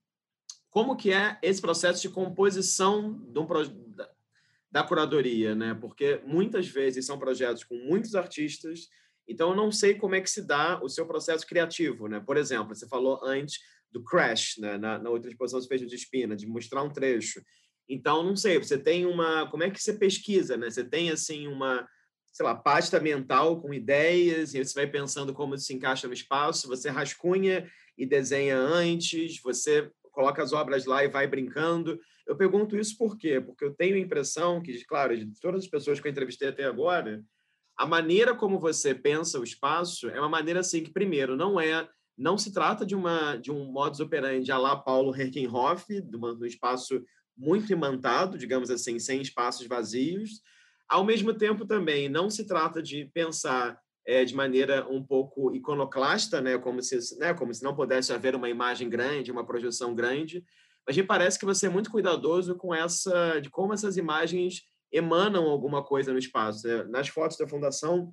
como 0.71 0.95
que 0.95 1.11
é 1.11 1.37
esse 1.43 1.61
processo 1.61 2.01
de 2.01 2.09
composição 2.09 3.13
de 3.31 3.39
um, 3.39 3.45
da 4.71 4.83
curadoria, 4.83 5.55
né? 5.55 5.73
Porque 5.73 6.21
muitas 6.25 6.67
vezes 6.67 7.05
são 7.05 7.17
projetos 7.17 7.63
com 7.63 7.75
muitos 7.75 8.15
artistas, 8.15 8.87
então 9.27 9.51
eu 9.51 9.55
não 9.55 9.71
sei 9.71 9.95
como 9.95 10.15
é 10.15 10.21
que 10.21 10.29
se 10.29 10.41
dá 10.41 10.79
o 10.83 10.89
seu 10.89 11.05
processo 11.05 11.45
criativo, 11.45 12.07
né? 12.07 12.19
Por 12.19 12.37
exemplo, 12.37 12.75
você 12.75 12.87
falou 12.87 13.19
antes 13.23 13.59
do 13.91 14.03
Crash, 14.03 14.57
né? 14.57 14.77
Na, 14.77 14.99
na 14.99 15.09
outra 15.09 15.29
exposição 15.29 15.61
você 15.61 15.67
fez 15.67 15.81
de 15.81 15.95
Espina, 15.95 16.35
de 16.35 16.47
mostrar 16.47 16.83
um 16.83 16.89
trecho. 16.89 17.41
Então, 17.87 18.23
não 18.23 18.35
sei, 18.35 18.57
você 18.59 18.77
tem 18.77 19.05
uma... 19.05 19.49
Como 19.49 19.63
é 19.63 19.69
que 19.69 19.81
você 19.81 19.93
pesquisa, 19.93 20.55
né? 20.55 20.69
Você 20.69 20.83
tem, 20.83 21.09
assim, 21.09 21.47
uma, 21.47 21.87
sei 22.31 22.45
lá, 22.45 22.55
pasta 22.55 22.99
mental 22.99 23.59
com 23.59 23.73
ideias 23.73 24.53
e 24.53 24.63
você 24.63 24.73
vai 24.73 24.87
pensando 24.87 25.33
como 25.33 25.55
isso 25.55 25.65
se 25.65 25.73
encaixa 25.73 26.07
no 26.07 26.13
espaço, 26.13 26.67
você 26.67 26.89
rascunha 26.89 27.69
e 27.97 28.05
desenha 28.05 28.57
antes, 28.57 29.41
você 29.41 29.89
coloca 30.11 30.41
as 30.43 30.53
obras 30.53 30.85
lá 30.85 31.03
e 31.03 31.07
vai 31.07 31.27
brincando. 31.27 31.99
Eu 32.29 32.37
pergunto 32.37 32.77
isso 32.77 32.95
por 32.95 33.17
quê? 33.17 33.41
Porque 33.41 33.65
eu 33.65 33.73
tenho 33.73 33.95
a 33.95 33.99
impressão 33.99 34.61
que, 34.61 34.85
claro, 34.85 35.17
de 35.17 35.39
todas 35.41 35.63
as 35.63 35.67
pessoas 35.67 35.99
que 35.99 36.07
eu 36.07 36.11
entrevistei 36.11 36.49
até 36.49 36.63
agora, 36.63 37.23
a 37.75 37.87
maneira 37.87 38.35
como 38.35 38.59
você 38.59 38.93
pensa 38.93 39.39
o 39.39 39.43
espaço 39.43 40.07
é 40.09 40.19
uma 40.19 40.29
maneira 40.29 40.59
assim 40.59 40.83
que, 40.83 40.91
primeiro, 40.91 41.35
não 41.35 41.59
é 41.59 41.89
não 42.15 42.37
se 42.37 42.53
trata 42.53 42.85
de 42.85 42.93
uma 42.93 43.35
de 43.37 43.51
um 43.51 43.71
modus 43.71 43.99
operandi 43.99 44.51
à 44.51 44.59
la 44.59 44.75
Paulo 44.75 45.15
Herkenhoff, 45.15 45.85
de 45.89 46.17
um 46.17 46.45
espaço 46.45 47.03
muito 47.35 47.73
imantado, 47.73 48.37
digamos 48.37 48.69
assim, 48.69 48.99
sem 48.99 49.21
espaços 49.21 49.65
vazios. 49.65 50.41
Ao 50.87 51.03
mesmo 51.03 51.33
tempo, 51.33 51.65
também, 51.65 52.09
não 52.09 52.29
se 52.29 52.45
trata 52.45 52.79
de 52.79 53.05
pensar 53.11 53.79
é, 54.05 54.23
de 54.23 54.35
maneira 54.35 54.87
um 54.87 55.03
pouco 55.03 55.55
iconoclasta, 55.55 56.41
né, 56.41 56.59
como 56.59 56.81
se, 56.83 57.17
né, 57.17 57.33
como 57.33 57.53
se 57.53 57.63
não 57.63 57.75
pudesse 57.75 58.13
haver 58.13 58.35
uma 58.35 58.49
imagem 58.49 58.87
grande, 58.87 59.31
uma 59.31 59.45
projeção 59.45 59.95
grande, 59.95 60.43
mas 60.89 60.97
me 60.97 61.03
parece 61.03 61.37
que 61.37 61.45
você 61.45 61.67
é 61.67 61.69
muito 61.69 61.91
cuidadoso 61.91 62.55
com 62.55 62.73
essa, 62.73 63.39
de 63.39 63.47
como 63.51 63.75
essas 63.75 63.95
imagens 63.95 64.63
emanam 64.91 65.45
alguma 65.45 65.83
coisa 65.83 66.11
no 66.11 66.17
espaço. 66.17 66.67
Né? 66.67 66.83
Nas 66.85 67.07
fotos 67.07 67.37
da 67.37 67.47
fundação 67.47 68.11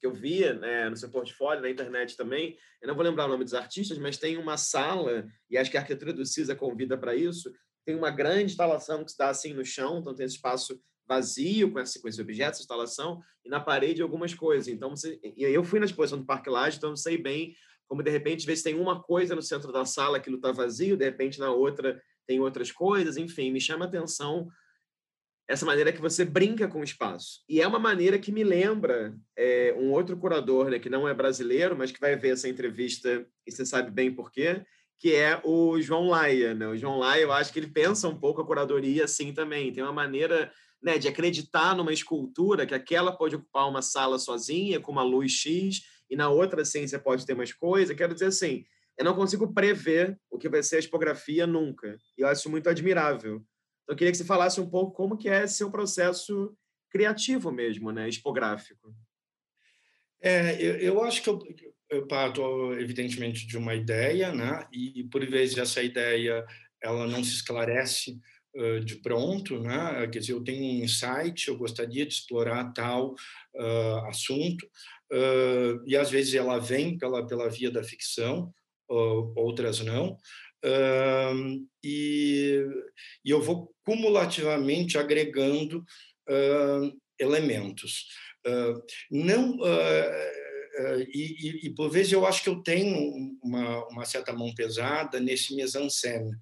que 0.00 0.04
eu 0.04 0.12
via 0.12 0.54
né, 0.54 0.90
no 0.90 0.96
seu 0.96 1.08
portfólio, 1.08 1.62
na 1.62 1.70
internet 1.70 2.16
também, 2.16 2.58
eu 2.82 2.88
não 2.88 2.96
vou 2.96 3.04
lembrar 3.04 3.26
o 3.26 3.28
nome 3.28 3.44
dos 3.44 3.54
artistas, 3.54 3.96
mas 3.96 4.18
tem 4.18 4.36
uma 4.36 4.56
sala, 4.56 5.24
e 5.48 5.56
acho 5.56 5.70
que 5.70 5.76
a 5.76 5.80
arquitetura 5.82 6.12
do 6.12 6.26
CISA 6.26 6.56
convida 6.56 6.98
para 6.98 7.14
isso, 7.14 7.52
tem 7.84 7.94
uma 7.94 8.10
grande 8.10 8.46
instalação 8.46 9.04
que 9.04 9.12
dá 9.16 9.28
assim 9.28 9.54
no 9.54 9.64
chão, 9.64 10.00
então 10.00 10.16
tem 10.16 10.26
esse 10.26 10.34
espaço 10.34 10.76
vazio 11.06 11.70
com 11.70 11.78
esse, 11.78 12.02
com 12.02 12.08
esse 12.08 12.20
objeto, 12.20 12.54
essa 12.54 12.62
instalação, 12.62 13.20
e 13.44 13.48
na 13.48 13.60
parede 13.60 14.02
algumas 14.02 14.34
coisas. 14.34 14.66
Então, 14.66 14.90
você, 14.90 15.20
e 15.22 15.44
eu 15.44 15.62
fui 15.62 15.78
na 15.78 15.86
exposição 15.86 16.18
do 16.18 16.26
Parque 16.26 16.50
Laje, 16.50 16.76
então 16.76 16.96
sei 16.96 17.16
bem 17.16 17.54
como, 17.88 18.02
de 18.02 18.10
repente, 18.10 18.46
ver 18.46 18.56
se 18.56 18.64
tem 18.64 18.74
uma 18.74 19.02
coisa 19.02 19.34
no 19.34 19.42
centro 19.42 19.72
da 19.72 19.84
sala, 19.84 20.16
aquilo 20.16 20.36
está 20.36 20.52
vazio, 20.52 20.96
de 20.96 21.04
repente, 21.04 21.38
na 21.38 21.50
outra 21.50 22.00
tem 22.26 22.40
outras 22.40 22.72
coisas, 22.72 23.16
enfim, 23.16 23.50
me 23.50 23.60
chama 23.60 23.84
a 23.84 23.88
atenção 23.88 24.48
essa 25.46 25.66
maneira 25.66 25.92
que 25.92 26.00
você 26.00 26.24
brinca 26.24 26.66
com 26.66 26.80
o 26.80 26.84
espaço. 26.84 27.42
E 27.48 27.60
é 27.60 27.66
uma 27.66 27.78
maneira 27.78 28.18
que 28.18 28.32
me 28.32 28.42
lembra 28.42 29.14
é, 29.36 29.74
um 29.78 29.92
outro 29.92 30.16
curador, 30.16 30.70
né, 30.70 30.78
que 30.78 30.88
não 30.88 31.06
é 31.06 31.12
brasileiro, 31.12 31.76
mas 31.76 31.92
que 31.92 32.00
vai 32.00 32.16
ver 32.16 32.30
essa 32.30 32.48
entrevista 32.48 33.26
e 33.46 33.52
você 33.52 33.66
sabe 33.66 33.90
bem 33.90 34.10
por 34.10 34.32
quê, 34.32 34.64
que 34.98 35.14
é 35.14 35.38
o 35.44 35.78
João 35.80 36.08
Laia. 36.08 36.54
Né? 36.54 36.66
O 36.66 36.76
João 36.76 36.98
Laia, 36.98 37.22
eu 37.22 37.32
acho 37.32 37.52
que 37.52 37.58
ele 37.58 37.66
pensa 37.66 38.08
um 38.08 38.18
pouco 38.18 38.40
a 38.40 38.46
curadoria 38.46 39.04
assim 39.04 39.34
também. 39.34 39.70
Tem 39.70 39.82
uma 39.82 39.92
maneira 39.92 40.50
né, 40.82 40.96
de 40.96 41.08
acreditar 41.08 41.76
numa 41.76 41.92
escultura 41.92 42.66
que 42.66 42.74
aquela 42.74 43.12
pode 43.12 43.36
ocupar 43.36 43.68
uma 43.68 43.82
sala 43.82 44.18
sozinha, 44.18 44.80
com 44.80 44.92
uma 44.92 45.02
luz 45.02 45.32
X, 45.32 45.82
e 46.10 46.16
na 46.16 46.28
outra 46.28 46.64
você 46.64 46.98
pode 46.98 47.26
ter 47.26 47.34
mais 47.34 47.52
coisa. 47.52 47.94
Quero 47.94 48.14
dizer 48.14 48.26
assim, 48.26 48.64
eu 48.98 49.04
não 49.04 49.14
consigo 49.14 49.52
prever 49.52 50.18
o 50.30 50.38
que 50.38 50.48
vai 50.48 50.62
ser 50.62 50.78
a 50.78 50.82
tipografia 50.82 51.46
nunca. 51.46 51.98
E 52.16 52.22
eu 52.22 52.28
acho 52.28 52.48
muito 52.50 52.68
admirável. 52.68 53.36
Então, 53.82 53.94
eu 53.94 53.96
queria 53.96 54.12
que 54.12 54.18
você 54.18 54.24
falasse 54.24 54.60
um 54.60 54.68
pouco 54.68 54.92
como 54.92 55.16
que 55.16 55.28
é 55.28 55.46
seu 55.46 55.70
processo 55.70 56.56
criativo 56.90 57.50
mesmo, 57.50 57.90
né, 57.90 58.08
expográfico. 58.08 58.94
É, 60.22 60.62
eu, 60.62 60.76
eu 60.76 61.02
acho 61.02 61.22
que 61.22 61.28
eu, 61.28 61.38
eu 61.90 62.06
parto, 62.06 62.72
evidentemente, 62.74 63.46
de 63.46 63.58
uma 63.58 63.74
ideia, 63.74 64.32
né? 64.32 64.66
E, 64.72 65.04
por 65.04 65.24
vezes, 65.26 65.58
essa 65.58 65.82
ideia 65.82 66.46
ela 66.82 67.06
não 67.06 67.24
se 67.24 67.34
esclarece 67.34 68.18
uh, 68.56 68.80
de 68.80 68.96
pronto, 68.96 69.58
né? 69.60 70.08
Quer 70.12 70.18
dizer, 70.18 70.32
eu 70.32 70.44
tenho 70.44 70.62
um 70.62 70.84
insight, 70.84 71.48
eu 71.48 71.56
gostaria 71.56 72.06
de 72.06 72.12
explorar 72.12 72.72
tal 72.72 73.14
uh, 73.54 74.06
assunto, 74.08 74.68
e 75.86 75.96
às 75.96 76.10
vezes 76.10 76.34
ela 76.34 76.58
vem 76.58 76.98
pela, 76.98 77.24
pela 77.24 77.48
via 77.48 77.70
da 77.70 77.84
ficção, 77.84 78.52
outras 78.88 79.78
não, 79.78 80.18
e, 81.84 82.66
e, 83.24 83.30
eu 83.30 83.40
vou 83.40 83.72
cumulativamente 83.84 84.98
agregando 84.98 85.84
elementos. 87.20 88.08
não 89.08 89.56
Uh, 90.74 91.06
e, 91.14 91.66
e, 91.66 91.70
por 91.70 91.88
vezes 91.88 92.12
eu 92.12 92.26
acho 92.26 92.42
que 92.42 92.48
eu 92.48 92.60
tenho 92.60 93.36
uma, 93.42 93.86
uma 93.88 94.04
certa 94.04 94.32
mão 94.32 94.52
pesada 94.54 95.20
nesse 95.20 95.54
mise-en-scène. 95.54 96.32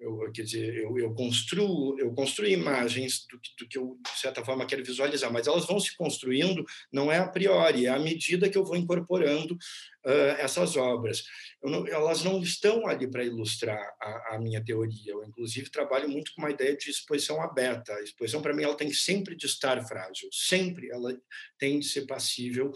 Eu, 0.00 0.32
quer 0.32 0.42
dizer, 0.42 0.74
eu, 0.76 0.98
eu, 0.98 1.12
construo, 1.12 1.94
eu 1.98 2.10
construo 2.14 2.48
imagens 2.48 3.26
do, 3.30 3.38
do, 3.58 3.68
que 3.68 3.76
eu, 3.76 3.98
de 4.02 4.18
certa 4.18 4.42
forma, 4.42 4.64
quero 4.64 4.82
visualizar, 4.82 5.30
mas 5.30 5.46
elas 5.46 5.66
vão 5.66 5.78
se 5.78 5.94
construindo, 5.94 6.64
não 6.90 7.12
é 7.12 7.18
a 7.18 7.28
priori, 7.28 7.84
é 7.84 7.90
à 7.90 7.98
medida 7.98 8.48
que 8.48 8.56
eu 8.56 8.64
vou 8.64 8.76
incorporando 8.76 9.54
uh, 9.54 10.34
essas 10.38 10.74
obras. 10.74 11.22
Não, 11.62 11.86
elas 11.86 12.24
não 12.24 12.42
estão 12.42 12.86
ali 12.86 13.10
para 13.10 13.24
ilustrar 13.24 13.78
a, 14.00 14.36
a, 14.36 14.38
minha 14.38 14.64
teoria. 14.64 15.12
Eu, 15.12 15.22
inclusive, 15.22 15.70
trabalho 15.70 16.08
muito 16.08 16.32
com 16.34 16.40
uma 16.40 16.50
ideia 16.50 16.74
de 16.74 16.90
exposição 16.90 17.42
aberta. 17.42 17.92
A 17.92 18.02
exposição, 18.02 18.40
para 18.40 18.54
mim, 18.54 18.62
ela 18.62 18.76
tem 18.76 18.90
sempre 18.92 19.36
de 19.36 19.44
estar 19.44 19.86
frágil, 19.86 20.30
sempre 20.32 20.88
ela 20.90 21.14
tem 21.58 21.78
de 21.78 21.86
ser 21.86 22.06
passível 22.06 22.72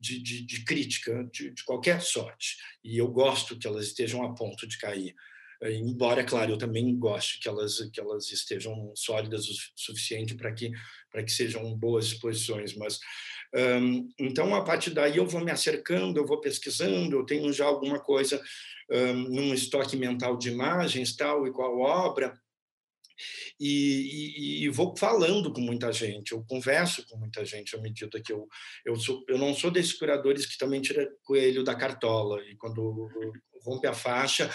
de, 0.00 0.20
de, 0.22 0.44
de 0.44 0.64
crítica 0.64 1.28
de, 1.32 1.50
de, 1.50 1.64
qualquer 1.64 2.00
sorte. 2.00 2.56
E 2.84 2.96
eu 2.98 3.08
gosto 3.08 3.58
que 3.58 3.66
elas 3.66 3.86
estejam 3.86 4.22
a 4.22 4.34
ponto 4.34 4.66
de 4.66 4.78
cair. 4.78 5.14
Eh, 5.62 5.74
embora, 5.74 6.24
claro, 6.24 6.52
eu 6.52 6.58
também 6.58 6.96
gosto 6.98 7.40
que 7.40 7.48
elas, 7.48 7.78
que 7.92 8.00
elas 8.00 8.30
estejam 8.30 8.92
sólidas 8.94 9.48
o 9.48 9.54
suficiente 9.76 10.34
para 10.34 10.52
que, 10.52 10.70
que 11.24 11.32
sejam 11.32 11.76
boas 11.76 12.06
exposições. 12.06 12.74
Mas, 12.76 12.98
um, 13.54 14.08
então, 14.18 14.54
a 14.54 14.62
partir 14.62 14.90
daí, 14.90 15.16
eu 15.16 15.26
vou 15.26 15.44
me 15.44 15.50
acercando, 15.50 16.20
eu 16.20 16.26
vou 16.26 16.40
pesquisando, 16.40 17.16
eu 17.16 17.24
tenho 17.24 17.52
já 17.52 17.66
alguma 17.66 17.98
coisa 17.98 18.42
um, 18.90 19.14
num 19.14 19.54
estoque 19.54 19.96
mental 19.96 20.36
de 20.36 20.50
imagens, 20.50 21.16
tal 21.16 21.46
e 21.46 21.52
qual 21.52 21.78
obra 21.78 22.38
e, 23.58 24.60
e, 24.60 24.64
e, 24.64 24.68
vou 24.68 24.96
falando 24.96 25.52
com 25.52 25.60
muita 25.60 25.92
gente, 25.92 26.32
eu 26.32 26.44
converso 26.44 27.04
com 27.08 27.16
muita 27.16 27.44
gente 27.44 27.74
à 27.74 27.80
medida 27.80 28.20
que 28.20 28.32
eu 28.32 28.46
eu, 28.84 28.94
sou, 28.96 29.24
eu 29.28 29.36
não 29.36 29.52
sou 29.52 29.70
desses 29.70 29.92
curadores 29.92 30.46
que 30.46 30.56
também 30.56 30.80
tira 30.80 31.08
coelho 31.24 31.64
da 31.64 31.74
cartola 31.74 32.40
e 32.44 32.56
quando 32.56 33.08
rompe 33.64 33.86
a 33.88 33.92
faixa, 33.92 34.48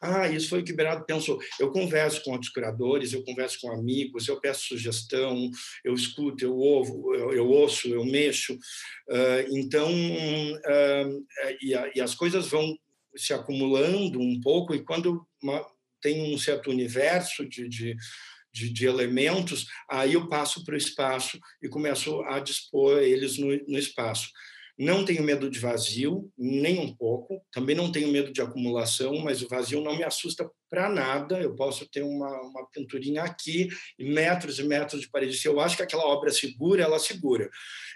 ah, 0.00 0.28
isso 0.28 0.48
foi 0.48 0.60
o 0.60 0.64
que 0.64 0.72
o 0.72 1.04
pensou. 1.04 1.38
Eu 1.58 1.70
converso 1.70 2.22
com 2.22 2.32
outros 2.32 2.50
curadores, 2.50 3.12
eu 3.12 3.24
converso 3.24 3.58
com 3.60 3.72
amigos, 3.72 4.28
eu 4.28 4.40
peço 4.40 4.68
sugestão, 4.68 5.50
eu 5.84 5.94
escuto, 5.94 6.44
eu 6.44 6.56
ouvo, 6.56 7.14
eu, 7.14 7.32
eu 7.32 7.48
ouço, 7.48 7.88
eu 7.88 8.04
mexo. 8.04 8.54
Uh, 8.54 9.56
então, 9.56 9.90
uh, 9.90 11.26
e, 11.60 11.74
a, 11.74 11.90
e, 11.94 12.00
as 12.00 12.14
coisas 12.14 12.48
vão 12.48 12.76
se 13.16 13.32
acumulando 13.32 14.20
um 14.20 14.40
pouco 14.40 14.74
e 14.74 14.84
quando 14.84 15.26
uma, 15.42 15.64
tem 16.02 16.34
um 16.34 16.38
certo 16.38 16.70
universo 16.70 17.48
de, 17.48 17.68
de, 17.68 17.96
de, 18.52 18.72
de 18.72 18.86
elementos, 18.86 19.66
aí 19.90 20.14
eu 20.14 20.28
passo 20.28 20.64
para 20.64 20.74
o 20.74 20.78
espaço 20.78 21.38
e 21.62 21.68
começo 21.68 22.20
a 22.22 22.40
dispor 22.40 22.98
eles 22.98 23.38
no, 23.38 23.48
no 23.66 23.78
espaço. 23.78 24.28
Não 24.78 25.04
tenho 25.04 25.22
medo 25.22 25.48
de 25.48 25.58
vazio, 25.58 26.30
nem 26.36 26.78
um 26.78 26.94
pouco. 26.94 27.42
Também 27.50 27.74
não 27.74 27.90
tenho 27.90 28.08
medo 28.08 28.30
de 28.32 28.42
acumulação, 28.42 29.16
mas 29.18 29.40
o 29.40 29.48
vazio 29.48 29.80
não 29.80 29.96
me 29.96 30.04
assusta 30.04 30.50
para 30.68 30.88
nada. 30.88 31.40
Eu 31.40 31.54
posso 31.54 31.88
ter 31.88 32.02
uma, 32.02 32.30
uma 32.42 32.66
pinturinha 32.70 33.22
aqui 33.22 33.68
metros 33.98 34.58
e 34.58 34.64
metros 34.64 35.00
de 35.00 35.08
parede. 35.08 35.36
Se 35.36 35.48
eu 35.48 35.58
acho 35.60 35.76
que 35.76 35.82
aquela 35.82 36.04
obra 36.04 36.30
segura, 36.30 36.82
ela 36.82 36.98
segura. 36.98 37.48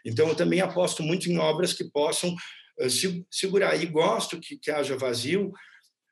Então, 0.04 0.28
eu 0.28 0.34
também 0.34 0.60
aposto 0.60 1.02
muito 1.02 1.30
em 1.30 1.36
obras 1.36 1.74
que 1.74 1.84
possam 1.84 2.34
uh, 2.80 2.88
se, 2.88 3.26
segurar. 3.30 3.76
E 3.80 3.84
gosto 3.84 4.40
que, 4.40 4.56
que 4.56 4.70
haja 4.70 4.96
vazio 4.96 5.52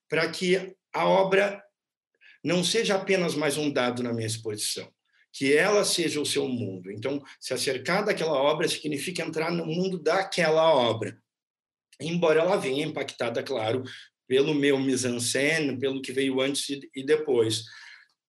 para 0.08 0.28
que 0.30 0.74
a 0.92 1.06
obra 1.06 1.62
não 2.42 2.62
seja 2.62 2.94
apenas 2.94 3.34
mais 3.34 3.56
um 3.56 3.70
dado 3.70 4.02
na 4.02 4.12
minha 4.12 4.26
exposição, 4.26 4.90
que 5.32 5.56
ela 5.56 5.84
seja 5.84 6.20
o 6.20 6.26
seu 6.26 6.48
mundo. 6.48 6.90
Então, 6.90 7.22
se 7.40 7.54
acercar 7.54 8.04
daquela 8.04 8.32
obra 8.32 8.68
significa 8.68 9.22
entrar 9.22 9.50
no 9.50 9.66
mundo 9.66 9.98
daquela 9.98 10.72
obra, 10.72 11.16
embora 12.00 12.40
ela 12.40 12.56
venha 12.56 12.86
impactada, 12.86 13.42
claro, 13.42 13.82
pelo 14.26 14.54
meu 14.54 14.78
mise-en-scène, 14.78 15.78
pelo 15.78 16.02
que 16.02 16.12
veio 16.12 16.40
antes 16.40 16.68
e 16.94 17.04
depois. 17.04 17.64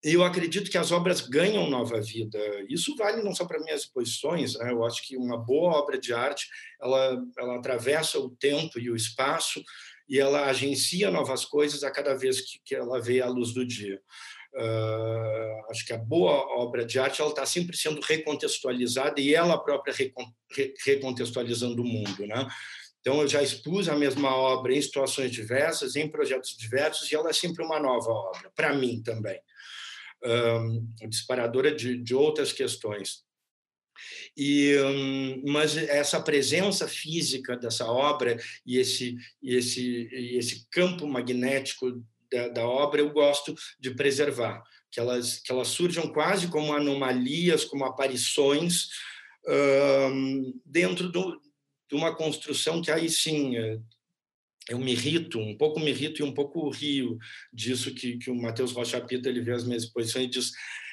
Eu 0.01 0.23
acredito 0.23 0.71
que 0.71 0.77
as 0.77 0.93
obras 0.93 1.19
ganham 1.19 1.69
nova 1.69 1.99
vida. 1.99 2.39
Isso 2.69 2.95
vale 2.95 3.21
não 3.21 3.35
só 3.35 3.45
para 3.45 3.59
minhas 3.59 3.81
exposições, 3.81 4.57
né? 4.57 4.71
Eu 4.71 4.85
acho 4.85 5.05
que 5.05 5.17
uma 5.17 5.37
boa 5.37 5.73
obra 5.77 5.99
de 5.99 6.13
arte, 6.13 6.47
ela, 6.81 7.21
ela 7.37 7.57
atravessa 7.57 8.17
o 8.17 8.29
tempo 8.29 8.79
e 8.79 8.89
o 8.89 8.95
espaço 8.95 9.61
e 10.07 10.17
ela 10.17 10.45
agencia 10.45 11.11
novas 11.11 11.43
coisas 11.43 11.83
a 11.83 11.91
cada 11.91 12.15
vez 12.15 12.39
que, 12.41 12.59
que 12.63 12.75
ela 12.75 12.99
vê 13.01 13.21
a 13.21 13.27
luz 13.27 13.53
do 13.53 13.65
dia. 13.65 14.01
Uh, 14.53 15.69
acho 15.69 15.85
que 15.85 15.93
a 15.93 15.97
boa 15.97 16.31
obra 16.59 16.83
de 16.83 16.97
arte 16.97 17.21
ela 17.21 17.29
está 17.29 17.45
sempre 17.45 17.77
sendo 17.77 18.01
recontextualizada 18.01 19.21
e 19.21 19.35
ela 19.35 19.57
própria 19.57 19.93
recon, 19.93 20.25
re, 20.51 20.73
recontextualizando 20.83 21.81
o 21.81 21.85
mundo, 21.85 22.25
né? 22.25 22.47
Então 22.99 23.21
eu 23.21 23.27
já 23.27 23.41
expus 23.41 23.87
a 23.87 23.95
mesma 23.95 24.35
obra 24.35 24.73
em 24.73 24.81
situações 24.81 25.31
diversas, 25.31 25.95
em 25.95 26.09
projetos 26.09 26.57
diversos 26.57 27.11
e 27.11 27.15
ela 27.15 27.29
é 27.29 27.33
sempre 27.33 27.63
uma 27.63 27.79
nova 27.79 28.09
obra 28.09 28.51
para 28.55 28.73
mim 28.73 29.01
também, 29.01 29.39
uh, 30.25 31.07
disparadora 31.07 31.73
de, 31.73 31.97
de 31.97 32.15
outras 32.15 32.51
questões. 32.51 33.23
E, 34.35 34.77
hum, 34.79 35.43
mas 35.47 35.75
essa 35.75 36.21
presença 36.21 36.87
física 36.87 37.57
dessa 37.57 37.85
obra 37.85 38.37
e 38.65 38.77
esse, 38.77 39.15
e 39.41 39.55
esse, 39.55 40.09
e 40.11 40.37
esse 40.37 40.67
campo 40.69 41.07
magnético 41.07 42.03
da, 42.31 42.47
da 42.49 42.67
obra 42.67 43.01
eu 43.01 43.09
gosto 43.11 43.55
de 43.79 43.91
preservar, 43.91 44.63
que 44.91 44.99
elas, 44.99 45.39
que 45.39 45.51
elas 45.51 45.67
surjam 45.69 46.07
quase 46.11 46.47
como 46.47 46.73
anomalias, 46.73 47.65
como 47.65 47.85
aparições 47.85 48.87
dentro 50.65 51.09
do, 51.09 51.41
de 51.89 51.95
uma 51.95 52.15
construção 52.15 52.81
que 52.81 52.91
aí 52.91 53.09
sim 53.09 53.57
eh, 53.57 53.79
eu 54.69 54.77
me 54.77 54.91
irrito, 54.91 55.39
um 55.39 55.57
pouco 55.57 55.79
me 55.79 55.89
irrito 55.89 56.21
e 56.21 56.25
um 56.25 56.33
pouco 56.33 56.69
rio 56.69 57.17
disso 57.51 57.93
que, 57.93 58.17
que 58.17 58.29
o 58.29 58.35
Matheus 58.35 58.71
Rocha 58.71 59.01
Pita 59.01 59.27
ele 59.27 59.41
vê 59.41 59.53
as 59.53 59.63
minhas 59.63 59.83
exposições 59.83 60.25
e 60.25 60.29
diz 60.29 60.51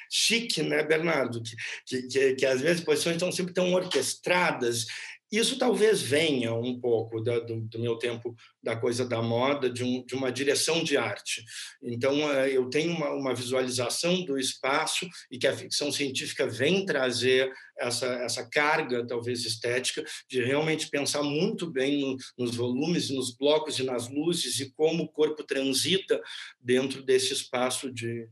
chique, 0.09 0.63
né, 0.63 0.83
Bernardo? 0.83 1.41
Que, 1.85 2.03
que, 2.07 2.35
que, 2.35 2.45
as 2.45 2.61
minhas 2.61 2.79
exposições 2.79 3.17
estão 3.17 3.31
sempre 3.31 3.53
tão 3.53 3.71
orquestradas 3.73 4.85
isso 5.31 5.57
talvez 5.57 6.01
venha 6.01 6.53
um 6.53 6.79
pouco 6.79 7.21
da, 7.21 7.39
do, 7.39 7.61
do, 7.61 7.79
meu 7.79 7.97
tempo 7.97 8.35
da 8.63 8.75
coisa 8.75 9.05
da 9.05 9.21
moda, 9.21 9.69
de, 9.69 9.83
um, 9.83 10.05
de, 10.05 10.15
uma 10.15 10.31
direção 10.31 10.83
de 10.83 10.95
arte. 10.95 11.43
Então, 11.83 12.31
eh, 12.33 12.55
eu 12.55 12.69
tenho 12.69 12.95
uma, 12.95 13.09
uma, 13.09 13.35
visualização 13.35 14.23
do 14.23 14.37
espaço 14.37 15.07
e 15.29 15.37
que 15.37 15.47
a 15.47 15.55
ficção 15.55 15.91
científica 15.91 16.47
vem 16.47 16.85
trazer 16.85 17.51
essa, 17.77 18.07
essa 18.07 18.49
carga, 18.49 19.05
talvez 19.05 19.45
estética, 19.45 20.03
de 20.29 20.43
realmente 20.43 20.89
pensar 20.89 21.23
muito 21.23 21.69
bem 21.69 21.99
no, 21.99 22.15
nos 22.37 22.55
volumes, 22.55 23.09
nos 23.09 23.35
blocos 23.35 23.79
e 23.79 23.83
nas 23.83 24.09
luzes 24.09 24.59
e 24.59 24.71
como 24.71 25.03
o 25.03 25.11
corpo 25.11 25.43
transita 25.43 26.21
dentro 26.59 27.03
desse 27.03 27.33
espaço 27.33 27.91
de, 27.91 28.27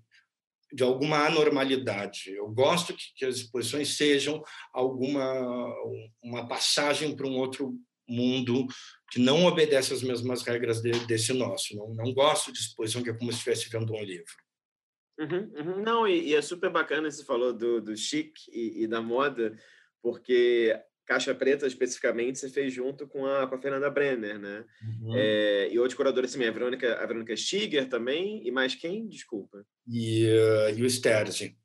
de 0.75 0.83
alguma 0.83 1.25
anormalidade. 1.25 2.31
Eu 2.35 2.49
gosto 2.49 2.93
que, 2.93 3.05
que 3.15 3.25
as 3.25 3.37
exposições 3.37 3.95
sejam 3.95 4.43
alguma 4.73 5.23
uma 6.21 6.45
passagem 6.47 7.15
para 7.15 7.25
um 7.25 7.37
outro 7.37 7.79
mundo 8.07 8.67
que 9.09 9.19
não 9.19 9.45
obedece 9.45 9.93
às 9.93 10.03
mesmas 10.03 10.43
regras 10.43 10.81
de, 10.81 10.91
desse 11.07 11.31
nosso. 11.31 11.75
Não, 11.77 11.93
não 11.93 12.13
gosto 12.13 12.51
de 12.51 12.59
exposição 12.59 13.01
que 13.01 13.09
é 13.09 13.13
como 13.13 13.31
se 13.31 13.37
estivesse 13.37 13.69
vendo 13.69 13.93
um 13.93 14.03
livro. 14.03 14.33
Uhum, 15.17 15.51
uhum. 15.55 15.81
Não, 15.81 16.05
e, 16.05 16.31
e, 16.31 16.35
é 16.35 16.41
super 16.41 16.69
bacana 16.69 17.09
você 17.09 17.23
falou 17.23 17.53
do, 17.53 17.79
do 17.79 17.95
chic 17.95 18.33
e, 18.49 18.83
e 18.83 18.87
da 18.87 19.01
moda, 19.01 19.57
porque 20.01 20.77
Caixa 21.05 21.35
Preta, 21.35 21.67
especificamente, 21.67 22.39
você 22.39 22.49
fez 22.49 22.73
junto 22.73 23.07
com 23.07 23.25
a, 23.25 23.47
com 23.47 23.55
a 23.55 23.61
Fernanda 23.61 23.89
Brenner, 23.89 24.39
né? 24.39 24.65
Uhum. 24.81 25.15
É, 25.15 25.69
e 25.71 25.77
outros 25.77 25.95
curadores 25.95 26.31
também, 26.31 26.47
a 26.47 26.51
Verônica, 26.51 26.95
a 26.95 27.05
Verônica 27.05 27.35
Stiger 27.37 27.87
também, 27.87 28.45
e 28.45 28.51
mais 28.51 28.73
quem? 28.73 29.07
Desculpa. 29.07 29.65
E, 29.87 30.25
uh, 30.25 30.77
e 30.77 30.81
o 30.81 30.89
Sterzi. 30.89 31.55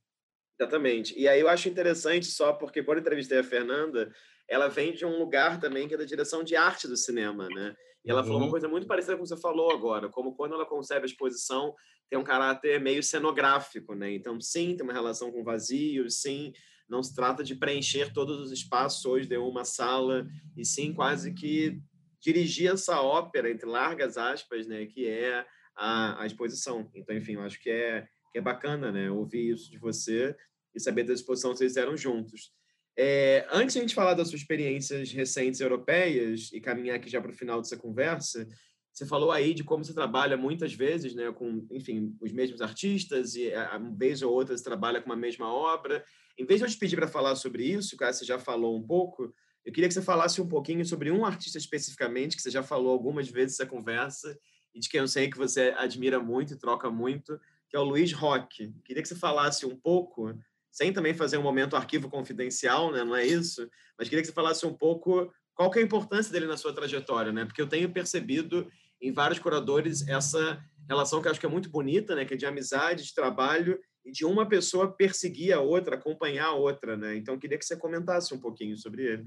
Exatamente. 0.58 1.18
E 1.18 1.26
aí 1.26 1.40
eu 1.40 1.48
acho 1.48 1.68
interessante 1.68 2.26
só 2.26 2.52
porque, 2.52 2.82
quando 2.82 2.98
entrevistei 2.98 3.38
a 3.38 3.44
Fernanda, 3.44 4.12
ela 4.46 4.68
vem 4.68 4.92
de 4.92 5.06
um 5.06 5.18
lugar 5.18 5.58
também 5.58 5.88
que 5.88 5.94
é 5.94 5.96
da 5.96 6.04
direção 6.04 6.44
de 6.44 6.54
arte 6.54 6.86
do 6.86 6.96
cinema, 6.96 7.48
né? 7.48 7.74
E 8.04 8.10
ela 8.10 8.20
uhum. 8.20 8.26
falou 8.26 8.42
uma 8.42 8.50
coisa 8.50 8.68
muito 8.68 8.86
parecida 8.86 9.16
com 9.16 9.22
o 9.22 9.22
que 9.22 9.28
você 9.28 9.40
falou 9.40 9.72
agora, 9.72 10.08
como 10.10 10.34
quando 10.34 10.54
ela 10.54 10.66
concebe 10.66 11.02
a 11.02 11.06
exposição, 11.06 11.74
tem 12.10 12.18
um 12.18 12.24
caráter 12.24 12.80
meio 12.80 13.02
cenográfico, 13.02 13.94
né? 13.94 14.12
Então, 14.12 14.40
sim, 14.40 14.76
tem 14.76 14.84
uma 14.84 14.92
relação 14.92 15.30
com 15.30 15.44
vazios, 15.44 16.20
sim, 16.20 16.52
não 16.90 17.02
se 17.02 17.14
trata 17.14 17.44
de 17.44 17.54
preencher 17.54 18.12
todos 18.12 18.40
os 18.40 18.50
espaços 18.50 19.26
de 19.26 19.36
uma 19.38 19.64
sala, 19.64 20.26
e 20.56 20.64
sim 20.64 20.92
quase 20.92 21.32
que 21.32 21.80
dirigir 22.20 22.70
essa 22.70 23.00
ópera, 23.00 23.50
entre 23.50 23.66
largas 23.66 24.18
aspas, 24.18 24.66
né, 24.66 24.84
que 24.86 25.06
é 25.06 25.46
a, 25.76 26.22
a 26.22 26.26
exposição. 26.26 26.90
Então, 26.94 27.16
enfim, 27.16 27.34
eu 27.34 27.42
acho 27.42 27.58
que 27.60 27.70
é, 27.70 28.06
que 28.32 28.38
é 28.38 28.42
bacana 28.42 28.92
né, 28.92 29.10
ouvir 29.10 29.52
isso 29.54 29.70
de 29.70 29.78
você 29.78 30.36
e 30.74 30.80
saber 30.80 31.04
da 31.04 31.14
exposição 31.14 31.52
que 31.52 31.58
vocês 31.58 31.72
fizeram 31.72 31.96
juntos. 31.96 32.52
É, 32.98 33.46
antes 33.50 33.72
de 33.72 33.78
a 33.78 33.82
gente 33.82 33.94
falar 33.94 34.14
das 34.14 34.28
suas 34.28 34.42
experiências 34.42 35.10
recentes 35.12 35.60
europeias 35.60 36.50
e 36.52 36.60
caminhar 36.60 36.96
aqui 36.96 37.08
já 37.08 37.20
para 37.20 37.30
o 37.30 37.34
final 37.34 37.60
dessa 37.60 37.76
conversa, 37.76 38.46
você 38.92 39.06
falou 39.06 39.30
aí 39.30 39.54
de 39.54 39.64
como 39.64 39.84
você 39.84 39.94
trabalha 39.94 40.36
muitas 40.36 40.74
vezes, 40.74 41.14
né, 41.14 41.32
com, 41.32 41.66
enfim, 41.70 42.14
os 42.20 42.32
mesmos 42.32 42.60
artistas 42.60 43.34
e 43.34 43.52
a 43.54 43.78
vez 43.78 44.20
ou 44.20 44.32
outra 44.32 44.56
você 44.56 44.62
trabalha 44.62 45.00
com 45.00 45.06
uma 45.06 45.16
mesma 45.16 45.50
obra. 45.50 46.04
Em 46.40 46.46
vez 46.46 46.58
de 46.58 46.64
eu 46.64 46.70
te 46.70 46.78
pedir 46.78 46.96
para 46.96 47.06
falar 47.06 47.36
sobre 47.36 47.62
isso, 47.64 47.98
que 47.98 48.12
você 48.12 48.24
já 48.24 48.38
falou 48.38 48.74
um 48.74 48.82
pouco, 48.82 49.30
eu 49.62 49.70
queria 49.70 49.86
que 49.86 49.92
você 49.92 50.00
falasse 50.00 50.40
um 50.40 50.48
pouquinho 50.48 50.82
sobre 50.86 51.10
um 51.10 51.26
artista 51.26 51.58
especificamente, 51.58 52.34
que 52.34 52.40
você 52.40 52.50
já 52.50 52.62
falou 52.62 52.92
algumas 52.92 53.28
vezes 53.28 53.60
essa 53.60 53.68
conversa, 53.68 54.38
e 54.74 54.80
de 54.80 54.88
quem 54.88 55.00
eu 55.00 55.06
sei 55.06 55.28
que 55.28 55.36
você 55.36 55.74
admira 55.76 56.18
muito 56.18 56.54
e 56.54 56.56
troca 56.56 56.90
muito, 56.90 57.38
que 57.68 57.76
é 57.76 57.78
o 57.78 57.84
Luiz 57.84 58.14
Roque. 58.14 58.72
Queria 58.86 59.02
que 59.02 59.08
você 59.10 59.16
falasse 59.16 59.66
um 59.66 59.76
pouco, 59.76 60.34
sem 60.70 60.94
também 60.94 61.12
fazer 61.12 61.36
um 61.36 61.42
momento 61.42 61.76
arquivo 61.76 62.08
confidencial, 62.08 62.90
né? 62.90 63.04
não 63.04 63.14
é 63.14 63.26
isso, 63.26 63.68
mas 63.98 64.08
queria 64.08 64.22
que 64.22 64.28
você 64.28 64.32
falasse 64.32 64.64
um 64.64 64.72
pouco 64.72 65.30
qual 65.54 65.70
que 65.70 65.78
é 65.78 65.82
a 65.82 65.84
importância 65.84 66.32
dele 66.32 66.46
na 66.46 66.56
sua 66.56 66.72
trajetória, 66.72 67.32
né? 67.32 67.44
porque 67.44 67.60
eu 67.60 67.68
tenho 67.68 67.92
percebido 67.92 68.66
em 68.98 69.12
vários 69.12 69.38
curadores 69.38 70.08
essa 70.08 70.58
relação 70.88 71.20
que 71.20 71.28
eu 71.28 71.32
acho 71.32 71.40
que 71.40 71.44
é 71.44 71.50
muito 71.50 71.68
bonita, 71.68 72.14
né? 72.14 72.24
que 72.24 72.32
é 72.32 72.36
de 72.38 72.46
amizade, 72.46 73.04
de 73.04 73.14
trabalho, 73.14 73.78
e 74.04 74.10
de 74.12 74.24
uma 74.24 74.48
pessoa 74.48 74.92
perseguir 74.92 75.52
a 75.52 75.60
outra, 75.60 75.96
acompanhar 75.96 76.46
a 76.46 76.54
outra, 76.54 76.96
né? 76.96 77.16
Então, 77.16 77.38
queria 77.38 77.58
que 77.58 77.64
você 77.64 77.76
comentasse 77.76 78.32
um 78.34 78.40
pouquinho 78.40 78.76
sobre 78.76 79.04
ele. 79.04 79.26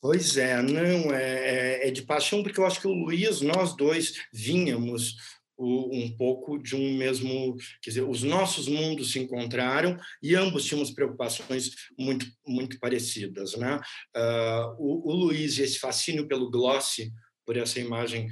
Pois 0.00 0.36
é, 0.38 0.62
não, 0.62 1.14
é, 1.14 1.84
é, 1.84 1.88
é 1.88 1.90
de 1.90 2.02
paixão, 2.02 2.42
porque 2.42 2.58
eu 2.58 2.64
acho 2.64 2.80
que 2.80 2.88
o 2.88 2.92
Luiz, 2.94 3.42
nós 3.42 3.76
dois 3.76 4.14
vínhamos 4.32 5.16
um 5.62 6.16
pouco 6.16 6.58
de 6.58 6.74
um 6.74 6.96
mesmo, 6.96 7.54
quer 7.82 7.90
dizer, 7.90 8.02
os 8.02 8.22
nossos 8.22 8.66
mundos 8.66 9.12
se 9.12 9.18
encontraram 9.18 9.98
e 10.22 10.34
ambos 10.34 10.64
tínhamos 10.64 10.90
preocupações 10.90 11.74
muito 11.98 12.26
muito 12.46 12.78
parecidas, 12.78 13.54
né? 13.56 13.78
Uh, 14.16 14.74
o, 14.78 15.10
o 15.10 15.14
Luiz 15.14 15.58
esse 15.58 15.78
fascínio 15.78 16.26
pelo 16.26 16.50
glossy, 16.50 17.12
por 17.44 17.56
essa 17.56 17.78
imagem 17.78 18.28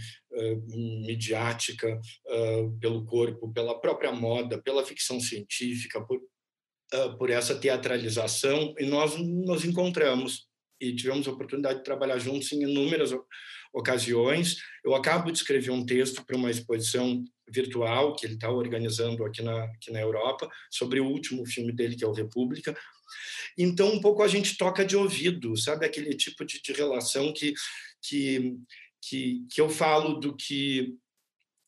midiática, 0.67 2.01
pelo 2.81 3.05
corpo, 3.05 3.53
pela 3.53 3.81
própria 3.81 4.13
moda, 4.13 4.61
pela 4.63 4.85
ficção 4.85 5.21
científica, 5.21 6.01
por, 6.05 6.21
por 7.19 7.31
essa 7.31 7.55
teatralização, 7.55 8.75
e 8.79 8.87
nós 8.87 9.17
nos 9.17 9.65
encontramos 9.65 10.49
e 10.81 10.95
tivemos 10.95 11.27
a 11.27 11.33
oportunidade 11.33 11.79
de 11.79 11.85
trabalhar 11.85 12.19
juntos 12.19 12.53
em 12.53 12.63
inúmeras 12.63 13.11
ocasiões. 13.73 14.57
Eu 14.85 14.95
acabo 14.95 15.31
de 15.31 15.39
escrever 15.39 15.71
um 15.71 15.85
texto 15.85 16.25
para 16.25 16.37
uma 16.37 16.51
exposição 16.51 17.25
virtual 17.49 18.15
que 18.15 18.27
ele 18.27 18.35
está 18.35 18.51
organizando 18.51 19.25
aqui 19.25 19.43
na, 19.43 19.65
aqui 19.65 19.91
na 19.91 20.01
Europa, 20.01 20.49
sobre 20.71 21.01
o 21.01 21.07
último 21.07 21.45
filme 21.47 21.73
dele, 21.73 21.97
que 21.97 22.05
é 22.05 22.07
o 22.07 22.13
República. 22.13 22.77
Então, 23.57 23.93
um 23.93 24.01
pouco 24.01 24.23
a 24.23 24.29
gente 24.29 24.57
toca 24.57 24.85
de 24.85 24.97
ouvido, 24.97 25.57
sabe? 25.57 25.85
Aquele 25.85 26.15
tipo 26.15 26.45
de, 26.45 26.61
de 26.63 26.73
relação 26.73 27.33
que, 27.33 27.55
que 28.03 28.55
que, 29.01 29.47
que 29.51 29.61
eu 29.61 29.69
falo 29.69 30.15
do 30.15 30.35
que 30.37 30.97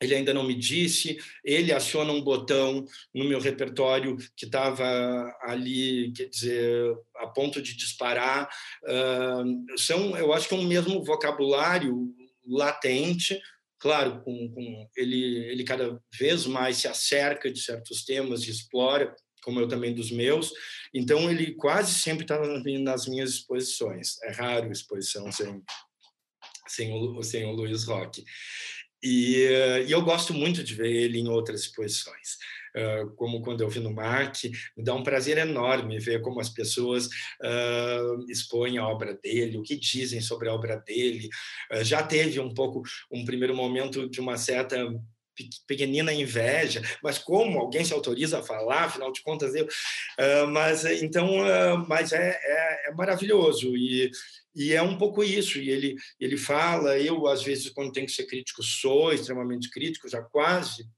ele 0.01 0.15
ainda 0.15 0.32
não 0.32 0.44
me 0.44 0.55
disse, 0.55 1.19
ele 1.44 1.73
aciona 1.73 2.11
um 2.11 2.23
botão 2.23 2.86
no 3.15 3.24
meu 3.24 3.39
repertório 3.39 4.16
que 4.35 4.47
estava 4.47 5.31
ali, 5.43 6.11
quer 6.12 6.24
dizer, 6.24 6.97
a 7.16 7.27
ponto 7.27 7.61
de 7.61 7.77
disparar. 7.77 8.48
Uh, 8.82 9.78
são, 9.78 10.16
eu 10.16 10.32
acho 10.32 10.48
que 10.48 10.55
é 10.55 10.57
um 10.57 10.66
mesmo 10.66 11.05
vocabulário 11.05 12.15
latente, 12.47 13.39
claro, 13.78 14.23
com, 14.23 14.51
com, 14.51 14.89
ele, 14.97 15.36
ele 15.51 15.65
cada 15.65 16.01
vez 16.19 16.47
mais 16.47 16.78
se 16.78 16.89
acerca 16.89 17.51
de 17.51 17.61
certos 17.61 18.02
temas 18.02 18.48
explora, 18.48 19.15
como 19.43 19.61
eu 19.61 19.69
também 19.69 19.94
dos 19.94 20.11
meus. 20.11 20.51
Então, 20.94 21.31
ele 21.31 21.55
quase 21.55 21.93
sempre 21.93 22.24
está 22.24 22.39
nas 22.39 23.07
minhas 23.07 23.31
exposições. 23.31 24.20
É 24.23 24.32
raro 24.32 24.73
exposição 24.73 25.31
sem 25.31 25.62
sem 26.71 26.93
o, 26.93 27.23
sem 27.23 27.45
o 27.45 27.53
Luiz 27.53 27.85
Roque. 27.85 28.25
E, 29.03 29.47
e, 29.87 29.91
eu 29.91 30.03
gosto 30.03 30.35
muito 30.35 30.63
de 30.63 30.75
ver 30.75 30.91
ele 30.91 31.19
em 31.19 31.29
outras 31.29 31.63
exposições. 31.63 32.37
Uh, 32.77 33.11
como 33.17 33.43
quando 33.43 33.63
eu 33.63 33.69
vi 33.69 33.81
no 33.81 33.93
MAC, 33.93 34.51
me 34.77 34.85
dá 34.85 34.95
um 34.95 35.03
prazer 35.03 35.39
enorme 35.39 35.99
ver 35.99 36.21
como 36.21 36.41
as 36.41 36.49
pessoas 36.49 37.07
uh, 37.07 38.31
expõem 38.31 38.79
a 38.79 38.87
obra 38.87 39.19
dele, 39.21 39.59
o 39.59 39.63
que 39.63 39.77
dizem 39.77 40.21
sobre 40.21 40.49
a 40.49 40.55
obra 40.55 40.77
dele. 40.77 41.29
Uh, 41.73 41.83
já 41.83 42.03
teve 42.03 42.39
um 42.39 42.55
pouco, 42.55 42.83
um 43.11 43.25
primeiro 43.25 43.57
momento 43.57 44.09
de 44.09 44.21
uma 44.21 44.37
certa 44.37 44.87
pequenina 45.67 46.13
inveja, 46.13 46.83
mas 47.03 47.19
como 47.19 47.59
alguém 47.59 47.83
se 47.85 47.95
autoriza 47.95 48.39
a 48.39 48.43
falar, 48.43 48.85
afinal 48.85 49.11
de 49.11 49.23
contas 49.23 49.55
eu, 49.55 49.67
mas 50.51 50.85
então, 50.85 51.31
mas 51.89 52.13
é, 52.13 52.39
é, 52.43 52.89
é 52.89 52.93
maravilhoso 52.93 53.75
e 53.75 54.11
e 54.55 54.73
é 54.73 54.83
um 54.83 54.99
pouco 54.99 55.23
isso. 55.23 55.59
E 55.59 55.71
ele, 55.71 55.97
ele 56.19 56.37
fala, 56.37 56.99
eu, 56.99 57.27
às 57.27 57.43
vezes, 57.43 57.71
quando 57.71 57.93
tenho 57.93 58.07
que 58.07 58.13
ser 58.13 58.27
crítico, 58.27 58.63
sou 58.63 59.13
extremamente 59.13 59.71
crítico, 59.71 60.09
já 60.09 60.23
quase 60.23 60.89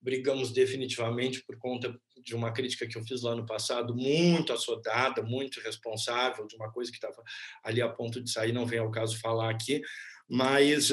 brigamos 0.00 0.52
definitivamente 0.52 1.44
por 1.44 1.56
conta 1.58 1.96
de 2.24 2.34
uma 2.34 2.52
crítica 2.52 2.86
que 2.86 2.98
eu 2.98 3.04
fiz 3.04 3.22
lá 3.22 3.36
no 3.36 3.46
passado, 3.46 3.94
muito 3.94 4.52
assodada, 4.52 5.22
muito 5.22 5.60
responsável, 5.60 6.46
de 6.46 6.56
uma 6.56 6.70
coisa 6.72 6.90
que 6.90 6.96
estava 6.96 7.22
ali 7.62 7.80
a 7.80 7.88
ponto 7.88 8.20
de 8.20 8.30
sair, 8.30 8.52
não 8.52 8.66
vem 8.66 8.80
ao 8.80 8.90
caso 8.90 9.18
falar 9.20 9.50
aqui, 9.50 9.80
mas. 10.28 10.90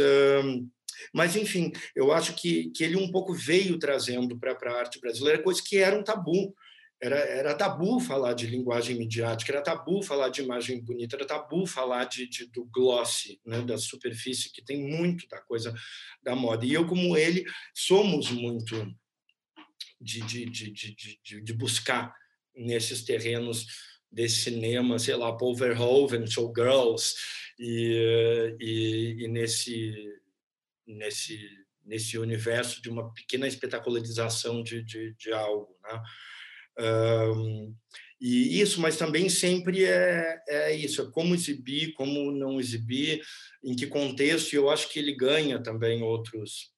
mas, 1.13 1.35
enfim, 1.35 1.71
eu 1.95 2.11
acho 2.11 2.35
que, 2.35 2.69
que 2.71 2.83
ele 2.83 2.97
um 2.97 3.11
pouco 3.11 3.33
veio 3.33 3.79
trazendo 3.79 4.37
para 4.37 4.53
a 4.53 4.79
arte 4.79 4.99
brasileira 4.99 5.41
coisas 5.41 5.61
que 5.61 5.77
eram 5.77 6.03
tabu 6.03 6.53
era, 7.01 7.15
era 7.15 7.55
tabu 7.55 7.99
falar 7.99 8.33
de 8.33 8.45
linguagem 8.45 8.97
midiática, 8.97 9.51
era 9.51 9.61
tabu 9.61 10.01
falar 10.03 10.29
de 10.29 10.41
imagem 10.41 10.83
bonita, 10.83 11.15
era 11.15 11.25
tabu 11.25 11.65
falar 11.65 12.05
de, 12.05 12.27
de 12.27 12.45
do 12.47 12.65
gloss, 12.65 13.37
né, 13.45 13.61
da 13.61 13.77
superfície, 13.77 14.51
que 14.51 14.61
tem 14.61 14.81
muito 14.81 15.27
da 15.27 15.39
coisa 15.41 15.73
da 16.21 16.35
moda. 16.35 16.65
E 16.65 16.73
eu, 16.73 16.85
como 16.85 17.15
ele, 17.17 17.45
somos 17.73 18.29
muito 18.31 18.75
de, 19.99 20.21
de, 20.21 20.45
de, 20.45 20.71
de, 20.71 21.41
de 21.41 21.53
buscar 21.53 22.13
nesses 22.55 23.03
terrenos 23.03 23.65
desse 24.11 24.41
cinema, 24.43 24.99
sei 24.99 25.15
lá, 25.15 25.35
Paul 25.35 25.55
Verhoeven, 25.55 26.27
Showgirls, 26.27 27.15
e, 27.59 28.57
e, 28.59 29.23
e 29.23 29.27
nesse, 29.27 29.93
nesse, 30.85 31.39
nesse 31.85 32.17
universo 32.17 32.81
de 32.81 32.89
uma 32.89 33.13
pequena 33.13 33.47
espetacularização 33.47 34.63
de, 34.63 34.83
de, 34.83 35.13
de 35.13 35.31
algo. 35.31 35.77
Né? 35.83 36.01
Um, 36.79 37.75
e 38.21 38.59
isso, 38.59 38.81
mas 38.81 38.97
também 38.97 39.29
sempre 39.29 39.85
é, 39.85 40.41
é 40.47 40.75
isso, 40.75 41.01
é 41.01 41.11
como 41.11 41.33
exibir, 41.33 41.93
como 41.93 42.31
não 42.31 42.59
exibir, 42.59 43.21
em 43.63 43.75
que 43.75 43.87
contexto, 43.87 44.51
e 44.51 44.57
eu 44.57 44.69
acho 44.69 44.89
que 44.89 44.99
ele 44.99 45.13
ganha 45.13 45.61
também 45.61 46.03
outros 46.03 46.73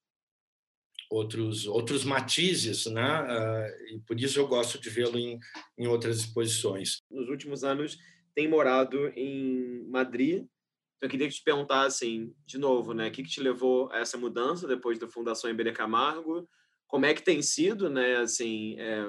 outros 1.09 1.67
outros 1.67 2.05
matizes, 2.05 2.85
né? 2.85 3.21
Uh, 3.23 3.95
e 3.95 3.99
por 4.07 4.17
isso 4.17 4.39
eu 4.39 4.47
gosto 4.47 4.79
de 4.79 4.89
vê-lo 4.89 5.19
em, 5.19 5.37
em 5.77 5.87
outras 5.87 6.19
exposições. 6.19 7.01
Nos 7.11 7.27
últimos 7.27 7.63
anos 7.63 7.97
tem 8.33 8.47
morado 8.47 9.07
em 9.09 9.85
Madrid. 9.89 10.37
Então 10.37 11.07
eu 11.07 11.09
queria 11.09 11.27
te 11.27 11.43
perguntar 11.43 11.81
assim, 11.81 12.33
de 12.45 12.57
novo, 12.57 12.93
né? 12.93 13.09
O 13.09 13.11
que, 13.11 13.23
que 13.23 13.29
te 13.29 13.41
levou 13.41 13.91
a 13.91 13.99
essa 13.99 14.17
mudança 14.17 14.67
depois 14.67 14.97
da 14.97 15.07
Fundação 15.07 15.49
Iberê 15.49 15.73
Camargo? 15.73 16.47
Como 16.87 17.05
é 17.05 17.13
que 17.13 17.23
tem 17.23 17.41
sido, 17.41 17.89
né? 17.89 18.17
Assim, 18.17 18.79
é, 18.79 19.03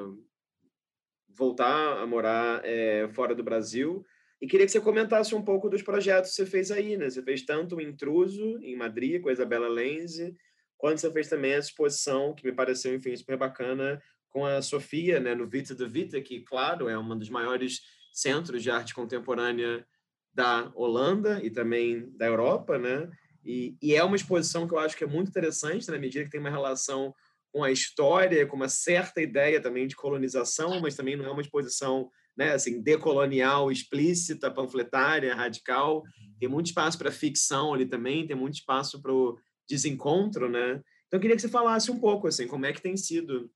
voltar 1.37 1.99
a 1.99 2.07
morar 2.07 2.61
é, 2.65 3.09
fora 3.13 3.35
do 3.35 3.43
Brasil. 3.43 4.05
E 4.41 4.47
queria 4.47 4.67
que 4.67 4.73
você 4.73 4.81
comentasse 4.81 5.35
um 5.35 5.43
pouco 5.43 5.69
dos 5.69 5.83
projetos 5.83 6.31
que 6.31 6.37
você 6.37 6.47
fez 6.47 6.71
aí, 6.71 6.97
né? 6.97 7.09
Você 7.09 7.23
fez 7.23 7.43
tanto 7.43 7.77
o 7.77 7.81
Intruso, 7.81 8.59
em 8.63 8.77
Madrid, 8.77 9.23
com 9.23 9.29
a 9.29 9.33
Isabela 9.33 9.69
Lenze, 9.69 10.35
quanto 10.77 11.01
você 11.01 11.13
fez 11.13 11.29
também 11.29 11.55
a 11.55 11.59
exposição, 11.59 12.35
que 12.35 12.45
me 12.45 12.53
pareceu, 12.53 12.93
enfim, 12.93 13.17
super 13.17 13.37
bacana, 13.37 14.03
com 14.31 14.45
a 14.45 14.61
Sofia, 14.61 15.21
né, 15.21 15.35
no 15.35 15.47
Vita 15.47 15.75
do 15.75 15.89
Vita, 15.89 16.21
que, 16.21 16.41
claro, 16.41 16.89
é 16.89 16.99
um 16.99 17.17
dos 17.17 17.29
maiores 17.29 17.83
centros 18.13 18.63
de 18.63 18.71
arte 18.71 18.95
contemporânea 18.95 19.87
da 20.35 20.73
Holanda 20.75 21.41
e 21.45 21.51
também 21.51 22.11
da 22.17 22.27
Europa, 22.27 22.79
né? 22.79 23.09
E, 23.45 23.77
e 23.83 23.95
é 23.95 24.03
uma 24.03 24.17
exposição 24.17 24.67
que 24.67 24.75
eu 24.75 24.79
acho 24.79 24.97
que 24.97 25.05
é 25.05 25.07
muito 25.07 25.29
interessante, 25.29 25.91
na 25.91 25.99
medida 25.99 26.25
que 26.25 26.31
tem 26.31 26.41
uma 26.41 26.51
relação 26.51 27.15
com 27.53 27.63
a 27.63 27.71
história, 27.71 28.47
com 28.47 28.57
uma 28.57 28.69
certa 28.69 29.21
ideia 29.21 29.61
também 29.61 29.87
de 29.87 29.95
colonização, 29.95 30.81
mas 30.81 30.97
também 30.97 31.17
não 31.17 31.27
é 31.27 31.31
uma 31.31 31.43
exposição 31.43 32.11
né, 32.37 32.53
assim, 32.53 32.81
decolonial, 32.81 33.71
explícita, 33.71 34.51
panfletária, 34.51 35.35
radical. 35.35 36.03
Tem 36.41 36.49
muito 36.49 36.67
espaço 36.67 36.99
para 36.99 37.13
ficção 37.13 37.75
ali 37.75 37.87
também, 37.87 38.27
tem 38.27 38.35
muito 38.35 38.55
espaço 38.55 39.01
para 39.03 39.13
o 39.13 39.39
desencontro, 39.69 40.49
né? 40.49 40.81
Então, 41.07 41.19
eu 41.19 41.21
queria 41.21 41.37
que 41.37 41.43
você 41.43 41.49
falasse 41.49 41.91
um 41.91 42.01
pouco, 42.01 42.27
assim, 42.27 42.47
como 42.47 42.65
é 42.65 42.73
que 42.73 42.81
tem 42.81 42.97
sido 42.97 43.51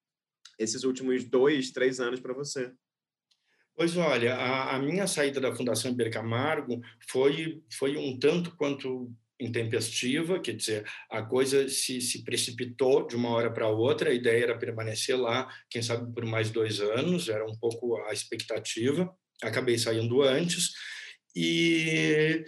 esses 0.59 0.85
últimos 0.85 1.25
dois, 1.25 1.71
três 1.71 1.99
anos 2.01 2.21
para 2.21 2.35
você. 2.35 2.71
Pois 3.75 3.97
olha, 3.97 4.35
a, 4.35 4.77
a, 4.77 4.79
minha 4.79 5.07
saída 5.07 5.39
da 5.39 5.55
Fundação 5.55 5.91
Ibercamargo 5.91 6.81
foi, 7.11 7.63
foi 7.71 7.97
um 7.97 8.19
tanto 8.19 8.55
quanto 8.57 9.13
intempestiva, 9.41 10.41
quer 10.41 10.57
dizer, 10.57 10.85
a 11.11 11.23
coisa 11.23 11.69
se, 11.69 12.01
se 12.01 12.25
precipitou 12.25 13.07
de 13.07 13.15
uma 13.17 13.31
hora 13.31 13.53
para 13.53 13.69
outra, 13.69 14.11
a 14.11 14.15
ideia 14.15 14.45
era 14.45 14.59
permanecer 14.59 15.19
lá, 15.19 15.49
quem 15.69 15.83
sabe 15.83 16.13
por 16.13 16.25
mais 16.25 16.51
dois 16.51 16.81
anos, 16.81 17.29
era 17.29 17.45
um 17.45 17.57
pouco 17.57 17.97
a 18.03 18.13
expectativa, 18.13 19.15
acabei 19.43 19.79
saindo 19.79 20.23
antes, 20.23 20.73
e, 21.35 22.45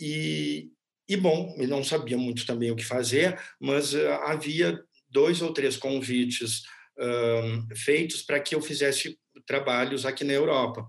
e, 0.00 0.70
e 1.08 1.16
bom, 1.16 1.56
não 1.66 1.82
sabia 1.82 2.18
muito 2.18 2.44
também 2.44 2.70
o 2.70 2.76
que 2.76 2.84
fazer, 2.84 3.40
mas 3.58 3.94
uh, 3.94 4.08
havia 4.26 4.78
dois 5.08 5.40
ou 5.40 5.52
três 5.52 5.78
convites 5.78 6.62
uh, 6.98 7.76
feitos 7.76 8.22
para 8.22 8.38
que 8.38 8.54
eu 8.54 8.60
fizesse 8.60 9.18
trabalhos 9.46 10.04
aqui 10.04 10.24
na 10.24 10.34
Europa, 10.34 10.86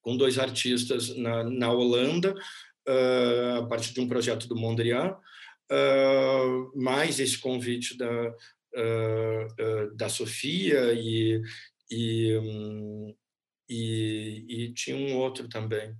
com 0.00 0.16
dois 0.16 0.38
artistas 0.38 1.14
na, 1.18 1.44
na 1.44 1.70
Holanda, 1.70 2.34
a 3.58 3.66
partir 3.66 3.92
de 3.92 4.00
um 4.00 4.08
projeto 4.08 4.48
do 4.48 4.56
Mondrian, 4.56 5.16
uh, 5.70 6.80
mais 6.80 7.20
esse 7.20 7.38
convite 7.38 7.96
da, 7.96 8.30
uh, 8.30 9.96
da 9.96 10.08
Sofia 10.08 10.92
e, 10.94 11.42
e, 11.90 12.36
um, 12.38 13.14
e, 13.68 14.44
e, 14.48 14.72
tinha 14.72 14.96
um 14.96 15.16
outro 15.16 15.48
também. 15.48 15.94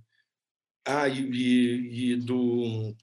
Ah, 0.85 1.07
e, 1.07 1.21
e 1.21 2.15
do 2.15 2.95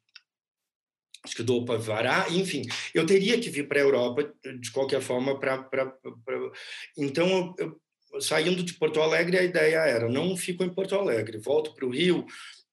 acho 1.22 1.36
que 1.36 1.42
do 1.42 1.56
Opavará, 1.56 2.26
enfim, 2.30 2.62
eu 2.94 3.04
teria 3.04 3.38
que 3.40 3.50
vir 3.50 3.66
para 3.66 3.80
a 3.80 3.82
Europa 3.82 4.32
de 4.60 4.70
qualquer 4.70 5.00
forma 5.00 5.38
para 5.38 5.68
então 6.96 7.54
eu, 7.58 7.80
saindo 8.20 8.62
de 8.62 8.74
Porto 8.74 9.00
Alegre 9.00 9.36
a 9.36 9.42
ideia 9.42 9.78
era 9.78 10.08
não 10.08 10.36
fico 10.36 10.62
em 10.62 10.72
Porto 10.72 10.94
Alegre 10.94 11.38
volto 11.38 11.74
para 11.74 11.84
o 11.84 11.90
Rio 11.90 12.24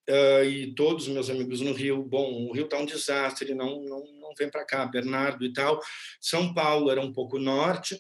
uh, 0.10 0.44
e 0.44 0.74
todos 0.76 1.08
os 1.08 1.14
meus 1.14 1.30
amigos 1.30 1.62
no 1.62 1.74
Rio, 1.74 2.04
bom, 2.04 2.48
o 2.48 2.54
Rio 2.54 2.66
está 2.66 2.78
um 2.78 2.86
desastre, 2.86 3.54
não, 3.54 3.84
não, 3.84 4.04
não 4.20 4.34
vem 4.38 4.50
para 4.50 4.66
cá, 4.66 4.86
Bernardo 4.86 5.46
e 5.46 5.54
tal. 5.54 5.80
São 6.20 6.54
Paulo 6.54 6.90
era 6.90 7.02
um 7.02 7.14
pouco 7.14 7.40
norte, 7.40 8.00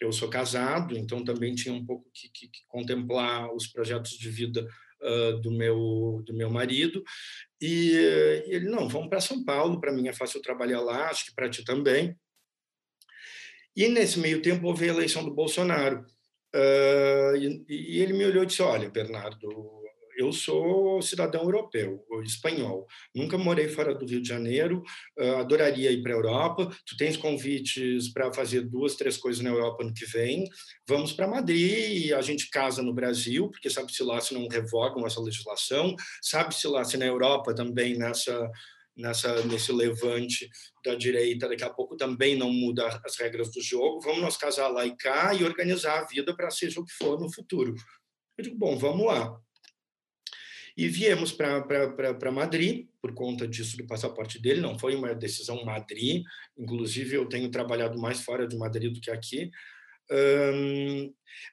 eu 0.00 0.12
sou 0.12 0.28
casado, 0.28 0.96
então 0.96 1.24
também 1.24 1.54
tinha 1.54 1.74
um 1.74 1.84
pouco 1.84 2.10
que, 2.12 2.28
que, 2.28 2.48
que 2.48 2.60
contemplar 2.66 3.52
os 3.54 3.66
projetos 3.66 4.10
de 4.12 4.28
vida 4.28 4.66
uh, 5.02 5.40
do 5.40 5.50
meu 5.50 6.22
do 6.26 6.34
meu 6.34 6.50
marido. 6.50 7.02
E, 7.60 7.92
ele 8.46 8.68
não 8.68 8.88
vamos 8.88 9.08
para 9.08 9.20
São 9.20 9.42
Paulo 9.44 9.80
para 9.80 9.92
mim 9.92 10.08
é 10.08 10.12
fácil 10.12 10.42
trabalhar 10.42 10.80
lá 10.80 11.08
acho 11.08 11.26
que 11.26 11.34
para 11.34 11.48
ti 11.48 11.64
também. 11.64 12.14
E 13.74 13.88
nesse 13.88 14.18
meio 14.18 14.40
tempo 14.40 14.66
houve 14.66 14.86
a 14.86 14.92
eleição 14.92 15.24
do 15.24 15.34
Bolsonaro. 15.34 16.04
Uh, 16.54 17.36
e, 17.36 17.64
e, 17.68 18.02
ele 18.02 18.14
me 18.14 18.24
olhou 18.24 18.42
e 18.42 18.46
disse 18.46 18.62
olha 18.62 18.88
Bernardo 18.88 19.75
eu 20.16 20.32
sou 20.32 21.00
cidadão 21.02 21.42
europeu, 21.42 22.04
espanhol. 22.24 22.86
Nunca 23.14 23.36
morei 23.36 23.68
fora 23.68 23.94
do 23.94 24.06
Rio 24.06 24.20
de 24.20 24.28
Janeiro, 24.28 24.82
adoraria 25.38 25.92
ir 25.92 26.02
para 26.02 26.12
a 26.12 26.16
Europa. 26.16 26.70
Tu 26.86 26.96
tens 26.96 27.16
convites 27.16 28.12
para 28.12 28.32
fazer 28.32 28.62
duas, 28.62 28.96
três 28.96 29.16
coisas 29.16 29.42
na 29.42 29.50
Europa 29.50 29.84
ano 29.84 29.94
que 29.94 30.06
vem. 30.06 30.44
Vamos 30.88 31.12
para 31.12 31.28
Madrid 31.28 32.06
e 32.06 32.14
a 32.14 32.22
gente 32.22 32.50
casa 32.50 32.82
no 32.82 32.94
Brasil, 32.94 33.50
porque 33.50 33.70
sabe-se 33.70 34.02
lá 34.02 34.20
se 34.20 34.34
não 34.34 34.48
revogam 34.48 35.06
essa 35.06 35.20
legislação, 35.20 35.94
sabe-se 36.22 36.66
lá 36.66 36.84
se 36.84 36.96
na 36.96 37.06
Europa 37.06 37.54
também 37.54 37.96
nessa 37.96 38.50
nessa 38.96 39.44
nesse 39.44 39.72
levante 39.72 40.48
da 40.84 40.94
direita 40.94 41.48
daqui 41.48 41.62
a 41.62 41.70
pouco 41.70 41.96
também 41.96 42.34
não 42.34 42.50
muda 42.50 42.86
as 43.04 43.16
regras 43.18 43.52
do 43.52 43.60
jogo 43.60 44.00
vamos 44.00 44.22
nos 44.22 44.36
casar 44.38 44.68
lá 44.68 44.86
e 44.86 44.96
cá 44.96 45.34
e 45.34 45.44
organizar 45.44 45.98
a 45.98 46.06
vida 46.06 46.34
para 46.34 46.50
seja 46.50 46.80
o 46.80 46.84
que 46.84 46.92
for 46.92 47.20
no 47.20 47.30
futuro 47.30 47.74
eu 48.38 48.44
digo 48.44 48.56
bom 48.56 48.76
vamos 48.78 49.06
lá 49.06 49.38
e 50.76 50.88
viemos 50.88 51.32
para 51.32 52.30
Madrid, 52.30 52.86
por 53.00 53.14
conta 53.14 53.48
disso 53.48 53.76
do 53.76 53.86
passaporte 53.86 54.40
dele, 54.40 54.60
não 54.60 54.78
foi 54.78 54.94
uma 54.94 55.14
decisão 55.14 55.64
Madrid, 55.64 56.22
inclusive 56.56 57.16
eu 57.16 57.26
tenho 57.26 57.50
trabalhado 57.50 57.98
mais 57.98 58.20
fora 58.20 58.46
de 58.46 58.56
Madrid 58.56 58.92
do 58.92 59.00
que 59.00 59.10
aqui, 59.10 59.50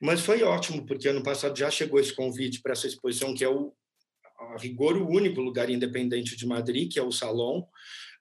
mas 0.02 0.22
foi 0.22 0.44
ótimo, 0.44 0.86
porque 0.86 1.08
ano 1.08 1.24
passado 1.24 1.58
já 1.58 1.70
chegou 1.72 2.00
esse 2.00 2.14
convite 2.14 2.62
para 2.62 2.74
essa 2.74 2.88
exposição, 2.88 3.34
que 3.34 3.44
é 3.44 3.50
o, 3.50 3.74
a 4.40 4.58
rigor, 4.58 4.98
o 4.98 5.10
único 5.10 5.42
lugar 5.42 5.70
independente 5.70 6.36
de 6.36 6.46
Madrid, 6.46 6.92
que 6.92 7.00
é 7.00 7.04
o 7.04 7.12
Salão, 7.12 7.68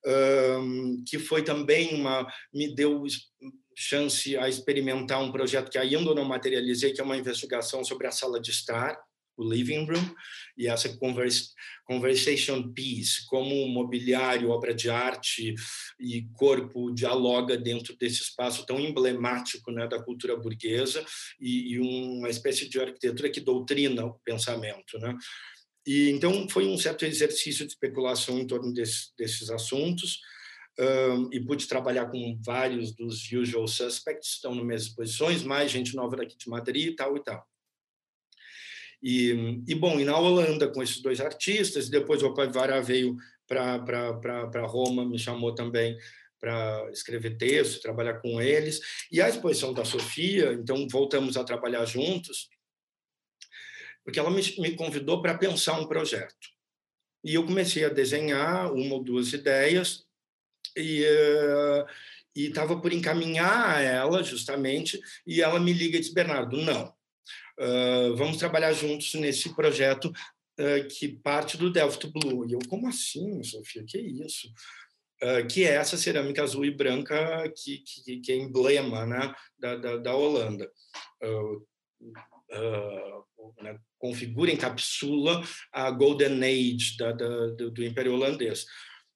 um, 0.04 1.04
que 1.06 1.18
foi 1.18 1.42
também 1.42 1.94
uma. 1.94 2.26
me 2.52 2.74
deu 2.74 3.04
chance 3.76 4.36
a 4.36 4.48
experimentar 4.48 5.22
um 5.22 5.32
projeto 5.32 5.70
que 5.70 5.78
ainda 5.78 6.14
não 6.14 6.24
materializei, 6.24 6.92
que 6.92 7.00
é 7.00 7.04
uma 7.04 7.16
investigação 7.16 7.84
sobre 7.84 8.06
a 8.06 8.10
sala 8.10 8.40
de 8.40 8.50
estar, 8.50 8.98
o 9.36 9.48
living 9.48 9.84
room, 9.84 10.14
e 10.56 10.66
essa 10.66 10.88
converse, 10.96 11.50
conversation 11.84 12.72
piece, 12.72 13.26
como 13.26 13.66
mobiliário, 13.68 14.50
obra 14.50 14.74
de 14.74 14.90
arte 14.90 15.54
e 15.98 16.26
corpo 16.34 16.92
dialoga 16.92 17.56
dentro 17.56 17.96
desse 17.96 18.22
espaço 18.22 18.66
tão 18.66 18.78
emblemático 18.78 19.70
né, 19.70 19.86
da 19.86 20.02
cultura 20.02 20.36
burguesa 20.36 21.04
e, 21.40 21.74
e, 21.74 21.80
uma 21.80 22.28
espécie 22.28 22.68
de 22.68 22.80
arquitetura 22.80 23.30
que 23.30 23.40
doutrina 23.40 24.04
o 24.04 24.20
pensamento. 24.24 24.98
Né? 24.98 25.16
E, 25.86 26.10
então, 26.10 26.48
foi 26.48 26.66
um 26.66 26.78
certo 26.78 27.04
exercício 27.04 27.66
de 27.66 27.72
especulação 27.72 28.38
em 28.38 28.46
torno 28.46 28.72
desse, 28.72 29.10
desses 29.16 29.50
assuntos, 29.50 30.18
um, 30.78 31.28
e 31.30 31.40
pude 31.40 31.68
trabalhar 31.68 32.06
com 32.06 32.40
vários 32.42 32.94
dos 32.94 33.30
usual 33.30 33.68
suspects, 33.68 34.34
estão 34.34 34.54
nas 34.54 34.64
minhas 34.64 34.82
exposições, 34.84 35.42
mais 35.42 35.70
gente 35.70 35.94
nova 35.94 36.16
daqui 36.16 36.36
de 36.36 36.48
Madrid 36.48 36.88
e 36.88 36.96
tal 36.96 37.16
e 37.16 37.22
tal. 37.22 37.46
E, 39.02 39.62
e 39.66 39.74
bom, 39.74 39.98
e 39.98 40.04
na 40.04 40.16
Holanda 40.16 40.68
com 40.68 40.82
esses 40.82 41.02
dois 41.02 41.20
artistas, 41.20 41.88
depois 41.88 42.22
o 42.22 42.32
Vara 42.32 42.80
veio 42.80 43.16
para 43.48 44.66
Roma, 44.66 45.04
me 45.04 45.18
chamou 45.18 45.54
também 45.54 45.98
para 46.38 46.88
escrever 46.92 47.36
texto, 47.36 47.82
trabalhar 47.82 48.20
com 48.20 48.40
eles. 48.40 48.80
E 49.10 49.20
a 49.20 49.28
exposição 49.28 49.74
da 49.74 49.84
Sofia, 49.84 50.52
então 50.52 50.86
voltamos 50.88 51.36
a 51.36 51.44
trabalhar 51.44 51.84
juntos, 51.84 52.48
porque 54.04 54.18
ela 54.18 54.30
me, 54.30 54.42
me 54.58 54.76
convidou 54.76 55.20
para 55.20 55.36
pensar 55.36 55.80
um 55.80 55.86
projeto. 55.86 56.52
E 57.24 57.34
eu 57.34 57.44
comecei 57.44 57.84
a 57.84 57.88
desenhar 57.88 58.72
uma 58.72 58.96
ou 58.96 59.04
duas 59.04 59.32
ideias 59.32 60.04
e 60.76 61.04
uh, 61.04 61.86
estava 62.34 62.80
por 62.80 62.92
encaminhar 62.92 63.76
a 63.76 63.80
ela 63.80 64.22
justamente 64.22 65.00
e 65.26 65.40
ela 65.40 65.60
me 65.60 65.72
liga 65.72 65.98
e 65.98 66.00
diz 66.00 66.12
Bernardo 66.12 66.56
não 66.56 66.92
uh, 67.58 68.16
vamos 68.16 68.36
trabalhar 68.36 68.72
juntos 68.72 69.14
nesse 69.14 69.54
projeto 69.54 70.06
uh, 70.06 70.88
que 70.88 71.08
parte 71.08 71.56
do 71.56 71.70
Delft 71.70 72.06
Blue 72.08 72.46
e 72.48 72.52
eu 72.52 72.60
como 72.68 72.88
assim 72.88 73.42
Sofia 73.42 73.84
que 73.86 73.98
isso 73.98 74.48
uh, 75.22 75.46
que 75.48 75.64
é 75.64 75.74
essa 75.74 75.96
cerâmica 75.96 76.42
azul 76.42 76.64
e 76.64 76.70
branca 76.70 77.50
que, 77.56 77.78
que, 77.78 78.20
que 78.20 78.32
é 78.32 78.36
emblema 78.36 79.06
né, 79.06 79.34
da, 79.58 79.76
da, 79.76 79.96
da 79.96 80.14
Holanda. 80.14 80.70
Né, 83.62 83.78
configura, 83.98 84.50
encapsula 84.50 85.42
a 85.72 85.90
Golden 85.90 86.42
Age 86.42 86.96
da, 86.98 87.12
da, 87.12 87.46
do, 87.48 87.70
do, 87.70 87.84
Império 87.84 88.12
Holandês. 88.12 88.66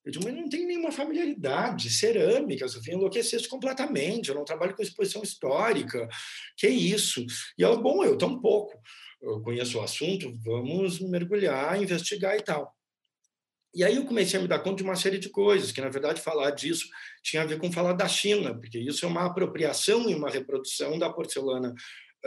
Eu 0.07 0.11
digo, 0.11 0.23
mas 0.23 0.33
não 0.33 0.47
tem 0.47 0.65
nenhuma 0.65 0.89
familiaridade, 0.89 1.89
cerâmica, 1.89 2.65
Sofia, 2.69 2.93
enlouquecesse 2.93 3.45
completamente, 3.45 4.29
eu 4.29 4.35
não 4.35 4.45
trabalho 4.45 4.73
com 4.73 4.81
exposição 4.81 5.21
histórica, 5.21 6.07
que 6.55 6.65
isso? 6.69 7.25
E 7.57 7.63
ela, 7.63 7.75
bom, 7.75 8.05
eu 8.05 8.17
tão 8.17 8.39
pouco, 8.39 8.71
eu 9.21 9.41
conheço 9.41 9.77
o 9.77 9.81
assunto, 9.81 10.31
vamos 10.45 11.01
mergulhar, 11.01 11.81
investigar 11.81 12.37
e 12.37 12.41
tal. 12.41 12.73
E 13.75 13.83
aí 13.83 13.97
eu 13.97 14.05
comecei 14.05 14.39
a 14.39 14.41
me 14.41 14.47
dar 14.47 14.59
conta 14.59 14.77
de 14.77 14.83
uma 14.83 14.95
série 14.95 15.19
de 15.19 15.27
coisas, 15.27 15.73
que 15.73 15.81
na 15.81 15.89
verdade 15.89 16.21
falar 16.21 16.51
disso 16.51 16.87
tinha 17.21 17.41
a 17.41 17.45
ver 17.45 17.59
com 17.59 17.69
falar 17.69 17.91
da 17.91 18.07
China, 18.07 18.57
porque 18.57 18.79
isso 18.79 19.03
é 19.03 19.09
uma 19.09 19.25
apropriação 19.25 20.09
e 20.09 20.15
uma 20.15 20.29
reprodução 20.29 20.97
da 20.97 21.09
porcelana 21.09 21.75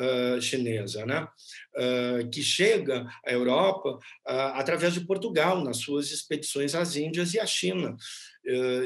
uh, 0.00 0.40
chinesa, 0.40 1.04
né? 1.04 1.28
Uh, 1.76 2.28
que 2.30 2.42
chega 2.42 3.06
à 3.24 3.32
Europa 3.32 3.90
uh, 3.90 4.54
através 4.54 4.94
de 4.94 5.00
Portugal, 5.02 5.62
nas 5.62 5.78
suas 5.78 6.10
expedições 6.10 6.74
às 6.74 6.96
Índias 6.96 7.34
e 7.34 7.40
à 7.40 7.46
China, 7.46 7.96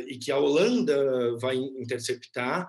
e 0.08 0.18
que 0.18 0.32
a 0.32 0.36
Holanda 0.36 1.38
vai 1.38 1.54
interceptar 1.54 2.68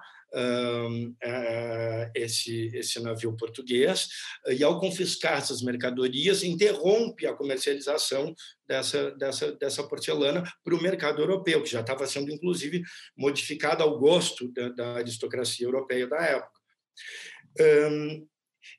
esse, 2.13 2.67
esse 2.75 2.99
navio 3.01 3.35
português 3.35 4.07
e, 4.49 4.63
ao 4.63 4.79
confiscar 4.79 5.39
essas 5.39 5.63
mercadorias, 5.63 6.43
interrompe 6.43 7.25
a 7.25 7.33
comercialização 7.33 8.35
dessa, 8.67 9.11
dessa, 9.11 9.51
dessa 9.53 9.83
porcelana 9.87 10.43
para 10.63 10.75
o 10.75 10.81
mercado 10.81 11.21
europeu, 11.21 11.63
que 11.63 11.71
já 11.71 11.81
estava 11.81 12.05
sendo, 12.05 12.31
inclusive, 12.31 12.83
modificada 13.17 13.83
ao 13.83 13.97
gosto 13.97 14.47
da, 14.51 14.69
da 14.69 14.93
aristocracia 14.97 15.65
europeia 15.65 16.05
da 16.05 16.21
época. 16.21 16.61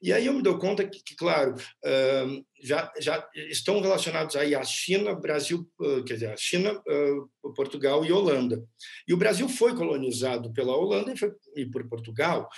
E 0.01 0.13
aí 0.13 0.27
eu 0.27 0.35
me 0.35 0.43
dou 0.43 0.59
conta 0.59 0.87
que, 0.87 1.03
que 1.03 1.15
claro, 1.15 1.55
já, 2.63 2.93
já 2.99 3.27
estão 3.51 3.81
relacionados 3.81 4.37
aí 4.37 4.55
a 4.55 4.63
China, 4.65 5.15
Brasil, 5.15 5.69
quer 6.07 6.15
dizer, 6.15 6.33
a 6.33 6.37
China, 6.37 6.83
Portugal 7.55 8.05
e 8.05 8.13
Holanda. 8.13 8.63
E 9.07 9.15
o 9.15 9.17
Brasil 9.17 9.49
foi 9.49 9.75
colonizado 9.75 10.53
pela 10.53 10.77
Holanda 10.77 11.15
e, 11.55 11.67
por 11.67 11.89
Portugal, 11.89 12.49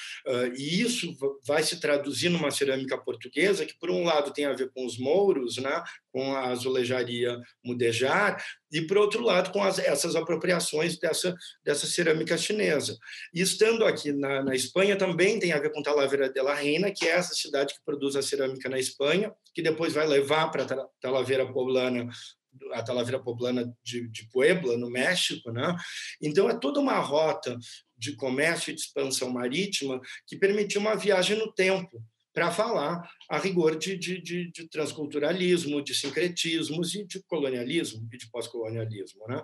e 0.56 0.80
isso 0.80 1.14
vai 1.46 1.62
se 1.62 1.80
traduzir 1.80 2.28
numa 2.28 2.50
cerâmica 2.50 2.96
portuguesa 2.96 3.66
que, 3.66 3.78
por 3.78 3.90
um 3.90 4.04
lado, 4.04 4.32
tem 4.32 4.44
a 4.44 4.54
ver 4.54 4.70
com 4.72 4.86
os 4.86 4.98
mouros, 4.98 5.56
né, 5.58 5.82
com 6.12 6.34
a 6.34 6.48
azulejaria 6.48 7.38
mudejar, 7.64 8.42
e, 8.70 8.82
por 8.82 8.98
outro 8.98 9.22
lado, 9.22 9.50
com 9.50 9.62
as, 9.62 9.78
essas 9.78 10.14
apropriações 10.14 10.98
dessa, 10.98 11.34
dessa 11.64 11.86
cerâmica 11.86 12.36
chinesa. 12.36 12.98
E 13.32 13.40
estando 13.40 13.84
aqui 13.84 14.12
na, 14.12 14.42
na 14.42 14.54
Espanha, 14.54 14.96
também 14.96 15.38
tem 15.38 15.52
a 15.52 15.58
ver 15.58 15.72
com 15.72 15.82
Talavera 15.82 16.28
de 16.28 16.42
la 16.42 16.54
Reina, 16.54 16.92
que 16.92 17.06
é 17.06 17.12
essa 17.12 17.34
cidade 17.34 17.74
que 17.74 17.80
produz 17.84 18.14
a 18.14 18.22
cerâmica 18.22 18.68
na 18.68 18.78
Espanha, 18.78 19.32
que 19.54 19.62
depois 19.62 19.87
vai 19.92 20.06
levar 20.06 20.48
para 20.50 20.64
a 20.64 20.88
Talavera 21.00 21.50
Poblana 21.52 22.08
a 22.72 22.82
Talavera 22.82 23.20
Poblana 23.20 23.72
de, 23.82 24.08
de, 24.08 24.28
Puebla, 24.30 24.76
no 24.76 24.90
México. 24.90 25.52
Né? 25.52 25.76
Então, 26.20 26.48
é 26.48 26.58
toda 26.58 26.80
uma 26.80 26.98
rota 26.98 27.56
de 27.96 28.16
comércio 28.16 28.70
e 28.70 28.74
de 28.74 28.80
expansão 28.80 29.30
marítima 29.30 30.00
que 30.26 30.36
permitiu 30.36 30.80
uma 30.80 30.96
viagem 30.96 31.36
no 31.38 31.52
tempo 31.52 32.02
para 32.32 32.50
falar 32.50 33.08
a 33.28 33.38
rigor 33.38 33.76
de, 33.76 33.96
de, 33.96 34.20
de, 34.20 34.50
de, 34.50 34.68
transculturalismo, 34.68 35.82
de 35.82 35.94
sincretismos 35.94 36.94
e 36.94 37.04
de 37.04 37.22
colonialismo 37.24 38.08
e 38.12 38.16
de 38.16 38.30
pós-colonialismo. 38.30 39.26
Né? 39.26 39.42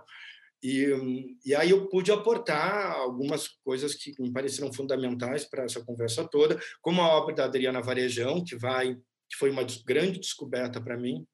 E, 0.62 1.36
e 1.44 1.54
aí 1.54 1.70
eu 1.70 1.88
pude 1.88 2.12
aportar 2.12 2.92
algumas 2.92 3.48
coisas 3.64 3.94
que 3.94 4.14
me 4.20 4.32
pareceram 4.32 4.72
fundamentais 4.72 5.44
para 5.44 5.64
essa 5.64 5.84
conversa 5.84 6.26
toda, 6.26 6.58
como 6.80 7.02
a 7.02 7.08
obra 7.08 7.34
da 7.34 7.44
Adriana 7.44 7.82
Varejão, 7.82 8.44
que 8.44 8.56
vai 8.56 8.96
que 9.34 9.38
foi 9.38 9.50
uma 9.50 9.66
grande 9.84 10.20
descoberta 10.20 10.80
para 10.80 10.96
mim, 10.96 11.26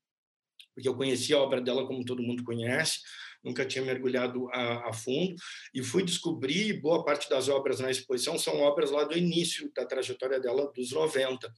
porque 0.75 0.89
eu 0.89 0.97
conhecia 0.97 1.37
a 1.37 1.41
obra 1.41 1.61
dela 1.61 1.87
como 1.87 2.05
todo 2.05 2.23
mundo 2.23 2.43
conhece, 2.43 3.01
nunca 3.45 3.67
tinha 3.67 3.85
mergulhado 3.85 4.49
a, 4.53 4.89
a, 4.89 4.93
fundo, 4.93 5.35
e 5.75 5.83
fui 5.83 6.03
descobrir, 6.03 6.81
boa 6.81 7.05
parte 7.05 7.29
das 7.29 7.49
obras 7.49 7.79
na 7.81 7.91
exposição 7.91 8.39
são 8.39 8.61
obras 8.61 8.91
lá 8.91 9.05
do 9.05 9.17
início 9.17 9.71
da 9.75 9.85
trajetória 9.85 10.41
dela, 10.41 10.73
dos 10.75 10.93
90. 10.93 11.53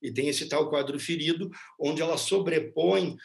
E 0.00 0.12
tem 0.12 0.28
esse 0.28 0.48
tal 0.48 0.70
quadro 0.70 0.98
ferido, 0.98 1.50
onde 1.78 2.00
ela 2.00 2.16
sobrepõe 2.16 3.16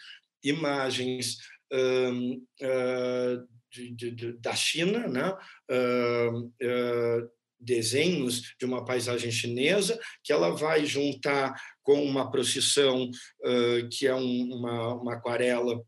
imagens 0.44 1.38
uh, 1.72 2.34
uh, 2.34 3.48
de, 3.72 3.92
de, 3.92 4.12
de, 4.12 4.34
da 4.34 4.56
China, 4.56 5.08
né? 5.08 5.38
Uh, 5.70 7.32
desenhos 7.66 8.54
de 8.60 8.66
uma 8.66 8.86
paisagem 8.86 9.32
chinesa, 9.32 10.00
que 10.24 10.32
ela 10.32 10.52
vai 10.52 10.86
juntar 10.86 11.54
com 11.84 12.04
uma 12.04 12.30
procissão 12.32 13.10
uh, 13.10 13.90
que 13.92 14.08
é 14.08 14.16
um, 14.16 14.54
uma, 14.54 14.94
uma 14.96 15.14
aquarela 15.14 15.82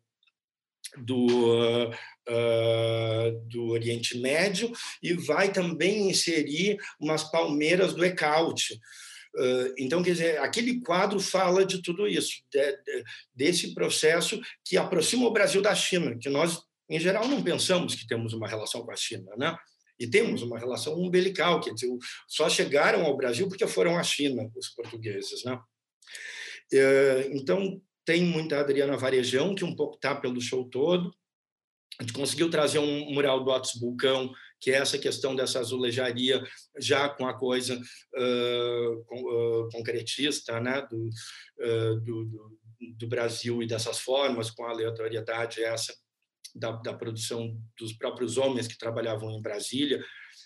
do, 0.98 1.26
uh, 2.28 3.48
do 3.48 3.68
Oriente 3.68 4.18
Médio 4.18 4.72
e 5.02 5.14
vai 5.14 5.52
também 5.52 6.10
inserir 6.10 6.78
umas 7.00 7.24
palmeiras 7.24 7.94
do 7.94 8.06
Ecaute. 8.06 8.80
Uh, 9.36 9.74
então, 9.78 10.02
quer 10.02 10.12
dizer, 10.12 10.40
aquele 10.40 10.82
quadro 10.82 11.20
fala 11.20 11.66
de 11.66 11.82
tudo 11.82 12.08
isso, 12.08 12.42
de, 12.52 12.72
de, 12.72 13.04
desse 13.36 13.74
processo 13.74 14.42
que 14.66 14.78
aproxima 14.78 15.28
o 15.28 15.34
Brasil 15.34 15.62
da 15.62 15.76
China, 15.76 16.18
que 16.18 16.30
nós, 16.30 16.60
em 16.90 17.00
geral, 17.00 17.28
não 17.28 17.44
pensamos 17.44 17.94
que 17.94 18.08
temos 18.08 18.34
uma 18.34 18.48
relação 18.48 18.84
com 18.84 18.92
a 18.92 18.96
China, 18.96 19.36
né? 19.38 19.56
E 20.00 20.08
temos 20.08 20.42
uma 20.42 20.60
relação 20.60 20.94
umbilical, 20.96 21.60
quer 21.60 21.74
dizer, 21.74 21.90
só 22.28 22.50
chegaram 22.50 23.06
ao 23.06 23.18
Brasil 23.18 23.48
porque 23.48 23.66
foram 23.68 23.98
à 23.98 24.04
China, 24.04 24.50
os 24.56 24.70
portugueses, 24.70 25.44
né? 25.44 25.60
Eh, 26.72 27.30
então, 27.34 27.82
tem 28.06 28.24
muita 28.24 28.60
Adriana 28.60 28.98
Varejão, 28.98 29.56
que 29.56 29.66
um 29.66 29.76
pouco 29.76 29.96
está 29.96 30.16
pelo 30.16 30.40
show 30.40 30.70
todo. 30.70 31.14
A 32.00 32.04
gente 32.04 32.14
conseguiu 32.14 32.50
trazer 32.50 32.80
um 32.80 33.12
mural 33.12 33.44
do 33.44 33.52
Atos 33.52 33.74
Bulcão, 33.80 34.32
que 34.60 34.72
é 34.72 34.76
essa 34.76 34.98
questão 35.00 35.36
dessa 35.36 35.60
azulejaria 35.60 36.44
já 36.80 37.10
com 37.10 37.28
a 37.28 37.34
coisa 37.34 37.76
uh, 37.76 39.04
com, 39.06 39.22
uh, 39.22 39.70
concretista 39.72 40.60
né? 40.60 40.86
do, 40.90 41.06
uh, 41.08 42.00
do, 42.02 42.26
do, 42.26 42.60
do, 42.98 43.08
Brasil 43.08 43.64
e 43.64 43.68
dessas 43.68 44.00
formas, 44.00 44.52
com 44.52 44.64
a 44.66 44.70
aleatoriedade 44.70 45.64
essa 45.64 45.94
da, 46.58 46.72
da 46.72 46.94
produção 46.94 47.58
dos 47.80 47.94
próprios 47.94 48.38
homens 48.38 48.68
que 48.68 48.78
trabalhavam 48.78 49.32
em 49.32 49.42
Brasília, 49.42 50.04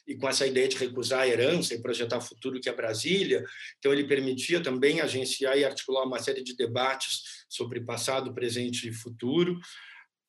e 0.08 0.16
com 0.16 0.28
essa 0.28 0.48
ideia 0.48 0.68
de 0.68 0.78
recusar 0.78 1.22
a 1.22 1.28
herança 1.28 1.74
e 1.74 1.82
projetar 1.82 2.18
o 2.18 2.22
futuro 2.22 2.60
que 2.60 2.70
é 2.70 2.74
Brasília. 2.74 3.44
Então, 3.78 3.94
ele 3.94 4.04
permitia 4.04 4.62
também 4.62 5.00
agenciar 5.00 5.58
e 5.58 5.64
articular 5.64 6.04
uma 6.04 6.20
série 6.20 6.44
de 6.44 6.56
debates 6.56 7.46
sobre 7.48 7.82
passado, 7.82 8.34
presente 8.34 8.88
e 8.88 8.94
futuro. 8.94 9.60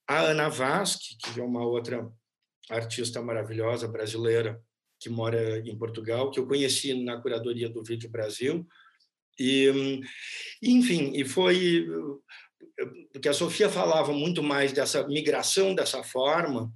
A 0.06 0.20
Ana 0.20 0.48
Vaz, 0.48 0.96
que 0.96 1.40
é 1.40 1.42
uma 1.42 1.64
outra 1.64 2.06
artista 2.68 3.22
maravilhosa 3.22 3.88
brasileira 3.88 4.60
que 5.00 5.08
mora 5.08 5.58
em 5.60 5.76
Portugal, 5.76 6.30
que 6.30 6.38
eu 6.38 6.46
conheci 6.46 6.94
na 7.02 7.20
curadoria 7.20 7.68
do 7.68 7.82
Vídeo 7.82 8.10
Brasil. 8.10 8.66
E, 9.38 10.00
enfim, 10.62 11.12
e 11.14 11.24
foi 11.24 11.88
porque 13.12 13.28
a 13.28 13.32
Sofia 13.32 13.68
falava 13.68 14.12
muito 14.12 14.42
mais 14.42 14.72
dessa 14.72 15.06
migração 15.06 15.74
dessa 15.74 16.02
forma 16.02 16.72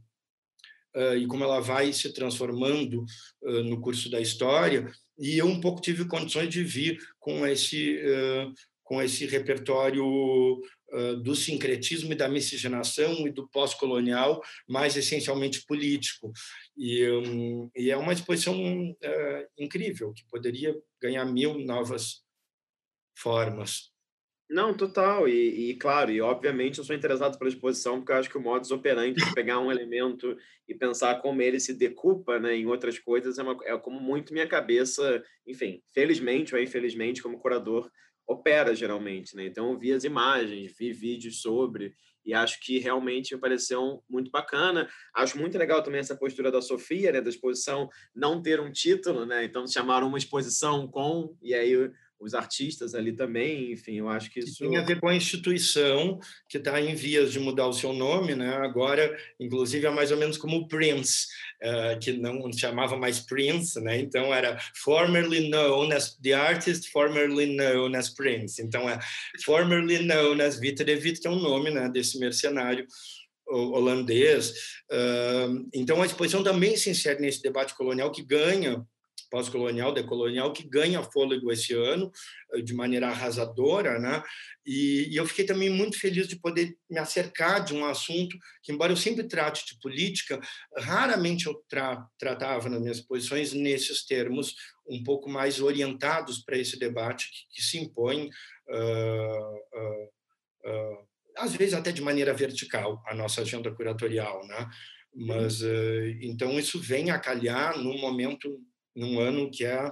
uh, 0.94 1.16
e 1.16 1.26
como 1.26 1.44
ela 1.44 1.60
vai 1.60 1.92
se 1.92 2.12
transformando 2.12 3.04
uh, 3.42 3.62
no 3.64 3.80
curso 3.80 4.10
da 4.10 4.20
história 4.20 4.90
e 5.18 5.38
eu 5.38 5.46
um 5.46 5.60
pouco 5.60 5.80
tive 5.80 6.06
condições 6.06 6.48
de 6.48 6.62
vir 6.62 6.98
com 7.18 7.46
esse 7.46 7.98
uh, 7.98 8.52
com 8.82 9.02
esse 9.02 9.26
repertório 9.26 10.60
do 11.24 11.34
sincretismo 11.34 12.12
e 12.12 12.14
da 12.14 12.28
miscigenação 12.28 13.26
e 13.26 13.32
do 13.32 13.48
pós-colonial 13.48 14.40
mais 14.68 14.96
essencialmente 14.96 15.66
político. 15.66 16.32
E, 16.76 17.04
um, 17.10 17.68
e 17.74 17.90
é 17.90 17.96
uma 17.96 18.12
exposição 18.12 18.54
incrível 19.58 20.12
que 20.12 20.24
poderia 20.30 20.72
ganhar 21.02 21.24
mil 21.24 21.58
novas 21.58 22.22
formas 23.18 23.90
Não, 24.48 24.76
total. 24.76 25.28
E, 25.28 25.70
e, 25.70 25.74
claro, 25.74 26.10
e 26.10 26.20
obviamente 26.20 26.78
eu 26.78 26.84
sou 26.84 26.94
interessado 26.94 27.36
pela 27.36 27.50
exposição 27.50 27.96
porque 27.98 28.12
eu 28.12 28.16
acho 28.16 28.30
que 28.30 28.38
o 28.38 28.40
modus 28.40 28.70
operandi 28.70 29.24
de 29.24 29.34
pegar 29.34 29.58
um 29.58 29.72
elemento 29.72 30.36
e 30.68 30.74
pensar 30.74 31.20
como 31.20 31.42
ele 31.42 31.58
se 31.58 31.74
decupa 31.74 32.38
né, 32.38 32.56
em 32.56 32.66
outras 32.66 32.98
coisas 32.98 33.38
é, 33.38 33.42
uma, 33.42 33.56
é 33.64 33.76
como 33.76 34.00
muito 34.00 34.32
minha 34.32 34.46
cabeça, 34.46 35.22
enfim, 35.46 35.82
felizmente 35.92 36.54
ou 36.54 36.60
infelizmente, 36.60 37.22
como 37.22 37.40
curador, 37.40 37.90
opera 38.26 38.74
geralmente. 38.74 39.34
Né? 39.34 39.46
Então 39.46 39.72
eu 39.72 39.78
vi 39.78 39.92
as 39.92 40.04
imagens, 40.04 40.74
vi 40.78 40.92
vídeos 40.92 41.40
sobre 41.40 41.92
e 42.24 42.34
acho 42.34 42.60
que 42.60 42.78
realmente 42.78 43.34
me 43.34 43.40
pareceu 43.40 44.02
muito 44.10 44.30
bacana. 44.32 44.88
Acho 45.14 45.38
muito 45.38 45.56
legal 45.56 45.82
também 45.82 46.00
essa 46.00 46.16
postura 46.16 46.50
da 46.50 46.60
Sofia, 46.60 47.12
né, 47.12 47.20
da 47.20 47.30
exposição 47.30 47.88
não 48.14 48.42
ter 48.42 48.60
um 48.60 48.70
título, 48.72 49.24
né? 49.24 49.44
Então 49.44 49.64
chamaram 49.66 50.08
uma 50.08 50.18
exposição 50.18 50.88
com 50.88 51.36
e 51.40 51.54
aí 51.54 51.88
os 52.18 52.34
artistas 52.34 52.94
ali 52.94 53.12
também, 53.12 53.72
enfim, 53.72 53.98
eu 53.98 54.08
acho 54.08 54.30
que 54.30 54.40
isso... 54.40 54.58
tem 54.58 54.76
a 54.76 54.82
ver 54.82 54.98
com 55.00 55.08
a 55.08 55.14
instituição 55.14 56.18
que 56.48 56.56
está 56.58 56.80
em 56.80 56.94
vias 56.94 57.32
de 57.32 57.38
mudar 57.38 57.66
o 57.66 57.72
seu 57.72 57.92
nome, 57.92 58.34
né? 58.34 58.56
agora, 58.56 59.16
inclusive, 59.38 59.86
é 59.86 59.90
mais 59.90 60.10
ou 60.10 60.16
menos 60.16 60.38
como 60.38 60.56
o 60.56 60.68
Prince, 60.68 61.26
uh, 61.62 61.98
que 62.00 62.12
não 62.12 62.50
chamava 62.52 62.96
mais 62.96 63.20
Prince, 63.20 63.80
né? 63.80 63.98
então 63.98 64.34
era 64.34 64.58
formerly 64.76 65.48
known 65.48 65.92
as 65.92 66.16
the 66.16 66.32
artist, 66.32 66.90
formerly 66.90 67.54
known 67.54 67.94
as 67.94 68.08
Prince, 68.08 68.62
então 68.62 68.88
é 68.88 68.98
formerly 69.44 70.04
known 70.04 70.40
as 70.40 70.58
Vita 70.58 70.84
de 70.84 70.96
Vita, 70.96 71.20
que 71.20 71.28
é 71.28 71.30
um 71.30 71.40
nome 71.40 71.70
né, 71.70 71.88
desse 71.88 72.18
mercenário 72.18 72.86
holandês. 73.48 74.50
Uh, 74.90 75.68
então, 75.72 76.02
a 76.02 76.06
exposição 76.06 76.42
também 76.42 76.76
se 76.76 76.90
insere 76.90 77.20
nesse 77.20 77.40
debate 77.40 77.76
colonial 77.76 78.10
que 78.10 78.22
ganha 78.22 78.84
pós-colonial, 79.30 79.92
decolonial, 79.92 80.52
que 80.52 80.68
ganha 80.68 81.02
fôlego 81.02 81.52
esse 81.52 81.74
ano 81.74 82.10
eh, 82.54 82.62
de 82.62 82.74
maneira 82.74 83.08
arrasadora, 83.08 83.98
né? 83.98 84.22
E, 84.64 85.08
e, 85.12 85.16
eu 85.16 85.26
fiquei 85.26 85.44
também 85.44 85.70
muito 85.70 85.98
feliz 85.98 86.26
de 86.26 86.36
poder 86.36 86.76
me 86.90 86.98
acercar 86.98 87.64
de 87.64 87.72
um 87.72 87.84
assunto 87.84 88.36
que, 88.62 88.72
embora 88.72 88.92
eu 88.92 88.96
sempre 88.96 89.28
trate 89.28 89.64
de 89.64 89.78
política, 89.80 90.40
raramente 90.76 91.46
eu 91.46 91.54
tra 91.68 92.04
tratava 92.18 92.68
nas 92.68 92.80
minhas 92.80 93.00
posições 93.00 93.52
nesses 93.52 94.04
termos 94.04 94.54
um 94.88 95.02
pouco 95.02 95.28
mais 95.28 95.60
orientados 95.60 96.38
para 96.38 96.58
esse 96.58 96.78
debate 96.78 97.30
que, 97.30 97.56
que 97.56 97.62
se 97.62 97.78
impõe 97.78 98.28
uh, 98.68 99.56
uh, 99.74 100.70
uh, 100.70 101.06
às 101.36 101.54
vezes 101.54 101.74
até 101.74 101.92
de 101.92 102.02
maneira 102.02 102.32
vertical 102.32 103.02
a 103.06 103.14
nossa 103.14 103.42
agenda 103.42 103.70
curatorial, 103.70 104.46
né? 104.46 104.68
Mas 105.18 105.62
então 106.20 106.58
isso 106.58 106.78
vem 106.78 107.10
a 107.10 107.18
calhar 107.18 107.78
num 107.78 107.98
momento 107.98 108.60
num 108.96 109.20
ano 109.20 109.50
que 109.50 109.64
é 109.64 109.90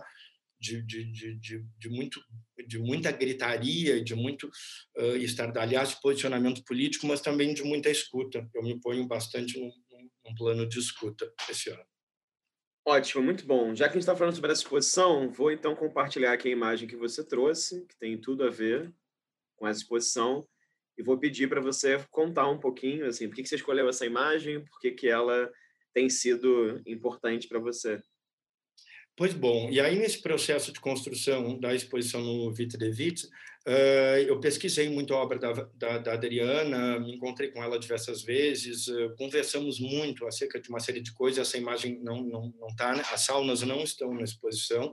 de, 0.59 0.83
de, 0.83 1.05
de, 1.39 1.65
de, 1.79 1.89
muito, 1.91 2.21
de 2.67 2.79
muita 2.79 3.13
gritaria, 3.13 4.03
de 4.03 4.15
muito 4.15 4.49
uh, 4.97 5.17
estardalhaço, 5.17 6.01
posicionamento 6.01 6.65
político, 6.65 7.07
mas 7.07 7.21
também 7.21 7.53
de 7.53 7.63
muita 7.63 7.91
escuta. 7.91 8.49
Eu 8.55 8.63
me 8.63 8.81
ponho 8.81 9.07
bastante 9.07 9.61
num, 9.61 9.71
num 10.25 10.35
plano 10.35 10.67
de 10.67 10.79
escuta 10.79 11.31
esse 11.51 11.69
ano. 11.71 11.85
Ótimo, 12.87 13.23
muito 13.23 13.47
bom. 13.47 13.75
Já 13.75 13.87
que 13.87 13.93
a 13.93 13.95
gente 13.95 14.03
está 14.03 14.17
falando 14.17 14.35
sobre 14.35 14.53
essa 14.53 14.63
exposição, 14.63 15.31
vou 15.31 15.51
então 15.51 15.75
compartilhar 15.75 16.33
aqui 16.33 16.49
a 16.49 16.53
imagem 16.53 16.89
que 16.89 16.97
você 16.97 17.25
trouxe, 17.25 17.87
que 17.87 17.99
tem 17.99 18.19
tudo 18.19 18.45
a 18.45 18.51
ver 18.51 18.93
com 19.57 19.67
essa 19.67 19.81
exposição, 19.81 20.47
e 20.97 21.03
vou 21.03 21.19
pedir 21.19 21.49
para 21.49 21.61
você 21.61 21.99
contar 22.11 22.49
um 22.49 22.59
pouquinho, 22.59 23.07
assim, 23.07 23.29
por 23.29 23.37
que 23.37 23.47
você 23.47 23.57
escolheu 23.57 23.89
essa 23.89 24.07
imagem, 24.07 24.65
por 24.65 24.79
que, 24.79 24.93
que 24.93 25.09
ela 25.09 25.51
tem 25.93 26.09
sido 26.11 26.83
importante 26.87 27.49
para 27.49 27.59
você. 27.59 28.03
Pois 29.17 29.33
bom, 29.33 29.71
e 29.71 29.81
aí 29.81 29.97
nesse 29.97 30.21
processo 30.21 30.73
de 30.73 30.81
construção 30.81 31.57
da 31.61 31.73
exposição 31.73 32.21
no 32.21 32.53
Vite, 32.53 32.77
uh, 33.65 34.19
eu 34.27 34.41
pesquisei 34.41 34.89
muito 34.89 35.15
a 35.15 35.19
obra 35.19 35.39
da, 35.39 35.53
da, 35.53 35.99
da, 35.99 36.13
Adriana, 36.15 36.99
me 36.99 37.15
encontrei 37.15 37.53
com 37.53 37.63
ela 37.63 37.79
diversas 37.79 38.25
vezes, 38.25 38.89
uh, 38.89 39.15
conversamos 39.17 39.79
muito 39.79 40.27
acerca 40.27 40.61
de 40.61 40.69
uma 40.69 40.81
série 40.81 41.01
de 41.01 41.13
coisas, 41.13 41.47
essa 41.47 41.57
imagem 41.57 42.01
não 42.03 42.25
não 42.25 42.53
não 42.59 42.67
está, 42.67 42.93
né? 42.93 43.05
as 43.13 43.21
saunas 43.21 43.63
não 43.63 43.85
estão 43.85 44.13
na 44.13 44.25
exposição, 44.25 44.93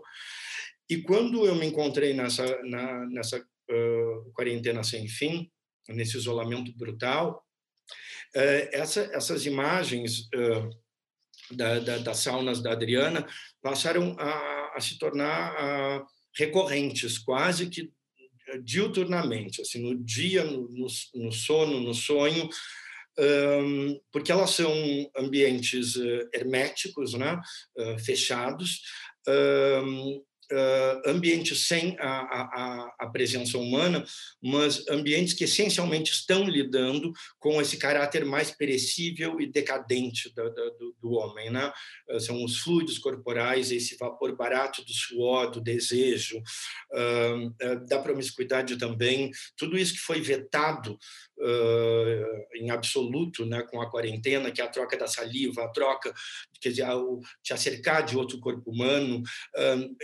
e 0.88 1.02
quando 1.02 1.43
eu 1.48 1.56
me 1.56 1.65
encontrei 1.65 2.14
nessa 2.14 2.61
na, 2.61 3.03
nessa 3.07 3.39
uh, 3.39 4.31
quarentena 4.34 4.84
sem 4.84 5.07
fim, 5.07 5.49
nesse 5.89 6.15
isolamento 6.15 6.72
brutal, 6.77 7.43
essa, 8.72 9.10
essas 9.14 9.45
imagens 9.45 10.30
da, 11.53 11.80
da, 11.80 11.98
das 11.99 12.18
saunas 12.18 12.61
da 12.61 12.72
Adriana 12.72 13.28
passaram 13.61 14.15
a, 14.19 14.73
a 14.76 14.80
se 14.80 14.98
tornar 14.98 15.56
a, 15.56 16.06
recorrentes, 16.38 17.18
quase 17.18 17.69
que 17.69 17.91
diuturnamente, 18.64 19.61
assim, 19.61 19.82
no 19.82 19.95
dia, 19.95 20.44
no, 20.44 20.68
no, 20.69 20.88
no 21.15 21.32
sono, 21.32 21.80
no 21.80 21.94
sonho, 21.94 22.49
um, 23.18 23.99
porque 24.11 24.32
elas 24.32 24.52
são 24.52 24.73
ambientes 25.18 25.95
uh, 25.95 26.30
herméticos, 26.34 27.14
né, 27.14 27.40
uh, 27.78 27.99
fechados, 27.99 28.82
um, 29.28 30.23
uh, 30.52 31.10
ambientes 31.10 31.68
sem 31.68 31.95
a, 31.99 32.07
a, 32.07 32.95
a, 32.99 33.10
presença 33.10 33.57
humana, 33.57 34.03
mas 34.41 34.88
ambientes 34.90 35.34
que 35.34 35.45
essencialmente 35.45 36.11
estão 36.11 36.48
lidando 36.48 37.11
com 37.40 37.61
esse 37.61 37.78
caráter 37.78 38.26
mais 38.26 38.52
perecível 38.52 39.40
e 39.40 39.48
decadente 39.48 40.34
do, 40.34 40.95
do, 41.02 41.11
homem. 41.11 41.49
Né? 41.49 41.72
São 42.19 42.44
os 42.44 42.60
fluidos 42.60 42.98
corporais, 42.98 43.72
esse 43.72 43.95
vapor 43.98 44.36
barato 44.36 44.84
do 44.84 44.94
suor, 44.94 45.52
do 45.52 45.61
desejo, 45.61 46.38
uh, 46.38 47.86
da 47.88 47.99
promiscuidade 47.99 48.78
também, 48.78 49.32
tudo 49.57 49.78
isso 49.78 49.94
que 49.94 49.99
foi 49.99 50.22
vetado 50.22 50.98
em 52.53 52.69
absoluto 52.69 53.48
né, 53.48 53.64
com 53.64 53.82
a 53.82 53.90
quarentena, 53.90 54.52
que 54.52 54.61
é 54.61 54.64
a 54.64 54.68
troca 54.68 54.95
da 54.95 55.07
saliva, 55.07 55.64
a 55.64 55.69
troca, 55.69 56.14
quer 56.61 56.69
dizer, 56.69 56.88
o, 56.91 57.19
te 57.41 57.52
acercar 57.52 58.06
de 58.06 58.15
outro 58.15 58.40
corpo 58.40 58.69
humano, 58.69 59.23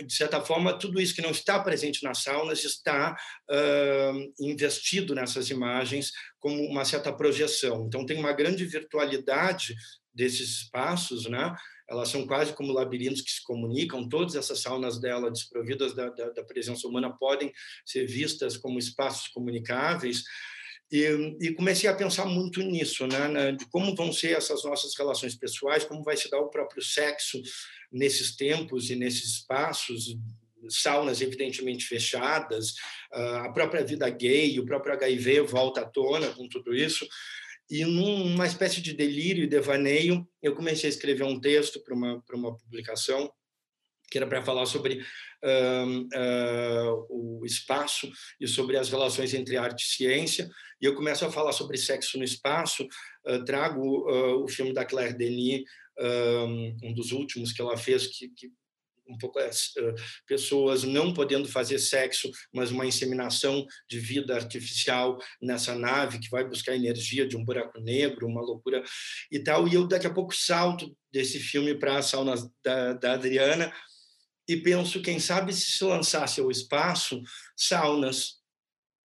de 0.04 0.12
certa 0.12 0.37
forma, 0.40 0.78
tudo 0.78 1.00
isso 1.00 1.14
que 1.14 1.22
não 1.22 1.30
está 1.30 1.58
presente 1.58 2.02
nas 2.02 2.22
saunas 2.22 2.64
está 2.64 3.16
investido 4.38 5.14
nessas 5.14 5.50
imagens 5.50 6.12
como 6.38 6.62
uma 6.64 6.84
certa 6.84 7.12
projeção. 7.12 7.86
Então, 7.86 8.06
tem 8.06 8.18
uma 8.18 8.32
grande 8.32 8.64
virtualidade 8.64 9.74
desses 10.14 10.62
espaços, 10.62 11.26
né? 11.26 11.54
elas 11.88 12.10
são 12.10 12.26
quase 12.26 12.52
como 12.52 12.72
labirintos 12.72 13.22
que 13.22 13.30
se 13.30 13.42
comunicam. 13.42 14.08
Todas 14.08 14.34
essas 14.34 14.60
saunas 14.60 15.00
dela, 15.00 15.30
desprovidas 15.30 15.94
da, 15.94 16.10
da, 16.10 16.30
da 16.30 16.44
presença 16.44 16.86
humana, 16.86 17.10
podem 17.10 17.50
ser 17.84 18.06
vistas 18.06 18.56
como 18.56 18.78
espaços 18.78 19.28
comunicáveis. 19.28 20.22
E, 20.90 21.36
e, 21.40 21.54
comecei 21.54 21.88
a 21.88 21.94
pensar 21.94 22.24
muito 22.24 22.62
nisso, 22.62 23.06
né, 23.06 23.28
né, 23.28 23.52
de 23.52 23.66
como 23.66 23.94
vão 23.94 24.10
ser 24.10 24.36
essas 24.36 24.64
nossas 24.64 24.96
relações 24.96 25.34
pessoais, 25.34 25.84
como 25.84 26.02
vai 26.02 26.16
se 26.16 26.30
dar 26.30 26.40
o 26.40 26.48
próprio 26.48 26.82
sexo 26.82 27.40
nesses 27.92 28.34
tempos 28.34 28.88
e 28.88 28.96
nesses 28.96 29.34
espaços, 29.34 30.16
saunas 30.70 31.20
evidentemente 31.20 31.84
fechadas, 31.84 32.74
ah, 33.12 33.44
a 33.46 33.52
própria 33.52 33.84
vida 33.84 34.08
gay, 34.08 34.58
o 34.58 34.64
próprio 34.64 34.94
HIV 34.94 35.42
volta 35.42 35.82
à 35.82 35.84
tona 35.84 36.28
com 36.30 36.48
tudo 36.48 36.74
isso. 36.74 37.06
E 37.70 37.84
numa 37.84 38.46
espécie 38.46 38.80
de 38.80 38.94
delírio 38.94 39.44
e 39.44 39.48
devaneio, 39.48 40.26
eu 40.42 40.54
comecei 40.54 40.88
a 40.88 40.92
escrever 40.92 41.24
um 41.24 41.38
texto 41.38 41.80
para 41.80 41.94
uma, 41.94 42.22
uma 42.32 42.56
publicação 42.56 43.30
que 44.10 44.18
era 44.18 44.26
para 44.26 44.42
falar 44.42 44.66
sobre 44.66 45.00
uh, 45.44 46.00
uh, 46.00 47.06
o 47.10 47.44
espaço 47.44 48.10
e 48.40 48.46
sobre 48.46 48.76
as 48.76 48.88
relações 48.88 49.34
entre 49.34 49.56
arte 49.56 49.82
e 49.82 49.88
ciência. 49.88 50.48
E 50.80 50.86
eu 50.86 50.94
começo 50.94 51.24
a 51.24 51.30
falar 51.30 51.52
sobre 51.52 51.76
sexo 51.76 52.18
no 52.18 52.24
espaço, 52.24 52.86
uh, 53.26 53.44
trago 53.44 53.80
o 54.42 54.48
filme 54.48 54.72
da 54.72 54.84
Claire 54.84 55.16
Denis, 55.16 55.62
um 56.82 56.94
dos 56.94 57.10
últimos 57.10 57.52
que 57.52 57.60
ela 57.60 57.76
fez, 57.76 58.06
que, 58.06 58.28
que 58.28 58.52
um 59.08 59.16
pouco 59.16 59.38
as 59.38 59.72
pessoas 60.26 60.84
não 60.84 61.14
podendo 61.14 61.48
fazer 61.48 61.78
sexo, 61.78 62.30
mas 62.52 62.70
uma 62.70 62.86
inseminação 62.86 63.66
de 63.88 63.98
vida 63.98 64.34
artificial 64.34 65.18
nessa 65.40 65.74
nave 65.74 66.18
que 66.18 66.28
vai 66.28 66.46
buscar 66.46 66.76
energia 66.76 67.26
de 67.26 67.36
um 67.36 67.44
buraco 67.44 67.80
negro, 67.80 68.26
uma 68.26 68.42
loucura 68.42 68.82
e 69.32 69.38
tal. 69.38 69.66
E 69.66 69.74
eu 69.74 69.88
daqui 69.88 70.06
a 70.06 70.12
pouco 70.12 70.34
salto 70.34 70.94
desse 71.10 71.40
filme 71.40 71.74
para 71.74 71.96
a 71.96 72.02
sauna 72.02 72.34
da, 72.62 72.92
da 72.92 73.14
Adriana 73.14 73.72
e 74.48 74.56
penso, 74.56 75.02
quem 75.02 75.20
sabe, 75.20 75.52
se 75.52 75.72
se 75.72 75.84
lançasse 75.84 76.40
ao 76.40 76.50
espaço, 76.50 77.22
saunas, 77.54 78.38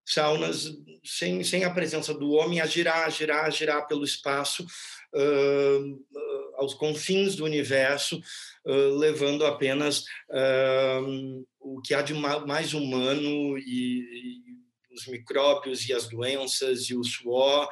saunas 0.06 0.72
sem, 1.03 1.44
sem 1.44 1.65
a 1.65 1.70
presença 1.70 2.14
do 2.14 2.32
homem 2.32 2.61
a 2.61 2.65
girar, 2.65 3.06
a 3.06 3.10
girar, 3.10 3.45
a 3.45 3.49
girar 3.49 3.86
pelo 3.86 4.06
espaço, 4.06 4.64
uh, 4.64 6.56
aos 6.56 6.74
confins 6.74 7.36
do 7.36 7.44
universo, 7.44 8.22
uh, 8.65 8.98
levando 8.98 9.45
apenas 9.45 10.06
uh, 10.30 11.45
o 11.60 11.82
que 11.82 11.94
há 11.94 12.02
de 12.02 12.14
mais 12.14 12.74
humano 12.74 13.57
e, 13.57 14.40
e, 14.40 14.64
os 14.94 15.07
micróbios 15.07 15.90
e 15.90 15.94
as 15.94 16.07
doenças 16.07 16.84
e 16.84 16.95
o 16.95 17.03
suor 17.03 17.68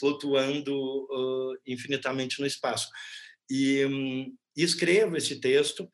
flutuando 0.00 0.74
infinitamente 1.64 2.40
no 2.40 2.46
espaço. 2.46 2.88
E, 3.48 3.86
um, 3.86 4.34
escrevo 4.56 5.16
esse 5.16 5.38
texto 5.38 5.88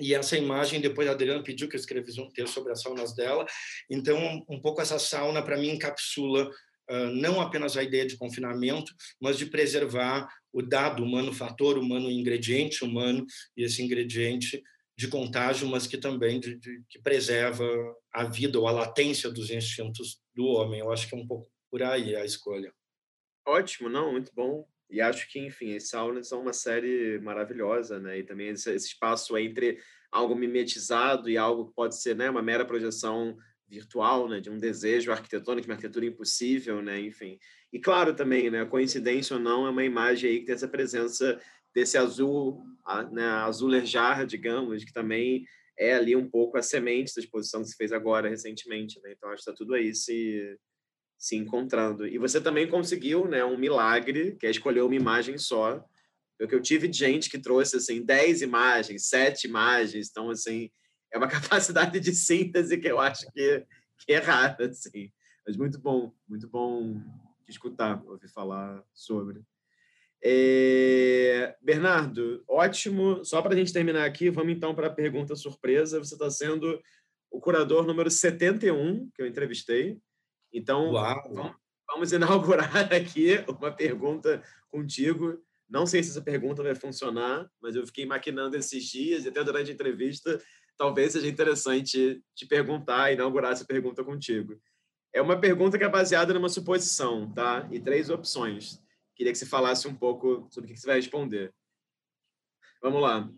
e 0.00 0.14
essa 0.14 0.36
imagem, 0.36 0.80
depois 0.80 1.08
a 1.08 1.12
Adriana 1.12 1.42
pediu 1.42 1.68
que 1.68 1.76
eu 1.76 1.80
escrevesse 1.80 2.20
um 2.20 2.30
texto 2.30 2.54
sobre 2.54 2.72
as 2.72 2.80
saunas 2.80 3.14
dela. 3.14 3.44
Então, 3.90 4.44
um 4.48 4.60
pouco 4.60 4.80
essa 4.80 4.98
sauna, 4.98 5.42
para 5.42 5.56
mim, 5.56 5.70
encapsula 5.70 6.48
uh, 6.90 7.06
não 7.12 7.40
apenas 7.40 7.76
a 7.76 7.82
ideia 7.82 8.06
de 8.06 8.16
confinamento, 8.16 8.92
mas 9.20 9.38
de 9.38 9.46
preservar 9.46 10.28
o 10.52 10.62
dado 10.62 11.02
humano, 11.02 11.30
o 11.30 11.34
fator 11.34 11.78
humano, 11.78 12.08
o 12.08 12.10
ingrediente 12.10 12.84
humano, 12.84 13.24
e 13.56 13.62
esse 13.62 13.82
ingrediente 13.82 14.62
de 14.98 15.08
contágio, 15.08 15.66
mas 15.68 15.86
que 15.86 15.96
também 15.96 16.38
de, 16.38 16.56
de, 16.56 16.82
que 16.88 17.00
preserva 17.00 17.64
a 18.12 18.24
vida 18.24 18.58
ou 18.58 18.68
a 18.68 18.72
latência 18.72 19.30
dos 19.30 19.50
instintos 19.50 20.20
do 20.34 20.44
homem. 20.44 20.80
Eu 20.80 20.92
acho 20.92 21.08
que 21.08 21.14
é 21.14 21.18
um 21.18 21.26
pouco 21.26 21.50
por 21.70 21.82
aí 21.82 22.14
a 22.14 22.24
escolha. 22.24 22.72
Ótimo, 23.46 23.88
não, 23.88 24.12
muito 24.12 24.30
bom. 24.34 24.68
E 24.90 25.00
acho 25.00 25.30
que, 25.30 25.38
enfim, 25.38 25.76
as 25.76 25.88
saunas 25.88 26.28
são 26.28 26.40
uma 26.40 26.52
série 26.52 27.18
maravilhosa, 27.20 28.00
né? 28.00 28.18
E 28.18 28.22
também 28.24 28.48
esse, 28.48 28.70
esse 28.72 28.88
espaço 28.88 29.36
entre 29.38 29.78
algo 30.10 30.34
mimetizado 30.34 31.30
e 31.30 31.36
algo 31.36 31.66
que 31.66 31.74
pode 31.74 32.00
ser 32.00 32.16
né, 32.16 32.28
uma 32.28 32.42
mera 32.42 32.64
projeção 32.64 33.36
virtual, 33.68 34.28
né, 34.28 34.40
de 34.40 34.50
um 34.50 34.58
desejo 34.58 35.12
arquitetônico, 35.12 35.62
de 35.62 35.68
uma 35.68 35.74
arquitetura 35.74 36.04
impossível, 36.04 36.82
né, 36.82 37.00
enfim. 37.00 37.38
E 37.72 37.78
claro 37.78 38.14
também, 38.14 38.50
né, 38.50 38.64
coincidência 38.64 39.36
ou 39.36 39.42
não, 39.42 39.64
é 39.66 39.70
uma 39.70 39.84
imagem 39.84 40.28
aí 40.28 40.40
que 40.40 40.46
tem 40.46 40.54
essa 40.56 40.66
presença 40.66 41.40
desse 41.72 41.96
azul, 41.96 42.64
né, 43.12 43.22
azul 43.22 43.68
lerjar, 43.68 44.26
digamos, 44.26 44.84
que 44.84 44.92
também 44.92 45.44
é 45.78 45.94
ali 45.94 46.16
um 46.16 46.28
pouco 46.28 46.58
a 46.58 46.62
semente 46.62 47.14
da 47.14 47.22
exposição 47.22 47.62
que 47.62 47.68
se 47.68 47.76
fez 47.76 47.92
agora 47.92 48.28
recentemente, 48.28 49.00
né? 49.00 49.12
Então 49.12 49.30
acho 49.30 49.44
que 49.44 49.50
está 49.50 49.56
tudo 49.56 49.74
aí 49.74 49.94
se 49.94 50.58
se 51.20 51.36
encontrando. 51.36 52.06
E 52.06 52.16
você 52.16 52.40
também 52.40 52.66
conseguiu, 52.66 53.28
né, 53.28 53.44
um 53.44 53.58
milagre, 53.58 54.36
que 54.40 54.46
é 54.46 54.50
escolher 54.50 54.80
uma 54.80 54.94
imagem 54.94 55.36
só. 55.36 55.84
Porque 56.38 56.54
eu 56.54 56.62
tive 56.62 56.90
gente 56.90 57.28
que 57.28 57.38
trouxe 57.38 57.76
assim 57.76 58.02
10 58.02 58.40
imagens, 58.40 59.06
sete 59.06 59.46
imagens, 59.46 60.08
então 60.08 60.30
assim, 60.30 60.70
é 61.12 61.18
uma 61.18 61.28
capacidade 61.28 62.00
de 62.00 62.14
síntese 62.14 62.78
que 62.78 62.88
eu 62.88 62.98
acho 62.98 63.30
que, 63.32 63.66
que 63.98 64.14
é 64.14 64.18
rara, 64.18 64.64
assim. 64.64 65.12
Mas 65.46 65.58
muito 65.58 65.78
bom, 65.78 66.10
muito 66.26 66.48
bom 66.48 66.98
escutar, 67.46 68.02
ouvir 68.06 68.28
falar 68.28 68.82
sobre. 68.94 69.42
É... 70.22 71.54
Bernardo, 71.60 72.42
ótimo. 72.48 73.22
Só 73.26 73.42
para 73.42 73.52
a 73.52 73.56
gente 73.56 73.74
terminar 73.74 74.06
aqui, 74.06 74.30
vamos 74.30 74.54
então 74.54 74.74
para 74.74 74.86
a 74.86 74.94
pergunta 74.94 75.36
surpresa. 75.36 75.98
Você 75.98 76.14
está 76.14 76.30
sendo 76.30 76.80
o 77.30 77.38
curador 77.38 77.86
número 77.86 78.10
71 78.10 79.10
que 79.14 79.20
eu 79.20 79.26
entrevistei. 79.26 80.00
Então, 80.52 80.92
vamos, 80.92 81.54
vamos 81.86 82.12
inaugurar 82.12 82.92
aqui 82.92 83.44
uma 83.48 83.70
pergunta 83.70 84.42
contigo. 84.68 85.42
Não 85.68 85.86
sei 85.86 86.02
se 86.02 86.10
essa 86.10 86.22
pergunta 86.22 86.62
vai 86.62 86.74
funcionar, 86.74 87.48
mas 87.60 87.76
eu 87.76 87.86
fiquei 87.86 88.04
maquinando 88.04 88.56
esses 88.56 88.84
dias 88.84 89.24
e 89.24 89.28
até 89.28 89.44
durante 89.44 89.70
a 89.70 89.74
entrevista 89.74 90.40
talvez 90.76 91.12
seja 91.12 91.28
interessante 91.28 92.24
te 92.34 92.46
perguntar, 92.46 93.12
inaugurar 93.12 93.52
essa 93.52 93.66
pergunta 93.66 94.02
contigo. 94.02 94.58
É 95.12 95.20
uma 95.20 95.38
pergunta 95.38 95.76
que 95.76 95.84
é 95.84 95.88
baseada 95.88 96.32
numa 96.32 96.48
suposição, 96.48 97.30
tá? 97.32 97.68
E 97.70 97.78
três 97.78 98.08
opções. 98.08 98.82
Queria 99.14 99.30
que 99.30 99.38
você 99.38 99.44
falasse 99.44 99.86
um 99.86 99.94
pouco 99.94 100.48
sobre 100.50 100.70
o 100.70 100.74
que 100.74 100.80
você 100.80 100.86
vai 100.86 100.96
responder. 100.96 101.52
Vamos 102.80 103.02
lá. 103.02 103.30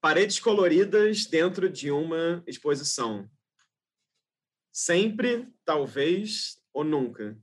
Paredes 0.00 0.38
coloridas 0.38 1.26
dentro 1.26 1.68
de 1.68 1.90
uma 1.90 2.44
exposição. 2.46 3.28
Sempre, 4.72 5.48
talvez 5.64 6.58
ou 6.72 6.84
nunca? 6.84 7.36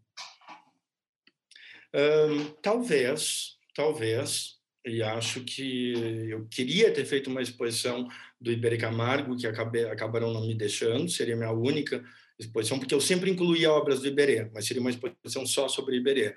Um, 1.94 2.45
talvez, 2.62 3.58
talvez. 3.76 4.58
E 4.86 5.04
acho 5.04 5.44
que 5.44 5.94
eu 6.30 6.48
queria 6.48 6.94
ter 6.94 7.06
feito 7.06 7.30
uma 7.30 7.41
exposição 7.41 8.08
do 8.40 8.52
Iberê 8.52 8.78
Camargo, 8.78 9.36
que 9.36 9.45
acabei, 9.45 9.86
acabaram 9.86 10.32
não 10.32 10.48
me 10.48 10.56
deixando, 10.56 11.10
seria 11.10 11.36
minha 11.36 11.52
única 11.52 12.02
exposição, 12.40 12.80
porque 12.80 12.94
eu 12.94 13.02
sempre 13.02 13.30
incluía 13.30 13.72
obras 13.72 13.99
do 13.99 14.08
Iberê, 14.08 14.49
mas 14.54 14.66
seria 14.66 14.80
uma 14.80 14.91
exposição 14.91 15.45
só 15.45 15.68
sobre 15.68 15.98
Iberê. 15.98 16.34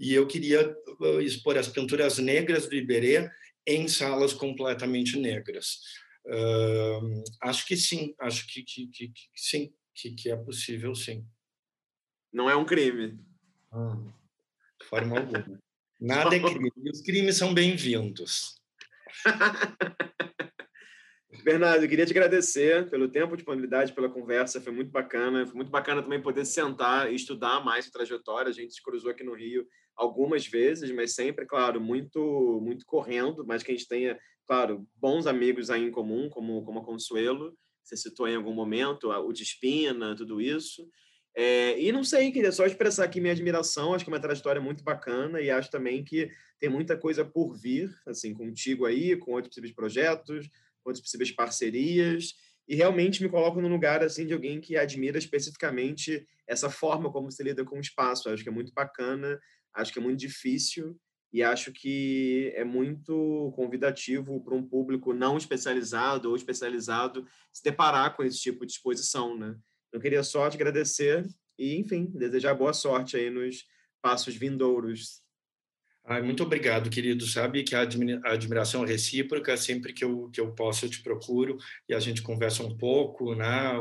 E 0.00 0.12
eu 0.12 0.26
queria 0.26 0.74
uh, 0.98 1.20
expor 1.20 1.56
as 1.56 1.68
pinturas 1.68 2.18
negras 2.18 2.66
do 2.66 2.74
Iberê 2.74 3.30
em 3.66 3.86
salas 3.86 4.32
completamente 4.32 5.16
negras. 5.16 5.78
Acho 7.40 7.66
que 7.66 7.76
sim, 7.76 8.14
acho 8.20 8.46
que, 8.46 8.62
que, 8.62 8.86
que, 8.88 9.08
que 9.08 9.28
sim, 9.36 9.72
que, 9.94 10.12
que, 10.14 10.30
é 10.30 10.36
possível 10.36 10.94
sim. 10.94 11.26
Não 12.32 12.48
é 12.48 12.56
um 12.56 12.64
crime. 12.64 13.18
Ah, 13.70 13.96
de 14.80 14.86
forma 14.86 15.18
alguma. 15.18 15.60
Nada 16.00 16.34
é 16.34 16.40
crime. 16.42 16.70
Os 16.90 17.02
crimes 17.02 17.36
são 17.36 17.52
bem-vindos. 17.52 18.60
Bernardo, 21.44 21.84
eu 21.84 21.88
queria 21.88 22.06
te 22.06 22.12
agradecer 22.12 22.88
pelo 22.88 23.08
tempo, 23.08 23.34
disponibilidade, 23.36 23.92
pela 23.92 24.08
conversa, 24.08 24.60
foi 24.60 24.72
muito 24.72 24.90
bacana. 24.90 25.44
Foi 25.44 25.56
muito 25.56 25.70
bacana 25.70 26.02
também 26.02 26.22
poder 26.22 26.44
sentar 26.44 27.10
e 27.10 27.16
estudar 27.16 27.64
mais 27.64 27.88
a 27.88 27.90
trajetória. 27.90 28.48
A 28.48 28.52
gente 28.52 28.74
se 28.74 28.82
cruzou 28.82 29.10
aqui 29.10 29.24
no 29.24 29.34
Rio 29.34 29.66
algumas 29.96 30.46
vezes, 30.46 30.90
mas 30.90 31.14
sempre, 31.14 31.44
claro, 31.46 31.80
muito 31.80 32.60
muito 32.62 32.86
correndo, 32.86 33.44
mas 33.46 33.62
que 33.62 33.72
a 33.72 33.74
gente 33.74 33.88
tenha, 33.88 34.18
claro, 34.46 34.86
bons 34.96 35.26
amigos 35.26 35.70
aí 35.70 35.82
em 35.82 35.90
comum, 35.90 36.28
como, 36.30 36.64
como 36.64 36.80
a 36.80 36.84
Consuelo, 36.84 37.54
você 37.82 37.96
citou 37.96 38.28
em 38.28 38.36
algum 38.36 38.54
momento, 38.54 39.10
o 39.10 39.32
Despina, 39.32 40.14
tudo 40.16 40.40
isso. 40.40 40.88
É, 41.34 41.80
e 41.80 41.90
não 41.90 42.04
sei, 42.04 42.30
queria 42.30 42.52
só 42.52 42.66
expressar 42.66 43.04
aqui 43.04 43.20
minha 43.20 43.32
admiração, 43.32 43.94
acho 43.94 44.04
que 44.04 44.10
é 44.10 44.14
uma 44.14 44.20
trajetória 44.20 44.60
muito 44.60 44.84
bacana 44.84 45.40
e 45.40 45.50
acho 45.50 45.70
também 45.70 46.04
que 46.04 46.30
tem 46.60 46.68
muita 46.68 46.96
coisa 46.96 47.24
por 47.24 47.54
vir, 47.54 47.90
assim, 48.06 48.34
contigo 48.34 48.84
aí, 48.84 49.16
com 49.16 49.32
outros 49.32 49.48
possíveis 49.48 49.74
projetos, 49.74 50.50
outras 50.84 51.02
possíveis 51.02 51.30
parcerias, 51.30 52.34
e 52.68 52.74
realmente 52.74 53.22
me 53.22 53.28
coloco 53.28 53.60
no 53.60 53.68
lugar 53.68 54.02
assim 54.02 54.26
de 54.26 54.34
alguém 54.34 54.60
que 54.60 54.76
admira 54.76 55.18
especificamente 55.18 56.26
essa 56.46 56.70
forma 56.70 57.10
como 57.10 57.30
se 57.30 57.42
lida 57.42 57.64
com 57.64 57.76
o 57.76 57.80
espaço. 57.80 58.28
Acho 58.28 58.42
que 58.42 58.48
é 58.48 58.52
muito 58.52 58.72
bacana, 58.72 59.40
acho 59.74 59.92
que 59.92 59.98
é 59.98 60.02
muito 60.02 60.20
difícil 60.20 60.98
e 61.32 61.42
acho 61.42 61.72
que 61.72 62.52
é 62.54 62.64
muito 62.64 63.52
convidativo 63.56 64.42
para 64.44 64.54
um 64.54 64.62
público 64.62 65.14
não 65.14 65.36
especializado 65.36 66.28
ou 66.28 66.36
especializado 66.36 67.26
se 67.52 67.62
deparar 67.62 68.14
com 68.14 68.22
esse 68.22 68.38
tipo 68.38 68.66
de 68.66 68.72
exposição, 68.72 69.36
né? 69.36 69.56
Eu 69.92 70.00
queria 70.00 70.22
só 70.22 70.48
te 70.48 70.56
agradecer 70.56 71.26
e, 71.58 71.78
enfim, 71.78 72.06
desejar 72.14 72.54
boa 72.54 72.72
sorte 72.72 73.16
aí 73.16 73.30
nos 73.30 73.64
passos 74.02 74.34
vindouros 74.34 75.22
Ai, 76.04 76.20
muito 76.20 76.42
obrigado, 76.42 76.90
querido. 76.90 77.24
Sabe 77.26 77.62
que 77.62 77.76
a 77.76 77.82
admiração 78.24 78.84
é 78.84 78.88
recíproca, 78.88 79.56
sempre 79.56 79.92
que 79.92 80.04
eu, 80.04 80.28
que 80.30 80.40
eu 80.40 80.52
posso 80.52 80.84
eu 80.84 80.90
te 80.90 81.00
procuro 81.00 81.56
e 81.88 81.94
a 81.94 82.00
gente 82.00 82.22
conversa 82.22 82.64
um 82.64 82.76
pouco, 82.76 83.36
né? 83.36 83.72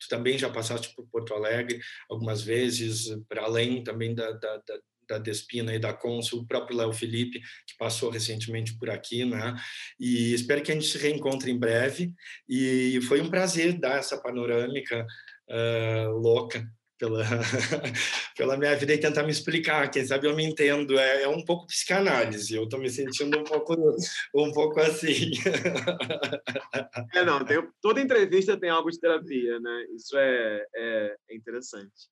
Tu 0.00 0.08
também 0.08 0.38
já 0.38 0.48
passaste 0.48 0.94
por 0.94 1.06
Porto 1.08 1.34
Alegre 1.34 1.78
algumas 2.08 2.40
vezes, 2.40 3.14
para 3.28 3.42
além 3.42 3.84
também 3.84 4.14
da, 4.14 4.30
da, 4.32 4.56
da, 4.56 4.80
da 5.08 5.18
Despina 5.18 5.74
e 5.74 5.78
da 5.78 5.92
Consul, 5.92 6.40
o 6.40 6.46
próprio 6.46 6.76
Léo 6.76 6.92
Felipe, 6.92 7.40
que 7.40 7.76
passou 7.78 8.10
recentemente 8.10 8.76
por 8.78 8.90
aqui, 8.90 9.24
né? 9.24 9.54
E 9.98 10.34
espero 10.34 10.62
que 10.62 10.70
a 10.70 10.74
gente 10.74 10.86
se 10.86 10.98
reencontre 10.98 11.50
em 11.50 11.58
breve. 11.58 12.12
E 12.48 13.00
foi 13.08 13.20
um 13.20 13.30
prazer 13.30 13.72
dar 13.78 13.98
essa 13.98 14.20
panorâmica 14.20 15.06
uh, 15.48 16.10
louca 16.10 16.68
pela, 16.98 17.24
pela 18.36 18.56
minha 18.56 18.74
vida 18.76 18.92
e 18.92 18.98
tentar 18.98 19.22
me 19.22 19.30
explicar. 19.30 19.90
Quem 19.90 20.04
sabe 20.04 20.26
eu 20.26 20.36
me 20.36 20.44
entendo. 20.44 20.98
É, 20.98 21.22
é 21.22 21.28
um 21.28 21.44
pouco 21.44 21.66
psicanálise. 21.66 22.54
Eu 22.54 22.64
estou 22.64 22.78
me 22.78 22.90
sentindo 22.90 23.38
um 23.38 23.44
pouco, 23.44 23.74
um 24.34 24.52
pouco 24.52 24.80
assim. 24.80 25.30
É, 27.14 27.24
não. 27.24 27.44
Tem, 27.44 27.56
toda 27.80 28.00
entrevista 28.00 28.58
tem 28.58 28.70
algo 28.70 28.90
de 28.90 28.98
terapia, 28.98 29.58
né? 29.60 29.86
Isso 29.94 30.16
é, 30.16 30.64
é, 30.74 31.16
é 31.30 31.36
interessante. 31.36 32.08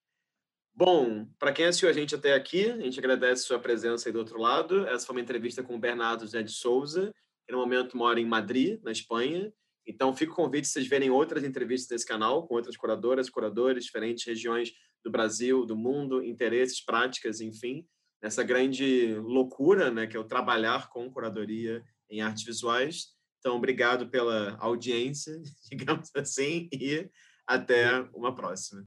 Bom, 0.79 1.27
para 1.39 1.55
quem 1.55 1.65
assistiu 1.65 1.89
a 1.89 1.93
gente 1.93 2.15
até 2.15 2.35
aqui, 2.35 2.71
a 2.71 2.79
gente 2.79 2.99
agradece 2.99 3.45
a 3.45 3.47
sua 3.47 3.59
presença 3.59 4.11
aí 4.11 4.13
do 4.13 4.19
outro 4.19 4.39
lado. 4.39 4.87
Essa 4.87 5.07
foi 5.07 5.17
uma 5.17 5.23
entrevista 5.23 5.63
com 5.63 5.75
o 5.75 5.79
Bernardo 5.79 6.21
José 6.21 6.43
de 6.43 6.53
Souza, 6.53 7.11
que 7.47 7.53
no 7.53 7.59
momento 7.59 7.97
mora 7.97 8.21
em 8.21 8.27
Madrid, 8.27 8.79
na 8.83 8.93
Espanha. 8.93 9.51
Então, 9.87 10.15
fica 10.15 10.33
o 10.33 10.35
convite 10.35 10.69
vocês 10.69 10.87
verem 10.87 11.09
outras 11.09 11.45
entrevistas 11.45 11.89
desse 11.89 12.05
canal, 12.05 12.47
com 12.47 12.57
outras 12.57 12.77
curadoras, 12.77 13.31
curadores, 13.31 13.87
diferentes 13.87 14.27
regiões 14.27 14.71
do 15.03 15.11
Brasil, 15.11 15.65
do 15.65 15.75
mundo, 15.75 16.23
interesses, 16.23 16.85
práticas, 16.85 17.41
enfim, 17.41 17.87
nessa 18.23 18.43
grande 18.43 19.15
loucura, 19.15 19.91
né, 19.91 20.07
que 20.07 20.17
é 20.17 20.21
o 20.21 20.25
trabalhar 20.25 20.91
com 20.91 21.11
curadoria 21.11 21.83
em 22.11 22.21
artes 22.21 22.45
visuais. 22.45 23.15
Então, 23.39 23.57
obrigado 23.57 24.11
pela 24.11 24.59
audiência, 24.59 25.41
digamos 25.73 26.11
assim, 26.15 26.69
e 26.71 27.09
até 27.47 28.03
uma 28.13 28.35
próxima. 28.35 28.85